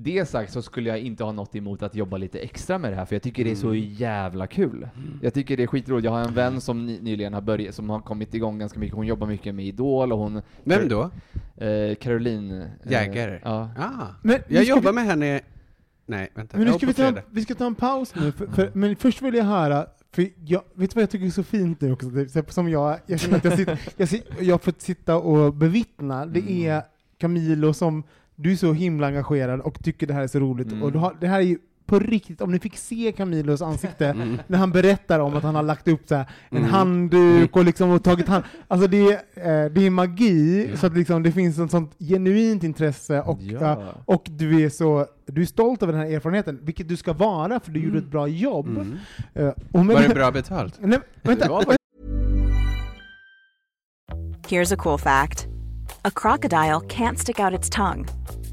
det 0.00 0.28
sagt 0.28 0.52
så 0.52 0.62
skulle 0.62 0.88
jag 0.88 0.98
inte 0.98 1.24
ha 1.24 1.32
något 1.32 1.56
emot 1.56 1.82
att 1.82 1.94
jobba 1.94 2.16
lite 2.16 2.38
extra 2.38 2.78
med 2.78 2.92
det 2.92 2.96
här, 2.96 3.04
för 3.04 3.14
jag 3.14 3.22
tycker 3.22 3.44
det 3.44 3.50
är 3.50 3.54
så 3.54 3.74
jävla 3.74 4.46
kul. 4.46 4.88
Jag 5.22 5.34
tycker 5.34 5.56
det 5.56 5.62
är 5.62 5.66
skitroligt. 5.66 6.04
Jag 6.04 6.12
har 6.12 6.20
en 6.20 6.34
vän 6.34 6.60
som 6.60 6.86
ny, 6.86 7.00
nyligen 7.00 7.34
har 7.34 7.40
börjat, 7.40 7.74
som 7.74 7.90
har 7.90 8.00
kommit 8.00 8.34
igång 8.34 8.58
ganska 8.58 8.78
mycket. 8.80 8.96
Hon 8.96 9.06
jobbar 9.06 9.26
mycket 9.26 9.54
med 9.54 9.64
Idol 9.64 10.12
och 10.12 10.18
hon... 10.18 10.42
Vem 10.64 10.88
då? 10.88 11.10
Eh, 11.64 11.94
Caroline. 11.94 12.52
eh? 12.52 12.66
Ja. 13.44 13.70
Ah, 13.76 14.06
Men 14.22 14.40
jag 14.48 14.64
jobbar 14.64 14.90
vi- 14.90 14.94
med 14.94 15.04
henne... 15.04 15.40
Nej, 16.06 16.28
vänta. 16.34 16.56
Men 16.56 16.66
nu 16.66 16.72
ska 16.72 16.86
vi, 16.86 16.94
ta, 16.94 17.02
fredag. 17.02 17.22
vi 17.30 17.42
ska 17.42 17.54
ta 17.54 17.66
en 17.66 17.74
paus 17.74 18.14
nu, 18.14 18.32
för, 18.32 18.46
för, 18.46 18.70
men 18.74 18.96
först 18.96 19.22
vill 19.22 19.34
jag 19.34 19.44
höra, 19.44 19.86
för 20.12 20.28
jag, 20.44 20.62
vet 20.74 20.90
du 20.90 20.94
vad 20.94 21.02
jag 21.02 21.10
tycker 21.10 21.26
är 21.26 21.30
så 21.30 21.42
fint 21.42 21.80
nu 21.80 21.92
också? 21.92 22.06
Det, 22.08 22.52
som 22.52 22.68
jag, 22.68 22.98
jag 23.06 23.20
känner 23.20 23.36
att 23.36 23.44
jag, 23.44 23.56
sitter, 23.56 23.78
jag, 23.96 24.08
sitter, 24.08 24.42
jag 24.44 24.54
har 24.54 24.58
fått 24.58 24.80
sitta 24.80 25.16
och 25.16 25.54
bevittna, 25.54 26.26
det 26.26 26.40
Mm. 26.40 26.52
är 26.70 26.82
Camilo 27.18 27.72
som, 27.72 28.02
du 28.40 28.52
är 28.52 28.56
så 28.56 28.72
himla 28.72 29.06
engagerad 29.06 29.60
och 29.60 29.84
tycker 29.84 30.06
det 30.06 30.14
här 30.14 30.22
är 30.22 30.26
så 30.26 30.38
roligt, 30.38 30.72
Mm. 30.72 30.82
och 30.82 30.92
du 30.92 30.98
har, 30.98 31.16
det 31.20 31.26
här 31.28 31.38
är 31.38 31.42
ju 31.44 31.58
på 31.86 31.98
riktigt, 31.98 32.40
om 32.40 32.52
ni 32.52 32.58
fick 32.58 32.76
se 32.76 33.12
Camilos 33.16 33.62
ansikte 33.62 34.06
Mm. 34.08 34.38
när 34.46 34.58
han 34.58 34.70
berättar 34.72 35.18
om 35.20 35.34
att 35.36 35.42
han 35.42 35.54
har 35.54 35.62
lagt 35.62 35.88
upp 35.88 36.00
så 36.08 36.14
här, 36.14 36.26
en 36.50 36.56
Mm. 36.58 36.70
handduk 36.70 37.56
och 37.56 37.64
liksom 37.64 37.90
och 37.90 38.04
tagit 38.04 38.28
hand, 38.28 38.44
alltså 38.68 38.88
det 38.88 38.98
är, 39.06 39.12
eh, 39.64 39.70
det 39.70 39.86
är 39.86 39.90
magi, 39.90 40.70
så 40.76 40.86
att 40.86 40.96
liksom 40.96 41.22
det 41.22 41.32
finns 41.32 41.58
ett 41.58 41.70
sånt 41.70 41.94
genuint 41.98 42.64
intresse 42.64 43.20
och 43.22 43.38
Ja. 43.42 43.82
och 44.04 44.22
du 44.30 44.64
är 44.64 44.68
så 44.68 45.06
du 45.26 45.42
är 45.42 45.46
stolt 45.46 45.82
över 45.82 45.92
den 45.92 46.02
här 46.02 46.10
erfarenheten, 46.10 46.58
vilket 46.62 46.88
du 46.88 46.96
ska 46.96 47.12
vara, 47.12 47.60
för 47.60 47.72
du 47.72 47.80
gjorde 47.80 47.98
ett 47.98 48.10
bra 48.10 48.28
jobb. 48.28 48.66
Mm. 48.68 48.96
Eh, 49.34 49.48
och 49.48 49.86
men, 49.86 49.86
Var 49.86 50.02
det 50.08 50.14
bra 50.14 50.30
betalt? 50.30 50.74
Nej, 50.80 50.98
vänta. 51.22 51.60
Here's 54.48 54.72
a 54.72 54.76
cool 54.78 54.98
fact 54.98 55.46
a 56.04 56.10
crocodile 56.14 56.80
can't 56.88 57.16
stick 57.18 57.38
out 57.40 57.52
its 57.58 57.70
tongue. 57.70 58.04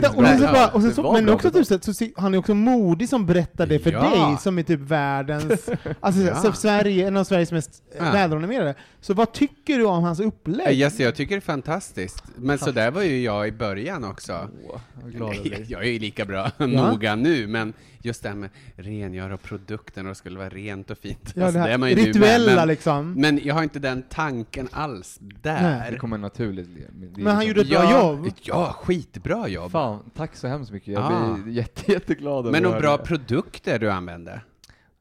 Ja, 0.00 0.08
och 0.08 0.24
sen 0.24 0.38
så 0.38 0.44
Ja, 0.44 0.52
bara, 0.52 0.68
och 0.68 0.80
sen 0.80 0.88
det 0.88 0.94
så, 0.94 1.12
men 1.12 1.28
också 1.28 1.50
typ, 1.50 1.66
så, 1.66 1.94
så, 1.94 2.04
han 2.16 2.34
är 2.34 2.38
också 2.38 2.54
modig 2.54 3.08
som 3.08 3.26
berättar 3.26 3.66
det 3.66 3.78
för 3.78 3.92
Ja. 3.92 4.00
dig, 4.00 4.36
som 4.40 4.58
är 4.58 4.62
typ 4.62 4.80
världens, 4.80 5.68
alltså 6.00 6.20
Ja. 6.22 6.36
så 6.36 6.52
Sverige, 6.52 7.06
en 7.06 7.16
av 7.16 7.24
Sveriges 7.24 7.52
mest 7.52 7.82
Ja. 7.98 8.06
ja. 8.06 8.12
välrenommerade. 8.12 8.74
Så 9.00 9.14
vad 9.14 9.32
tycker 9.32 9.78
du 9.78 9.84
om 9.84 10.02
hans 10.04 10.20
upplägg? 10.20 10.78
Yes, 10.80 11.00
jag 11.00 11.14
tycker 11.14 11.34
det 11.34 11.38
är 11.38 11.40
fantastiskt. 11.40 12.24
Men 12.36 12.58
så 12.58 12.70
där 12.70 12.90
var 12.90 13.02
ju 13.02 13.22
jag 13.22 13.48
i 13.48 13.52
början 13.52 14.04
också. 14.04 14.48
Åh, 14.68 14.80
jag 15.18 15.64
Jag, 15.68 15.84
är 15.84 15.90
ju 15.90 15.98
lika 15.98 16.24
bra 16.24 16.50
noga 16.58 17.14
nu, 17.14 17.46
men 17.46 17.72
just 18.04 18.22
det 18.22 18.28
här 18.28 18.36
med 18.36 18.50
rengöra 18.76 19.36
produkten 19.36 20.06
och 20.06 20.10
det 20.10 20.14
skulle 20.14 20.38
vara 20.38 20.48
rent 20.48 20.90
och 20.90 20.98
fint. 20.98 21.32
Ja, 21.34 21.44
Alltså, 21.44 21.58
det 21.58 21.64
här 21.64 21.70
är 21.70 21.78
man 21.78 21.88
ju 21.90 21.94
nu 21.96 22.02
med, 22.02 22.14
rituella 22.14 22.54
men, 22.54 22.68
liksom. 22.68 23.12
Men 23.12 23.40
jag 23.44 23.54
har 23.54 23.62
inte 23.62 23.78
den 23.78 24.02
tanken 24.08 24.68
alls 24.72 25.18
där. 25.20 25.90
Det 25.90 25.96
kommer 25.96 26.18
naturligt. 26.18 26.68
Det 26.74 27.22
Men 27.22 27.26
han 27.26 27.44
liksom- 27.44 27.48
gjorde 27.48 27.60
ett 27.60 27.68
bra 27.68 27.84
ja, 27.84 28.00
jobb. 28.12 28.30
Ja, 28.42 28.76
skitbra 28.82 29.48
jobb. 29.48 29.72
Fan, 29.72 29.81
tack 30.14 30.36
så 30.36 30.48
hemskt 30.48 30.72
mycket. 30.72 30.94
Jag 30.94 31.12
Ja. 31.12 31.36
blir 31.42 31.54
jätte, 31.54 31.92
jätteglad 31.92 32.50
Men 32.52 32.66
och 32.66 32.80
bra 32.80 32.98
produkter 32.98 33.78
du 33.78 33.90
använde. 33.90 34.40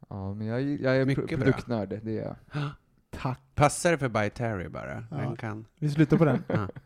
Ja, 0.09 0.33
men 0.33 0.47
jag, 0.47 0.61
jag 0.61 0.97
är 0.97 1.05
Mycket 1.05 1.27
pro- 1.27 1.37
bra. 1.37 1.45
produktnörd, 1.45 1.89
det 2.03 2.17
är 2.19 2.23
jag. 2.25 2.35
Tack. 3.21 3.39
Passar 3.55 3.91
det 3.91 3.97
för 3.97 4.09
By 4.09 4.29
Terry 4.29 4.67
bara? 4.69 5.03
Ja. 5.11 5.17
Den 5.17 5.35
kan. 5.35 5.65
Vi 5.79 5.89
slutar 5.89 6.17
på 6.17 6.25
den. 6.25 6.43
Ja. 6.47 6.67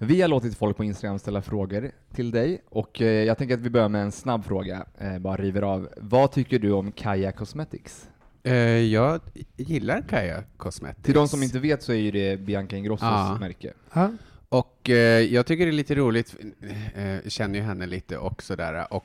Vi 0.00 0.20
har 0.22 0.28
låtit 0.28 0.56
folk 0.58 0.76
på 0.76 0.84
Instagram 0.84 1.18
ställa 1.18 1.42
frågor 1.42 1.90
till 2.14 2.30
dig 2.30 2.62
och 2.68 3.00
eh, 3.02 3.06
jag 3.24 3.38
tänker 3.38 3.54
att 3.54 3.60
vi 3.60 3.70
börjar 3.70 3.88
med 3.88 4.02
en 4.02 4.12
snabb 4.12 4.44
fråga, 4.44 4.86
eh, 4.98 5.18
bara 5.18 5.36
river 5.36 5.62
av. 5.62 5.88
Vad 5.96 6.32
tycker 6.32 6.58
du 6.58 6.72
om 6.72 6.92
Kaja 6.92 7.32
Cosmetics? 7.32 8.08
Eh, 8.42 8.54
jag 8.78 9.20
gillar 9.56 10.02
Kaja 10.08 10.42
Cosmetics. 10.56 11.02
Till 11.04 11.14
de 11.14 11.28
som 11.28 11.42
inte 11.42 11.58
vet 11.58 11.82
så 11.82 11.92
är 11.92 11.96
ju 11.96 12.10
det 12.10 12.40
Bianca 12.40 12.76
Ingrossos 12.76 13.02
Ja. 13.08 13.36
märke. 13.40 13.72
Ja. 13.92 14.10
Och 14.48 14.90
eh, 14.90 15.20
jag 15.20 15.46
tycker 15.46 15.66
det 15.66 15.70
är 15.70 15.72
lite 15.72 15.94
roligt, 15.94 16.36
eh, 16.94 17.12
jag 17.12 17.32
känner 17.32 17.58
ju 17.58 17.64
henne 17.64 17.86
lite 17.86 18.18
och 18.18 18.42
sådär, 18.42 18.86
och 18.92 19.04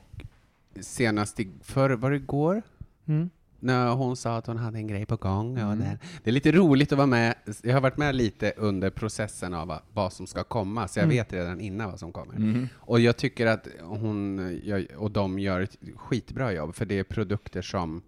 senast 0.80 1.40
i, 1.40 1.48
för, 1.62 1.90
var 1.90 2.10
det 2.10 2.16
igår? 2.16 2.62
Mm. 3.06 3.30
När 3.60 3.88
hon 3.88 4.16
sa 4.16 4.36
att 4.36 4.46
hon 4.46 4.56
hade 4.56 4.78
en 4.78 4.86
grej 4.86 5.06
på 5.06 5.16
gång. 5.16 5.52
Och 5.52 5.72
Mm. 5.72 5.78
det, 5.78 5.98
det 6.24 6.30
är 6.30 6.32
lite 6.32 6.52
roligt 6.52 6.92
att 6.92 6.98
vara 6.98 7.06
med, 7.06 7.34
jag 7.62 7.74
har 7.74 7.80
varit 7.80 7.96
med 7.96 8.14
lite 8.14 8.52
under 8.56 8.90
processen 8.90 9.54
av 9.54 9.68
vad, 9.68 9.80
vad 9.92 10.12
som 10.12 10.26
ska 10.26 10.44
komma, 10.44 10.88
så 10.88 10.98
jag 10.98 11.04
Mm. 11.04 11.16
vet 11.16 11.32
redan 11.32 11.60
innan 11.60 11.90
vad 11.90 11.98
som 11.98 12.12
kommer. 12.12 12.34
Mm. 12.36 12.68
Och 12.76 13.00
jag 13.00 13.16
tycker 13.16 13.46
att 13.46 13.68
hon 13.80 14.38
gör, 14.62 14.86
och 14.96 15.10
de 15.10 15.38
gör 15.38 15.60
ett 15.60 15.76
skitbra 15.96 16.52
jobb, 16.52 16.74
för 16.74 16.84
det 16.86 16.98
är 16.98 17.04
produkter 17.04 17.62
som, 17.62 18.02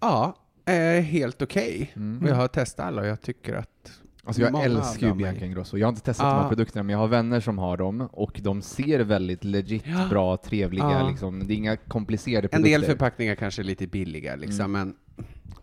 ja, 0.00 0.36
är 0.64 1.00
helt 1.00 1.42
okej. 1.42 1.92
Mm. 1.96 2.22
Och 2.22 2.28
jag 2.28 2.34
har 2.36 2.48
testat 2.48 2.86
alla 2.86 3.02
och 3.02 3.08
jag 3.08 3.20
tycker 3.20 3.54
att 3.54 4.01
Alltså 4.26 4.42
jag 4.42 4.52
många 4.52 4.64
älskar 4.64 5.06
ju 5.06 5.14
Bianca 5.14 5.44
Ingrosso. 5.46 5.76
Jag 5.78 5.86
har 5.86 5.92
inte 5.92 6.02
testat 6.02 6.26
de 6.26 6.36
Ja. 6.36 6.42
här 6.42 6.48
produkterna, 6.48 6.82
men 6.82 6.92
jag 6.92 6.98
har 6.98 7.08
vänner 7.08 7.40
som 7.40 7.58
har 7.58 7.76
dem 7.76 8.08
och 8.12 8.40
de 8.42 8.62
ser 8.62 9.00
väldigt 9.00 9.44
legit 9.44 9.82
Ja. 9.86 10.06
bra, 10.10 10.36
trevliga 10.36 10.84
Ja. 10.90 11.08
liksom. 11.08 11.46
Det 11.46 11.54
är 11.54 11.56
inga 11.56 11.76
komplicerade 11.76 12.46
En 12.46 12.50
produkter. 12.50 12.78
del 12.78 12.84
förpackningar 12.84 13.34
kanske 13.34 13.62
är 13.62 13.64
lite 13.64 13.86
billiga, 13.86 14.36
liksom, 14.36 14.72
men 14.72 14.94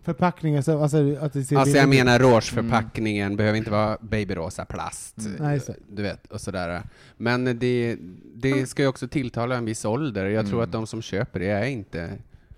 Förpackningar, 0.04 0.62
så, 0.62 0.82
alltså 0.84 1.16
att 1.22 1.34
det 1.34 1.44
ser 1.44 1.58
Alltså 1.58 1.78
jag 1.78 1.90
menar 1.90 2.20
rouge-förpackningen 2.20 3.36
behöver 3.38 3.58
inte 3.58 3.72
vara 3.72 3.98
babyrosa 4.02 4.66
plast, 4.66 5.18
Mm. 5.40 5.60
Du 5.90 6.02
vet, 6.02 6.26
och 6.32 6.42
sådär. 6.42 6.84
Men 7.18 7.60
det, 7.60 7.98
det 8.36 8.70
ska 8.70 8.82
ju 8.82 8.88
också 8.88 9.08
tilltala 9.08 9.56
en 9.56 9.66
viss 9.66 9.86
ålder. 9.86 10.26
Jag 10.26 10.46
tror 10.46 10.58
Mm. 10.60 10.64
att 10.64 10.72
de 10.72 10.88
som 10.88 11.02
köper 11.02 11.40
det 11.40 11.48
är 11.50 11.66
inte... 11.66 12.10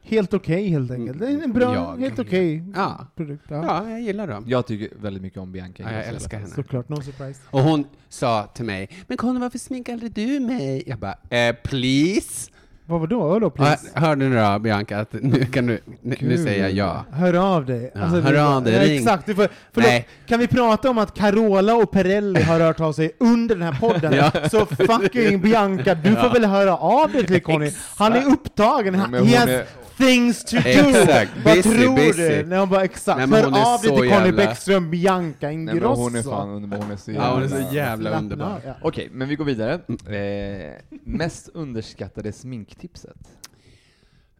Helt 0.03 0.33
okej 0.33 0.67
helt 0.69 0.91
enkelt. 0.91 1.19
Det 1.19 1.25
är 1.25 1.43
en 1.43 1.53
bra, 1.53 1.73
Jag. 1.75 1.97
helt 1.99 2.19
okej 2.19 2.63
Ja. 2.75 3.07
produkt. 3.15 3.45
Ja. 3.49 3.63
Ja, 3.65 3.89
jag 3.89 4.01
gillar 4.01 4.27
dem. 4.27 4.43
Jag 4.47 4.67
tycker 4.67 4.97
väldigt 5.01 5.23
mycket 5.23 5.39
om 5.39 5.51
Bianca 5.51 5.83
Ja, 5.83 5.91
jag 5.91 6.05
älskar 6.07 6.37
henne. 6.39 6.49
Såklart, 6.55 6.89
no 6.89 7.01
surprise. 7.01 7.39
Och 7.49 7.59
hon 7.61 7.85
sa 8.09 8.43
till 8.53 8.65
mig, 8.65 8.89
men 9.07 9.17
Conny 9.17 9.39
varför 9.39 9.57
sminkar 9.59 9.93
aldrig 9.93 10.11
du 10.11 10.39
mig? 10.39 10.83
Jag 10.87 10.99
bara, 10.99 11.15
eh, 11.29 11.55
please? 11.63 12.51
Vad 12.85 12.99
var 12.99 13.07
då? 13.07 13.19
Vadå 13.27 13.45
Ja, 13.45 13.49
please? 13.49 13.87
hörde 13.93 14.29
du 14.29 14.35
då 14.35 14.59
Bianca, 14.59 14.99
att 14.99 15.13
nu 15.13 15.45
kan 15.45 15.65
du, 15.67 15.79
nu, 16.01 16.15
nu 16.19 16.37
säger 16.37 16.61
jag 16.63 16.71
ja. 16.71 17.05
Hör 17.11 17.33
av 17.55 17.65
dig. 17.65 17.91
Ja, 17.95 17.99
det- 18.01 18.21
hör 18.21 18.55
av 18.55 18.63
dig, 18.63 18.73
Ja, 18.73 18.83
ring. 18.83 18.97
exakt. 18.97 19.25
Du 19.25 19.35
får, 19.35 19.47
förlåt, 19.73 19.87
Nej. 19.89 20.07
kan 20.27 20.39
vi 20.39 20.47
prata 20.47 20.89
om 20.89 20.97
att 20.97 21.13
Carola 21.13 21.75
och 21.75 21.91
Perelli 21.91 22.41
har 22.41 22.59
hört 22.59 22.79
av 22.79 22.93
sig 22.93 23.11
under 23.19 23.55
den 23.55 23.73
här 23.73 23.79
podden? 23.79 24.13
Ja. 24.33 24.49
Så 24.49 24.65
fucking 24.65 25.41
Bianca, 25.41 25.95
du 25.95 26.15
får 26.15 26.29
väl 26.33 26.45
höra 26.45 26.77
av 26.77 27.11
dig 27.11 27.25
till 27.27 27.41
Conny. 27.41 27.71
Han 27.97 28.13
är 28.13 28.25
upptagen, 28.27 28.93
Ja, 29.11 29.23
he 29.23 29.37
has 29.37 29.67
things 30.01 30.43
to 30.43 30.55
do. 30.55 30.61
Exakt, 30.69 31.31
Vad 31.45 31.55
busy, 31.55 31.61
tror 31.83 31.95
busy. 31.95 32.21
du? 32.29 32.43
Nej, 32.45 32.59
hon 32.59 32.69
bara 32.69 32.83
exakt, 32.83 33.17
Nej, 33.17 33.27
men 33.27 33.39
hör 33.39 33.45
hon 33.45 33.53
är 33.53 33.73
av 33.75 33.81
dig 33.81 33.89
så 33.89 33.97
till 33.97 34.09
Conny 34.09 34.25
jävla- 34.25 34.45
Bäckström, 34.45 34.89
Bianca 34.91 35.47
Nej, 35.47 35.57
men 35.57 35.75
Ingrosso. 35.75 36.01
hon 36.01 36.15
är 36.15 36.23
fan 36.23 36.49
underbar, 36.49 36.77
hon 36.77 36.91
är 36.91 36.95
så 36.95 37.11
Ja, 37.11 37.33
hon 37.33 37.43
är 37.43 37.47
så 37.47 37.55
jävla- 37.55 37.73
jävla 37.75 38.17
underbar. 38.17 38.61
ja. 38.65 38.73
Okej, 38.81 39.09
men 39.11 39.27
vi 39.29 39.35
går 39.35 39.45
vidare. 39.45 39.73
Eh, 40.17 40.97
mest 41.03 41.49
underskattade 41.53 42.31
sminktipset? 42.33 43.17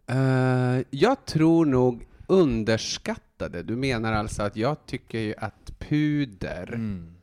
Eh, 0.07 0.80
jag 0.89 1.26
tror 1.26 1.66
nog 1.66 2.07
underskattade. 2.28 3.64
Du 3.64 3.76
menar 3.76 4.14
alltså 4.14 4.43
att 4.43 4.55
jag 4.55 4.86
tycker 4.86 5.20
ju 5.20 5.34
att 5.38 5.72
puder, 5.80 6.72
Mm. 6.74 7.14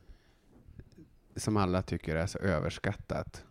som 1.35 1.57
alla 1.57 1.81
tycker 1.81 2.15
är 2.15 2.25
så 2.27 2.37
överskattat, 2.39 3.43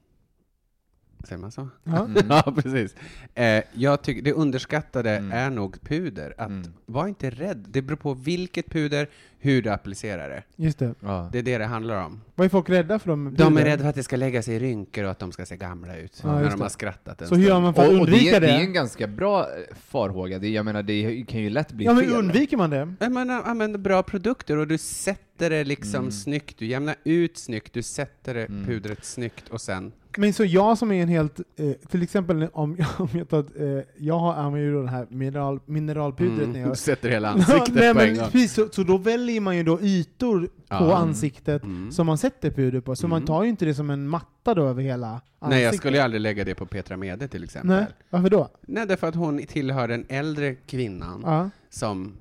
Säger 1.28 1.40
man 1.40 1.52
så? 1.52 1.68
Ja. 1.84 2.08
ja, 2.28 2.52
precis. 2.56 2.94
Eh, 3.34 3.62
jag 3.72 4.02
tycker 4.02 4.22
det 4.22 4.32
underskattade 4.32 5.10
Mm. 5.16 5.32
är 5.32 5.50
nog 5.50 5.80
puder. 5.82 6.34
Att 6.38 6.48
Mm. 6.48 6.72
Var 6.86 7.06
inte 7.08 7.30
rädd. 7.30 7.64
Det 7.68 7.82
beror 7.82 7.96
på 7.96 8.14
vilket 8.14 8.70
puder, 8.70 9.08
hur 9.40 9.62
du 9.62 9.70
applicerar 9.70 10.28
det. 10.28 10.42
Just 10.56 10.78
det. 10.78 10.94
Ja. 11.00 11.28
Det 11.32 11.38
är 11.38 11.42
det 11.42 11.58
det 11.58 11.64
handlar 11.64 12.04
om. 12.04 12.20
Vad 12.34 12.44
är 12.44 12.48
folk 12.48 12.70
rädda 12.70 12.98
för? 12.98 13.10
De, 13.10 13.34
De 13.34 13.56
är 13.58 13.64
rädda 13.64 13.82
för 13.82 13.88
att 13.90 13.94
det 13.94 14.02
ska 14.02 14.16
lägga 14.16 14.42
sig 14.42 14.54
i 14.54 14.58
rynkor 14.58 15.04
och 15.04 15.10
att 15.10 15.18
de 15.18 15.32
ska 15.32 15.46
se 15.46 15.56
gamla 15.56 15.96
ut 15.96 16.20
Ja, 16.24 16.32
när 16.40 16.50
de 16.50 16.60
har 16.60 16.68
skrattat 16.68 17.22
en 17.22 17.28
Så 17.28 17.34
hur 17.34 17.48
gör 17.48 17.60
man 17.60 17.74
för 17.74 17.82
att 17.82 17.88
Och, 17.88 18.00
och 18.00 18.06
det, 18.06 18.12
undvika 18.12 18.36
är, 18.36 18.40
det? 18.40 18.46
det 18.46 18.52
är 18.52 18.60
en 18.60 18.72
ganska 18.72 19.06
bra 19.06 19.40
eh, 19.42 19.46
farhåga. 19.80 20.38
Det, 20.38 20.48
jag 20.48 20.64
menar, 20.64 20.82
det 20.82 21.24
kan 21.28 21.40
ju 21.40 21.50
lätt 21.50 21.72
bli 21.72 21.84
Ja, 21.84 21.92
men 21.94 22.04
fel. 22.04 22.12
undviker 22.12 22.56
man 22.56 22.70
det? 22.70 22.94
Men 23.00 23.12
man 23.12 23.30
använder 23.30 23.78
bra 23.78 24.02
produkter 24.02 24.56
och 24.56 24.66
du 24.68 24.78
sätter 24.78 25.50
det 25.50 25.64
liksom 25.64 26.00
Mm. 26.00 26.12
snyggt, 26.12 26.58
du 26.58 26.66
jämnar 26.66 26.94
ut 27.04 27.38
snyggt, 27.38 27.72
du 27.72 27.82
sätter 27.82 28.34
det 28.34 28.46
Mm. 28.46 28.64
pudret 28.66 29.04
snyggt 29.04 29.48
och 29.48 29.60
sen... 29.60 29.92
Men 30.18 30.32
så 30.32 30.44
jag 30.44 30.78
som 30.78 30.92
är 30.92 31.02
en 31.02 31.08
helt, 31.08 31.40
eh, 31.56 31.72
till 31.88 32.02
exempel 32.02 32.48
om, 32.52 32.76
om 32.98 33.08
jag 33.12 33.28
tar, 33.28 33.38
eh, 33.78 33.84
jag 33.96 34.18
har, 34.18 34.34
använder 34.34 34.60
ju 34.70 34.82
det 34.82 34.90
här 34.90 35.06
mineral, 35.10 35.60
mineralpudret 35.66 36.36
när 36.38 36.44
Mm. 36.44 36.60
jag 36.60 36.70
Du 36.70 36.76
sätter 36.76 37.08
hela 37.08 37.28
ansiktet 37.32 37.74
Nej, 37.74 37.94
på 37.94 38.00
en 38.00 38.16
gång. 38.16 38.24
precis, 38.24 38.52
så, 38.54 38.68
så 38.72 38.82
då 38.82 38.96
väljer 38.98 39.40
man 39.40 39.56
ju 39.56 39.62
då 39.62 39.80
ytor 39.80 40.40
på 40.46 40.50
Ja. 40.68 40.96
ansiktet 40.96 41.62
Mm. 41.64 41.92
som 41.92 42.06
man 42.06 42.18
sätter 42.18 42.50
puder 42.50 42.80
på, 42.80 42.96
så 42.96 43.08
man 43.08 43.16
Mm. 43.16 43.26
tar 43.26 43.42
ju 43.42 43.48
inte 43.48 43.64
det 43.64 43.74
som 43.74 43.90
en 43.90 44.08
matta 44.08 44.54
då 44.54 44.62
över 44.66 44.82
hela 44.82 45.06
ansiktet. 45.08 45.48
Nej, 45.50 45.62
jag 45.62 45.74
skulle 45.74 45.96
ju 45.96 46.02
aldrig 46.02 46.20
lägga 46.20 46.44
det 46.44 46.54
på 46.54 46.66
Petra 46.66 46.96
Mede 46.96 47.28
till 47.28 47.44
exempel. 47.44 47.70
Nej, 47.70 47.86
varför 48.10 48.30
då? 48.30 48.48
Nej, 48.60 48.86
därför 48.86 49.06
att 49.06 49.14
hon 49.14 49.38
tillhör 49.46 49.88
den 49.88 50.04
äldre 50.08 50.54
kvinnan 50.54 51.22
Ja. 51.26 51.50
som 51.70 52.12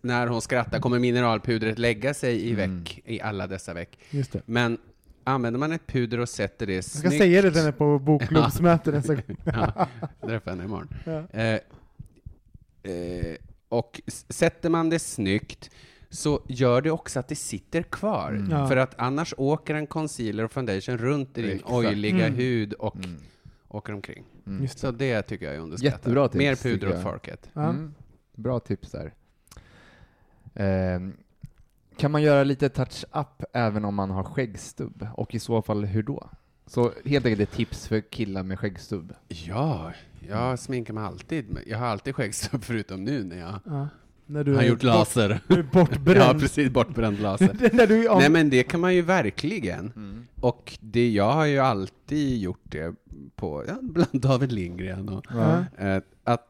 när 0.00 0.26
hon 0.26 0.40
skrattar 0.42 0.78
kommer 0.80 0.98
mineralpudret 0.98 1.78
lägga 1.78 2.14
sig 2.14 2.36
i 2.36 2.52
Mm. 2.52 2.78
veck, 2.78 3.02
i 3.04 3.20
alla 3.20 3.46
dessa 3.46 3.74
veck. 3.74 3.98
Just. 4.10 4.36
Men 4.46 4.78
använder 5.28 5.60
man 5.60 5.72
ett 5.72 5.86
puder 5.86 6.20
och 6.20 6.28
sätter 6.28 6.66
det 6.66 6.74
Jag 6.74 6.84
ska 6.84 7.08
snyggt... 7.08 7.22
säga 7.22 7.42
det 7.42 7.50
till 7.50 7.60
henne 7.60 7.72
på 7.72 7.98
bokklubbsmötet 7.98 8.94
nästa 8.94 9.14
gång. 9.14 9.36
ja, 9.44 9.88
träffa 10.26 10.50
henne 10.50 10.64
imorgon. 10.64 10.88
Ja. 11.04 11.22
Eh, 11.40 11.60
eh, 12.92 13.36
och 13.68 14.00
sätter 14.28 14.70
man 14.70 14.90
det 14.90 14.98
snyggt 14.98 15.70
så 16.10 16.42
gör 16.48 16.82
det 16.82 16.90
också 16.90 17.20
att 17.20 17.28
det 17.28 17.34
sitter 17.36 17.82
kvar. 17.82 18.30
Mm. 18.30 18.50
Ja. 18.50 18.68
För 18.68 18.76
att 18.76 18.94
annars 18.98 19.34
åker 19.36 19.74
en 19.74 19.86
concealer 19.86 20.44
och 20.44 20.52
foundation 20.52 20.98
runt 20.98 21.38
i 21.38 21.42
din 21.42 21.50
Exakt. 21.50 21.72
oiliga 21.72 22.26
Mm. 22.26 22.38
hud 22.38 22.72
och 22.72 22.96
Mm. 22.96 23.16
åker 23.68 23.92
omkring. 23.92 24.24
Mm. 24.46 24.62
Just 24.62 24.78
Så 24.78 24.90
det 24.90 25.22
tycker 25.22 25.46
jag 25.46 25.54
är 25.54 25.58
underskattat. 25.58 25.98
Jättebra 25.98 26.28
tips, 26.28 26.38
Mer 26.38 26.54
puder 26.56 26.88
åt 26.96 27.02
folket. 27.02 27.50
Ja. 27.52 27.62
Mm. 27.68 27.94
Bra 28.34 28.60
tips 28.60 28.90
där. 28.90 29.12
Ehm, 30.54 31.12
kan 31.98 32.10
man 32.10 32.22
göra 32.22 32.44
lite 32.44 32.68
touch-up 32.68 33.44
även 33.52 33.84
om 33.84 33.94
man 33.94 34.10
har 34.10 34.24
skäggstubb? 34.24 35.06
Och 35.14 35.34
i 35.34 35.38
så 35.38 35.62
fall 35.62 35.84
hur 35.84 36.02
då? 36.02 36.30
Så 36.66 36.92
helt 37.04 37.26
enkelt 37.26 37.50
ett 37.50 37.56
tips 37.56 37.86
för 37.88 38.00
killar 38.00 38.42
med 38.42 38.58
skäggstubb. 38.58 39.12
Ja, 39.28 39.92
jag 40.28 40.58
sminkar 40.58 40.94
mig 40.94 41.04
alltid. 41.04 41.58
Jag 41.66 41.78
har 41.78 41.86
alltid 41.86 42.14
skäggstubb 42.14 42.64
förutom 42.64 43.04
nu 43.04 43.24
när 43.24 43.38
jag 43.38 43.60
Ja. 43.64 43.88
När 44.30 44.44
du 44.44 44.54
har 44.54 44.62
gjort 44.62 44.82
laser. 44.82 45.28
Bort, 45.28 45.42
du 45.48 45.54
är 45.58 45.62
bortbränd. 45.62 46.18
ja, 46.36 46.40
precis. 46.40 46.70
Bortbränd 46.72 47.20
laser. 47.20 47.70
när 47.72 47.86
du 47.86 48.08
av- 48.08 48.18
Nej 48.18 48.30
men 48.30 48.50
det 48.50 48.62
kan 48.62 48.80
man 48.80 48.94
ju 48.94 49.02
verkligen. 49.02 49.92
Och 50.40 50.78
det, 50.80 51.10
jag 51.10 51.32
har 51.32 51.44
ju 51.44 51.58
alltid 51.58 52.38
gjort 52.38 52.60
det 52.62 52.94
på, 53.36 53.64
ja, 53.68 53.74
bland 53.82 54.20
David 54.20 54.52
Lindgren 54.52 55.08
och, 55.08 55.24
Ja. 55.30 55.64
eh, 55.78 56.02
att 56.24 56.47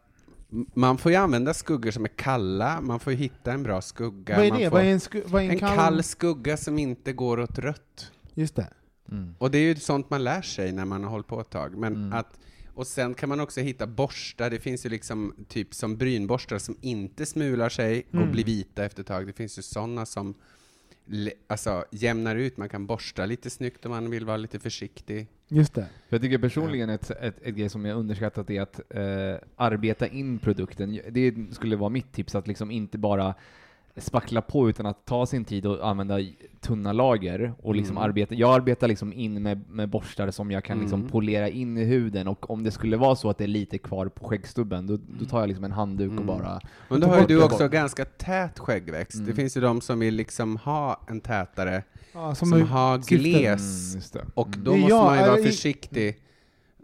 man 0.75 0.99
får 0.99 1.13
ju 1.13 1.17
använda 1.19 1.55
skuggor 1.55 1.91
som 1.91 2.05
är 2.05 2.09
kalla, 2.09 2.81
man 2.81 3.01
får 3.01 3.13
ju 3.13 3.19
hitta 3.19 3.53
en 3.53 3.63
bra 3.63 3.81
skugga. 3.83 4.37
Vad 4.37 4.47
är 4.47 4.51
det? 4.59 4.69
Vad 4.69 4.83
är 4.83 4.87
en, 4.93 5.01
sku, 5.01 5.23
vad 5.27 5.43
är 5.43 5.47
en, 5.47 5.51
en 5.53 5.59
kall... 5.59 6.03
skugga 6.03 6.57
som 6.57 6.79
inte 6.79 7.13
går 7.13 7.41
åt 7.41 7.59
rött. 7.59 8.13
Just 8.35 8.57
det. 8.57 8.69
Mm. 9.11 9.35
Och 9.39 9.51
det 9.51 9.59
är 9.59 9.63
ju 9.63 9.77
sånt 9.77 10.11
man 10.11 10.25
lär 10.25 10.43
sig 10.43 10.73
när 10.73 10.85
man 10.85 11.05
har 11.05 11.11
hållit 11.11 11.27
på 11.27 11.41
ett 11.41 11.51
tag. 11.51 11.77
Men 11.77 11.95
Mm. 11.95 12.13
att, 12.13 12.39
och 12.75 12.87
sen 12.87 13.15
kan 13.15 13.29
man 13.29 13.41
också 13.41 13.61
hitta 13.61 13.87
borstar, 13.87 14.51
det 14.51 14.61
finns 14.61 14.87
ju 14.87 14.91
liksom 14.91 15.35
typ 15.49 15.75
som 15.75 15.97
brynborstar 15.97 16.59
som 16.59 16.77
inte 16.81 17.27
smular 17.27 17.69
sig 17.69 18.07
Mm. 18.13 18.25
och 18.25 18.33
blir 18.33 18.45
vita 18.45 18.85
efter 18.85 19.01
ett 19.01 19.07
tag. 19.07 19.27
Det 19.27 19.33
finns 19.33 19.59
ju 19.59 19.63
sådana 19.63 20.07
som 20.07 20.35
alltså, 21.47 21.85
jämnar 21.91 22.37
ut, 22.37 22.57
man 22.57 22.69
kan 22.69 22.87
borsta 22.87 23.27
lite 23.27 23.51
snyggt 23.51 23.87
om 23.87 23.91
man 23.91 24.11
vill 24.11 24.25
vara 24.25 24.37
lite 24.37 24.59
försiktig. 24.59 25.27
Just 25.49 25.75
det. 25.75 25.87
För 26.09 26.17
jag 26.17 26.23
tycker 26.23 26.39
personligen 26.39 26.91
ett, 26.91 27.11
ett, 27.11 27.43
ett 27.43 27.55
grej 27.55 27.69
som 27.69 27.85
jag 27.85 27.99
underskattat 27.99 28.51
är 28.51 28.61
att 28.61 28.81
eh, 28.91 29.49
arbeta 29.57 30.07
in 30.07 30.39
produkten. 30.39 31.01
Det 31.11 31.35
skulle 31.53 31.77
vara 31.77 31.91
mitt 31.91 32.13
tips, 32.13 32.35
att 32.35 32.47
liksom 32.47 32.71
inte 32.71 32.99
bara 32.99 33.35
spackla 34.01 34.43
på 34.43 34.69
utan 34.71 34.87
att 34.87 35.05
ta 35.07 35.27
sin 35.27 35.45
tid 35.45 35.67
och 35.67 35.89
använda 35.89 36.19
tunna 36.61 36.93
lager 36.93 37.53
och 37.63 37.75
liksom 37.75 37.97
Mm. 37.97 38.09
arbeta. 38.09 38.35
Jag 38.35 38.55
arbetar 38.55 38.89
liksom 38.89 39.13
in 39.13 39.43
med, 39.43 39.71
med 39.71 39.89
borstar 39.89 40.31
som 40.31 40.51
jag 40.51 40.65
kan 40.65 40.81
liksom 40.81 41.01
Mm. 41.01 41.11
polera 41.13 41.49
in 41.49 41.79
i 41.79 41.85
huden 41.85 42.29
och 42.29 42.51
om 42.51 42.65
det 42.65 42.71
skulle 42.71 42.97
vara 42.97 43.17
så 43.17 43.31
att 43.31 43.39
det 43.39 43.45
är 43.45 43.49
lite 43.49 43.79
kvar 43.79 44.07
på 44.09 44.29
skäggstubben, 44.29 44.87
då, 44.87 44.99
då 45.21 45.25
tar 45.25 45.41
jag 45.41 45.47
liksom 45.49 45.65
en 45.65 45.73
handduk 45.73 46.09
och 46.11 46.13
Mm. 46.13 46.27
bara 46.27 46.61
Men 46.89 47.01
då 47.01 47.07
har 47.07 47.15
ju 47.15 47.21
bort 47.21 47.29
du 47.29 47.43
också 47.43 47.59
bara. 47.59 47.69
ganska 47.69 48.05
tät 48.05 48.59
skäggväxt. 48.59 49.15
Mm. 49.15 49.27
Det 49.27 49.33
finns 49.35 49.57
ju 49.57 49.61
de 49.61 49.81
som 49.81 49.99
vill 49.99 50.15
liksom 50.15 50.57
ha 50.57 51.01
en 51.09 51.21
tätare, 51.21 51.83
Ja, 52.13 52.35
som, 52.35 52.53
är- 52.53 52.61
har 52.61 52.99
gles. 52.99 54.15
Mm. 54.15 54.27
Och 54.35 54.47
Mm. 54.49 54.65
då 54.65 54.77
måste 54.77 54.89
jag, 54.95 55.05
man 55.05 55.19
ju 55.19 55.31
vara 55.31 55.43
försiktig 55.43 56.17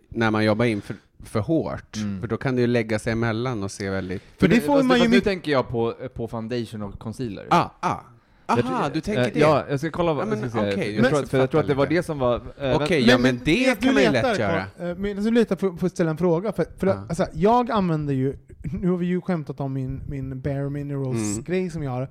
när 0.09 0.31
man 0.31 0.45
jobbar 0.45 0.65
in 0.65 0.81
för, 0.81 0.97
för 1.25 1.41
hårt. 1.41 1.97
Mm. 1.97 2.21
För 2.21 2.29
då 2.29 2.37
kan 2.37 2.55
det 2.55 2.61
ju 2.61 2.67
lägga 2.67 2.99
sig 2.99 3.13
emellan 3.13 3.63
och 3.63 3.71
se 3.71 3.91
väldigt... 3.91 4.23
För 4.39 4.49
det 4.49 4.55
nu- 4.55 4.61
får 4.61 4.83
man 4.83 4.99
ju 5.01 5.09
nu 5.09 5.21
tänker 5.21 5.53
jag 5.53 5.69
på, 5.69 5.95
på 6.15 6.29
foundation 6.29 6.83
och 6.83 6.99
concealer. 6.99 7.47
Ah, 7.51 7.71
ah. 7.81 7.97
Jag 8.49 8.59
Aha, 8.59 8.91
du 8.95 9.01
tänker 9.01 9.23
eh, 9.23 9.29
det? 9.33 9.39
Ja, 9.41 9.65
jag 9.71 9.79
ska 9.81 9.91
kolla 9.91 10.13
vad 10.13 10.27
Ja, 10.27 10.31
men 10.31 10.41
jag 10.41 10.51
ska 10.51 10.61
okej, 10.61 10.95
jag, 10.95 11.05
jag 11.05 11.11
tror, 11.15 11.27
för 11.27 11.39
jag 11.39 11.51
tror 11.51 11.61
att 11.61 11.67
det 11.67 11.75
var 11.75 11.87
det 11.87 12.03
som 12.03 12.19
var... 12.19 12.35
eh, 12.37 12.41
Okej, 12.43 12.77
vänta- 12.79 12.95
ja 12.99 13.19
men 13.19 13.41
det 13.45 13.81
kan 13.83 13.95
man 13.95 14.03
ju 14.03 14.11
lätt 14.11 14.39
göra. 14.39 14.65
Eh, 14.81 14.97
Medan 14.97 15.25
du 15.25 15.31
letar 15.31 15.57
får 15.57 15.77
jag 15.81 15.91
ställa 15.91 16.11
en 16.11 16.17
fråga. 16.17 16.53
För, 16.53 16.67
för 16.79 16.87
att, 16.87 16.97
Ja. 16.97 17.07
alltså, 17.09 17.27
jag 17.33 17.71
använder 17.71 18.15
ju, 18.15 18.37
nu 18.81 18.91
har 18.91 18.97
vi 18.97 19.07
ju 19.07 19.21
skämtat 19.21 19.61
om 19.61 19.73
min, 19.73 20.01
min 20.09 20.41
Bare 20.41 20.71
Minerals 20.71 21.17
Mm. 21.33 21.43
grej 21.45 21.71
som 21.71 21.83
jag 21.83 21.91
har. 21.91 22.09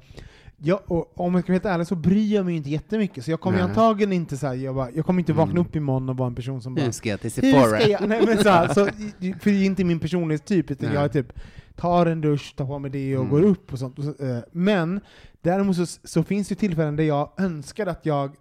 Jag, 0.65 0.79
och 0.91 1.19
om 1.19 1.33
jag 1.33 1.43
ska 1.43 1.51
vara 1.51 1.55
helt 1.55 1.65
ärlig 1.65 1.87
så 1.87 1.95
bryr 1.95 2.33
jag 2.35 2.45
mig 2.45 2.55
inte 2.55 2.69
jättemycket, 2.69 3.25
så 3.25 3.31
jag 3.31 3.41
kommer 3.41 3.59
antagligen 3.61 4.13
inte 4.13 4.37
så 4.37 4.47
här, 4.47 4.53
jag, 4.53 4.75
bara, 4.75 4.91
jag 4.91 5.05
kommer 5.05 5.19
inte 5.19 5.33
vakna 5.33 5.51
Mm. 5.51 5.61
upp 5.65 5.75
imorgon 5.75 6.09
och 6.09 6.17
vara 6.17 6.27
en 6.27 6.35
person 6.35 6.61
som 6.61 6.75
bara 6.75 6.85
Nu 6.85 6.91
ska 6.91 7.09
jag 7.09 7.21
till 7.21 7.31
Hur 7.31 7.51
Sephora. 7.51 7.79
ska 7.79 7.89
jag? 7.89 8.07
Nej, 8.07 8.25
men 8.25 8.37
så 8.37 8.49
här, 8.49 8.67
så, 8.67 8.85
för 9.39 9.49
det 9.51 9.57
är 9.57 9.65
inte 9.65 9.83
min 9.83 9.99
personlighetstyp, 9.99 10.71
utan 10.71 10.85
Nej. 10.89 10.95
jag 10.95 11.03
är 11.03 11.07
typ 11.09 11.33
tar 11.75 12.05
en 12.05 12.21
dusch, 12.21 12.53
tar 12.55 12.65
på 12.65 12.79
mig 12.79 12.91
det 12.91 13.17
och 13.17 13.21
Mm. 13.25 13.31
går 13.31 13.41
upp 13.43 13.73
och 13.73 13.79
sånt. 13.79 13.99
Eh, 13.99 14.05
Men 14.51 14.99
däremot 15.41 15.75
så, 15.75 15.85
så 16.03 16.23
finns 16.23 16.47
det 16.47 16.55
tillfällen 16.55 16.95
där 16.95 17.03
jag 17.03 17.31
önskar 17.37 17.87
att 17.87 18.05
jag, 18.05 18.31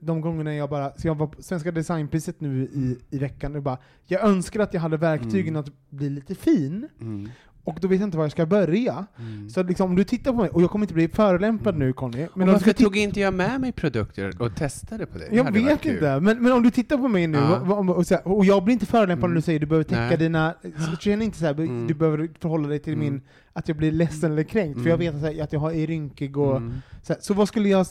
de 0.00 0.20
gångerna 0.20 0.54
jag 0.54 0.70
bara, 0.70 0.92
så 0.96 1.06
jag 1.08 1.14
var 1.14 1.26
på 1.26 1.42
Svenska 1.42 1.70
Designpriset 1.72 2.40
nu 2.40 2.62
i, 2.62 2.96
i 3.10 3.18
veckan, 3.18 3.56
och 3.56 3.62
bara, 3.62 3.78
jag 4.06 4.22
önskar 4.24 4.60
att 4.60 4.74
jag 4.74 4.80
hade 4.80 4.96
verktygen 4.96 5.48
Mm. 5.56 5.60
att 5.60 5.70
bli 5.90 6.10
lite 6.10 6.34
fin, 6.34 6.88
Mm. 7.00 7.28
Och 7.64 7.78
då 7.80 7.88
vet 7.88 8.00
jag 8.00 8.06
inte 8.06 8.16
var 8.16 8.24
jag 8.24 8.32
ska 8.32 8.46
börja. 8.46 9.06
Mm. 9.18 9.50
Så 9.50 9.62
liksom, 9.62 9.90
om 9.90 9.96
du 9.96 10.04
tittar 10.04 10.32
på 10.32 10.38
mig, 10.38 10.48
och 10.50 10.62
jag 10.62 10.70
kommer 10.70 10.84
inte 10.84 10.94
bli 10.94 11.08
förolämpad 11.08 11.76
nu 11.78 11.92
Conny, 11.92 12.26
men 12.34 12.46
du 12.46 12.52
varför 12.52 12.72
tog 12.72 12.96
inte 12.96 13.20
jag 13.20 13.34
med 13.34 13.60
mig 13.60 13.72
produkter 13.72 14.42
och 14.42 14.54
testade 14.56 15.06
på 15.06 15.18
det? 15.18 15.24
det 15.30 15.36
jag 15.36 15.44
varit 15.44 15.56
vet 15.56 15.84
inte, 15.86 16.20
men, 16.20 16.42
men 16.42 16.52
om 16.52 16.62
du 16.62 16.70
tittar 16.70 16.96
på 16.96 17.08
mig 17.08 17.26
nu, 17.26 17.38
Ja. 17.38 17.60
och, 17.60 17.78
och, 17.88 17.96
och, 17.96 18.04
här, 18.10 18.28
och 18.28 18.44
jag 18.44 18.64
blir 18.64 18.72
inte 18.72 18.86
förolämpad 18.86 19.24
Mm. 19.24 19.30
när 19.30 19.36
du 19.36 19.42
säger 19.42 19.56
att 19.58 19.60
du 19.60 19.66
behöver 19.66 19.84
täcka 19.84 20.00
Nej. 20.00 20.16
dina... 20.16 20.54
Så 20.90 20.96
känner 20.96 21.24
inte 21.24 21.38
så 21.38 21.44
här, 21.46 21.54
Mm. 21.54 21.86
du 21.86 21.94
behöver 21.94 22.30
förhålla 22.40 22.68
dig 22.68 22.78
till 22.78 22.92
Mm. 22.94 23.04
min... 23.12 23.22
Att 23.52 23.68
jag 23.68 23.76
blir 23.76 23.92
ledsen 23.92 24.32
eller 24.32 24.42
kränkt, 24.42 24.82
för 24.82 24.88
jag 24.90 25.02
Mm. 25.02 25.20
vet 25.20 25.34
att, 25.38 25.44
att 25.44 25.52
jag 25.52 25.60
har- 25.60 25.72
är 25.72 25.86
rynkig 25.86 26.36
och... 26.36 26.56
Mm. 26.56 26.74
Så, 27.02 27.12
här, 27.12 27.20
så 27.22 27.34
vad 27.34 27.48
skulle 27.48 27.68
jag... 27.68 27.86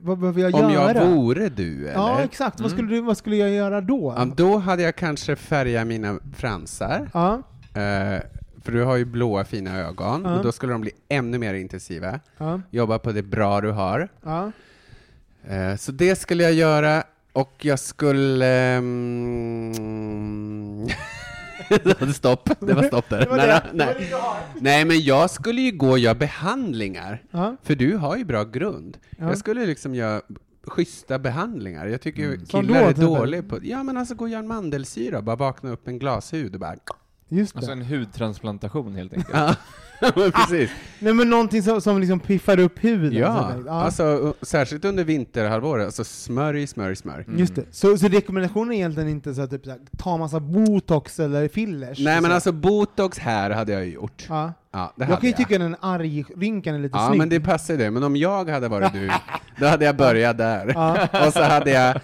Vad 0.00 0.18
behöver 0.18 0.40
jag 0.42 0.54
Om 0.54 0.72
göra? 0.72 0.94
jag 1.04 1.10
vore 1.10 1.48
du, 1.48 1.78
eller? 1.88 1.92
Ja, 1.92 2.20
exakt. 2.20 2.60
Vad, 2.60 2.66
Mm. 2.72 2.78
skulle 2.78 2.94
du, 2.96 3.00
vad 3.00 3.16
skulle 3.16 3.36
jag 3.36 3.50
göra 3.50 3.80
då? 3.80 4.14
Ja, 4.16 4.24
då 4.36 4.56
hade 4.58 4.82
jag 4.82 4.96
kanske 4.96 5.36
färgat 5.36 5.86
mina 5.86 6.18
fransar, 6.36 7.10
Ja, 7.14 7.42
eh, 7.74 8.20
för 8.64 8.72
du 8.72 8.82
har 8.84 8.96
ju 8.96 9.04
blåa 9.04 9.44
fina 9.44 9.78
ögon, 9.80 10.26
och 10.26 10.42
då 10.44 10.52
skulle 10.52 10.72
de 10.72 10.80
bli 10.80 10.90
ännu 11.08 11.38
mer 11.38 11.54
intensiva. 11.54 12.20
Jobba 12.70 12.98
på 12.98 13.12
det 13.12 13.22
bra 13.22 13.60
du 13.60 13.70
har. 13.70 14.08
Eh, 15.48 15.76
så 15.76 15.92
det 15.92 16.16
skulle 16.16 16.42
jag 16.42 16.52
göra, 16.52 17.02
och 17.32 17.52
jag 17.60 17.78
skulle... 17.78 18.80
Var 21.84 22.12
stopp, 22.12 22.50
det 22.60 22.74
var 22.74 22.82
stopp 22.82 23.08
där. 23.10 23.18
Det 23.20 23.26
var 23.26 23.36
nej, 23.36 23.46
det. 23.48 23.62
nej. 23.72 23.96
Det 24.10 24.16
nej, 24.60 24.84
men 24.84 25.00
jag 25.00 25.30
skulle 25.30 25.60
ju 25.60 25.70
gå 25.76 25.90
och 25.90 25.98
göra 25.98 26.14
behandlingar, 26.14 27.22
Ja, 27.30 27.56
för 27.62 27.74
du 27.74 27.96
har 27.96 28.16
ju 28.16 28.24
bra 28.24 28.44
grund. 28.44 28.98
ja. 29.18 29.28
Jag 29.28 29.38
skulle 29.38 29.66
liksom 29.66 29.94
göra 29.94 30.20
schyssta 30.66 31.18
behandlingar. 31.18 31.86
Jag 31.86 32.00
tycker 32.00 32.24
Mm. 32.24 32.46
Killar 32.46 32.80
då, 32.82 32.88
är 32.88 32.94
dåliga 32.94 33.42
på... 33.42 33.58
Ja, 33.62 33.82
men 33.82 33.96
alltså 33.96 34.14
gå 34.14 34.24
och 34.24 34.28
göra 34.28 34.40
en 34.40 34.48
mandelsyra, 34.48 35.22
bara 35.22 35.36
vakna 35.36 35.70
upp 35.70 35.88
en 35.88 35.98
glashud 35.98 36.54
och 36.54 36.60
bara... 36.60 36.76
Just 37.34 37.54
det. 37.54 37.58
Alltså 37.58 37.72
en 37.72 37.82
hudtransplantation 37.82 38.94
helt 38.94 39.12
enkelt. 39.12 39.34
Ja, 39.34 39.54
men 40.16 40.32
precis. 40.32 40.70
Nej 40.98 41.12
men 41.14 41.30
någonting 41.30 41.62
som, 41.62 41.80
som 41.80 42.00
liksom 42.00 42.20
piffar 42.20 42.58
upp 42.60 42.84
huden. 42.84 43.12
Ja, 43.12 43.50
så 43.54 43.60
att- 43.60 43.68
alltså 43.68 44.34
särskilt 44.42 44.84
under 44.84 45.04
vinterhalvåret, 45.04 45.86
alltså 45.86 46.04
smörj, 46.04 46.66
smörj, 46.66 46.96
smörj. 46.96 47.24
Mm. 47.26 47.38
Just 47.38 47.54
det. 47.54 47.64
Så, 47.70 47.98
så 47.98 48.08
rekommendationen 48.08 48.72
är 48.72 48.76
egentligen 48.76 49.08
inte 49.08 49.34
så 49.34 49.42
att 49.42 49.50
typ, 49.50 49.62
ta 49.98 50.16
massa 50.16 50.40
botox 50.40 51.20
eller 51.20 51.48
fillers? 51.48 51.98
Nej 51.98 52.20
men 52.20 52.30
så. 52.30 52.34
alltså 52.34 52.52
botox 52.52 53.18
här 53.18 53.50
hade 53.50 53.72
jag 53.72 53.86
gjort. 53.88 54.26
Ja. 54.28 54.52
Ja, 54.72 54.92
det 54.96 55.04
Jag 55.08 55.20
kan 55.20 55.28
ju 55.30 55.32
tycka 55.36 55.58
den 55.58 55.76
arg-rynkan 55.80 56.74
är 56.74 56.78
lite 56.78 56.96
Ja, 56.98 57.06
snygg. 57.06 57.18
men 57.18 57.28
det 57.28 57.40
passar 57.40 57.74
ju 57.74 57.78
det. 57.78 57.90
Men 57.90 58.02
om 58.02 58.16
jag 58.16 58.48
hade 58.48 58.68
varit 58.68 58.92
du, 58.92 59.10
då 59.60 59.66
hade 59.66 59.84
jag 59.84 59.96
börjat 59.96 60.38
där. 60.38 60.72
Ja. 60.74 61.08
Och 61.26 61.32
så 61.32 61.42
hade 61.42 61.70
jag 61.70 62.00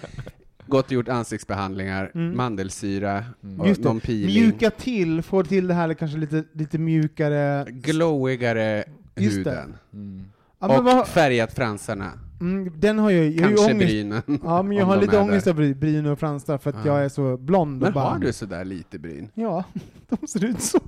gått 0.71 0.85
och 0.85 0.91
gjort 0.91 1.07
ansiktsbehandlingar, 1.09 2.11
Mm. 2.15 2.37
mandelsyra, 2.37 3.23
och 3.59 3.67
Just 3.67 3.81
det. 3.83 3.87
någon 3.87 3.99
peeling. 3.99 4.25
Mjuka 4.43 4.69
till, 4.69 5.21
få 5.21 5.43
till 5.43 5.67
det 5.67 5.73
här 5.73 5.93
kanske 5.93 6.17
lite, 6.17 6.43
lite 6.53 6.77
mjukare. 6.77 7.65
Glowigare 7.69 8.83
Just 9.15 9.43
det. 9.43 9.49
huden. 9.49 9.73
Mm. 9.93 10.23
Ja, 10.59 10.67
men 10.67 10.77
och 10.77 10.83
vad, 10.83 11.07
färgat 11.07 11.53
fransarna. 11.53 12.11
mm, 12.41 12.71
den 12.79 12.99
har 12.99 13.11
jag, 13.11 13.25
jag 13.25 13.43
har 13.43 13.49
ju 13.49 13.55
Kanske 13.55 13.73
ångest. 13.73 13.87
brynen. 13.87 14.21
Ja, 14.43 14.63
men 14.63 14.77
jag 14.77 14.83
om 14.83 14.89
har 14.89 14.95
de 14.97 15.01
lite 15.05 15.17
är 15.17 15.21
ångest 15.21 15.45
där. 15.45 15.51
över 15.51 15.73
bryn 15.73 16.05
och 16.05 16.19
fransar 16.19 16.57
för 16.57 16.69
att 16.69 16.75
Ja. 16.85 16.95
jag 16.97 17.05
är 17.05 17.09
så 17.09 17.37
blond 17.37 17.81
och 17.83 17.87
Men 17.87 17.93
bara... 17.93 18.03
har 18.09 18.19
du 18.19 18.33
sådär 18.33 18.65
lite 18.65 18.99
bryn? 18.99 19.29
Ja, 19.33 19.63
de 20.09 20.27
ser 20.27 20.45
ut 20.45 20.61
så. 20.61 20.79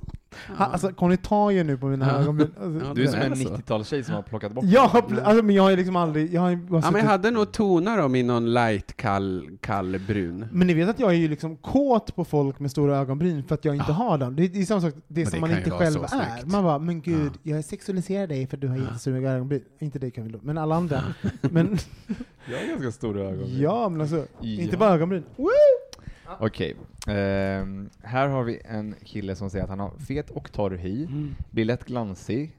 Ha, 0.58 0.64
alltså, 0.64 0.92
Conny 0.92 1.16
tar 1.16 1.50
ju 1.50 1.64
nu 1.64 1.76
på 1.78 1.86
mina 1.86 2.06
Ja. 2.08 2.18
ögonbryn. 2.20 2.50
Alltså, 2.62 2.94
Du 2.94 3.02
är 3.02 3.06
som 3.06 3.20
är 3.20 3.24
en 3.24 3.36
så. 3.36 3.48
90-talstjej 3.48 4.02
som 4.02 4.14
har 4.14 4.22
plockat 4.22 4.52
bort 4.52 4.64
Ja, 4.68 4.90
alltså, 5.24 5.42
men 5.44 5.54
jag 5.54 5.62
har 5.62 5.70
ju 5.70 5.76
liksom 5.76 5.96
aldrig... 5.96 6.34
Jag 6.34 6.40
har 6.40 6.50
Ja, 6.50 6.90
men 6.90 6.94
jag 6.94 7.08
hade 7.08 7.30
nog 7.30 7.52
tonar 7.52 7.98
om 7.98 8.14
i 8.14 8.22
någon 8.22 8.54
light 8.54 8.96
kall, 8.96 9.48
kall 9.60 9.98
brun. 10.06 10.46
Men 10.52 10.66
ni 10.66 10.74
vet 10.74 10.88
att 10.88 11.00
jag 11.00 11.10
är 11.10 11.14
ju 11.16 11.28
liksom 11.28 11.56
kåt 11.56 12.16
på 12.16 12.24
folk 12.24 12.58
med 12.60 12.70
stora 12.70 12.96
ögonbryn 12.98 13.44
för 13.44 13.54
att 13.54 13.64
jag 13.64 13.74
inte 13.76 13.92
har 13.92 14.18
dem. 14.18 14.36
Det 14.36 14.44
är, 14.44 14.48
det 14.48 14.60
är 14.60 14.64
samma 14.64 14.80
sak, 14.80 14.94
det 15.08 15.20
Men 15.20 15.30
som 15.30 15.40
det 15.40 15.40
man 15.48 15.58
inte 15.58 15.70
själv 15.70 16.02
är. 16.02 16.06
snyggt. 16.06 16.52
Man 16.52 16.64
bara, 16.64 16.78
men 16.78 17.00
gud, 17.00 17.32
Ja. 17.42 17.54
jag 17.56 17.64
sexualiserar 17.64 18.26
dig 18.26 18.46
för 18.46 18.56
att 18.56 18.60
du 18.60 18.68
har 18.68 18.76
jättestora 18.76 19.30
ögonbryn. 19.32 19.62
Inte 19.78 19.98
dig 19.98 20.10
Camilla, 20.10 20.38
men 20.42 20.58
alla 20.58 20.74
andra. 20.74 21.02
men 21.40 21.78
Jag 22.50 22.58
har 22.58 22.66
ganska 22.68 22.90
stora 22.92 23.20
ögon. 23.22 23.60
ja, 23.60 23.88
men 23.88 24.00
alltså, 24.00 24.16
Ja. 24.40 24.62
inte 24.62 24.76
bara 24.76 24.90
ögonbryn. 24.94 25.22
Woo! 25.36 25.46
Okej, 26.40 26.76
ehm, 27.06 27.90
här 28.02 28.28
har 28.28 28.44
vi 28.44 28.60
en 28.64 28.94
kille 29.04 29.36
som 29.36 29.50
säger 29.50 29.64
att 29.64 29.70
han 29.70 29.80
har 29.80 29.92
fet 30.08 30.30
och 30.30 30.52
torr 30.52 30.76
hy, 30.76 31.08
blir 31.50 31.64
lätt 31.64 31.84
glansig, 31.84 32.56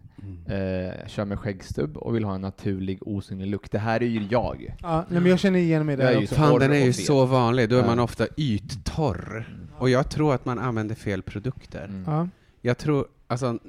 eh, 0.48 1.08
kör 1.08 1.26
med 1.26 1.40
skäggstubb 1.40 1.98
och 1.98 2.16
vill 2.16 2.24
ha 2.24 2.36
en 2.36 2.42
naturlig 2.42 3.08
osynlig 3.08 3.48
look. 3.48 3.72
Det 3.72 3.80
här 3.80 4.04
är 4.04 4.08
ju 4.08 4.28
jag. 4.30 4.76
Ja, 4.82 5.06
men 5.10 5.26
jag 5.26 5.40
känner 5.40 5.60
igen 5.60 5.86
mig 5.86 5.94
är 5.94 5.98
där 5.98 6.18
också. 6.18 6.36
så- 6.36 6.42
Fan, 6.42 6.60
den 6.60 6.72
är 6.72 6.86
ju 6.86 6.94
så 6.94 7.26
vanlig. 7.26 7.70
Då 7.70 7.76
är 7.76 7.86
man 7.86 8.00
ofta 8.00 8.28
yttorr. 8.38 9.58
Och 9.78 9.90
jag 9.90 10.10
tror 10.10 10.34
att 10.36 10.46
man 10.46 10.60
använder 10.60 10.96
fel 10.96 11.22
produkter. 11.22 11.86
Mm. 11.86 12.04
Ja. 12.08 12.28
Jag 12.62 12.78
tror, 12.78 13.06
alltså, 13.28 13.60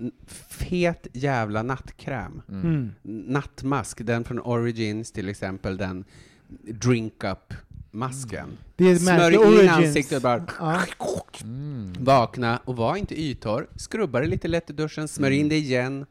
fet 0.49 1.07
jävla 1.13 1.63
nattkräm. 1.63 2.43
Mm. 2.49 2.93
Nattmask, 3.03 4.07
den 4.07 4.25
från 4.25 4.39
Origins 4.41 5.13
till 5.13 5.29
exempel, 5.29 5.77
den 5.77 6.05
Drink 6.63 7.25
Up-masken. 7.25 7.66
Ett 8.77 8.81
märke, 8.81 8.99
Smörj 8.99 9.35
in 9.35 9.41
Origins. 9.41 9.71
ansiktet 9.73 10.23
bara 10.23 10.47
Ja. 10.59 10.81
Mm. 11.43 11.93
vakna 11.99 12.61
och 12.65 12.77
var 12.77 12.97
inte 12.97 13.15
yttorr. 13.21 13.69
Skrubba 13.77 14.21
det 14.21 14.27
lite 14.27 14.49
lätt 14.49 14.71
i 14.71 14.73
duschen, 14.73 15.09
smörj 15.09 15.37
in 15.37 15.49
det 15.49 15.57
igen. 15.57 16.07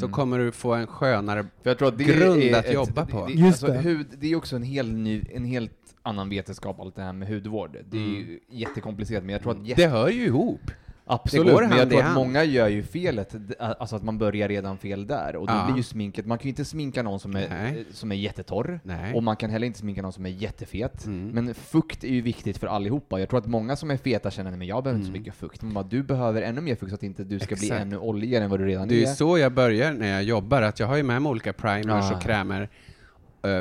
Så 0.00 0.08
kommer 0.08 0.38
du 0.38 0.52
få 0.52 0.74
en 0.74 0.86
skönare... 0.86 1.46
För 1.62 1.70
jag 1.70 1.78
tror 1.78 1.88
att 1.88 1.98
det 1.98 2.04
grund 2.04 2.42
är 2.42 2.58
att 2.58 2.64
ett, 2.64 2.74
jobba 2.74 3.06
på. 3.06 3.26
Det, 3.26 3.32
Just 3.32 3.62
alltså, 3.62 3.66
det. 3.66 3.78
Hud, 3.88 4.06
det 4.18 4.32
är 4.32 4.36
också 4.36 4.56
en, 4.56 4.62
hel 4.62 4.92
ny, 4.92 5.22
en 5.32 5.44
helt 5.44 5.72
annan 6.02 6.28
vetenskap, 6.28 6.80
allt 6.80 6.96
det 6.96 7.02
här 7.02 7.12
med 7.12 7.28
hudvård. 7.28 7.78
Det 7.90 7.96
är 7.96 8.00
ju 8.00 8.40
jättekomplicerat, 8.48 9.24
men 9.24 9.32
jag 9.32 9.42
tror 9.42 9.52
att 9.52 9.66
jätte, 9.66 9.82
Det 9.82 9.88
hör 9.88 10.08
ju 10.08 10.24
ihop. 10.26 10.60
Absolut, 11.08 11.46
men 11.46 11.54
jag 11.54 11.68
hand 11.78 11.90
tror 11.90 12.00
att 12.00 12.04
hand. 12.06 12.16
många 12.16 12.44
gör 12.44 12.68
ju 12.68 12.82
felet, 12.82 13.34
alltså 13.58 13.96
att 13.96 14.02
man 14.02 14.18
börjar 14.18 14.48
redan 14.48 14.78
fel 14.78 15.06
där. 15.06 15.36
Och 15.36 15.46
då 15.46 15.52
Ja. 15.52 15.64
blir 15.66 15.76
ju 15.76 15.82
sminket, 15.82 16.26
man 16.26 16.38
kan 16.38 16.42
ju 16.44 16.48
inte 16.48 16.64
sminka 16.64 17.02
någon 17.02 17.20
som 17.20 17.36
är, 17.36 17.48
Nej. 17.48 17.70
eh, 17.80 17.84
som 17.92 18.12
är 18.12 18.16
jättetorr, 18.16 18.80
Nej. 18.82 19.14
och 19.14 19.22
man 19.22 19.36
kan 19.36 19.50
heller 19.50 19.66
inte 19.66 19.78
sminka 19.78 20.02
någon 20.02 20.12
som 20.12 20.26
är 20.26 20.30
jättefet. 20.30 21.04
Mm. 21.06 21.28
Men 21.28 21.54
fukt 21.54 22.04
är 22.04 22.08
ju 22.08 22.20
viktigt 22.20 22.58
för 22.58 22.66
allihopa. 22.66 23.20
Jag 23.20 23.28
tror 23.28 23.38
att 23.40 23.46
många 23.46 23.76
som 23.76 23.90
är 23.90 23.96
feta 23.96 24.30
känner, 24.30 24.50
men 24.50 24.66
jag 24.66 24.84
behöver 24.84 24.98
inte 25.00 25.12
så 25.12 25.18
mycket 25.18 25.34
fukt. 25.34 25.62
Man 25.62 25.74
bara, 25.74 25.84
du 25.84 26.02
behöver 26.02 26.42
ännu 26.42 26.60
mer 26.60 26.74
fukt 26.74 26.90
så 26.90 26.94
att 26.94 27.02
inte 27.02 27.24
du 27.24 27.38
ska 27.38 27.54
bli 27.56 27.66
Mm. 27.66 27.76
Exakt. 27.76 27.82
ännu 27.86 27.98
oljigare 27.98 28.44
än 28.44 28.50
vad 28.50 28.60
du 28.60 28.66
redan 28.66 28.88
Det 28.88 28.94
är 28.94 28.98
ju 28.98 29.02
är. 29.04 29.14
så 29.14 29.38
jag 29.38 29.52
börjar 29.52 29.92
när 29.92 30.08
jag 30.12 30.22
jobbar, 30.22 30.62
att 30.62 30.80
jag 30.80 30.86
har 30.86 30.96
ju 30.96 31.02
med 31.02 31.22
mig 31.22 31.30
olika 31.30 31.52
primers 31.52 32.04
Ja. 32.10 32.16
och 32.16 32.22
krämer 32.22 32.68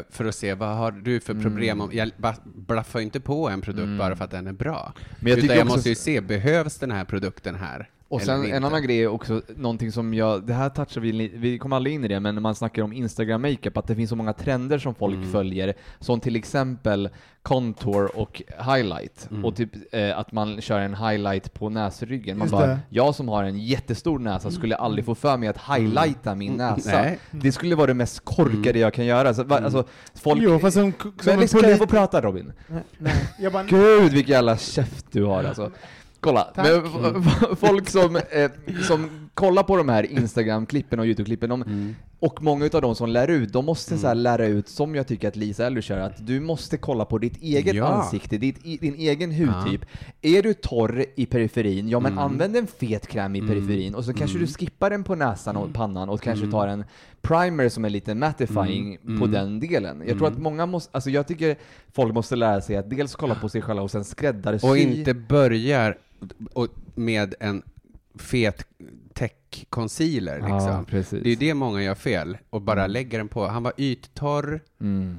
för 0.09 0.25
att 0.25 0.35
se 0.35 0.53
vad 0.53 0.77
har 0.77 0.91
du 0.91 1.19
för 1.19 1.33
problem. 1.41 1.81
om- 1.81 1.89
Jag 1.93 2.11
blaffar 2.45 2.99
inte 2.99 3.19
på 3.19 3.49
en 3.49 3.61
produkt 3.61 3.97
bara 3.97 4.15
för 4.15 4.25
att 4.25 4.31
den 4.31 4.47
är 4.47 4.53
bra. 4.53 4.93
Men 5.19 5.29
jag 5.31 5.39
Utan 5.39 5.55
jag 5.57 5.65
också- 5.65 5.75
måste 5.75 5.89
ju 5.89 5.95
se, 5.95 6.21
behövs 6.21 6.77
den 6.77 6.91
här 6.91 7.05
produkten 7.05 7.55
här? 7.55 7.89
Och 8.15 8.21
sen 8.21 8.45
en 8.51 8.63
annan 8.63 8.83
grej 8.83 9.03
är 9.03 9.07
också 9.07 9.41
någonting 9.55 9.91
som 9.91 10.13
jag, 10.13 10.43
det 10.47 10.53
här 10.53 10.69
touchar 10.69 11.01
vi, 11.01 11.31
vi 11.35 11.57
kommer 11.57 11.75
aldrig 11.75 11.95
in 11.95 12.03
i 12.03 12.07
det, 12.07 12.19
men 12.19 12.35
när 12.35 12.41
man 12.41 12.55
snackar 12.55 12.83
om 12.83 12.93
Instagram 12.93 13.41
makeup, 13.41 13.77
att 13.77 13.87
det 13.87 13.95
finns 13.95 14.09
så 14.09 14.15
många 14.15 14.33
trender 14.33 14.77
som 14.79 14.95
folk 14.95 15.15
Mm. 15.15 15.31
följer, 15.31 15.73
som 15.99 16.19
till 16.19 16.35
exempel 16.35 17.09
contour 17.41 18.17
och 18.19 18.41
highlight. 18.75 19.27
Mm. 19.31 19.45
Och 19.45 19.55
typ 19.55 19.69
eh, 19.91 20.17
att 20.19 20.31
man 20.31 20.61
kör 20.61 20.79
en 20.79 20.95
highlight 20.95 21.53
på 21.53 21.69
näsryggen. 21.69 22.37
Man 22.37 22.45
Just 22.45 22.51
bara, 22.51 22.67
det. 22.67 22.79
jag 22.89 23.15
som 23.15 23.29
har 23.29 23.43
en 23.43 23.59
jättestor 23.59 24.19
näsa 24.19 24.51
skulle 24.51 24.75
aldrig 24.75 25.05
få 25.05 25.15
för 25.15 25.37
mig 25.37 25.49
att 25.49 25.57
highlighta 25.77 26.35
min 26.35 26.53
näsa. 26.53 26.91
Mm. 26.91 27.05
Nej. 27.05 27.19
Det 27.31 27.51
skulle 27.51 27.75
vara 27.75 27.87
det 27.87 27.93
mest 27.93 28.19
korkade 28.25 28.69
Mm. 28.69 28.81
jag 28.81 28.93
kan 28.93 29.05
göra. 29.05 29.33
Så, 29.33 29.43
va, 29.43 29.59
alltså, 29.59 29.83
folk... 30.15 30.41
Jo, 30.43 30.59
fast 30.59 30.73
som, 30.77 30.91
som 31.01 31.13
men 31.25 31.33
en 31.33 31.39
liksom, 31.39 31.61
kan 31.61 31.69
jag 31.69 31.79
få 31.79 31.87
prata 31.87 32.21
Robin? 32.21 32.53
Nej, 32.67 32.83
nej. 32.97 33.13
Jag 33.39 33.53
bara, 33.53 33.63
Gud 33.63 34.11
vilken 34.13 34.33
jävla 34.33 34.57
käft 34.57 35.05
du 35.11 35.23
har 35.23 35.43
alltså. 35.43 35.71
Kolla, 36.25 36.47
folk 37.55 37.89
som, 37.89 38.15
eh, 38.15 38.51
som 38.87 39.09
kollar 39.33 39.63
på 39.63 39.77
de 39.77 39.89
här 39.89 40.03
Instagram-klippen 40.11 40.99
och 40.99 41.05
YouTube-klippen, 41.05 41.49
de, 41.49 41.61
Mm. 41.61 41.95
och 42.19 42.41
många 42.43 42.69
av 42.73 42.81
de 42.81 42.95
som 42.95 43.09
lär 43.09 43.27
ut, 43.27 43.53
de 43.53 43.65
måste 43.65 43.97
så 43.97 44.07
här 44.07 44.15
lära 44.15 44.45
ut, 44.45 44.69
som 44.69 44.95
jag 44.95 45.07
tycker 45.07 45.27
att 45.27 45.35
Lisa 45.35 45.65
Eller 45.67 45.81
kör, 45.81 45.99
att 45.99 46.27
du 46.27 46.39
måste 46.39 46.77
kolla 46.77 47.05
på 47.05 47.17
ditt 47.17 47.37
eget 47.41 47.75
Ja. 47.75 47.85
ansikte, 47.85 48.37
ditt, 48.37 48.63
din 48.63 48.95
egen 48.95 49.31
hudtyp. 49.31 49.85
Är 50.21 50.43
du 50.43 50.53
torr 50.53 51.05
i 51.15 51.25
periferin, 51.25 51.89
ja 51.89 51.99
men 51.99 52.11
Mm. 52.11 52.23
använd 52.23 52.55
en 52.55 52.67
fet 52.67 53.07
kräm 53.07 53.35
i 53.35 53.41
periferin, 53.41 53.95
och 53.95 54.05
så 54.05 54.13
kanske 54.13 54.37
du 54.37 54.47
skippar 54.47 54.89
den 54.89 55.03
på 55.03 55.15
näsan 55.15 55.55
Mm. 55.55 55.67
och 55.67 55.73
pannan 55.75 56.09
och 56.09 56.21
kanske 56.21 56.51
tar 56.51 56.67
en 56.67 56.83
primer 57.27 57.69
som 57.69 57.85
är 57.85 57.89
lite 57.89 58.15
mattifying 58.15 58.97
Mm. 59.05 59.19
på 59.19 59.27
den 59.27 59.59
delen. 59.59 60.03
Jag 60.07 60.17
tror 60.17 60.27
att 60.27 60.37
många 60.37 60.65
måste, 60.65 60.89
alltså 60.93 61.09
jag 61.09 61.27
tycker 61.27 61.55
folk 61.93 62.13
måste 62.13 62.35
lära 62.35 62.61
sig 62.61 62.77
att 62.77 62.89
dels 62.89 63.15
kolla 63.15 63.35
på 63.35 63.49
sig 63.49 63.61
själva 63.61 63.81
och 63.83 63.91
sen 63.91 64.03
skräddarsy. 64.03 64.67
Och 64.67 64.77
inte 64.77 65.13
börjar 65.13 65.97
och- 66.53 66.67
med 66.95 67.35
en 67.39 67.63
fet 68.19 68.65
tech 69.13 69.31
concealer 69.69 70.35
liksom. 70.35 70.57
Ja, 70.71 70.83
precis. 70.87 71.23
Det 71.23 71.29
är 71.29 71.31
ju 71.31 71.35
det 71.35 71.53
många 71.53 71.83
gör 71.83 71.95
fel, 71.95 72.37
och 72.49 72.61
bara 72.61 72.87
lägger 72.87 73.17
den 73.17 73.27
på. 73.27 73.47
Han 73.47 73.63
var 73.63 73.73
yttorr, 73.77 74.59
Mm. 74.81 75.17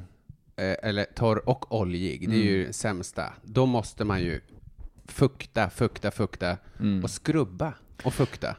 eh, 0.57 0.75
eller 0.83 1.05
torr 1.15 1.49
och 1.49 1.81
oljig. 1.81 2.31
Det 2.31 2.37
är 2.37 2.43
ju 2.45 2.73
sämsta. 2.73 3.33
Då 3.45 3.67
måste 3.67 4.05
man 4.05 4.21
ju 4.21 4.41
fukta, 5.09 5.71
fukta, 5.71 6.11
fukta 6.11 6.57
Mm. 6.81 7.05
och 7.05 7.11
skrubba 7.11 7.73
och 8.05 8.15
fukta. 8.15 8.57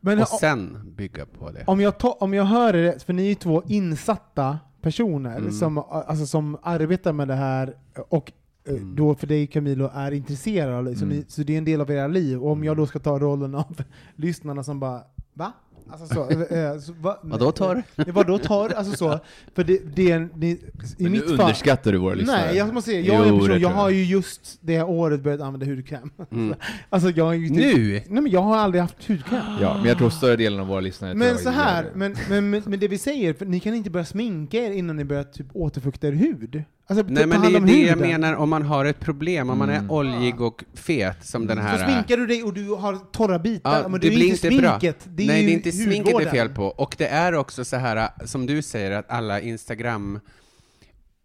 men 0.00 0.18
och 0.20 0.28
sen 0.28 0.92
bygga 0.96 1.26
på 1.26 1.50
det. 1.50 1.64
om, 1.66 1.80
jag 1.80 1.94
to- 1.94 2.16
om 2.20 2.34
jag 2.34 2.44
hör 2.44 2.72
det 2.72 2.82
rätt, 2.82 3.02
för 3.02 3.12
ni 3.12 3.22
är 3.22 3.28
ju 3.28 3.34
två 3.34 3.62
insatta 3.66 4.58
personer 4.82 5.36
Mm. 5.38 5.52
som, 5.52 5.78
alltså, 5.78 6.26
som 6.26 6.58
arbetar 6.62 7.12
med 7.12 7.28
det 7.28 7.34
här 7.34 7.76
och 8.08 8.32
eh, 8.68 8.74
Mm. 8.74 8.96
då 8.96 9.14
för 9.14 9.26
dig 9.26 9.46
Camilo 9.46 9.90
är 9.94 10.12
intresserad 10.12 10.74
av 10.74 10.84
det, 10.84 10.96
så, 11.28 11.42
det 11.42 11.52
är 11.54 11.58
en 11.58 11.64
del 11.64 11.80
av 11.80 11.90
era 11.90 12.06
liv. 12.06 12.42
Och 12.42 12.50
om 12.50 12.64
jag 12.64 12.76
då 12.76 12.86
ska 12.86 12.98
ta 12.98 13.18
rollen 13.18 13.54
av 13.54 13.82
lyssnarna 14.16 14.64
som 14.64 14.80
bara 14.80 15.02
Va? 15.36 15.52
Alltså 15.90 16.14
så, 16.14 16.30
eh, 16.30 16.58
eh, 16.64 16.78
så 16.78 16.92
va, 16.92 17.18
Vadå 17.22 17.52
torr? 17.52 17.82
Eh, 17.96 18.04
Vadå 18.14 18.38
torr? 18.38 18.72
Alltså 18.72 18.96
så, 18.96 19.20
för 19.54 19.64
det, 19.64 19.78
det 19.96 20.10
är 20.10 20.16
en, 20.16 20.30
det, 20.34 20.46
i 20.50 20.58
Men 20.98 21.12
mitt 21.12 21.20
nu 21.22 21.36
fall... 21.36 21.40
underskattar 21.40 21.92
du 21.92 21.98
våra 21.98 22.14
lyssnare. 22.14 22.46
Nej, 22.46 22.56
jag 22.56 22.74
måste 22.74 22.90
säga, 22.90 23.00
jag 23.14 23.26
är 23.26 23.32
en 23.32 23.38
person, 23.40 23.60
jag 23.60 23.68
har 23.68 23.90
ju 23.90 24.04
just 24.04 24.58
det 24.60 24.76
här 24.76 24.88
året 24.88 25.22
börjat 25.22 25.40
använda 25.40 25.66
hudkräm. 25.66 26.10
Mm. 26.30 26.54
Alltså 26.90 27.10
jag 27.10 27.24
har 27.24 27.32
ju 27.32 27.48
typ- 27.48 27.56
Nu? 27.56 27.92
Nej 28.08 28.22
men 28.22 28.32
jag 28.32 28.40
har 28.40 28.56
aldrig 28.56 28.82
haft 28.82 29.08
hudkräm. 29.08 29.40
Ja, 29.60 29.76
men 29.76 29.84
jag 29.84 29.98
tror 29.98 30.10
större 30.10 30.36
delen 30.36 30.60
av 30.60 30.66
våra 30.66 30.80
lyssnare 30.80 31.14
Men 31.14 31.38
så 31.38 31.50
här, 31.50 31.86
men, 31.94 32.16
men, 32.28 32.50
men, 32.50 32.62
men 32.66 32.78
det 32.80 32.88
vi 32.88 32.98
säger, 32.98 33.32
för 33.32 33.46
ni 33.46 33.60
kan 33.60 33.74
inte 33.74 33.90
börja 33.90 34.06
sminka 34.06 34.58
er 34.58 34.70
innan 34.70 34.96
ni 34.96 35.04
börjar 35.04 35.24
typ 35.24 35.46
återfukta 35.52 36.08
er 36.08 36.12
hud. 36.12 36.62
Alltså, 36.86 37.04
Nej 37.08 37.26
men 37.26 37.40
det 37.40 37.48
är 37.56 37.60
det 37.60 37.82
jag 37.82 37.98
menar, 37.98 38.34
om 38.34 38.50
man 38.50 38.62
har 38.62 38.84
ett 38.84 39.00
problem, 39.00 39.50
om 39.50 39.58
man 39.58 39.70
Mm. 39.70 39.84
är 39.84 39.92
oljig 39.92 40.40
och 40.40 40.64
fet 40.74 41.24
som 41.26 41.46
den 41.46 41.56
Så 41.56 41.62
här... 41.62 41.84
sminkar 41.92 42.16
du 42.16 42.26
dig 42.26 42.42
och 42.42 42.54
du 42.54 42.68
har 42.74 42.96
torra 43.12 43.38
bitar, 43.38 43.82
Ja, 43.82 43.88
men 43.88 43.92
det 43.92 44.08
det 44.08 44.14
är 44.14 44.16
blir 44.16 44.28
inte 44.30 44.46
inte 44.46 44.62
bra. 44.62 44.78
sminket, 44.80 45.04
det 45.04 45.22
är 45.22 45.26
Nej, 45.26 45.40
ju 45.40 45.46
det 45.46 45.52
är 45.52 45.54
inte 45.54 45.72
sminket 45.72 46.04
det 46.04 46.10
är 46.10 46.14
hudvården. 46.14 46.30
fel 46.32 46.48
på. 46.48 46.64
Och 46.66 46.94
det 46.98 47.06
är 47.08 47.34
också 47.34 47.64
så 47.64 47.76
här, 47.76 48.08
som 48.24 48.46
du 48.46 48.62
säger, 48.62 48.90
att 48.90 49.10
alla 49.10 49.40
Instagram 49.40 50.20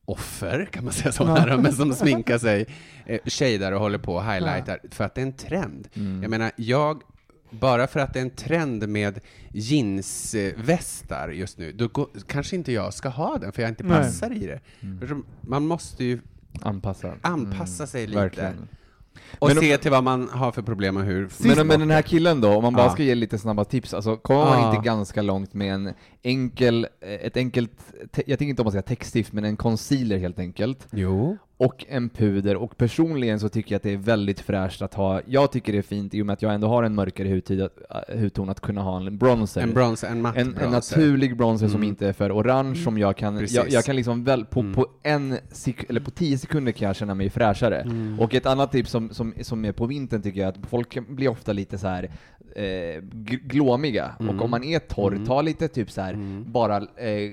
offer, 0.06 0.70
kan 0.72 0.84
man 0.84 0.94
säga 0.94 1.12
så, 1.12 1.24
Ja. 1.24 1.36
här, 1.36 1.58
men 1.58 1.74
som 1.74 1.94
sminkar 2.04 2.38
sig, 2.38 2.66
eh, 3.06 3.20
shadar 3.26 3.72
och 3.72 3.80
håller 3.80 3.98
på 3.98 4.16
och 4.16 4.24
highlightar, 4.24 4.80
för 4.92 5.04
att 5.04 5.16
det 5.16 5.22
är 5.22 5.26
en 5.26 5.34
trend. 5.34 5.88
Mm. 5.94 6.22
Jag 6.24 6.30
menar, 6.30 6.52
jag, 6.56 7.02
bara 7.50 7.88
för 7.88 8.00
att 8.00 8.14
det 8.14 8.20
är 8.20 8.24
en 8.24 8.30
trend 8.30 8.90
med 8.90 9.20
jeansvästar 9.54 11.30
just 11.30 11.58
nu, 11.58 11.72
då 11.72 11.88
går, 11.88 12.08
kanske 12.28 12.56
inte 12.56 12.72
jag 12.72 12.94
ska 12.94 13.10
ha 13.10 13.38
den, 13.38 13.52
för 13.52 13.62
jag 13.62 13.70
inte 13.72 13.84
Nej. 13.84 13.98
passar 13.98 14.32
i 14.34 14.48
det. 14.48 14.60
Mm. 14.82 15.24
Man 15.42 15.68
måste 15.68 16.04
ju 16.04 16.20
Anpassa. 16.62 17.14
anpassa 17.22 17.88
sig 17.88 18.08
lite. 18.08 18.20
Verkligen. 18.20 18.68
Och 19.40 19.48
Men 19.48 19.58
om- 19.58 19.64
se 19.64 19.78
till 19.78 19.92
vad 19.92 20.04
man 20.04 20.30
har 20.30 20.52
för 20.52 20.62
problem 20.62 20.98
och 20.98 21.04
hur. 21.04 21.30
Men, 21.56 21.68
men 21.68 21.80
den 21.80 21.92
här 21.92 22.02
killen 22.02 22.42
då, 22.42 22.54
om 22.56 22.64
man 22.64 22.74
bara 22.74 22.86
Ja. 22.86 22.92
ska 22.92 23.04
ge 23.04 23.16
lite 23.16 23.38
snabba 23.38 23.66
tips, 23.66 23.94
alltså 23.94 24.18
kommer 24.18 24.46
man 24.46 24.60
Ja. 24.62 24.70
inte 24.76 24.86
ganska 24.86 25.22
långt 25.22 25.54
med 25.54 25.74
en 25.74 25.94
enkel, 26.22 26.88
ett 27.02 27.38
enkelt, 27.38 27.72
jag 28.14 28.40
tänker 28.40 28.46
inte 28.46 28.62
om 28.62 28.66
man 28.66 28.72
säga 28.72 28.82
textstift, 28.82 29.34
men 29.34 29.44
en 29.46 29.58
concealer 29.58 30.18
helt 30.18 30.40
enkelt. 30.40 30.88
Jo. 30.92 31.38
Och 31.62 31.86
en 31.90 32.10
puder 32.10 32.56
och 32.56 32.78
personligen 32.78 33.40
så 33.40 33.50
tycker 33.50 33.72
jag 33.72 33.78
att 33.78 33.84
det 33.84 33.94
är 33.94 33.98
väldigt 33.98 34.40
fräscht 34.40 34.82
att 34.82 34.94
ha, 34.94 35.22
jag 35.26 35.52
tycker 35.52 35.72
det 35.72 35.78
är 35.78 35.82
fint 35.82 36.14
i 36.14 36.22
och 36.22 36.26
med 36.26 36.34
att 36.34 36.42
jag 36.42 36.54
ändå 36.54 36.68
har 36.68 36.84
en 36.84 36.96
mörkare 36.96 37.30
hudtid, 37.30 37.62
att- 37.62 38.10
äh, 38.10 38.20
hudton 38.20 38.50
att 38.50 38.60
kunna 38.62 38.82
ha 38.82 38.98
en 38.98 39.18
bronzer. 39.18 39.62
En 39.62 39.74
bronzer, 39.74 40.08
en 40.08 40.22
matt 40.22 40.38
en, 40.38 40.58
en 40.58 40.72
naturlig 40.72 41.38
bronzer 41.38 41.68
som 41.68 41.76
Mm. 41.76 41.90
inte 41.90 42.08
är 42.08 42.14
för 42.14 42.32
orange, 42.40 42.76
som 42.76 42.98
jag 42.98 43.18
kan, 43.18 43.46
jag, 43.50 43.70
jag 43.70 43.84
kan 43.86 43.96
liksom 43.96 44.24
väl, 44.24 44.46
på, 44.46 44.60
Mm. 44.60 44.74
på 44.74 44.88
en 45.04 45.34
sek- 45.52 45.86
eller 45.90 46.00
på 46.02 46.12
tio 46.12 46.38
sekunder 46.38 46.72
kan 46.72 46.88
jag 46.88 46.96
känna 46.96 47.16
mig 47.16 47.30
fräschare. 47.30 47.82
Mm. 47.82 48.20
Och 48.20 48.34
ett 48.36 48.46
annat 48.46 48.72
tips 48.72 48.92
som, 48.92 49.10
som, 49.10 49.34
som 49.42 49.66
är 49.66 49.72
på 49.72 49.86
vintern 49.86 50.22
tycker 50.22 50.40
jag, 50.42 50.50
att 50.50 50.70
folk 50.70 51.08
blir 51.10 51.28
ofta 51.30 51.54
lite 51.54 51.78
så 51.78 51.88
här 51.88 52.10
eh, 52.56 53.02
glåmiga. 53.44 54.12
Mm. 54.20 54.36
Och 54.40 54.46
om 54.46 54.52
man 54.52 54.64
är 54.64 54.80
torr, 54.80 55.12
Mm. 55.14 55.26
ta 55.26 55.42
lite 55.42 55.68
typ 55.68 55.92
så 55.92 56.02
här 56.02 56.14
Mm. 56.14 56.52
bara 56.52 56.78
eh, 56.78 57.32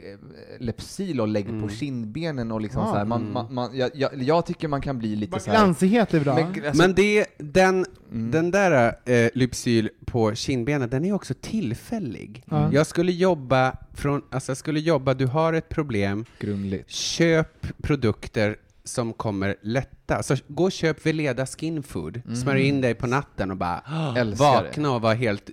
Lypsyl 0.59 1.21
och 1.21 1.29
lägg 1.29 1.49
Mm. 1.49 1.63
på 1.63 1.69
kindbenen 1.69 2.53
och 2.53 2.61
liksom 2.61 2.83
Ah. 2.83 2.91
så 2.93 2.97
här. 2.99 3.05
Man, 3.05 3.21
Mm. 3.21 3.33
man, 3.33 3.55
man, 3.55 3.77
jag, 3.77 3.91
jag, 3.95 4.16
jag 4.23 4.47
tycker 4.47 4.69
man 4.69 4.81
kan 4.81 4.99
bli 4.99 5.17
lite 5.17 5.31
Bara 5.31 5.41
så 5.41 5.51
här... 5.51 5.59
Glansighet 5.59 6.15
är 6.15 6.21
bra. 6.21 6.35
Men, 6.35 6.47
alltså, 6.67 6.83
Men 6.83 6.95
det, 6.95 7.27
den, 7.39 7.87
Mm. 8.13 8.31
den 8.31 8.51
där 8.51 8.97
eh, 9.05 9.31
Lypsyl 9.35 9.89
på 10.05 10.35
kindbenet, 10.35 10.91
den 10.91 11.05
är 11.05 11.13
också 11.13 11.35
tillfällig. 11.41 12.43
Ja. 12.51 12.73
Jag 12.73 12.87
skulle 12.87 13.13
jobba 13.13 13.77
från, 13.95 14.23
alltså 14.31 14.51
jag 14.51 14.57
skulle 14.57 14.81
jobba, 14.81 15.15
du 15.15 15.27
har 15.27 15.53
ett 15.53 15.69
problem, 15.69 16.25
grundligt. 16.41 16.91
köp 16.91 17.67
produkter 17.83 18.57
som 18.85 19.13
kommer 19.13 19.57
lätta. 19.63 20.23
Så 20.23 20.37
gå 20.49 20.65
och 20.65 20.73
köp 20.73 21.07
Veleda 21.07 21.47
Skin 21.47 21.83
Food, 21.83 22.23
Mm. 22.25 22.37
smörj 22.37 22.63
in 22.69 22.81
dig 22.81 22.95
på 22.95 23.07
natten 23.07 23.51
och 23.51 23.57
bara 23.57 23.83
Älskar 24.17 24.45
vakna 24.45 24.91
och 24.91 25.01
vara 25.03 25.15
helt 25.15 25.51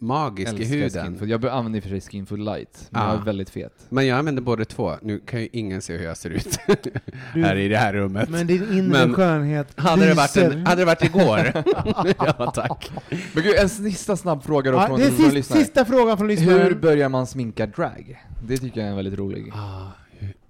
magisk 0.00 0.52
i 0.54 0.64
huden. 0.64 0.90
Skinfood. 1.04 1.28
Jag 1.28 1.46
använder 1.46 1.76
i 1.78 1.80
och 1.80 1.84
för 1.84 1.90
sig 1.90 2.00
Skinfood 2.00 2.38
light, 2.38 2.88
men 2.90 3.02
Ah. 3.02 3.08
jag 3.12 3.20
är 3.20 3.24
väldigt 3.24 3.50
fet. 3.50 3.72
Men 3.88 4.06
jag 4.06 4.18
använder 4.18 4.42
båda 4.42 4.64
två. 4.64 4.96
Nu 5.02 5.18
kan 5.18 5.40
ju 5.40 5.48
ingen 5.52 5.82
se 5.82 5.96
hur 5.96 6.04
jag 6.04 6.16
ser 6.16 6.30
ut 6.30 6.58
Du- 7.34 7.42
här 7.42 7.56
i 7.56 7.68
det 7.68 7.76
här 7.76 7.92
rummet. 7.92 8.28
Men 8.28 8.46
din 8.46 8.62
inre 8.72 8.82
Men 8.82 9.14
skönhet 9.14 9.80
hade, 9.80 10.06
det 10.06 10.14
varit 10.14 10.36
lyser. 10.36 10.50
en, 10.50 10.66
hade 10.66 10.80
det 10.80 10.84
varit 10.84 11.04
igår? 11.04 11.52
ja, 12.38 12.50
tack. 12.54 12.90
Men 13.34 13.42
gud, 13.42 13.54
en 13.58 13.68
sista 13.68 14.16
snabb 14.16 14.42
fråga 14.44 14.70
då 14.70 14.76
Ja, 14.78 14.86
från, 14.86 14.98
det 15.00 15.06
är 15.06 15.30
sist, 15.30 15.52
sista 15.52 15.84
frågan 15.84 16.16
från 16.18 16.28
Hur 16.30 16.36
lyssnaren. 16.36 16.80
börjar 16.80 17.08
man 17.08 17.26
sminka 17.26 17.66
drag? 17.66 18.24
Det 18.46 18.56
tycker 18.56 18.80
jag 18.80 18.86
är 18.86 18.90
en 18.90 18.96
väldigt 18.96 19.18
rolig. 19.18 19.52
Ah, 19.54 19.86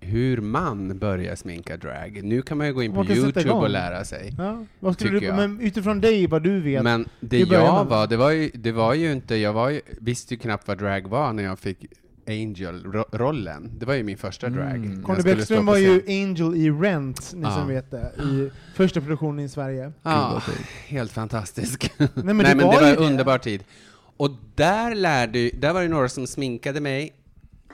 hur 0.01 0.41
man 0.41 0.99
börjar 0.99 1.37
sminka 1.37 1.77
drag. 1.77 2.21
Nu 2.25 2.43
kan 2.43 2.59
man 2.59 2.67
ju 2.67 2.73
gå 2.73 2.83
in 2.83 2.93
på 2.93 3.05
Youtube 3.05 3.51
och 3.51 3.71
lära 3.71 4.05
sig. 4.05 4.35
Ja, 4.39 4.65
vad 4.81 4.95
skulle 4.95 5.21
du, 5.21 5.33
men 5.33 5.61
utifrån 5.61 6.01
dig, 6.01 6.27
vad 6.27 6.43
du 6.43 6.61
vet. 6.61 6.83
Men 6.83 7.09
det 7.21 7.39
jag 7.39 7.85
var, 7.85 8.07
det 8.07 8.17
var, 8.17 8.31
ju, 8.31 8.51
det 8.55 8.73
var 8.73 8.95
ju 8.95 9.13
inte, 9.13 9.37
jag 9.37 9.53
var 9.53 9.71
ju, 9.71 9.81
visste 10.01 10.35
ju 10.35 10.41
knappt 10.41 10.69
vad 10.69 10.79
drag 10.79 11.09
var 11.09 11.33
när 11.33 11.43
jag 11.43 11.59
fick 11.59 11.87
Angel-rollen. 12.29 13.71
Det 13.79 13.87
var 13.87 13.95
ju 13.95 14.03
min 14.03 14.17
första 14.17 14.49
drag. 14.49 14.75
Mm. 14.77 14.93
Jag 14.95 15.05
Conny 15.05 15.21
skulle 15.21 15.35
Bäckström 15.37 15.67
var 15.67 15.77
ju. 15.77 16.03
Angel 16.09 16.57
i 16.57 16.71
Rent, 16.71 17.33
ni 17.35 17.43
Ja. 17.43 17.55
som 17.57 17.69
vet 17.69 17.91
det, 17.91 18.13
i 18.23 18.51
första 18.75 19.01
produktionen 19.01 19.45
i 19.45 19.49
Sverige. 19.49 19.93
Ja, 20.03 20.43
helt 20.87 21.13
fantastisk. 21.13 21.93
Nej 21.99 22.09
men, 22.15 22.37
Nej, 22.37 22.47
det, 22.47 22.55
men 22.55 22.67
var 22.67 22.75
det 22.75 22.81
var 22.81 22.89
ju 22.89 22.93
en 22.95 23.03
underbar 23.03 23.39
tid. 23.39 23.65
Och 24.17 24.31
där 24.55 24.95
lärde, 24.95 25.51
där 25.55 25.73
var 25.73 25.83
det 25.83 25.89
några 25.89 26.09
som 26.09 26.27
sminkade 26.27 26.81
mig, 26.81 27.13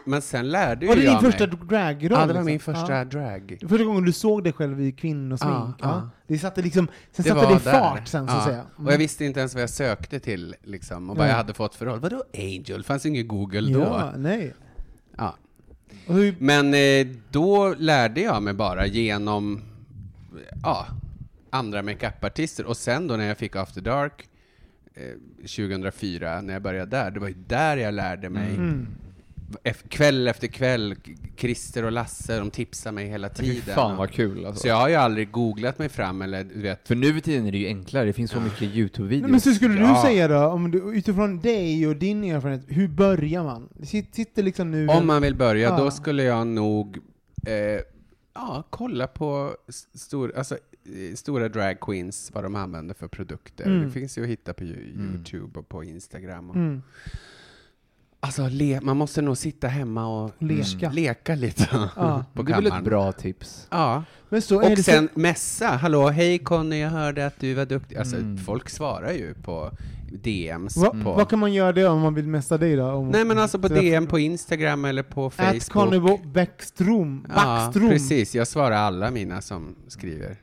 men 0.07 0.23
sen 0.23 0.49
lärde 0.49 0.87
Var 0.87 0.95
ju 0.95 1.01
det 1.01 1.07
din 1.07 1.13
jag 1.13 1.23
första 1.23 1.47
mig. 1.47 1.57
dragroll? 1.69 2.11
Ja, 2.21 2.27
det 2.27 2.27
var 2.27 2.27
liksom? 2.27 2.45
min 2.45 2.61
första 2.61 2.93
Ja. 2.99 3.05
drag. 3.05 3.59
Första 3.69 3.85
gången 3.85 4.05
du 4.05 4.13
såg 4.13 4.45
dig 4.45 4.53
själv 4.53 4.81
i 4.81 4.93
kvinnosmink? 4.93 5.53
Ja, 5.55 5.75
Ja. 5.81 6.11
Det 6.27 6.39
satte 6.39 6.63
liksom, 6.63 6.87
sen 6.87 6.95
Det 7.17 7.23
satte 7.23 7.35
var 7.35 7.47
det 7.55 7.61
i 7.61 7.65
där. 7.65 7.73
fart 7.81 8.09
sen, 8.09 8.29
så 8.29 8.35
att 8.35 8.45
säga. 8.45 8.65
Mm. 8.77 8.87
Och 8.87 8.93
jag 8.93 8.99
visste 8.99 9.25
inte 9.25 9.41
ens 9.41 9.55
vad 9.55 9.63
jag 9.63 9.71
sökte 9.71 10.21
till, 10.21 10.55
liksom, 10.63 11.11
och 11.11 11.17
vad 11.17 11.29
jag 11.29 11.35
hade 11.35 11.55
fått 11.55 11.75
för 11.75 11.87
roll. 11.87 12.01
Vadå 12.01 12.25
Angel? 12.35 12.85
Fanns 12.85 13.07
ju 13.07 13.11
ingen 13.11 13.29
Google 13.29 13.73
då. 13.73 13.81
Ja, 13.81 14.13
nej. 14.17 14.55
Ja. 15.17 15.35
Men 16.39 16.75
eh, 16.75 17.07
då 17.31 17.75
lärde 17.79 18.21
jag 18.21 18.43
mig 18.43 18.55
bara 18.55 18.87
genom 18.87 19.63
ja, 20.63 20.87
andra 21.51 21.83
makeupartister. 21.83 22.67
Och 22.67 22.77
sen 22.77 23.07
då 23.07 23.17
när 23.17 23.25
jag 23.27 23.39
fick 23.39 23.57
After 23.57 23.81
Dark 23.81 24.29
eh, 24.95 25.03
2004, 25.41 26.41
när 26.41 26.53
jag 26.53 26.63
började 26.63 26.91
där, 26.97 27.11
det 27.11 27.21
var 27.21 27.29
ju 27.29 27.35
där 27.47 27.77
jag 27.77 27.95
lärde 27.95 28.31
mig. 28.31 28.55
mm. 28.55 28.87
Kväll 29.89 30.29
efter 30.29 30.47
kväll, 30.47 30.95
Christer 31.37 31.85
och 31.85 31.93
Lasse, 31.93 32.39
de 32.39 32.51
tipsade 32.51 32.95
mig 32.95 33.07
hela 33.09 33.29
Fy 33.35 33.43
tiden. 33.45 33.75
fan 33.75 33.97
vad 33.97 34.11
kul 34.11 34.47
alltså. 34.47 34.61
Så 34.63 34.69
jag 34.69 34.75
har 34.77 34.89
ju 34.89 34.95
aldrig 34.95 35.31
googlat 35.31 35.79
mig 35.79 35.89
fram 35.89 36.23
eller 36.23 36.45
du 36.45 36.61
vet. 36.63 36.89
För 36.89 36.95
nu 36.95 37.13
för 37.13 37.21
tiden 37.21 37.47
är 37.47 37.53
det 37.53 37.59
ju 37.59 37.67
enklare, 37.67 38.05
det 38.05 38.13
finns 38.13 38.31
så 38.31 38.41
mycket 38.41 38.63
YouTube-videos. 38.63 39.31
Men 39.31 39.41
så 39.41 39.53
skulle 39.55 39.81
Ja. 39.81 39.95
du 40.03 40.09
säga 40.09 40.29
då, 40.29 40.47
om 40.47 40.71
du, 40.71 40.79
utifrån 40.79 41.41
dig 41.41 41.87
och 41.87 41.97
din 41.97 42.25
erfarenhet, 42.25 42.65
hur 42.69 42.89
börjar 42.89 43.45
man? 43.45 43.69
Sitter 44.13 44.43
liksom 44.43 44.71
nu... 44.71 44.89
Om 44.89 45.07
man 45.07 45.23
vill 45.23 45.35
börja, 45.35 45.69
Ja. 45.69 45.79
då 45.79 45.91
skulle 45.91 46.23
jag 46.23 46.47
nog 46.47 46.99
eh, 47.47 47.81
ja, 48.35 48.63
kolla 48.71 49.07
på 49.07 49.57
stor, 49.95 50.33
alltså, 50.37 50.55
eh, 50.55 51.15
stora 51.15 51.49
drag 51.49 51.81
queens, 51.81 52.31
vad 52.35 52.45
de 52.45 52.55
använder 52.55 52.95
för 52.95 53.09
produkter. 53.09 53.67
Mm. 53.67 53.85
Det 53.85 53.91
finns 53.91 54.19
ju 54.19 54.23
att 54.23 54.29
hitta 54.29 54.55
på 54.55 54.65
Mm. 54.65 55.11
Youtube 55.15 55.59
och 55.59 55.69
på 55.69 55.85
Instagram. 55.85 56.51
Och, 56.51 56.57
Mm. 56.57 56.83
Alltså, 58.27 58.49
le, 58.49 58.81
man 58.83 58.97
måste 58.97 59.23
nog 59.23 59.37
sitta 59.37 59.69
hemma 59.69 60.07
och 60.25 60.31
Leka. 60.39 60.91
leka 60.91 61.35
lite 61.35 61.69
Ja. 61.97 62.25
på 62.35 62.43
det 62.43 62.53
är 62.53 62.55
väl 62.57 62.65
kammaren. 62.65 62.83
ett 62.83 62.85
bra 62.85 63.13
tips? 63.13 63.67
Ja, 63.71 64.05
Men 64.29 64.43
så 64.43 64.73
och 64.73 64.79
sen 64.79 65.09
mässa. 65.15 65.67
Hallå, 65.69 66.09
hej 66.09 66.39
Conny, 66.39 66.81
jag 66.81 66.91
hörde 66.91 67.27
att 67.27 67.41
du 67.41 67.55
var 67.55 67.67
duktig. 67.67 67.97
Alltså, 67.97 68.17
Mm. 68.17 68.39
folk 68.39 68.69
svarar 68.69 69.13
ju 69.13 69.35
på 69.35 69.71
DMs. 70.23 70.75
så, 70.75 70.81
va, 70.81 70.91
på, 70.91 71.13
vad 71.13 71.29
kan 71.29 71.39
man 71.39 71.53
göra 71.53 71.73
det 71.73 71.87
om 71.89 72.01
man 72.01 72.15
vill 72.15 72.27
mässa 72.29 72.59
dig 72.59 72.77
då? 72.77 72.85
Om, 72.91 73.09
Nej 73.09 73.25
men 73.25 73.39
alltså 73.39 73.59
på 73.59 73.69
så 73.69 73.75
DM 73.75 74.07
på 74.07 74.19
Instagram 74.19 74.85
eller 74.85 75.03
på 75.03 75.27
At 75.27 75.35
Facebook. 75.35 75.69
Conny 75.69 75.99
Bo- 75.99 76.21
Bäckström. 76.25 77.27
Ja, 77.35 77.71
precis. 77.75 78.35
Jag 78.35 78.49
svarar 78.49 78.77
alla 78.77 79.11
mina 79.11 79.41
som 79.41 79.75
skriver 79.89 80.37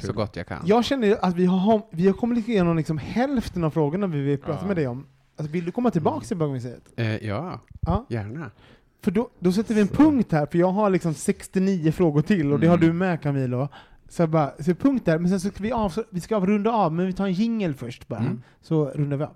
så 0.00 0.12
gott 0.12 0.36
jag 0.36 0.46
kan. 0.46 0.62
Jag 0.66 0.84
känner 0.84 1.24
att 1.24 1.34
vi 1.36 1.46
har, 1.46 1.82
vi 1.92 2.06
har 2.06 2.14
kommit 2.14 2.48
igenom 2.48 2.76
liksom 2.76 2.98
hälften 2.98 3.64
av 3.64 3.70
frågorna 3.70 4.06
vi 4.06 4.20
vill 4.20 4.38
prata 4.38 4.58
Ja. 4.62 4.66
med 4.66 4.76
dig 4.76 4.86
om. 4.86 5.06
Alltså, 5.36 5.52
vill 5.52 5.64
du 5.64 5.72
komma 5.72 5.90
tillbaka 5.90 6.26
till 6.26 6.36
bögmuseet? 6.36 6.82
Eh, 6.96 7.26
ja, 7.26 7.60
Ja. 7.80 8.06
gärna. 8.08 8.50
För 9.00 9.10
då, 9.10 9.28
då 9.38 9.52
sätter 9.52 9.74
vi 9.74 9.80
en 9.80 9.88
punkt 9.88 10.32
här, 10.32 10.46
för 10.46 10.58
jag 10.58 10.70
har 10.72 10.90
liksom 10.90 11.14
69 11.14 11.92
frågor 11.92 12.22
till, 12.22 12.52
och 12.52 12.60
det 12.60 12.66
har 12.66 12.76
Mm. 12.76 12.86
du 12.88 12.92
med 12.92 13.22
Camilo. 13.22 13.68
Så 14.08 14.22
jag 14.22 14.30
bara, 14.30 14.52
så 14.58 14.74
punkt 14.74 15.04
där, 15.04 15.18
men 15.18 15.28
sen 15.30 15.40
så 15.40 15.48
ska 15.48 15.62
vi, 15.62 15.72
av, 15.72 15.92
vi 16.10 16.20
ska 16.20 16.40
runda 16.40 16.70
av, 16.70 16.92
men 16.92 17.06
vi 17.06 17.12
tar 17.12 17.26
en 17.26 17.32
jingle 17.32 17.74
först 17.74 18.08
bara. 18.08 18.20
Mm. 18.20 18.42
Så 18.60 18.84
rundar 18.88 19.16
vi 19.16 19.24
av. 19.24 19.30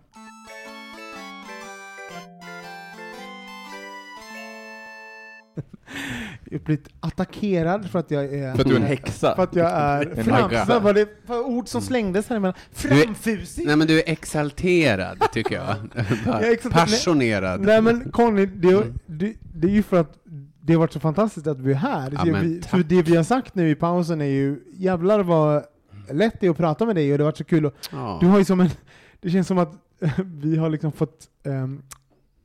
Blivit 6.50 6.88
attackerad 7.00 7.90
för 7.90 7.98
att 7.98 8.10
jag 8.10 8.24
är... 8.24 8.54
För 8.54 8.60
att 8.60 8.68
du 8.68 8.72
är 8.76 8.80
en 8.80 8.86
häxa? 8.86 9.36
För 9.36 9.42
att 9.42 9.56
jag 9.56 9.70
är 9.70 10.18
En 10.18 10.24
fram, 10.24 10.42
hagga. 10.42 10.64
vad 10.64 10.82
var 10.82 10.94
det 10.94 11.08
för 11.26 11.46
ord 11.46 11.68
som 11.68 11.80
slängdes 11.80 12.28
här 12.28 12.36
emellan? 12.36 12.54
Framfusig! 12.72 13.66
Nej 13.66 13.76
men 13.76 13.86
du 13.86 13.98
är 13.98 14.04
exalterad, 14.06 15.18
tycker 15.32 15.54
jag. 15.54 15.76
Jag 16.26 16.52
exalterad. 16.52 16.86
Passionerad. 16.86 17.60
Nej 17.60 17.82
men 17.82 18.10
Conny, 18.10 18.46
det, 18.46 18.84
det, 19.06 19.34
det 19.54 19.68
är 19.68 19.72
ju 19.72 19.82
för 19.82 20.00
att 20.00 20.18
det 20.60 20.72
har 20.72 20.80
varit 20.80 20.92
så 20.92 21.00
fantastiskt 21.00 21.46
att 21.46 21.64
du 21.64 21.70
är 21.70 21.74
här. 21.74 22.12
Ja, 22.26 22.38
vi, 22.42 22.62
för 22.62 22.78
det 22.78 23.02
vi 23.02 23.16
har 23.16 23.24
sagt 23.24 23.54
nu 23.54 23.70
i 23.70 23.74
pausen 23.74 24.20
är 24.20 24.24
ju, 24.24 24.60
jävlar 24.76 25.20
vad 25.22 25.64
lätt 26.10 26.40
det 26.40 26.46
är 26.46 26.50
att 26.50 26.56
prata 26.56 26.86
med 26.86 26.96
dig 26.96 27.12
och 27.12 27.18
det 27.18 27.24
har 27.24 27.28
varit 27.28 27.36
så 27.38 27.44
kul. 27.44 27.66
Och, 27.66 27.74
Ja. 27.92 28.18
du 28.20 28.26
har 28.26 28.38
ju 28.38 28.44
som 28.44 28.60
en, 28.60 28.70
det 29.20 29.30
känns 29.30 29.46
som 29.46 29.58
att 29.58 29.72
vi 30.24 30.56
har 30.56 30.70
liksom 30.70 30.92
fått, 30.92 31.28
ehm, 31.44 31.82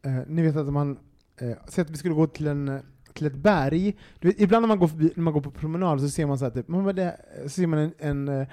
eh, 0.06 0.12
ni 0.28 0.42
vet 0.42 0.56
att 0.56 0.74
man, 0.74 0.98
uh, 1.42 1.54
säg 1.68 1.82
att 1.82 1.90
vi 1.90 1.98
skulle 1.98 2.16
gå 2.16 2.28
till 2.28 2.48
en 2.48 2.70
eh, 2.70 2.80
till 3.28 3.28
ett 3.38 3.44
berg. 3.44 3.96
Vet, 4.22 4.42
ibland 4.42 4.64
när 4.64 4.68
man, 4.68 4.80
går 4.80 4.88
förbi, 4.88 5.12
när 5.16 5.24
man 5.24 5.34
går 5.34 5.42
på 5.42 5.52
promenad 5.52 6.02
så 6.02 6.10
ser 6.10 6.26
man 6.26 6.38
så 6.40 6.46
här, 6.46 6.52
typ, 6.52 6.68
man 6.68 6.84
bara, 6.84 6.94
det, 6.94 7.16
så 7.44 7.50
ser 7.50 7.68
man 7.68 7.80
en, 7.80 7.92
en, 8.00 8.28
eh, 8.42 8.48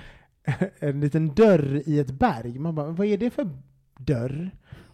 en 0.78 1.00
liten 1.00 1.34
dörr 1.34 1.82
i 1.86 1.98
ett 1.98 2.10
berg. 2.10 2.58
Man 2.58 2.74
bara, 2.74 2.90
vad 2.90 3.06
är 3.06 3.18
det 3.18 3.30
för 3.30 3.50
dörr? 3.98 4.50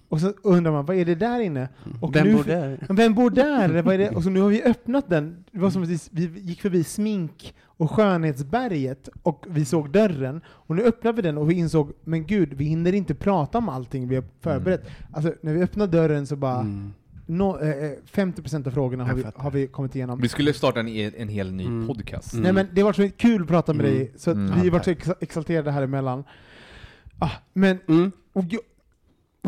Och 0.08 0.20
så 0.20 0.32
undrar 0.42 0.72
man, 0.72 0.86
vad 0.86 0.96
är 0.96 1.04
det 1.04 1.14
där 1.14 1.40
inne? 1.40 1.68
Och 2.00 2.16
Vem 2.16 2.26
nu- 2.26 2.34
bor 2.34 2.44
där? 2.44 2.86
Vem 2.88 3.14
bor 3.14 3.30
där? 3.30 3.82
Vad 3.82 3.94
är 3.94 3.98
det? 3.98 4.10
Och 4.10 4.22
så 4.22 4.30
nu 4.30 4.40
har 4.40 4.48
vi 4.48 4.62
öppnat 4.62 5.08
den. 5.08 5.44
Det 5.52 5.58
var 5.58 5.70
som 5.70 5.82
att 5.82 5.88
vi- 5.88 6.26
vi 6.26 6.40
gick 6.40 6.60
förbi 6.60 6.84
smink 6.84 7.54
och 7.62 7.90
skönhetsberget 7.90 9.08
och 9.22 9.46
vi 9.48 9.64
såg 9.64 9.90
dörren. 9.90 10.40
Och 10.46 10.76
nu 10.76 10.82
öppnade 10.82 11.16
vi 11.16 11.22
den 11.22 11.38
och 11.38 11.50
vi 11.50 11.54
insåg, 11.54 11.92
men 12.04 12.26
gud, 12.26 12.54
vi 12.54 12.64
hinner 12.64 12.92
inte 12.92 13.14
prata 13.14 13.58
om 13.58 13.68
allting 13.68 14.08
vi 14.08 14.14
har 14.16 14.24
förberett. 14.40 14.86
Alltså, 15.12 15.32
när 15.42 15.54
vi 15.54 15.62
öppnade 15.62 15.92
dörren 15.98 16.26
så 16.26 16.36
bara, 16.36 16.60
Mm. 16.60 16.92
No, 17.26 17.60
eh, 17.62 17.84
eh, 17.84 17.92
50% 18.12 18.66
av 18.66 18.70
frågorna 18.70 19.04
har 19.04 19.14
vi, 19.14 19.24
har 19.36 19.50
vi 19.50 19.66
kommit 19.66 19.94
igenom. 19.96 20.20
Vi 20.20 20.28
skulle 20.28 20.52
starta 20.52 20.80
en, 20.80 20.88
en 20.88 21.28
hel 21.28 21.52
ny 21.52 21.66
Mm. 21.66 21.86
podcast. 21.86 22.32
Mm. 22.32 22.42
Nej 22.42 22.52
men 22.52 22.68
det 22.72 22.82
var 22.82 22.92
så 22.92 23.08
kul 23.16 23.42
att 23.42 23.48
prata 23.48 23.72
med 23.72 23.86
Mm. 23.86 23.98
dig, 23.98 24.12
så 24.16 24.30
att 24.30 24.36
Mm. 24.36 24.50
vi 24.52 24.58
har 24.58 24.66
Ja, 24.66 24.72
varit 24.72 24.84
så 24.84 24.90
ex- 24.90 25.10
exalterade 25.20 25.70
här 25.70 25.82
emellan. 25.82 26.24
Ah, 27.18 27.30
men 27.52 27.78
Mm. 27.88 28.12
och 28.32 28.44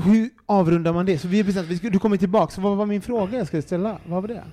hur 0.04 0.30
avrundar 0.46 0.92
man 0.92 1.06
det? 1.06 1.18
Så 1.18 1.28
vi 1.28 1.44
bestämt, 1.44 1.68
vi 1.68 1.76
ska, 1.76 1.90
du 1.90 1.98
kommer 1.98 2.16
tillbaka, 2.16 2.52
så 2.54 2.60
vad 2.60 2.76
var 2.76 2.86
min 2.86 3.02
fråga 3.02 3.38
jag 3.38 3.46
skulle 3.46 3.62
ställa? 3.62 3.98
Vad 4.06 4.22
var 4.22 4.28
det? 4.28 4.44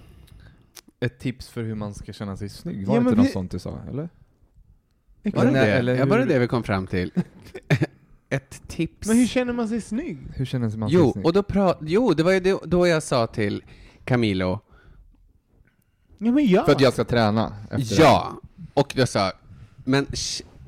Ett 0.99 1.19
tips 1.19 1.49
för 1.49 1.63
hur 1.63 1.75
man 1.75 1.93
ska 1.93 2.13
känna 2.13 2.37
sig 2.37 2.49
snygg, 2.49 2.81
Ja, 2.83 2.87
var 2.87 2.95
det 2.95 3.01
men 3.01 3.07
inte 3.09 3.17
något 3.17 3.27
vi- 3.27 3.31
sånt 3.31 3.51
du 3.51 3.59
sa? 3.59 3.79
Eller? 3.89 4.09
Var 5.23 5.45
det 5.45 5.51
det? 5.51 5.59
eller 5.73 5.95
Ja, 5.95 6.05
var 6.05 6.17
det 6.17 6.23
hur- 6.23 6.29
det 6.33 6.39
vi 6.39 6.47
kom 6.47 6.63
fram 6.63 6.87
till? 6.87 7.11
Ett 8.33 8.67
tips. 8.67 9.07
Men 9.07 9.17
hur 9.17 9.27
känner 9.27 9.53
man 9.53 9.67
sig 9.67 9.81
snygg? 9.81 10.17
Hur 10.35 10.45
känner 10.45 10.77
man 10.77 10.89
sig 10.89 10.97
Jo, 10.97 11.11
snygg? 11.13 11.25
och 11.25 11.33
då, 11.33 11.41
pra- 11.41 11.77
jo, 11.81 12.13
det 12.13 12.23
var 12.23 12.31
ju 12.31 12.39
det, 12.39 12.59
då 12.65 12.87
jag 12.87 13.03
sa 13.03 13.27
till 13.27 13.63
Camilo, 14.05 14.59
Ja, 16.17 16.31
men 16.31 16.47
ja. 16.47 16.65
För 16.65 16.71
att 16.71 16.81
jag 16.81 16.93
ska 16.93 17.03
träna 17.03 17.55
efter 17.71 18.01
Ja, 18.01 18.37
och 18.73 18.95
jag 18.97 19.09
sa, 19.09 19.31
men 19.83 20.07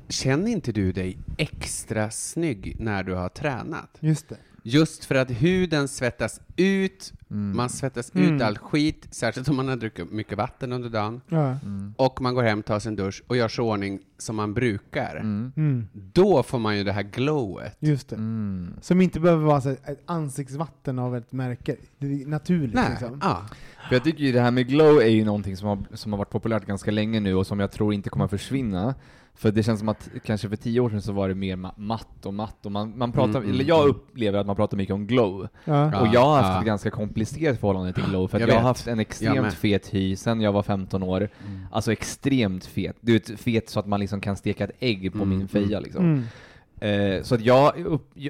känner 0.08 0.50
inte 0.50 0.72
du 0.72 0.92
dig 0.92 1.18
extra 1.38 2.10
snygg 2.10 2.76
när 2.78 3.02
du 3.02 3.14
har 3.14 3.28
tränat? 3.28 3.90
Just 4.00 4.28
det. 4.28 4.36
Just 4.68 5.04
för 5.04 5.14
att 5.14 5.30
huden 5.30 5.88
svettas 5.88 6.40
ut, 6.56 7.12
man 7.28 7.68
svettas 7.70 8.14
Mm. 8.14 8.34
ut 8.36 8.42
all 8.42 8.58
skit, 8.58 9.06
särskilt 9.10 9.48
om 9.48 9.56
man 9.56 9.68
har 9.68 9.76
druckit 9.76 10.12
mycket 10.12 10.38
vatten 10.38 10.72
under 10.72 10.88
dagen, 10.90 11.20
Ja. 11.28 11.56
och 11.96 12.20
man 12.20 12.34
går 12.34 12.42
hem, 12.42 12.62
tar 12.62 12.78
sin 12.78 12.96
dusch 12.96 13.22
och 13.26 13.36
gör 13.36 13.48
sig 13.48 13.62
ordning 13.62 14.00
som 14.18 14.36
man 14.36 14.54
brukar. 14.54 15.16
Mm. 15.16 15.88
Då 15.92 16.42
får 16.42 16.58
man 16.58 16.78
ju 16.78 16.84
det 16.84 16.92
här 16.92 17.02
glowet. 17.02 17.76
Just 17.80 18.08
det. 18.08 18.16
Mm. 18.16 18.74
Som 18.80 19.00
inte 19.00 19.20
behöver 19.20 19.44
vara 19.44 19.60
så 19.60 19.70
ett 19.70 20.02
ansiktsvatten 20.06 20.98
av 20.98 21.16
ett 21.16 21.32
märke. 21.32 21.76
Det 21.98 22.06
är 22.22 22.26
naturligt 22.26 22.74
Nej, 22.74 22.90
liksom. 22.90 23.18
ja. 23.22 23.42
För 23.88 23.94
jag 23.94 24.04
tycker 24.04 24.24
ju 24.24 24.32
det 24.32 24.40
här 24.40 24.50
med 24.50 24.68
glow 24.68 24.98
är 25.00 25.06
ju 25.08 25.24
någonting 25.24 25.56
som 25.56 25.68
har, 25.68 25.78
som 25.94 26.12
har 26.12 26.18
varit 26.18 26.30
populärt 26.30 26.66
ganska 26.66 26.90
länge 26.90 27.20
nu 27.20 27.34
och 27.34 27.46
som 27.46 27.60
jag 27.60 27.70
tror 27.72 27.94
inte 27.94 28.10
kommer 28.10 28.24
att 28.24 28.30
försvinna. 28.30 28.94
För 29.36 29.52
det 29.52 29.62
känns 29.62 29.78
som 29.78 29.88
att 29.88 30.08
kanske 30.24 30.48
för 30.48 30.56
tio 30.56 30.80
år 30.80 30.90
sedan 30.90 31.02
så 31.02 31.12
var 31.12 31.28
det 31.28 31.34
mer 31.34 31.56
ma- 31.56 31.72
matt 31.76 32.26
och 32.26 32.34
matt 32.34 32.66
och 32.66 32.72
man, 32.72 32.98
man 32.98 33.12
pratar, 33.12 33.38
Mm, 33.38 33.42
eller 33.42 33.54
mm, 33.54 33.66
jag 33.66 33.78
mm. 33.84 33.90
upplever 33.90 34.38
att 34.38 34.46
man 34.46 34.56
pratar 34.56 34.76
mycket 34.76 34.94
om 34.94 35.06
glow. 35.06 35.48
Ja. 35.64 36.00
Och 36.00 36.06
jag 36.12 36.20
har 36.20 36.36
haft 36.36 36.48
ja. 36.48 36.58
ett 36.60 36.66
ganska 36.66 36.90
komplicerat 36.90 37.60
förhållande 37.60 37.92
till 37.92 38.04
glow 38.04 38.28
för 38.28 38.36
att 38.36 38.40
Jag 38.40 38.50
jag, 38.50 38.54
har 38.54 38.62
haft 38.62 38.86
en 38.86 39.00
extremt 39.00 39.54
fet 39.54 39.94
hy 39.94 40.16
sen 40.16 40.40
jag 40.40 40.52
var 40.52 40.62
15 40.62 41.02
år. 41.02 41.28
Alltså 41.70 41.92
extremt 41.92 42.66
fet. 42.66 42.96
Du 43.00 43.12
vet, 43.12 43.40
fet 43.40 43.68
så 43.68 43.80
att 43.80 43.86
man 43.86 44.00
liksom 44.00 44.20
kan 44.20 44.36
steka 44.36 44.64
ett 44.64 44.76
ägg 44.80 45.12
på 45.12 45.22
Mm, 45.22 45.38
min 45.38 45.48
feja 45.48 45.80
liksom. 45.80 46.04
Mm. 46.04 46.22
Eh, 46.80 47.22
så 47.22 47.34
att 47.34 47.40
jag, 47.40 47.72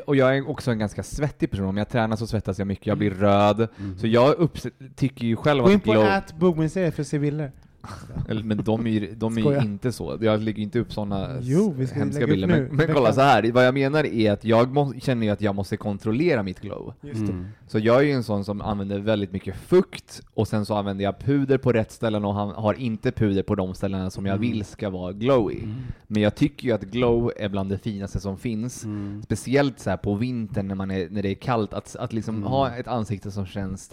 och 0.06 0.16
jag 0.16 0.36
är 0.36 0.48
också 0.50 0.70
en 0.70 0.78
ganska 0.78 1.02
svettig 1.02 1.50
person, 1.50 1.66
om 1.66 1.76
jag 1.76 1.88
tränar 1.88 2.16
så 2.16 2.26
svettas 2.26 2.58
jag 2.58 2.66
mycket, 2.66 2.86
jag 2.86 2.98
blir 2.98 3.10
röd. 3.10 3.68
Så 4.00 4.06
jag 4.06 4.34
upp, 4.34 4.58
tycker 4.96 5.26
ju 5.26 5.36
själv 5.36 5.62
Gå 5.62 5.70
in 5.70 5.76
att 5.76 5.84
på 5.84 5.92
glow... 5.92 6.22
bogmuseet 6.38 6.94
för 6.94 7.02
att 7.02 7.08
se 7.08 7.18
bilder. 7.18 7.52
Eller, 8.28 8.42
men 8.42 8.64
de 8.64 8.86
är 8.86 8.90
ju, 8.90 9.14
de 9.14 9.38
är 9.38 9.40
ju 9.40 9.62
inte 9.62 9.92
så. 9.92 10.18
Jag 10.20 10.42
lägger 10.42 10.62
inte 10.62 10.78
upp 10.78 10.92
sådana 10.92 11.38
Jo, 11.40 11.74
vi 11.78 11.86
ska 11.86 11.98
hemska 11.98 12.26
bilder. 12.26 12.48
Men, 12.48 12.76
men 12.76 12.94
kolla 12.94 13.12
så 13.12 13.20
här. 13.20 13.52
vad 13.52 13.66
jag 13.66 13.74
menar 13.74 14.06
är 14.06 14.32
att 14.32 14.44
jag 14.44 14.72
må, 14.72 14.92
känner 14.92 15.26
ju 15.26 15.32
att 15.32 15.40
jag 15.40 15.54
måste 15.54 15.76
kontrollera 15.76 16.42
mitt 16.42 16.60
glow. 16.60 16.94
Mm. 17.02 17.46
Så 17.66 17.78
jag 17.78 17.96
är 17.96 18.02
ju 18.02 18.12
en 18.12 18.24
sån 18.24 18.44
som 18.44 18.60
använder 18.60 18.98
väldigt 18.98 19.32
mycket 19.32 19.56
fukt, 19.56 20.22
och 20.34 20.48
sen 20.48 20.66
så 20.66 20.74
använder 20.74 21.04
jag 21.04 21.18
puder 21.18 21.58
på 21.58 21.72
rätt 21.72 21.92
ställen 21.92 22.24
och 22.24 22.34
har 22.34 22.74
inte 22.74 23.12
puder 23.12 23.42
på 23.42 23.54
de 23.54 23.74
ställena 23.74 24.10
som 24.10 24.26
jag 24.26 24.38
vill 24.38 24.64
ska 24.64 24.90
vara 24.90 25.12
glowy. 25.12 25.58
Men 26.06 26.22
jag 26.22 26.34
tycker 26.34 26.68
ju 26.68 26.74
att 26.74 26.82
glow 26.82 27.32
är 27.36 27.48
bland 27.48 27.70
det 27.70 27.78
finaste 27.78 28.20
som 28.20 28.38
finns. 28.38 28.84
Mm. 28.84 29.22
Speciellt 29.22 29.80
så 29.80 29.90
här 29.90 29.96
på 29.96 30.14
vintern 30.14 30.68
när, 30.68 30.74
man 30.74 30.90
är, 30.90 31.08
när 31.10 31.22
det 31.22 31.30
är 31.30 31.34
kallt, 31.34 31.74
att, 31.74 31.96
att 31.96 32.12
liksom 32.12 32.42
ha 32.42 32.70
ett 32.70 32.88
ansikte 32.88 33.30
som 33.30 33.46
känns 33.46 33.90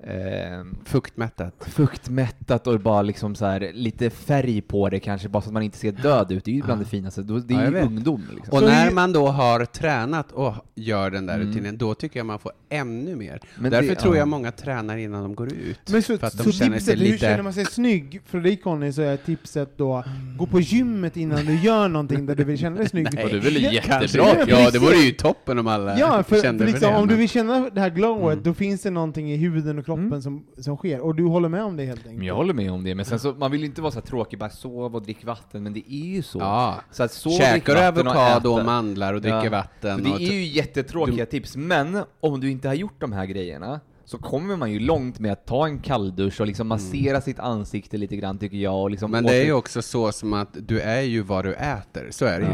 eh, 0.00 0.64
Fuktmättat. 0.84 1.54
fuktmättat 1.68 2.66
och 2.66 2.80
bara 2.80 3.02
liksom 3.02 3.34
så 3.34 3.46
här 3.46 3.70
lite 3.74 4.10
färg 4.10 4.60
på 4.60 4.88
det 4.88 5.00
kanske, 5.00 5.28
bara 5.28 5.42
så 5.42 5.48
att 5.48 5.52
man 5.52 5.62
inte 5.62 5.78
ser 5.78 5.92
död 5.92 6.32
ut. 6.32 6.44
Det 6.44 6.50
är 6.50 6.54
ju 6.54 6.62
bland 6.62 6.80
det 6.80 6.84
finaste. 6.84 7.22
Det 7.22 7.54
Ja, 7.54 7.60
är 7.60 7.64
jag 7.64 7.72
ju 7.72 7.78
vet. 7.78 7.86
ungdom 7.86 8.22
liksom. 8.36 8.54
Och 8.54 8.62
när 8.62 8.90
man 8.90 9.12
då 9.12 9.26
har 9.26 9.64
tränat 9.64 10.32
och 10.32 10.54
gör 10.74 11.10
den 11.10 11.26
där 11.26 11.34
Mm. 11.34 11.48
rutinen, 11.48 11.76
då 11.78 11.94
tycker 11.94 12.20
jag 12.20 12.26
man 12.26 12.38
får 12.38 12.52
ännu 12.68 13.16
mer. 13.16 13.40
Men 13.58 13.70
Därför 13.70 13.88
det- 13.88 13.94
tror 13.94 14.14
ja. 14.14 14.18
jag 14.18 14.28
många 14.28 14.52
tränar 14.52 14.96
innan 14.96 15.22
de 15.22 15.34
går 15.34 15.52
ut. 15.52 15.80
Men 15.90 16.02
så, 16.02 16.18
för 16.18 16.26
att 16.26 16.36
de 16.38 16.44
så 16.44 16.52
känner 16.52 16.70
sig 16.78 16.78
tipset, 16.78 16.98
hur 17.00 17.04
lite... 17.12 17.18
känner 17.18 17.42
man 17.42 17.52
sig 17.52 17.64
snygg? 17.64 18.20
För 18.26 18.40
dig 18.40 18.56
Conny 18.56 18.92
så 18.92 19.02
är 19.02 19.16
tipset 19.16 19.78
då, 19.78 20.04
gå 20.38 20.46
på 20.46 20.60
gymmet 20.60 21.16
innan 21.16 21.44
du 21.46 21.54
gör 21.60 21.88
någonting 21.88 22.26
där 22.26 22.34
du 22.34 22.44
vill 22.44 22.58
känna 22.58 22.76
dig 22.76 22.88
snygg. 22.88 23.08
Nej. 23.14 23.24
Och 23.24 23.30
det 23.30 23.36
är 23.36 23.40
väl 23.40 23.62
Ja, 23.62 23.70
jättebra? 23.70 24.26
Ja, 24.46 24.70
det 24.70 24.78
vore 24.78 24.96
ju 24.96 25.12
toppen 25.12 25.58
om 25.58 25.66
alla 25.66 25.98
Ja, 25.98 26.22
för, 26.22 26.42
kände 26.42 26.64
för 26.64 26.72
liksom, 26.72 26.92
det. 26.92 26.98
om 26.98 27.08
du 27.08 27.16
vill 27.16 27.28
känna 27.28 27.70
det 27.70 27.80
här 27.80 27.90
glowet, 27.90 28.32
Mm. 28.32 28.42
då 28.44 28.54
finns 28.54 28.82
det 28.82 28.90
någonting 28.90 29.32
i 29.32 29.36
huden 29.36 29.78
och 29.78 29.85
kroppen 29.86 30.06
Mm. 30.06 30.22
som, 30.22 30.44
som 30.58 30.76
sker. 30.76 31.00
Och 31.00 31.14
du 31.14 31.24
håller 31.24 31.48
med 31.48 31.64
om 31.64 31.76
det 31.76 31.84
helt 31.84 32.00
enkelt? 32.00 32.16
Men 32.18 32.26
jag 32.26 32.34
håller 32.34 32.54
med 32.54 32.72
om 32.72 32.84
det, 32.84 32.94
men 32.94 33.04
sen 33.04 33.18
så, 33.18 33.32
man 33.32 33.50
vill 33.50 33.60
ju 33.60 33.66
inte 33.66 33.82
vara 33.82 33.92
så 33.92 34.00
tråkig, 34.00 34.38
bara 34.38 34.50
sova 34.50 34.96
och 34.98 35.02
drick 35.02 35.24
vatten, 35.24 35.62
men 35.62 35.72
det 35.72 35.92
är 35.94 36.06
ju 36.06 36.22
så. 36.22 36.38
Ja. 36.38 36.80
Så 36.90 37.02
att 37.02 37.12
sov, 37.12 37.30
Käkar 37.30 37.74
du 37.74 37.84
avokado 37.86 38.50
och 38.52 38.60
äta- 38.60 38.64
mandlar 38.64 39.14
och 39.14 39.20
dricker 39.20 39.44
Ja. 39.44 39.50
vatten 39.50 40.04
För 40.04 40.12
och... 40.12 40.18
det 40.18 40.24
är 40.26 40.32
ju 40.32 40.44
jättetråkiga 40.44 41.26
tips, 41.26 41.56
men 41.56 41.98
om 42.20 42.40
du 42.40 42.50
inte 42.50 42.68
har 42.68 42.74
gjort 42.74 43.00
de 43.00 43.12
här 43.12 43.26
grejerna, 43.26 43.80
så 44.04 44.18
kommer 44.18 44.56
man 44.56 44.72
ju 44.72 44.78
långt 44.78 45.18
med 45.18 45.32
att 45.32 45.46
ta 45.46 45.66
en 45.66 45.78
kalldusch 45.78 46.40
och 46.40 46.46
liksom 46.46 46.66
massera 46.68 47.20
sitt 47.20 47.38
ansikte 47.38 47.96
lite 47.96 48.16
grann 48.16 48.38
tycker 48.38 48.56
jag. 48.56 48.82
Och 48.82 48.90
liksom 48.90 49.10
Men 49.10 49.24
det 49.24 49.34
är 49.34 49.44
ju 49.44 49.50
åter- 49.52 49.58
också 49.58 49.82
så 49.82 50.12
som 50.12 50.32
att 50.32 50.48
du 50.68 50.80
är 50.80 51.00
ju 51.00 51.22
vad 51.22 51.44
du 51.44 51.54
äter, 51.54 52.08
så 52.10 52.24
är 52.24 52.40
det 52.40 52.46
ju. 52.46 52.52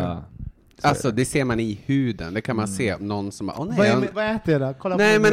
Alltså 0.83 1.11
det 1.11 1.25
ser 1.25 1.45
man 1.45 1.61
i 1.61 1.79
huden, 1.87 2.35
det 2.35 2.41
kan 2.41 2.57
man 2.57 2.69
se 2.69 2.97
någon 3.01 3.33
som 3.33 3.47
bara, 3.47 3.57
åh 3.61 3.67
nej, 3.67 3.79
Vad, 3.79 3.87
är, 3.87 3.91
jag... 3.91 4.05
vad 4.15 4.37
äter 4.37 4.53
jag 4.53 4.61
då? 4.61 4.75
Kolla 4.79 4.97
nej 4.97 5.17
på 5.17 5.23
men 5.23 5.33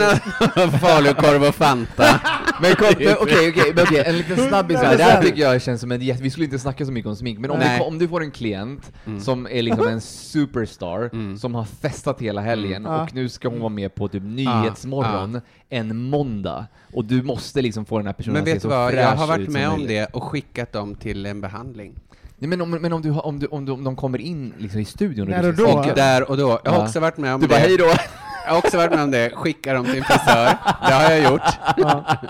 falukorv 0.80 1.44
och 1.44 1.56
Fanta. 1.56 2.22
Men 2.62 2.76
kom, 2.76 2.88
men 3.00 3.16
okej, 3.20 3.50
okej, 3.50 3.74
men 3.76 3.84
okej, 3.84 4.04
en 4.06 4.18
liten 4.18 4.38
snabbis 4.38 4.78
här. 4.78 4.98
Det 4.98 5.04
100%. 5.04 5.08
här 5.08 5.22
tycker 5.24 5.42
jag 5.42 5.62
känns 5.62 5.82
som 5.82 5.92
en 5.92 6.02
jätte... 6.02 6.24
Vi 6.24 6.30
skulle 6.30 6.46
inte 6.46 6.60
snacka 6.60 6.86
så 6.86 6.92
mycket 6.92 7.10
om 7.10 7.16
smink, 7.16 7.40
men 7.40 7.52
om, 7.52 7.60
du, 7.60 7.84
om 7.84 7.98
du 8.00 8.08
får 8.08 8.22
en 8.24 8.32
klient 8.32 8.92
som 9.22 9.48
är 9.48 9.62
liksom 9.62 9.88
en 9.88 10.02
superstar, 10.02 11.10
Mm. 11.14 11.38
som 11.38 11.56
har 11.56 11.66
festat 11.66 12.22
hela 12.22 12.42
helgen, 12.42 12.84
Ja. 12.84 13.04
och 13.04 13.14
nu 13.16 13.30
ska 13.30 13.50
hon 13.50 13.60
vara 13.60 13.70
med 13.70 13.96
på 13.96 14.08
typ 14.08 14.24
Nyhetsmorgon 14.24 15.42
en 15.70 15.98
måndag, 15.98 16.66
och 16.94 17.06
du 17.06 17.24
måste 17.24 17.62
liksom 17.62 17.86
få 17.86 17.98
den 17.98 18.06
här 18.06 18.14
personen 18.14 18.34
Men 18.34 18.42
att 18.44 18.48
se 18.48 18.54
vet 18.54 18.62
du 18.62 18.70
så 18.70 18.70
vad, 18.70 18.94
jag 18.94 19.10
fräsch 19.10 19.18
har 19.18 19.24
ut 19.26 19.30
varit 19.30 19.50
med 19.50 19.70
om 19.70 19.88
det 19.88 20.06
och 20.06 20.24
skickat 20.24 20.74
dem 20.74 20.96
till 20.96 21.26
en 21.26 21.42
behandling. 21.42 21.94
Nej, 22.40 22.50
men 22.50 22.62
om, 22.62 22.72
men 22.72 22.94
om, 22.94 23.02
du, 23.02 23.12
har- 23.12 23.26
om, 23.26 23.40
du, 23.40 23.46
om, 23.48 23.66
du, 23.66 23.72
om 23.72 23.84
de 23.84 23.96
kommer 23.96 24.22
in 24.22 24.54
liksom 24.58 24.80
i 24.82 24.86
studion 24.86 25.28
Där 25.30 25.44
du 25.44 25.50
och 25.50 25.56
då? 25.56 25.68
Och 25.90 25.96
där 25.96 26.30
och 26.30 26.38
då, 26.38 26.60
jag 26.64 26.72
har 26.72 26.78
Ja. 26.80 26.86
också 26.86 27.00
varit 27.00 27.18
med 27.18 27.34
om 27.34 27.42
Du 27.42 27.48
det. 27.48 27.52
bara 27.54 27.60
hej 27.60 27.78
då! 27.78 27.86
Jag 28.46 28.52
har 28.52 28.58
också 28.58 28.78
varit 28.78 28.92
med 28.92 29.04
om 29.04 29.12
det, 29.12 29.30
skicka 29.36 29.74
dem 29.74 29.86
till 29.86 29.98
en 29.98 30.04
frisör. 30.04 30.58
Det 30.88 30.94
har 30.94 31.12
jag 31.12 31.32
gjort. 31.32 31.42
Ja. 31.78 32.06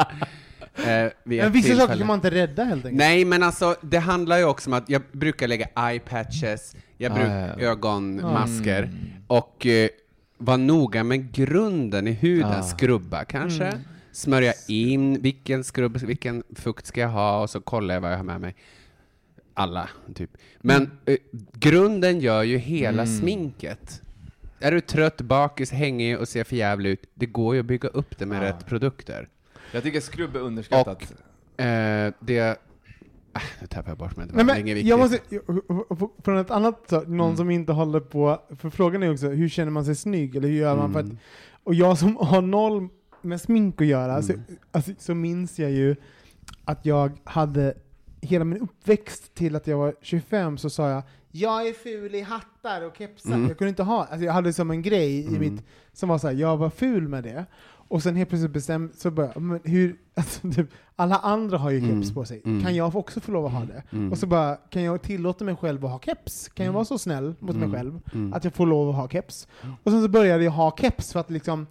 Eh, 0.88 1.10
vid 1.24 1.38
Men 1.40 1.48
ett 1.48 1.54
vissa 1.54 1.68
saker 1.68 1.78
tillfälle. 1.80 1.98
kan 2.00 2.08
man 2.08 2.16
inte 2.18 2.30
rädda 2.32 2.64
helt 2.64 2.86
enkelt. 2.86 2.98
Nej, 3.00 3.26
men 3.26 3.44
alltså 3.44 3.76
det 3.82 3.98
handlar 3.98 4.38
ju 4.38 4.44
också 4.46 4.70
om 4.70 4.74
att 4.74 4.90
jag 4.90 5.02
brukar 5.12 5.48
lägga 5.48 5.68
eye 5.90 6.00
patches, 6.00 6.76
jag 6.98 7.12
Ja, 7.12 7.16
brukar 7.16 7.48
ja, 7.48 7.54
ja. 7.60 7.66
ögonmasker 7.68 8.84
Mm. 8.84 8.96
och 9.28 9.66
eh, 9.66 9.90
vara 10.38 10.58
noga 10.58 11.04
med 11.04 11.32
grunden 11.34 12.08
i 12.08 12.12
huden, 12.12 12.52
Ja. 12.56 12.64
skrubba 12.64 13.24
kanske, 13.24 13.64
Mm. 13.66 13.80
smörja 14.12 14.54
in, 14.68 15.22
vilken 15.22 15.64
skrubb, 15.64 15.98
vilken 15.98 16.44
fukt 16.56 16.86
ska 16.86 17.02
jag 17.02 17.10
ha 17.10 17.42
och 17.42 17.50
så 17.50 17.62
kollar 17.62 17.94
jag 17.96 18.02
vad 18.02 18.12
jag 18.12 18.18
har 18.18 18.24
med 18.24 18.42
mig. 18.42 18.56
Alla, 19.60 19.90
typ. 20.16 20.30
Men 20.62 20.92
eh, 21.06 21.18
grunden 21.54 22.20
gör 22.20 22.44
ju 22.44 22.58
hela 22.58 23.04
Mm. 23.04 23.20
sminket. 23.20 24.02
Är 24.60 24.72
du 24.72 24.82
trött, 24.82 25.22
bakis, 25.22 25.72
hängig 25.72 26.18
och 26.20 26.28
ser 26.28 26.44
för 26.44 26.56
jävlig 26.56 26.90
ut, 26.90 27.04
det 27.14 27.26
går 27.26 27.54
ju 27.56 27.60
att 27.60 27.66
bygga 27.66 27.90
upp 27.90 28.18
det 28.18 28.26
med 28.26 28.38
Ja. 28.38 28.50
rätt 28.50 28.66
produkter. 28.66 29.28
Jag 29.72 29.84
tycker 29.84 30.00
skrubb 30.00 30.36
är 30.36 30.40
underskattat. 30.40 31.02
Eh, 31.58 32.14
det... 32.20 32.58
Ah, 33.34 33.42
nu 33.62 33.68
tappar 33.68 33.92
jag 33.92 33.98
bort 33.98 34.16
mig, 34.18 34.28
det 34.28 34.34
Nej, 34.34 34.46
var 34.46 34.54
men 34.54 34.62
inget 34.62 34.76
viktigt. 34.78 34.90
jag 34.90 35.00
måste, 35.00 35.20
från 36.24 36.38
ett 36.38 36.52
annat, 36.52 36.84
så, 36.90 37.02
någon 37.02 37.20
Mm. 37.28 37.38
som 37.38 37.50
inte 37.52 37.72
håller 37.72 38.00
på, 38.00 38.42
för 38.60 38.70
frågan 38.70 39.04
är 39.04 39.12
också 39.12 39.28
hur 39.30 39.50
känner 39.50 39.72
man 39.72 39.86
sig 39.86 39.96
snygg, 39.96 40.36
eller 40.36 40.48
hur 40.48 40.56
gör 40.56 40.76
man 40.78 40.94
för 40.94 41.00
att, 41.00 41.06
Mm. 41.06 41.18
och 41.64 41.74
jag 41.76 41.98
som 41.98 42.16
har 42.18 42.42
noll 42.42 42.88
med 43.22 43.42
smink 43.42 43.82
att 43.82 43.88
göra, 43.88 44.22
så, 44.22 44.34
alltså, 44.72 44.92
så 45.00 45.16
minns 45.16 45.60
jag 45.60 45.72
ju 45.72 45.96
att 46.66 46.86
jag 46.86 47.12
hade, 47.24 47.74
hela 48.22 48.46
min 48.46 48.62
uppväxt 48.62 49.36
till 49.36 49.56
att 49.56 49.68
jag 49.68 49.78
var 49.78 49.96
25 50.02 50.58
så 50.58 50.70
sa 50.70 50.90
jag 50.90 51.04
jag 51.32 51.68
är 51.68 51.74
ful 51.74 52.16
i 52.16 52.22
hattar 52.22 52.82
och 52.88 52.98
kepsar. 52.98 53.34
Mm. 53.34 53.48
Jag 53.48 53.58
kunde 53.58 53.70
inte 53.70 53.84
ha, 53.84 54.06
alltså 54.06 54.26
jag 54.26 54.34
hade 54.34 54.54
som 54.54 54.72
en 54.72 54.82
grej 54.82 55.20
i 55.20 55.28
Mm. 55.28 55.40
mitt, 55.40 55.64
som 55.94 56.10
var 56.10 56.18
så 56.18 56.28
här, 56.28 56.34
jag 56.36 56.58
var 56.58 56.70
ful 56.70 57.08
med 57.08 57.24
det. 57.24 57.46
Och 57.66 58.04
sen 58.04 58.16
helt 58.16 58.30
plötsligt 58.30 58.52
bestämde, 58.52 58.94
så 58.96 59.12
bara, 59.12 59.40
men 59.40 59.60
hur, 59.64 59.96
alltså, 60.16 60.52
typ, 60.52 60.68
alla 60.96 61.16
andra 61.18 61.58
har 61.58 61.70
ju 61.72 61.78
Mm. 61.78 62.02
keps 62.04 62.14
på 62.14 62.26
sig, 62.26 62.42
Mm. 62.46 62.64
kan 62.64 62.76
jag 62.76 62.96
också 62.96 63.20
få 63.20 63.32
lov 63.32 63.46
att 63.46 63.52
ha 63.52 63.66
det? 63.66 63.84
Mm. 63.92 64.12
Och 64.12 64.18
så 64.18 64.28
bara, 64.28 64.56
kan 64.56 64.84
jag 64.84 65.02
tillåta 65.02 65.44
mig 65.46 65.56
själv 65.56 65.86
att 65.86 65.92
ha 65.92 66.00
keps? 66.00 66.48
Kan 66.50 66.66
jag 66.66 66.74
vara 66.74 66.86
så 66.86 66.98
snäll 66.98 67.36
mot 67.40 67.56
Mm. 67.56 67.70
mig 67.70 67.80
själv 67.80 68.02
Mm. 68.14 68.34
att 68.34 68.44
jag 68.44 68.54
får 68.54 68.66
lov 68.66 68.90
att 68.90 68.96
ha 68.96 69.10
keps? 69.10 69.48
Och 69.84 69.92
sen 69.92 70.02
så 70.02 70.08
började 70.08 70.44
jag 70.44 70.52
ha 70.52 70.76
keps 70.78 71.14
för 71.14 71.20
att 71.20 71.30
liksom 71.30 71.68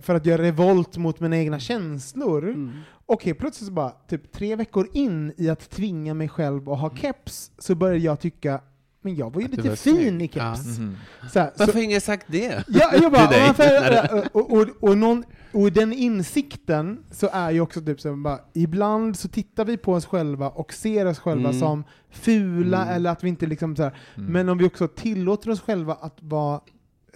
för 0.00 0.14
att 0.14 0.26
göra 0.26 0.42
revolt 0.42 0.96
mot 0.96 1.20
mina 1.20 1.36
egna 1.36 1.58
känslor. 1.58 2.48
Mm. 2.48 2.70
Och 3.06 3.24
helt 3.24 3.38
plötsligt 3.38 3.66
så 3.66 3.72
bara, 3.72 3.90
typ 3.90 4.32
tre 4.32 4.56
veckor 4.56 4.88
in 4.92 5.32
i 5.36 5.48
att 5.48 5.70
tvinga 5.70 6.14
mig 6.14 6.28
själv 6.28 6.70
att 6.70 6.80
ha 6.80 6.96
keps, 6.96 7.50
så 7.58 7.74
började 7.74 7.98
jag 7.98 8.20
tycka, 8.20 8.60
men 9.02 9.14
jag 9.14 9.34
var 9.34 9.40
ju 9.40 9.44
Att 9.44 9.50
lite 9.56 9.68
var 9.68 9.76
fin 9.76 9.96
snygg. 9.96 10.22
i 10.22 10.28
keps. 10.28 10.78
Mhm. 10.78 10.96
Så, 11.32 11.38
här, 11.38 11.46
så, 11.46 11.52
Varför 11.58 11.72
har 11.72 11.80
ingen 11.82 12.00
sagt 12.00 12.26
det? 12.28 12.64
Ja, 12.68 12.90
jag 13.02 13.12
bara, 13.12 13.26
till 13.28 13.38
dig? 13.38 13.46
varför, 13.46 14.28
och, 14.36 14.52
och, 14.52 14.68
och, 14.90 14.98
någon, 14.98 15.24
och 15.52 15.66
i 15.66 15.70
den 15.70 15.92
insikten 15.92 17.04
så 17.10 17.28
är 17.32 17.50
ju 17.50 17.60
också 17.60 17.80
typ 17.80 18.00
så 18.00 18.08
här, 18.08 18.16
bara, 18.16 18.38
ibland 18.54 19.18
så 19.18 19.28
tittar 19.28 19.64
vi 19.64 19.76
på 19.76 19.92
oss 19.92 20.06
själva 20.06 20.48
och 20.48 20.72
ser 20.72 21.06
oss 21.06 21.18
själva 21.18 21.48
Mm. 21.48 21.60
som 21.60 21.84
fula, 22.10 22.82
Mm. 22.82 22.94
eller 22.94 23.10
att 23.10 23.24
vi 23.24 23.28
inte 23.28 23.46
liksom 23.46 23.76
så 23.76 23.82
här, 23.82 23.96
Mm. 24.16 24.32
men 24.32 24.48
om 24.48 24.58
vi 24.58 24.66
också 24.66 24.88
tillåter 24.88 25.50
oss 25.50 25.60
själva 25.60 25.94
att 25.94 26.18
vara 26.20 26.60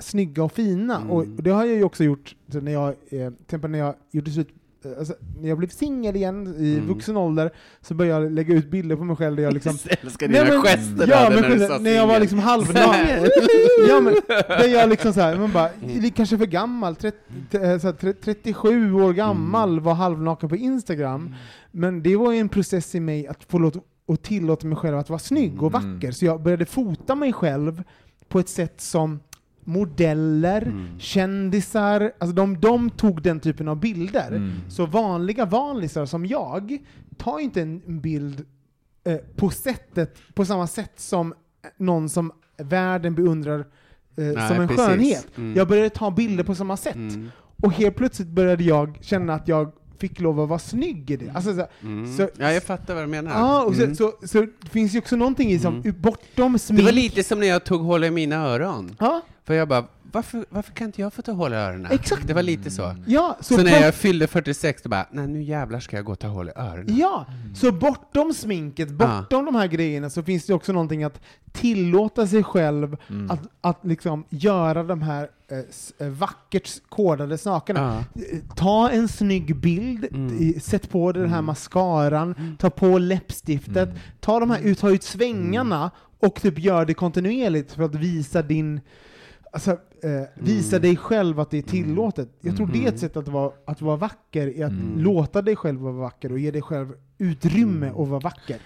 snygga 0.01 0.43
och 0.45 0.53
fina, 0.53 0.97
Mm. 0.97 1.11
och 1.11 1.27
det 1.27 1.51
har 1.51 1.65
jag 1.65 1.77
ju 1.77 1.85
också 1.85 2.05
gjort 2.05 2.35
när 2.47 2.73
jag, 2.73 2.89
eh, 2.89 3.31
till 3.47 3.59
när 3.71 3.79
jag 3.79 3.95
gjorde 4.11 4.31
slut 4.31 4.49
alltså, 4.99 5.15
när 5.41 5.49
jag 5.49 5.59
blev 5.59 5.69
singel 5.69 6.17
igen 6.17 6.55
i 6.59 6.75
Mm. 6.75 6.87
vuxen 6.89 7.17
ålder, 7.17 7.51
så 7.81 7.95
började 7.95 8.25
jag 8.25 8.33
lägga 8.33 8.55
ut 8.55 8.71
bilder 8.71 8.97
på 8.97 9.05
mig 9.05 9.17
själv 9.17 9.37
där 9.37 9.43
jag 9.43 9.55
liksom 9.55 9.79
Jag 9.85 9.99
älskar 10.05 10.29
dina 10.29 10.45
men- 10.45 10.63
gester 10.63 11.07
ja, 11.09 11.31
men 11.31 11.43
när 11.43 11.49
du 11.49 11.67
sa 11.67 11.79
när 11.79 11.91
jag 11.91 12.07
var 12.07 12.21
liksom 12.21 12.39
halvnaken. 12.39 13.19
ja, 13.89 14.01
men 14.01 14.15
där 14.49 14.69
jag 14.69 14.89
liksom 14.89 15.13
så 15.13 15.21
här, 15.21 15.37
man 15.39 15.53
bara, 15.53 15.69
li- 15.87 16.11
kanske 16.11 16.39
för 16.39 16.47
gammal, 16.47 16.97
30, 16.97 17.17
eh, 17.51 17.79
så 17.79 17.87
här, 17.87 17.93
tre- 17.93 18.13
37 18.13 18.93
år 18.93 19.13
gammal, 19.13 19.71
Mm. 19.71 19.85
var 19.85 19.95
halvnaken 19.95 20.49
på 20.49 20.57
Instagram. 20.57 21.35
Men 21.71 22.03
det 22.03 22.17
var 22.17 22.33
ju 22.33 22.39
en 22.39 22.49
process 22.49 22.95
i 22.95 23.01
mig 23.01 23.27
att 23.27 23.45
få 23.45 23.59
låta, 23.59 23.81
och 24.07 24.23
tillåta 24.23 24.67
mig 24.67 24.77
själv 24.77 24.97
att 24.99 25.09
vara 25.11 25.19
snygg 25.19 25.63
och 25.63 25.75
Mm. 25.75 25.93
vacker. 25.95 26.13
Så 26.13 26.25
jag 26.25 26.43
började 26.43 26.67
fota 26.67 27.15
mig 27.15 27.33
själv 27.33 27.83
på 28.29 28.39
ett 28.39 28.49
sätt 28.49 28.81
som 28.81 29.21
modeller, 29.69 30.63
Mm. 30.63 30.99
kändisar, 30.99 32.13
alltså 32.19 32.35
de, 32.35 32.61
de 32.61 32.91
tog 32.91 33.23
den 33.23 33.41
typen 33.41 33.69
av 33.69 33.81
bilder. 33.81 34.29
Mm. 34.29 34.53
Så 34.69 34.87
vanliga 34.87 35.45
vanlisar 35.45 36.07
som 36.07 36.27
jag 36.27 36.79
tar 37.17 37.39
inte 37.39 37.61
en 37.63 38.01
bild 38.01 38.47
eh, 39.05 39.17
på 39.37 39.51
sättet, 39.51 40.19
på 40.35 40.45
samma 40.45 40.67
sätt 40.67 40.93
som 40.97 41.35
någon 41.77 42.09
som 42.09 42.33
världen 42.59 43.15
beundrar 43.15 43.59
eh, 43.59 43.65
Nej, 44.17 44.49
som 44.49 44.61
en 44.61 44.69
precis. 44.69 44.87
skönhet. 44.87 45.27
Mm. 45.37 45.57
Jag 45.57 45.69
började 45.69 45.91
ta 45.91 46.11
bilder 46.11 46.45
på 46.45 46.55
samma 46.55 46.77
sätt. 46.77 46.95
Mm. 46.97 47.29
Och 47.63 47.73
helt 47.73 47.97
plötsligt 47.97 48.29
började 48.29 48.65
jag 48.65 48.99
känna 49.01 49.35
att 49.35 49.49
jag 49.49 49.73
fick 49.99 50.21
lov 50.21 50.41
att 50.41 50.49
vara 50.49 50.59
snygg 50.59 51.11
i 51.11 51.17
det. 51.17 51.31
Alltså, 51.35 51.55
så, 51.55 51.67
Mm. 51.83 52.17
så, 52.17 52.29
ja, 52.39 52.53
jag 52.53 52.63
fattar 52.63 52.95
vad 52.95 53.03
du 53.03 53.07
menar. 53.07 53.31
ja, 53.31 53.63
och 53.65 53.75
så, 53.75 53.83
Mm. 53.83 53.95
så, 53.95 54.13
så, 54.23 54.41
det 54.41 54.69
finns 54.71 54.95
ju 54.95 54.99
också 54.99 55.17
någonting 55.17 55.51
i 55.51 55.59
som, 55.59 55.83
bortom 55.99 56.59
smink. 56.59 56.79
Det 56.81 56.85
var 56.85 56.93
lite 56.93 57.25
som 57.25 57.41
när 57.41 57.47
jag 57.47 57.65
tog 57.65 57.81
hål 57.81 58.05
i 58.05 58.11
mina 58.11 58.37
öron. 58.37 58.97
Ja, 58.99 59.21
För 59.45 59.55
jag 59.55 59.69
bara, 59.69 59.85
varför, 60.13 60.45
varför 60.49 60.73
kan 60.73 60.87
inte 60.87 61.01
jag 61.01 61.13
få 61.13 61.23
ta 61.23 61.33
hål 61.33 61.53
i 61.53 61.57
öronen? 61.57 61.93
Exakt. 61.93 62.27
Det 62.27 62.35
var 62.35 62.43
lite 62.43 62.71
så. 62.71 62.95
ja, 63.07 63.37
så, 63.41 63.55
Så, 63.55 63.63
när 63.63 63.81
jag 63.83 63.95
fyllde 63.95 64.27
46, 64.27 64.83
då 64.83 64.89
bara, 64.89 65.07
nej 65.11 65.27
nu 65.29 65.43
jävlar 65.43 65.81
ska 65.81 65.97
jag 65.97 66.05
gå 66.05 66.13
och 66.13 66.19
ta 66.19 66.29
hål 66.29 66.49
i 66.49 66.53
öronen. 66.57 66.97
Ja, 66.97 67.27
så 67.55 67.73
bortom 67.73 68.33
sminket, 68.35 68.91
bortom 68.91 69.45
de 69.45 69.55
här 69.55 69.67
grejerna 69.67 70.11
så 70.11 70.23
finns 70.23 70.47
det 70.47 70.55
också 70.55 70.73
någonting 70.73 71.05
att 71.05 71.21
tillåta 71.53 72.27
sig 72.27 72.43
själv 72.45 72.97
Mm. 73.11 73.31
att, 73.31 73.41
att 73.61 73.85
liksom 73.85 74.25
göra 74.29 74.83
de 74.83 75.03
här 75.03 75.29
eh, 75.51 76.07
eh, 76.07 76.13
vackert 76.13 76.71
kodade 76.89 77.39
sakerna. 77.39 78.05
Ja. 78.15 78.23
Ta 78.57 78.91
en 78.91 79.09
snygg 79.09 79.57
bild, 79.57 80.05
Mm. 80.13 80.61
sätt 80.61 80.91
på 80.91 81.13
dig 81.13 81.23
den 81.23 81.31
här 81.33 81.43
mascaran, 81.43 82.57
ta 82.59 82.71
på 82.71 82.99
läppstiftet, 82.99 83.89
ta, 84.21 84.41
de 84.41 84.51
här, 84.51 84.61
ut- 84.61 84.79
ta 84.79 84.91
ut 84.91 85.03
svängarna 85.03 85.91
och 86.21 86.35
typ 86.35 86.59
gör 86.59 86.85
det 86.85 86.95
kontinuerligt 86.95 87.73
för 87.73 87.83
att 87.83 87.95
visa 87.95 88.43
din 88.43 88.81
Alltså, 89.53 89.77
eh, 90.03 90.23
visa 90.35 90.79
dig 90.79 90.97
själv 90.97 91.41
att 91.41 91.51
det 91.51 91.59
är 91.59 91.63
tillåtet. 91.63 92.29
Jag 92.41 92.57
tror 92.57 92.67
det 92.67 92.85
är 92.85 92.89
ett 92.89 92.99
sätt 92.99 93.17
att 93.17 93.29
vara, 93.29 93.53
att 93.65 93.81
vara 93.83 93.97
vacker, 93.97 94.47
är 94.59 94.65
att 94.67 94.73
låta 94.97 95.43
dig 95.43 95.57
själv 95.57 95.81
vara 95.81 95.93
vacker 95.93 96.33
och 96.33 96.39
ge 96.39 96.51
dig 96.51 96.63
själv 96.63 96.89
utrymme 97.19 97.89
att 97.89 98.09
vara 98.09 98.21
vacker. 98.21 98.57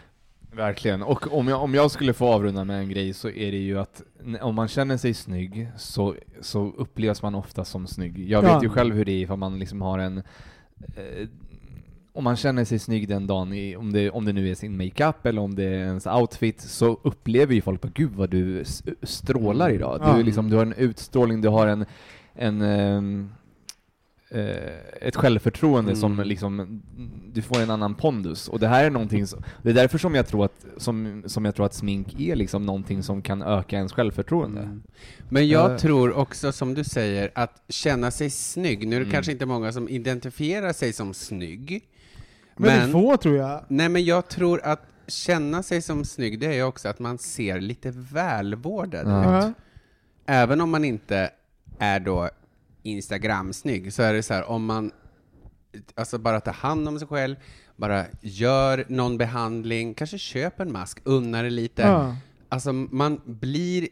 Verkligen, 0.54 1.02
och 1.02 1.32
om 1.38 1.48
jag, 1.48 1.62
om 1.62 1.74
jag 1.74 1.90
skulle 1.90 2.12
få 2.12 2.26
avrunda 2.26 2.64
med 2.64 2.78
en 2.80 2.88
grej 2.88 3.12
så 3.12 3.28
är 3.28 3.52
det 3.52 3.58
ju 3.58 3.78
att 3.78 4.02
om 4.40 4.54
man 4.54 4.68
känner 4.68 4.96
sig 4.96 5.14
snygg 5.14 5.68
så, 5.76 6.14
så 6.40 6.72
upplevs 6.76 7.22
man 7.22 7.34
ofta 7.34 7.64
som 7.64 7.86
snygg. 7.86 8.18
Jag 8.30 8.44
Ja. 8.44 8.54
vet 8.54 8.64
ju 8.64 8.68
själv 8.68 8.94
hur 8.94 9.04
det 9.04 9.12
är 9.12 9.18
ifall 9.20 9.38
man 9.38 9.58
liksom 9.58 9.82
har 9.82 9.98
en 9.98 10.18
eh, 10.96 11.28
om 12.12 12.24
man 12.24 12.36
känner 12.36 12.64
sig 12.64 12.78
snygg 12.78 13.08
den 13.08 13.26
dagen, 13.26 13.52
i, 13.52 13.76
om, 13.76 13.92
det, 13.92 14.10
om 14.10 14.24
det 14.24 14.32
nu 14.32 14.50
är 14.50 14.54
sin 14.54 14.76
makeup 14.76 15.26
eller 15.26 15.42
om 15.42 15.54
det 15.54 15.64
är 15.64 15.72
ens 15.86 16.06
outfit, 16.06 16.60
så 16.60 16.98
upplever 17.02 17.54
ju 17.54 17.60
folk 17.60 17.80
på 17.80 17.88
gud 17.94 18.10
vad 18.14 18.30
du 18.30 18.64
strålar 19.02 19.70
idag. 19.70 20.00
Du, 20.04 20.20
är 20.20 20.24
liksom, 20.24 20.50
du 20.50 20.56
har 20.56 20.62
en 20.66 20.72
utstrålning, 20.72 21.40
du 21.40 21.48
har 21.48 21.66
en, 21.66 21.84
en 22.34 22.62
eh, 24.30 24.56
ett 25.00 25.16
självförtroende 25.16 25.96
som 25.96 26.12
Mm. 26.12 26.28
liksom, 26.28 26.82
du 27.32 27.42
får 27.42 27.60
en 27.60 27.70
annan 27.70 27.94
pondus. 27.94 28.48
Och 28.48 28.58
det 28.60 28.68
här 28.68 28.84
är 28.84 28.90
någonting, 28.90 29.26
som, 29.26 29.42
det 29.62 29.70
är 29.70 29.74
därför 29.74 29.98
som 29.98 30.14
jag 30.14 30.26
tror 30.26 30.44
att, 30.44 30.64
som, 30.76 31.22
som 31.26 31.44
jag 31.44 31.54
tror 31.54 31.66
att 31.66 31.74
smink 31.74 32.20
är 32.20 32.36
liksom 32.36 32.66
någonting 32.66 33.02
som 33.02 33.22
kan 33.22 33.42
öka 33.42 33.76
ens 33.76 33.92
självförtroende. 33.92 34.60
Mm. 34.60 34.82
Men 35.28 35.48
jag 35.48 35.70
Eh. 35.70 35.76
tror 35.76 36.12
också, 36.12 36.52
som 36.52 36.74
du 36.74 36.84
säger, 36.84 37.30
att 37.34 37.62
känna 37.68 38.10
sig 38.10 38.30
snygg. 38.30 38.86
Nu 38.88 38.96
är 38.96 39.00
det 39.00 39.04
Mm. 39.06 39.12
kanske 39.12 39.32
inte 39.32 39.46
många 39.46 39.72
som 39.72 39.88
identifierar 39.88 40.72
sig 40.72 40.92
som 40.92 41.14
snygg. 41.14 41.84
Men, 42.56 42.78
Men, 42.78 42.92
få 42.92 43.16
tror 43.16 43.36
jag. 43.36 43.64
nej, 43.68 43.88
men 43.88 44.04
jag 44.04 44.28
tror 44.28 44.60
att 44.64 44.82
känna 45.06 45.62
sig 45.62 45.82
som 45.82 46.04
snygg, 46.04 46.40
det 46.40 46.46
är 46.46 46.52
ju 46.52 46.62
också 46.62 46.88
att 46.88 46.98
man 46.98 47.18
ser 47.18 47.60
lite 47.60 47.90
välvårdad 47.94 49.06
Ja. 49.08 49.48
ut. 49.48 49.54
Även 50.26 50.60
om 50.60 50.70
man 50.70 50.84
inte 50.84 51.30
är 51.78 52.00
då 52.00 52.30
Instagram-snygg, 52.82 53.92
så 53.92 54.02
är 54.02 54.12
det 54.14 54.22
så 54.22 54.34
här, 54.34 54.44
om 54.44 54.64
man 54.64 54.92
alltså 55.94 56.18
bara 56.18 56.40
tar 56.40 56.52
hand 56.52 56.88
om 56.88 56.98
sig 56.98 57.08
själv, 57.08 57.36
bara 57.76 58.04
gör 58.20 58.84
någon 58.88 59.18
behandling, 59.18 59.94
kanske 59.94 60.18
köp 60.18 60.60
en 60.60 60.72
mask, 60.72 60.98
unna 61.04 61.42
det 61.42 61.50
lite. 61.50 61.82
Ja. 61.82 62.16
Alltså 62.48 62.72
man 62.72 63.20
blir 63.24 63.88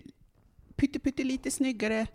pytte, 0.76 0.98
pytte 0.98 1.24
lite 1.24 1.50
snyggare 1.50 2.06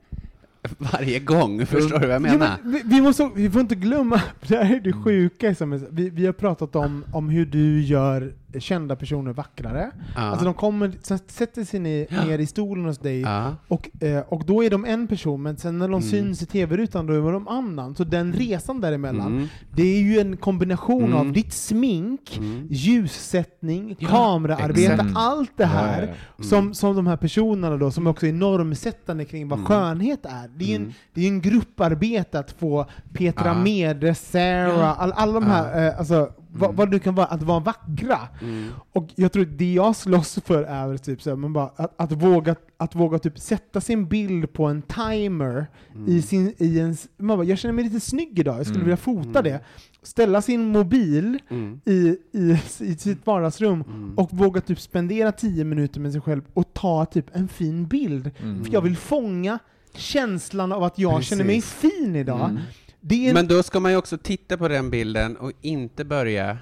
varje 0.77 1.19
gång, 1.19 1.65
förstår 1.65 1.99
du 1.99 2.05
vad 2.07 2.15
jag 2.15 2.21
menar? 2.21 2.45
Ja, 2.47 2.57
men 2.63 2.71
vi, 2.71 2.81
vi, 2.85 3.01
måste, 3.01 3.29
vi 3.35 3.49
får 3.49 3.61
inte 3.61 3.75
glömma, 3.75 4.21
det 4.47 4.55
här 4.55 4.75
är 4.75 4.79
det 4.79 4.93
sjuka, 4.93 5.55
som 5.55 5.73
är, 5.73 5.77
så- 5.79 5.85
vi, 5.91 6.09
vi 6.09 6.25
har 6.25 6.33
pratat 6.33 6.75
om, 6.75 7.03
om 7.13 7.29
hur 7.29 7.45
du 7.45 7.81
gör 7.81 8.33
kända 8.59 8.95
personer 8.95 9.33
vackrare. 9.33 9.91
Ja. 10.15 10.21
Alltså 10.21 10.45
de 10.45 10.53
kommer, 10.53 10.91
sen 11.01 11.19
sätter 11.27 11.63
sig 11.63 11.79
ner, 11.79 12.39
i 12.39 12.45
stolen 12.45 12.85
hos 12.85 12.97
dig, 12.97 13.21
ja. 13.21 13.55
och, 13.67 14.03
eh, 14.03 14.19
och 14.29 14.45
då 14.45 14.63
är 14.63 14.69
de 14.69 14.85
en 14.85 15.07
person, 15.07 15.41
men 15.43 15.57
sen 15.57 15.77
när 15.79 15.87
de 15.87 15.93
Mm. 15.95 16.09
syns 16.09 16.41
i 16.41 16.45
tv-rutan 16.45 17.05
då 17.05 17.13
är 17.27 17.31
de 17.31 17.47
annan. 17.47 17.95
Så 17.95 18.03
den 18.03 18.33
resan 18.33 18.81
däremellan, 18.81 19.27
Mm. 19.27 19.47
det 19.75 19.83
är 19.83 20.01
ju 20.01 20.19
en 20.19 20.37
kombination 20.37 21.03
Mm. 21.03 21.15
av 21.17 21.31
ditt 21.31 21.53
smink, 21.53 22.37
Mm. 22.37 22.67
ljussättning, 22.69 23.95
Ja, 23.99 24.07
kameraarbete, 24.07 24.93
exakt. 24.93 25.09
allt 25.15 25.51
det 25.57 25.65
här 25.65 26.01
Ja, 26.01 26.07
ja, 26.07 26.13
ja. 26.37 26.43
Som, 26.43 26.73
som 26.73 26.95
de 26.95 27.07
här 27.07 27.17
personerna 27.17 27.77
då, 27.77 27.91
som 27.91 28.07
också 28.07 28.27
är 28.27 28.33
normsättande 28.33 29.25
kring 29.25 29.47
vad 29.47 29.59
Mm. 29.59 29.67
skönhet 29.67 30.25
är. 30.25 30.49
Det 30.57 30.63
är 30.65 30.69
ju 30.69 30.75
Mm. 30.75 30.87
en, 30.87 30.93
det 31.13 31.21
är 31.21 31.27
en 31.27 31.41
grupparbete 31.41 32.39
att 32.39 32.51
få 32.51 32.85
Petra 33.13 33.47
Ja. 33.47 33.53
Mede, 33.63 34.15
Sarah, 34.15 35.01
all, 35.01 35.11
alla 35.11 35.33
de 35.33 35.43
här, 35.45 35.87
eh, 35.87 35.99
alltså, 35.99 36.29
vad, 36.55 36.69
Mm. 36.69 36.75
vad 36.75 36.91
du 36.91 36.99
kan 36.99 37.15
vara, 37.15 37.27
att 37.27 37.43
vara 37.43 37.59
vackra. 37.59 38.19
Mm. 38.41 38.67
Och 38.93 39.07
jag 39.15 39.31
tror 39.31 39.43
att 39.43 39.57
det 39.57 39.73
jag 39.73 39.95
slåss 39.95 40.39
för 40.45 40.63
är 40.63 40.97
typ 40.97 41.21
så 41.21 41.29
här, 41.29 41.37
man 41.37 41.53
bara, 41.53 41.71
att, 41.75 41.93
att 42.01 42.11
våga, 42.11 42.55
att 42.77 42.95
våga 42.95 43.19
typ 43.19 43.39
sätta 43.39 43.81
sin 43.81 44.07
bild 44.07 44.53
på 44.53 44.65
en 44.65 44.81
timer 44.81 45.67
Mm. 45.95 46.09
i 46.09 46.21
sin, 46.21 46.53
i 46.57 46.79
en, 46.79 46.97
man 47.17 47.37
bara, 47.37 47.47
jag 47.47 47.57
känner 47.57 47.73
mig 47.73 47.83
lite 47.83 47.99
snygg 47.99 48.39
idag, 48.39 48.57
jag 48.57 48.65
skulle 48.65 48.77
Mm. 48.79 48.85
vilja 48.85 48.97
fota 48.97 49.39
Mm. 49.39 49.43
det. 49.43 49.59
Ställa 50.03 50.41
sin 50.41 50.65
mobil 50.67 51.39
Mm. 51.49 51.81
i, 51.85 52.17
i, 52.31 52.59
i 52.79 52.95
sitt 52.97 53.25
vardagsrum 53.27 53.83
och 54.17 54.29
våga 54.33 54.61
typ 54.61 54.79
spendera 54.79 55.31
tio 55.31 55.63
minuter 55.63 55.99
med 55.99 56.11
sig 56.11 56.21
själv 56.21 56.41
och 56.53 56.73
ta 56.73 57.05
typ 57.05 57.25
en 57.35 57.47
fin 57.47 57.87
bild. 57.87 58.31
För 58.37 58.73
jag 58.73 58.81
vill 58.81 58.97
fånga 58.97 59.59
känslan 59.93 60.71
av 60.71 60.83
att 60.83 60.99
jag 60.99 61.15
Precis. 61.15 61.29
känner 61.29 61.43
mig 61.43 61.61
fin 61.61 62.15
idag. 62.15 62.57
Mm. 63.05 63.19
Det 63.19 63.25
är 63.25 63.29
en 63.29 63.33
Men 63.33 63.47
då 63.47 63.63
ska 63.63 63.79
man 63.79 63.91
ju 63.91 63.97
också 63.97 64.17
titta 64.17 64.57
på 64.57 64.67
den 64.67 64.89
bilden 64.89 65.37
och 65.37 65.51
inte 65.61 66.05
börja 66.05 66.57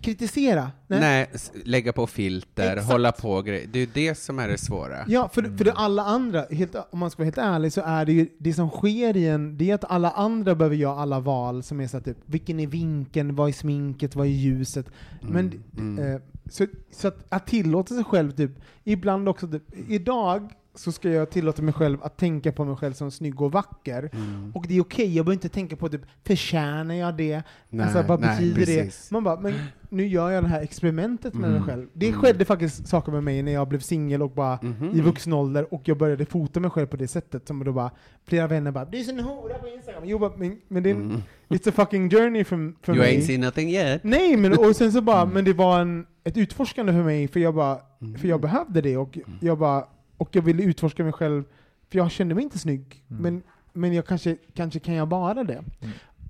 kritisera. 0.00 0.70
Nej. 0.86 1.00
nej. 1.00 1.30
lägga 1.64 1.92
på 1.92 2.06
filter, 2.06 2.72
Exakt. 2.72 2.92
hålla 2.92 3.12
på 3.12 3.42
grejer. 3.42 3.66
Det 3.72 3.78
är 3.78 3.86
ju 3.86 3.90
det 3.94 4.14
som 4.14 4.38
är 4.38 4.48
det 4.48 4.58
svåra. 4.58 5.04
Ja, 5.06 5.30
för, 5.32 5.42
för 5.42 5.64
det 5.64 5.72
alla 5.72 6.02
andra, 6.02 6.44
helt, 6.50 6.76
om 6.90 6.98
man 6.98 7.10
ska 7.10 7.18
vara 7.22 7.26
helt 7.26 7.38
ärlig, 7.38 7.72
så 7.72 7.80
är 7.84 8.04
det 8.04 8.12
ju 8.12 8.28
det 8.38 8.54
som 8.54 8.70
sker 8.70 9.16
i 9.16 9.26
en, 9.26 9.58
det 9.58 9.70
är 9.70 9.74
att 9.74 9.84
alla 9.90 10.10
andra 10.10 10.54
behöver 10.54 10.76
göra 10.76 11.00
alla 11.00 11.20
val 11.20 11.62
som 11.62 11.80
är 11.80 11.86
så 11.86 12.00
typ, 12.00 12.16
vilken 12.26 12.60
är 12.60 12.66
vinkeln, 12.66 13.34
vad 13.34 13.48
är 13.48 13.52
sminket, 13.52 14.16
vad 14.16 14.26
är 14.26 14.30
ljuset? 14.30 14.86
Men, 15.20 15.62
mm. 15.78 15.98
eh, 15.98 16.20
så, 16.50 16.66
så 16.92 17.08
att, 17.08 17.26
att 17.28 17.46
tillåta 17.46 17.94
sig 17.94 18.04
själv, 18.04 18.30
typ, 18.30 18.50
ibland 18.84 19.28
också, 19.28 19.48
typ, 19.48 19.62
idag 19.88 20.50
så 20.80 20.92
ska 20.92 21.10
jag 21.10 21.30
tillåta 21.30 21.62
mig 21.62 21.74
själv 21.74 21.98
att 22.02 22.16
tänka 22.16 22.52
på 22.52 22.64
mig 22.64 22.76
själv 22.76 22.92
som 22.92 23.10
snygg 23.10 23.40
och 23.40 23.52
vacker. 23.52 24.10
Mm. 24.12 24.52
Och 24.54 24.64
det 24.68 24.76
är 24.76 24.80
okej, 24.80 25.16
jag 25.16 25.24
behöver 25.26 25.32
inte 25.36 25.48
tänka 25.48 25.76
på 25.76 25.88
typ, 25.88 26.00
förtjänar 26.24 26.94
jag 26.94 27.16
det? 27.16 27.42
Nej, 27.68 27.84
alltså, 27.86 28.02
vad 28.02 28.20
nej, 28.20 28.30
betyder 28.30 28.66
det? 28.66 28.82
precis. 28.84 29.10
Man 29.10 29.24
bara, 29.24 29.40
men 29.40 29.54
nu 29.88 30.06
gör 30.06 30.30
jag 30.30 30.44
det 30.44 30.48
här 30.48 30.60
experimentet 30.62 31.34
med 31.34 31.48
Mm. 31.50 31.60
mig 31.60 31.68
själv. 31.70 31.86
Det 31.92 32.08
Mm. 32.08 32.20
skedde 32.20 32.44
faktiskt 32.44 32.88
saker 32.88 33.12
med 33.12 33.24
mig 33.24 33.42
när 33.42 33.52
jag 33.52 33.68
blev 33.68 33.78
singel 33.80 34.22
och 34.22 34.30
bara 34.30 34.58
Mhm. 34.62 34.90
i 34.94 35.00
vuxen 35.00 35.32
ålder 35.32 35.74
och 35.74 35.82
jag 35.84 35.98
började 35.98 36.24
fota 36.26 36.60
mig 36.60 36.70
själv 36.70 36.86
på 36.86 36.96
det 36.96 37.08
sättet 37.08 37.48
som 37.48 37.64
då 37.64 37.72
bara 37.72 37.90
flera 38.26 38.46
vänner 38.46 38.70
bara 38.70 38.84
'Du 38.84 38.98
är 38.98 39.02
sån 39.04 39.20
hora 39.20 39.54
på 39.58 39.66
Instagram' 39.66 40.02
Jo, 40.04 40.18
bara, 40.18 40.32
men, 40.36 40.56
men 40.68 40.82
det 40.82 40.90
är 40.90 40.94
en, 40.94 41.00
Mm. 41.02 41.22
it's 41.48 41.68
a 41.68 41.72
fucking 41.76 42.10
journey 42.10 42.44
för, 42.44 42.72
för 42.82 42.94
You 42.94 43.04
ain't 43.04 43.06
mig. 43.14 43.22
seen 43.22 43.40
nothing 43.40 43.68
yet. 43.70 44.04
Nej, 44.04 44.36
men 44.36 44.52
och 44.58 44.76
sen 44.76 44.92
så 44.92 45.00
bara, 45.00 45.24
men 45.24 45.44
det 45.44 45.52
var 45.52 45.80
en, 45.80 46.06
ett 46.24 46.36
utforskande 46.36 46.92
för 46.92 47.02
mig 47.02 47.28
för 47.28 47.40
jag 47.40 47.54
bara, 47.54 47.78
Mm. 48.02 48.18
för 48.18 48.28
jag 48.28 48.40
behövde 48.40 48.80
det 48.80 48.96
och 48.96 49.18
jag 49.40 49.58
bara, 49.58 49.84
och 50.20 50.28
jag 50.36 50.42
ville 50.42 50.62
utforska 50.62 51.04
mig 51.04 51.12
själv 51.12 51.44
för 51.90 51.98
jag 51.98 52.10
kände 52.10 52.34
mig 52.34 52.44
inte 52.44 52.58
snygg. 52.58 53.04
Mm. 53.10 53.22
Men, 53.22 53.42
men 53.72 53.92
jag 53.92 54.06
kanske, 54.06 54.36
kanske 54.54 54.78
kan 54.80 54.94
jag 54.94 55.06
vara 55.08 55.44
det. 55.44 55.64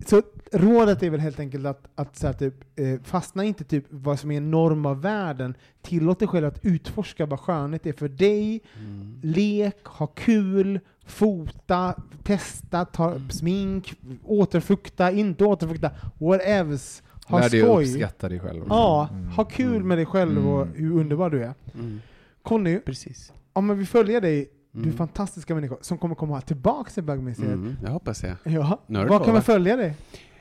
så 0.07 0.23
rådet 0.53 1.03
är 1.03 1.11
väl 1.11 1.21
helt 1.21 1.41
enkelt 1.41 1.67
att, 1.67 1.89
att 1.95 2.17
så 2.17 2.27
här, 2.27 2.35
typ, 2.35 2.55
eh, 2.79 3.01
fastna 3.05 3.45
inte 3.45 3.65
typ 3.65 3.85
vad 3.91 4.21
som 4.21 4.31
är 4.31 4.41
norm 4.41 4.87
av 4.87 5.03
världen. 5.03 5.55
Tillåt 5.83 6.19
dig 6.19 6.29
själv 6.29 6.47
att 6.47 6.59
utforska 6.65 7.27
vad 7.27 7.41
skönhet 7.41 7.87
är 7.87 7.93
för 7.93 8.09
dig. 8.09 8.61
Mm. 8.79 9.21
Lek, 9.23 9.85
ha 9.85 10.07
kul, 10.07 10.81
fota, 11.07 11.95
testa, 12.23 12.85
ta 12.85 13.21
smink, 13.31 13.95
återfukta, 14.25 15.11
inte 15.13 15.45
återfukta, 15.45 15.91
whatevs. 16.19 17.03
Ha 17.27 17.39
Lär 17.41 17.49
dig 17.51 17.61
skoj. 17.63 17.85
uppskatta 17.85 18.29
dig 18.29 18.41
själv. 18.41 18.65
Ja, 18.69 19.09
Mm. 19.13 19.29
ha 19.29 19.45
kul 19.45 19.85
med 19.85 19.99
dig 19.99 20.07
själv 20.07 20.49
och 20.49 20.63
Mm. 20.63 20.75
hur 20.75 21.01
underbar 21.01 21.31
du 21.31 21.43
är. 21.45 21.55
Mm. 21.75 22.01
Conny, 22.43 22.79
Precis. 22.81 23.33
Om 23.53 23.79
vill 23.79 23.87
följa 23.87 24.21
dig, 24.21 24.51
du 24.73 24.81
är 24.81 24.85
Mm. 24.85 24.97
fantastiska 24.97 25.55
människa 25.55 25.77
som 25.81 25.99
kommer 25.99 26.15
komma 26.15 26.41
tillbaka 26.41 26.91
till 26.91 27.03
bögmuseet. 27.03 27.49
Mm, 27.49 27.77
jag 27.83 27.91
hoppas 27.91 28.23
jag. 28.23 28.37
Ja. 28.45 28.81
Var 28.87 29.25
kan 29.25 29.33
man 29.33 29.43
följa 29.43 29.77
dig? 29.77 29.95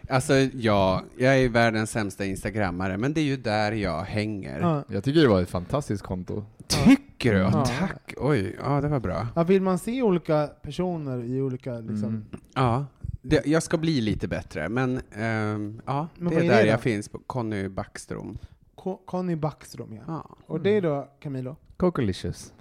Alltså, 0.10 0.34
ja, 0.34 1.03
jag 1.18 1.38
är 1.40 1.49
världens 1.49 1.91
sämsta 1.91 2.26
instagrammare, 2.26 2.98
men 2.98 3.14
det 3.14 3.22
är 3.22 3.26
ju 3.26 3.38
där 3.38 3.72
jag 3.72 4.02
hänger. 4.02 4.60
Ja. 4.60 4.84
Jag 4.88 5.03
tycker 5.03 5.22
det 5.22 5.27
var 5.27 5.41
ett 5.41 5.49
fantastiskt 5.49 6.03
konto. 6.03 6.45
Tycker 6.68 7.34
du? 7.34 7.40
Ja. 7.40 7.65
Tack! 7.80 8.14
Oj, 8.18 8.56
ja 8.64 8.81
det 8.81 8.88
var 8.88 8.99
bra. 8.99 9.27
Ja, 9.36 9.44
vill 9.44 9.61
man 9.61 9.80
se 9.80 10.02
olika 10.02 10.48
personer 10.61 11.23
i 11.23 11.41
olika 11.41 11.73
liksom, 11.80 12.03
Mm. 12.10 12.26
Ja, 12.56 12.86
det, 13.22 13.45
jag 13.48 13.64
ska 13.64 13.77
bli 13.77 14.02
lite 14.02 14.27
bättre, 14.27 14.69
men 14.69 15.02
ehm, 15.15 15.81
ja, 15.86 16.07
Men 16.18 16.30
det 16.30 16.36
är 16.40 16.44
är 16.44 16.48
där 16.49 16.64
det 16.64 16.69
jag 16.69 16.81
finns, 16.81 17.10
på 17.10 17.19
Conny 17.19 17.68
Backstrom. 17.69 18.38
Ko- 18.76 19.02
Conny 19.06 19.36
Backström, 19.36 19.94
ja. 19.94 20.02
Ja. 20.07 20.38
Och 20.45 20.60
det 20.61 20.77
är 20.77 20.81
då 20.81 21.10
Camilo. 21.19 21.56
Cocolicious. 21.80 22.53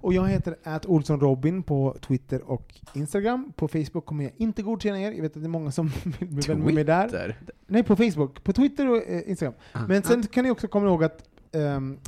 Och 0.00 0.14
jag 0.14 0.26
heter 0.26 0.56
att 0.62 0.86
Olsson 0.86 1.20
Robin 1.20 1.62
på 1.62 1.96
Twitter 2.00 2.50
och 2.50 2.74
Instagram. 2.92 3.52
På 3.56 3.68
Facebook 3.68 4.06
kommer 4.06 4.24
jag 4.24 4.32
inte 4.36 4.62
godkänna 4.62 5.00
er. 5.00 5.12
Jag 5.12 5.22
vet 5.22 5.36
att 5.36 5.42
det 5.42 5.46
är 5.46 5.48
många 5.48 5.70
som 5.70 5.86
vill 6.18 6.28
bli 6.28 6.40
vän 6.48 6.60
med 6.60 6.74
mig 6.74 6.84
där. 6.84 7.38
Nej, 7.66 7.82
på 7.82 7.96
Facebook. 7.96 8.44
På 8.44 8.52
Twitter 8.52 8.90
och 8.90 8.96
eh, 8.96 9.28
Instagram. 9.30 9.54
Ah. 9.72 9.86
Men 9.88 10.02
sen 10.02 10.22
kan 10.22 10.44
ni 10.44 10.50
också 10.50 10.68
komma 10.68 10.86
ihåg 10.86 11.04
att 11.04 11.24
ehm, 11.52 11.98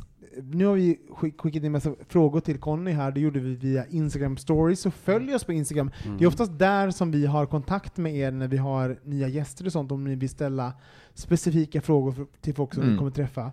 nu 0.51 0.65
har 0.65 0.75
vi 0.75 0.99
skick, 1.11 1.41
skickat 1.41 1.63
in 1.63 1.71
massa 1.71 1.93
frågor 2.09 2.39
till 2.39 2.57
Conny 2.57 2.91
här, 2.91 3.11
det 3.11 3.19
gjorde 3.19 3.39
vi 3.39 3.55
via 3.55 3.85
Instagram 3.85 4.37
stories, 4.37 4.79
så 4.81 4.91
följ 4.91 5.35
oss 5.35 5.43
på 5.43 5.53
Instagram. 5.53 5.91
Mm. 6.05 6.17
Det 6.17 6.23
är 6.23 6.27
oftast 6.27 6.59
där 6.59 6.91
som 6.91 7.11
vi 7.11 7.25
har 7.25 7.45
kontakt 7.45 7.97
med 7.97 8.15
er 8.15 8.31
när 8.31 8.47
vi 8.47 8.57
har 8.57 8.99
nya 9.03 9.27
gäster 9.27 9.65
och 9.65 9.71
sånt, 9.71 9.91
om 9.91 10.03
ni 10.03 10.15
vill 10.15 10.29
ställa 10.29 10.73
specifika 11.13 11.81
frågor 11.81 12.11
för, 12.11 12.25
till 12.41 12.55
folk 12.55 12.73
som 12.73 12.83
Mm. 12.83 12.93
vi 12.93 12.97
kommer 12.97 13.11
träffa. 13.11 13.51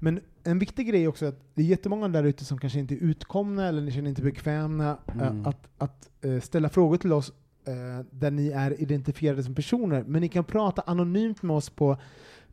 Men 0.00 0.20
en 0.44 0.58
viktig 0.58 0.88
grej 0.88 1.04
är 1.04 1.08
också 1.08 1.26
att 1.26 1.40
det 1.54 1.62
är 1.62 1.66
jättemånga 1.66 2.08
där 2.08 2.24
ute 2.24 2.44
som 2.44 2.58
kanske 2.58 2.78
inte 2.78 2.94
är 2.94 2.98
utkomna 2.98 3.66
eller 3.68 3.82
ni 3.82 3.92
känner 3.92 4.08
inte 4.08 4.22
bekväma 4.22 4.96
eh, 5.06 5.22
Mm. 5.28 5.46
att, 5.46 5.68
att 5.78 6.08
eh, 6.20 6.40
ställa 6.40 6.68
frågor 6.68 6.96
till 6.96 7.12
oss 7.12 7.32
eh, 7.66 8.06
där 8.10 8.30
ni 8.30 8.48
är 8.48 8.80
identifierade 8.82 9.42
som 9.42 9.54
personer. 9.54 10.04
Men 10.06 10.20
ni 10.20 10.28
kan 10.28 10.44
prata 10.44 10.82
anonymt 10.86 11.42
med 11.42 11.56
oss 11.56 11.70
på 11.70 11.96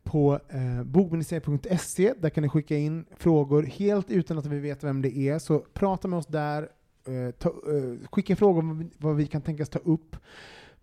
på 0.04 0.40
eh, 0.50 0.84
bogministeriet.se, 0.84 2.14
där 2.20 2.30
kan 2.30 2.42
ni 2.42 2.50
skicka 2.50 2.78
in 2.78 3.06
frågor 3.18 3.64
helt 3.64 4.12
utan 4.12 4.38
att 4.38 4.46
vi 4.46 4.60
vet 4.60 4.84
vem 4.84 5.02
det 5.02 5.18
är. 5.18 5.40
Så 5.40 5.60
prata 5.74 6.08
med 6.08 6.20
oss 6.20 6.28
där, 6.28 6.62
eh, 7.08 7.32
ta, 7.32 7.50
eh, 7.50 8.08
skicka 8.12 8.36
frågor 8.36 8.60
om 8.62 8.90
vad 8.98 9.16
vi- 9.16 9.28
kan 9.28 9.42
tänkas 9.42 9.70
ta 9.70 9.80
upp. 9.80 10.16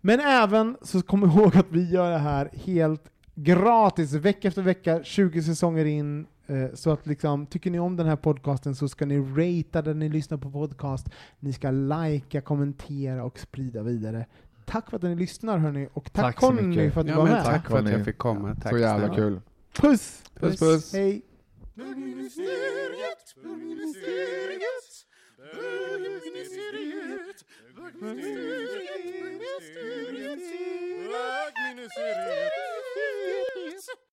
Men 0.01 0.19
även 0.19 0.77
så 0.81 1.01
kom 1.01 1.23
ihåg 1.31 1.57
att 1.57 1.65
vi 1.69 1.89
gör 1.89 2.11
det 2.11 2.17
här 2.17 2.49
helt 2.53 3.03
gratis, 3.35 4.13
vecka 4.13 4.47
efter 4.47 4.61
vecka, 4.61 5.03
20 5.03 5.43
säsonger 5.43 5.85
in. 5.85 6.25
Eh, 6.47 6.65
så 6.73 6.91
att 6.91 7.07
liksom, 7.07 7.45
tycker 7.45 7.71
ni 7.71 7.79
om 7.79 7.95
den 7.97 8.07
här 8.07 8.15
podcasten 8.15 8.75
så 8.75 8.87
ska 8.87 9.05
ni 9.05 9.19
ratea 9.19 9.81
den 9.81 9.99
ni 9.99 10.09
lyssnar 10.09 10.37
på 10.37 10.51
podcast. 10.51 11.09
Ni 11.39 11.53
ska 11.53 11.71
likea, 11.71 12.41
kommentera 12.41 13.23
och 13.23 13.39
sprida 13.39 13.83
vidare. 13.83 14.25
Tack 14.71 14.89
för 14.89 14.97
att 14.97 15.03
ni 15.03 15.15
lyssnar 15.15 15.57
hörni, 15.57 15.87
och 15.93 16.13
tack, 16.13 16.25
Tack 16.25 16.39
så 16.39 16.47
Conny 16.47 16.61
mycket. 16.61 16.93
för 16.93 17.01
att 17.01 17.07
du 17.07 17.13
Ja, 17.13 17.17
var 17.19 17.25
med. 17.27 17.43
tack 17.45 17.67
för 17.69 17.79
att 17.79 17.89
jag 17.91 18.05
fick 18.05 18.17
komma. 18.17 18.55
Tack 18.55 18.71
Så 18.71 18.77
jävla 18.77 19.07
snälla. 19.07 19.15
kul. 19.15 19.41
Puss! 19.73 20.23
Puss 20.39 20.59
puss. 20.59 20.93
Hej! 20.93 21.21
Bögministeriet, 21.75 23.35
bögministeriet, 23.43 24.61
bögministeriet, 25.37 27.45
bögministeriet, 27.75 27.75
bögministeriet, 27.75 30.39
bögministeriet. 32.95 34.10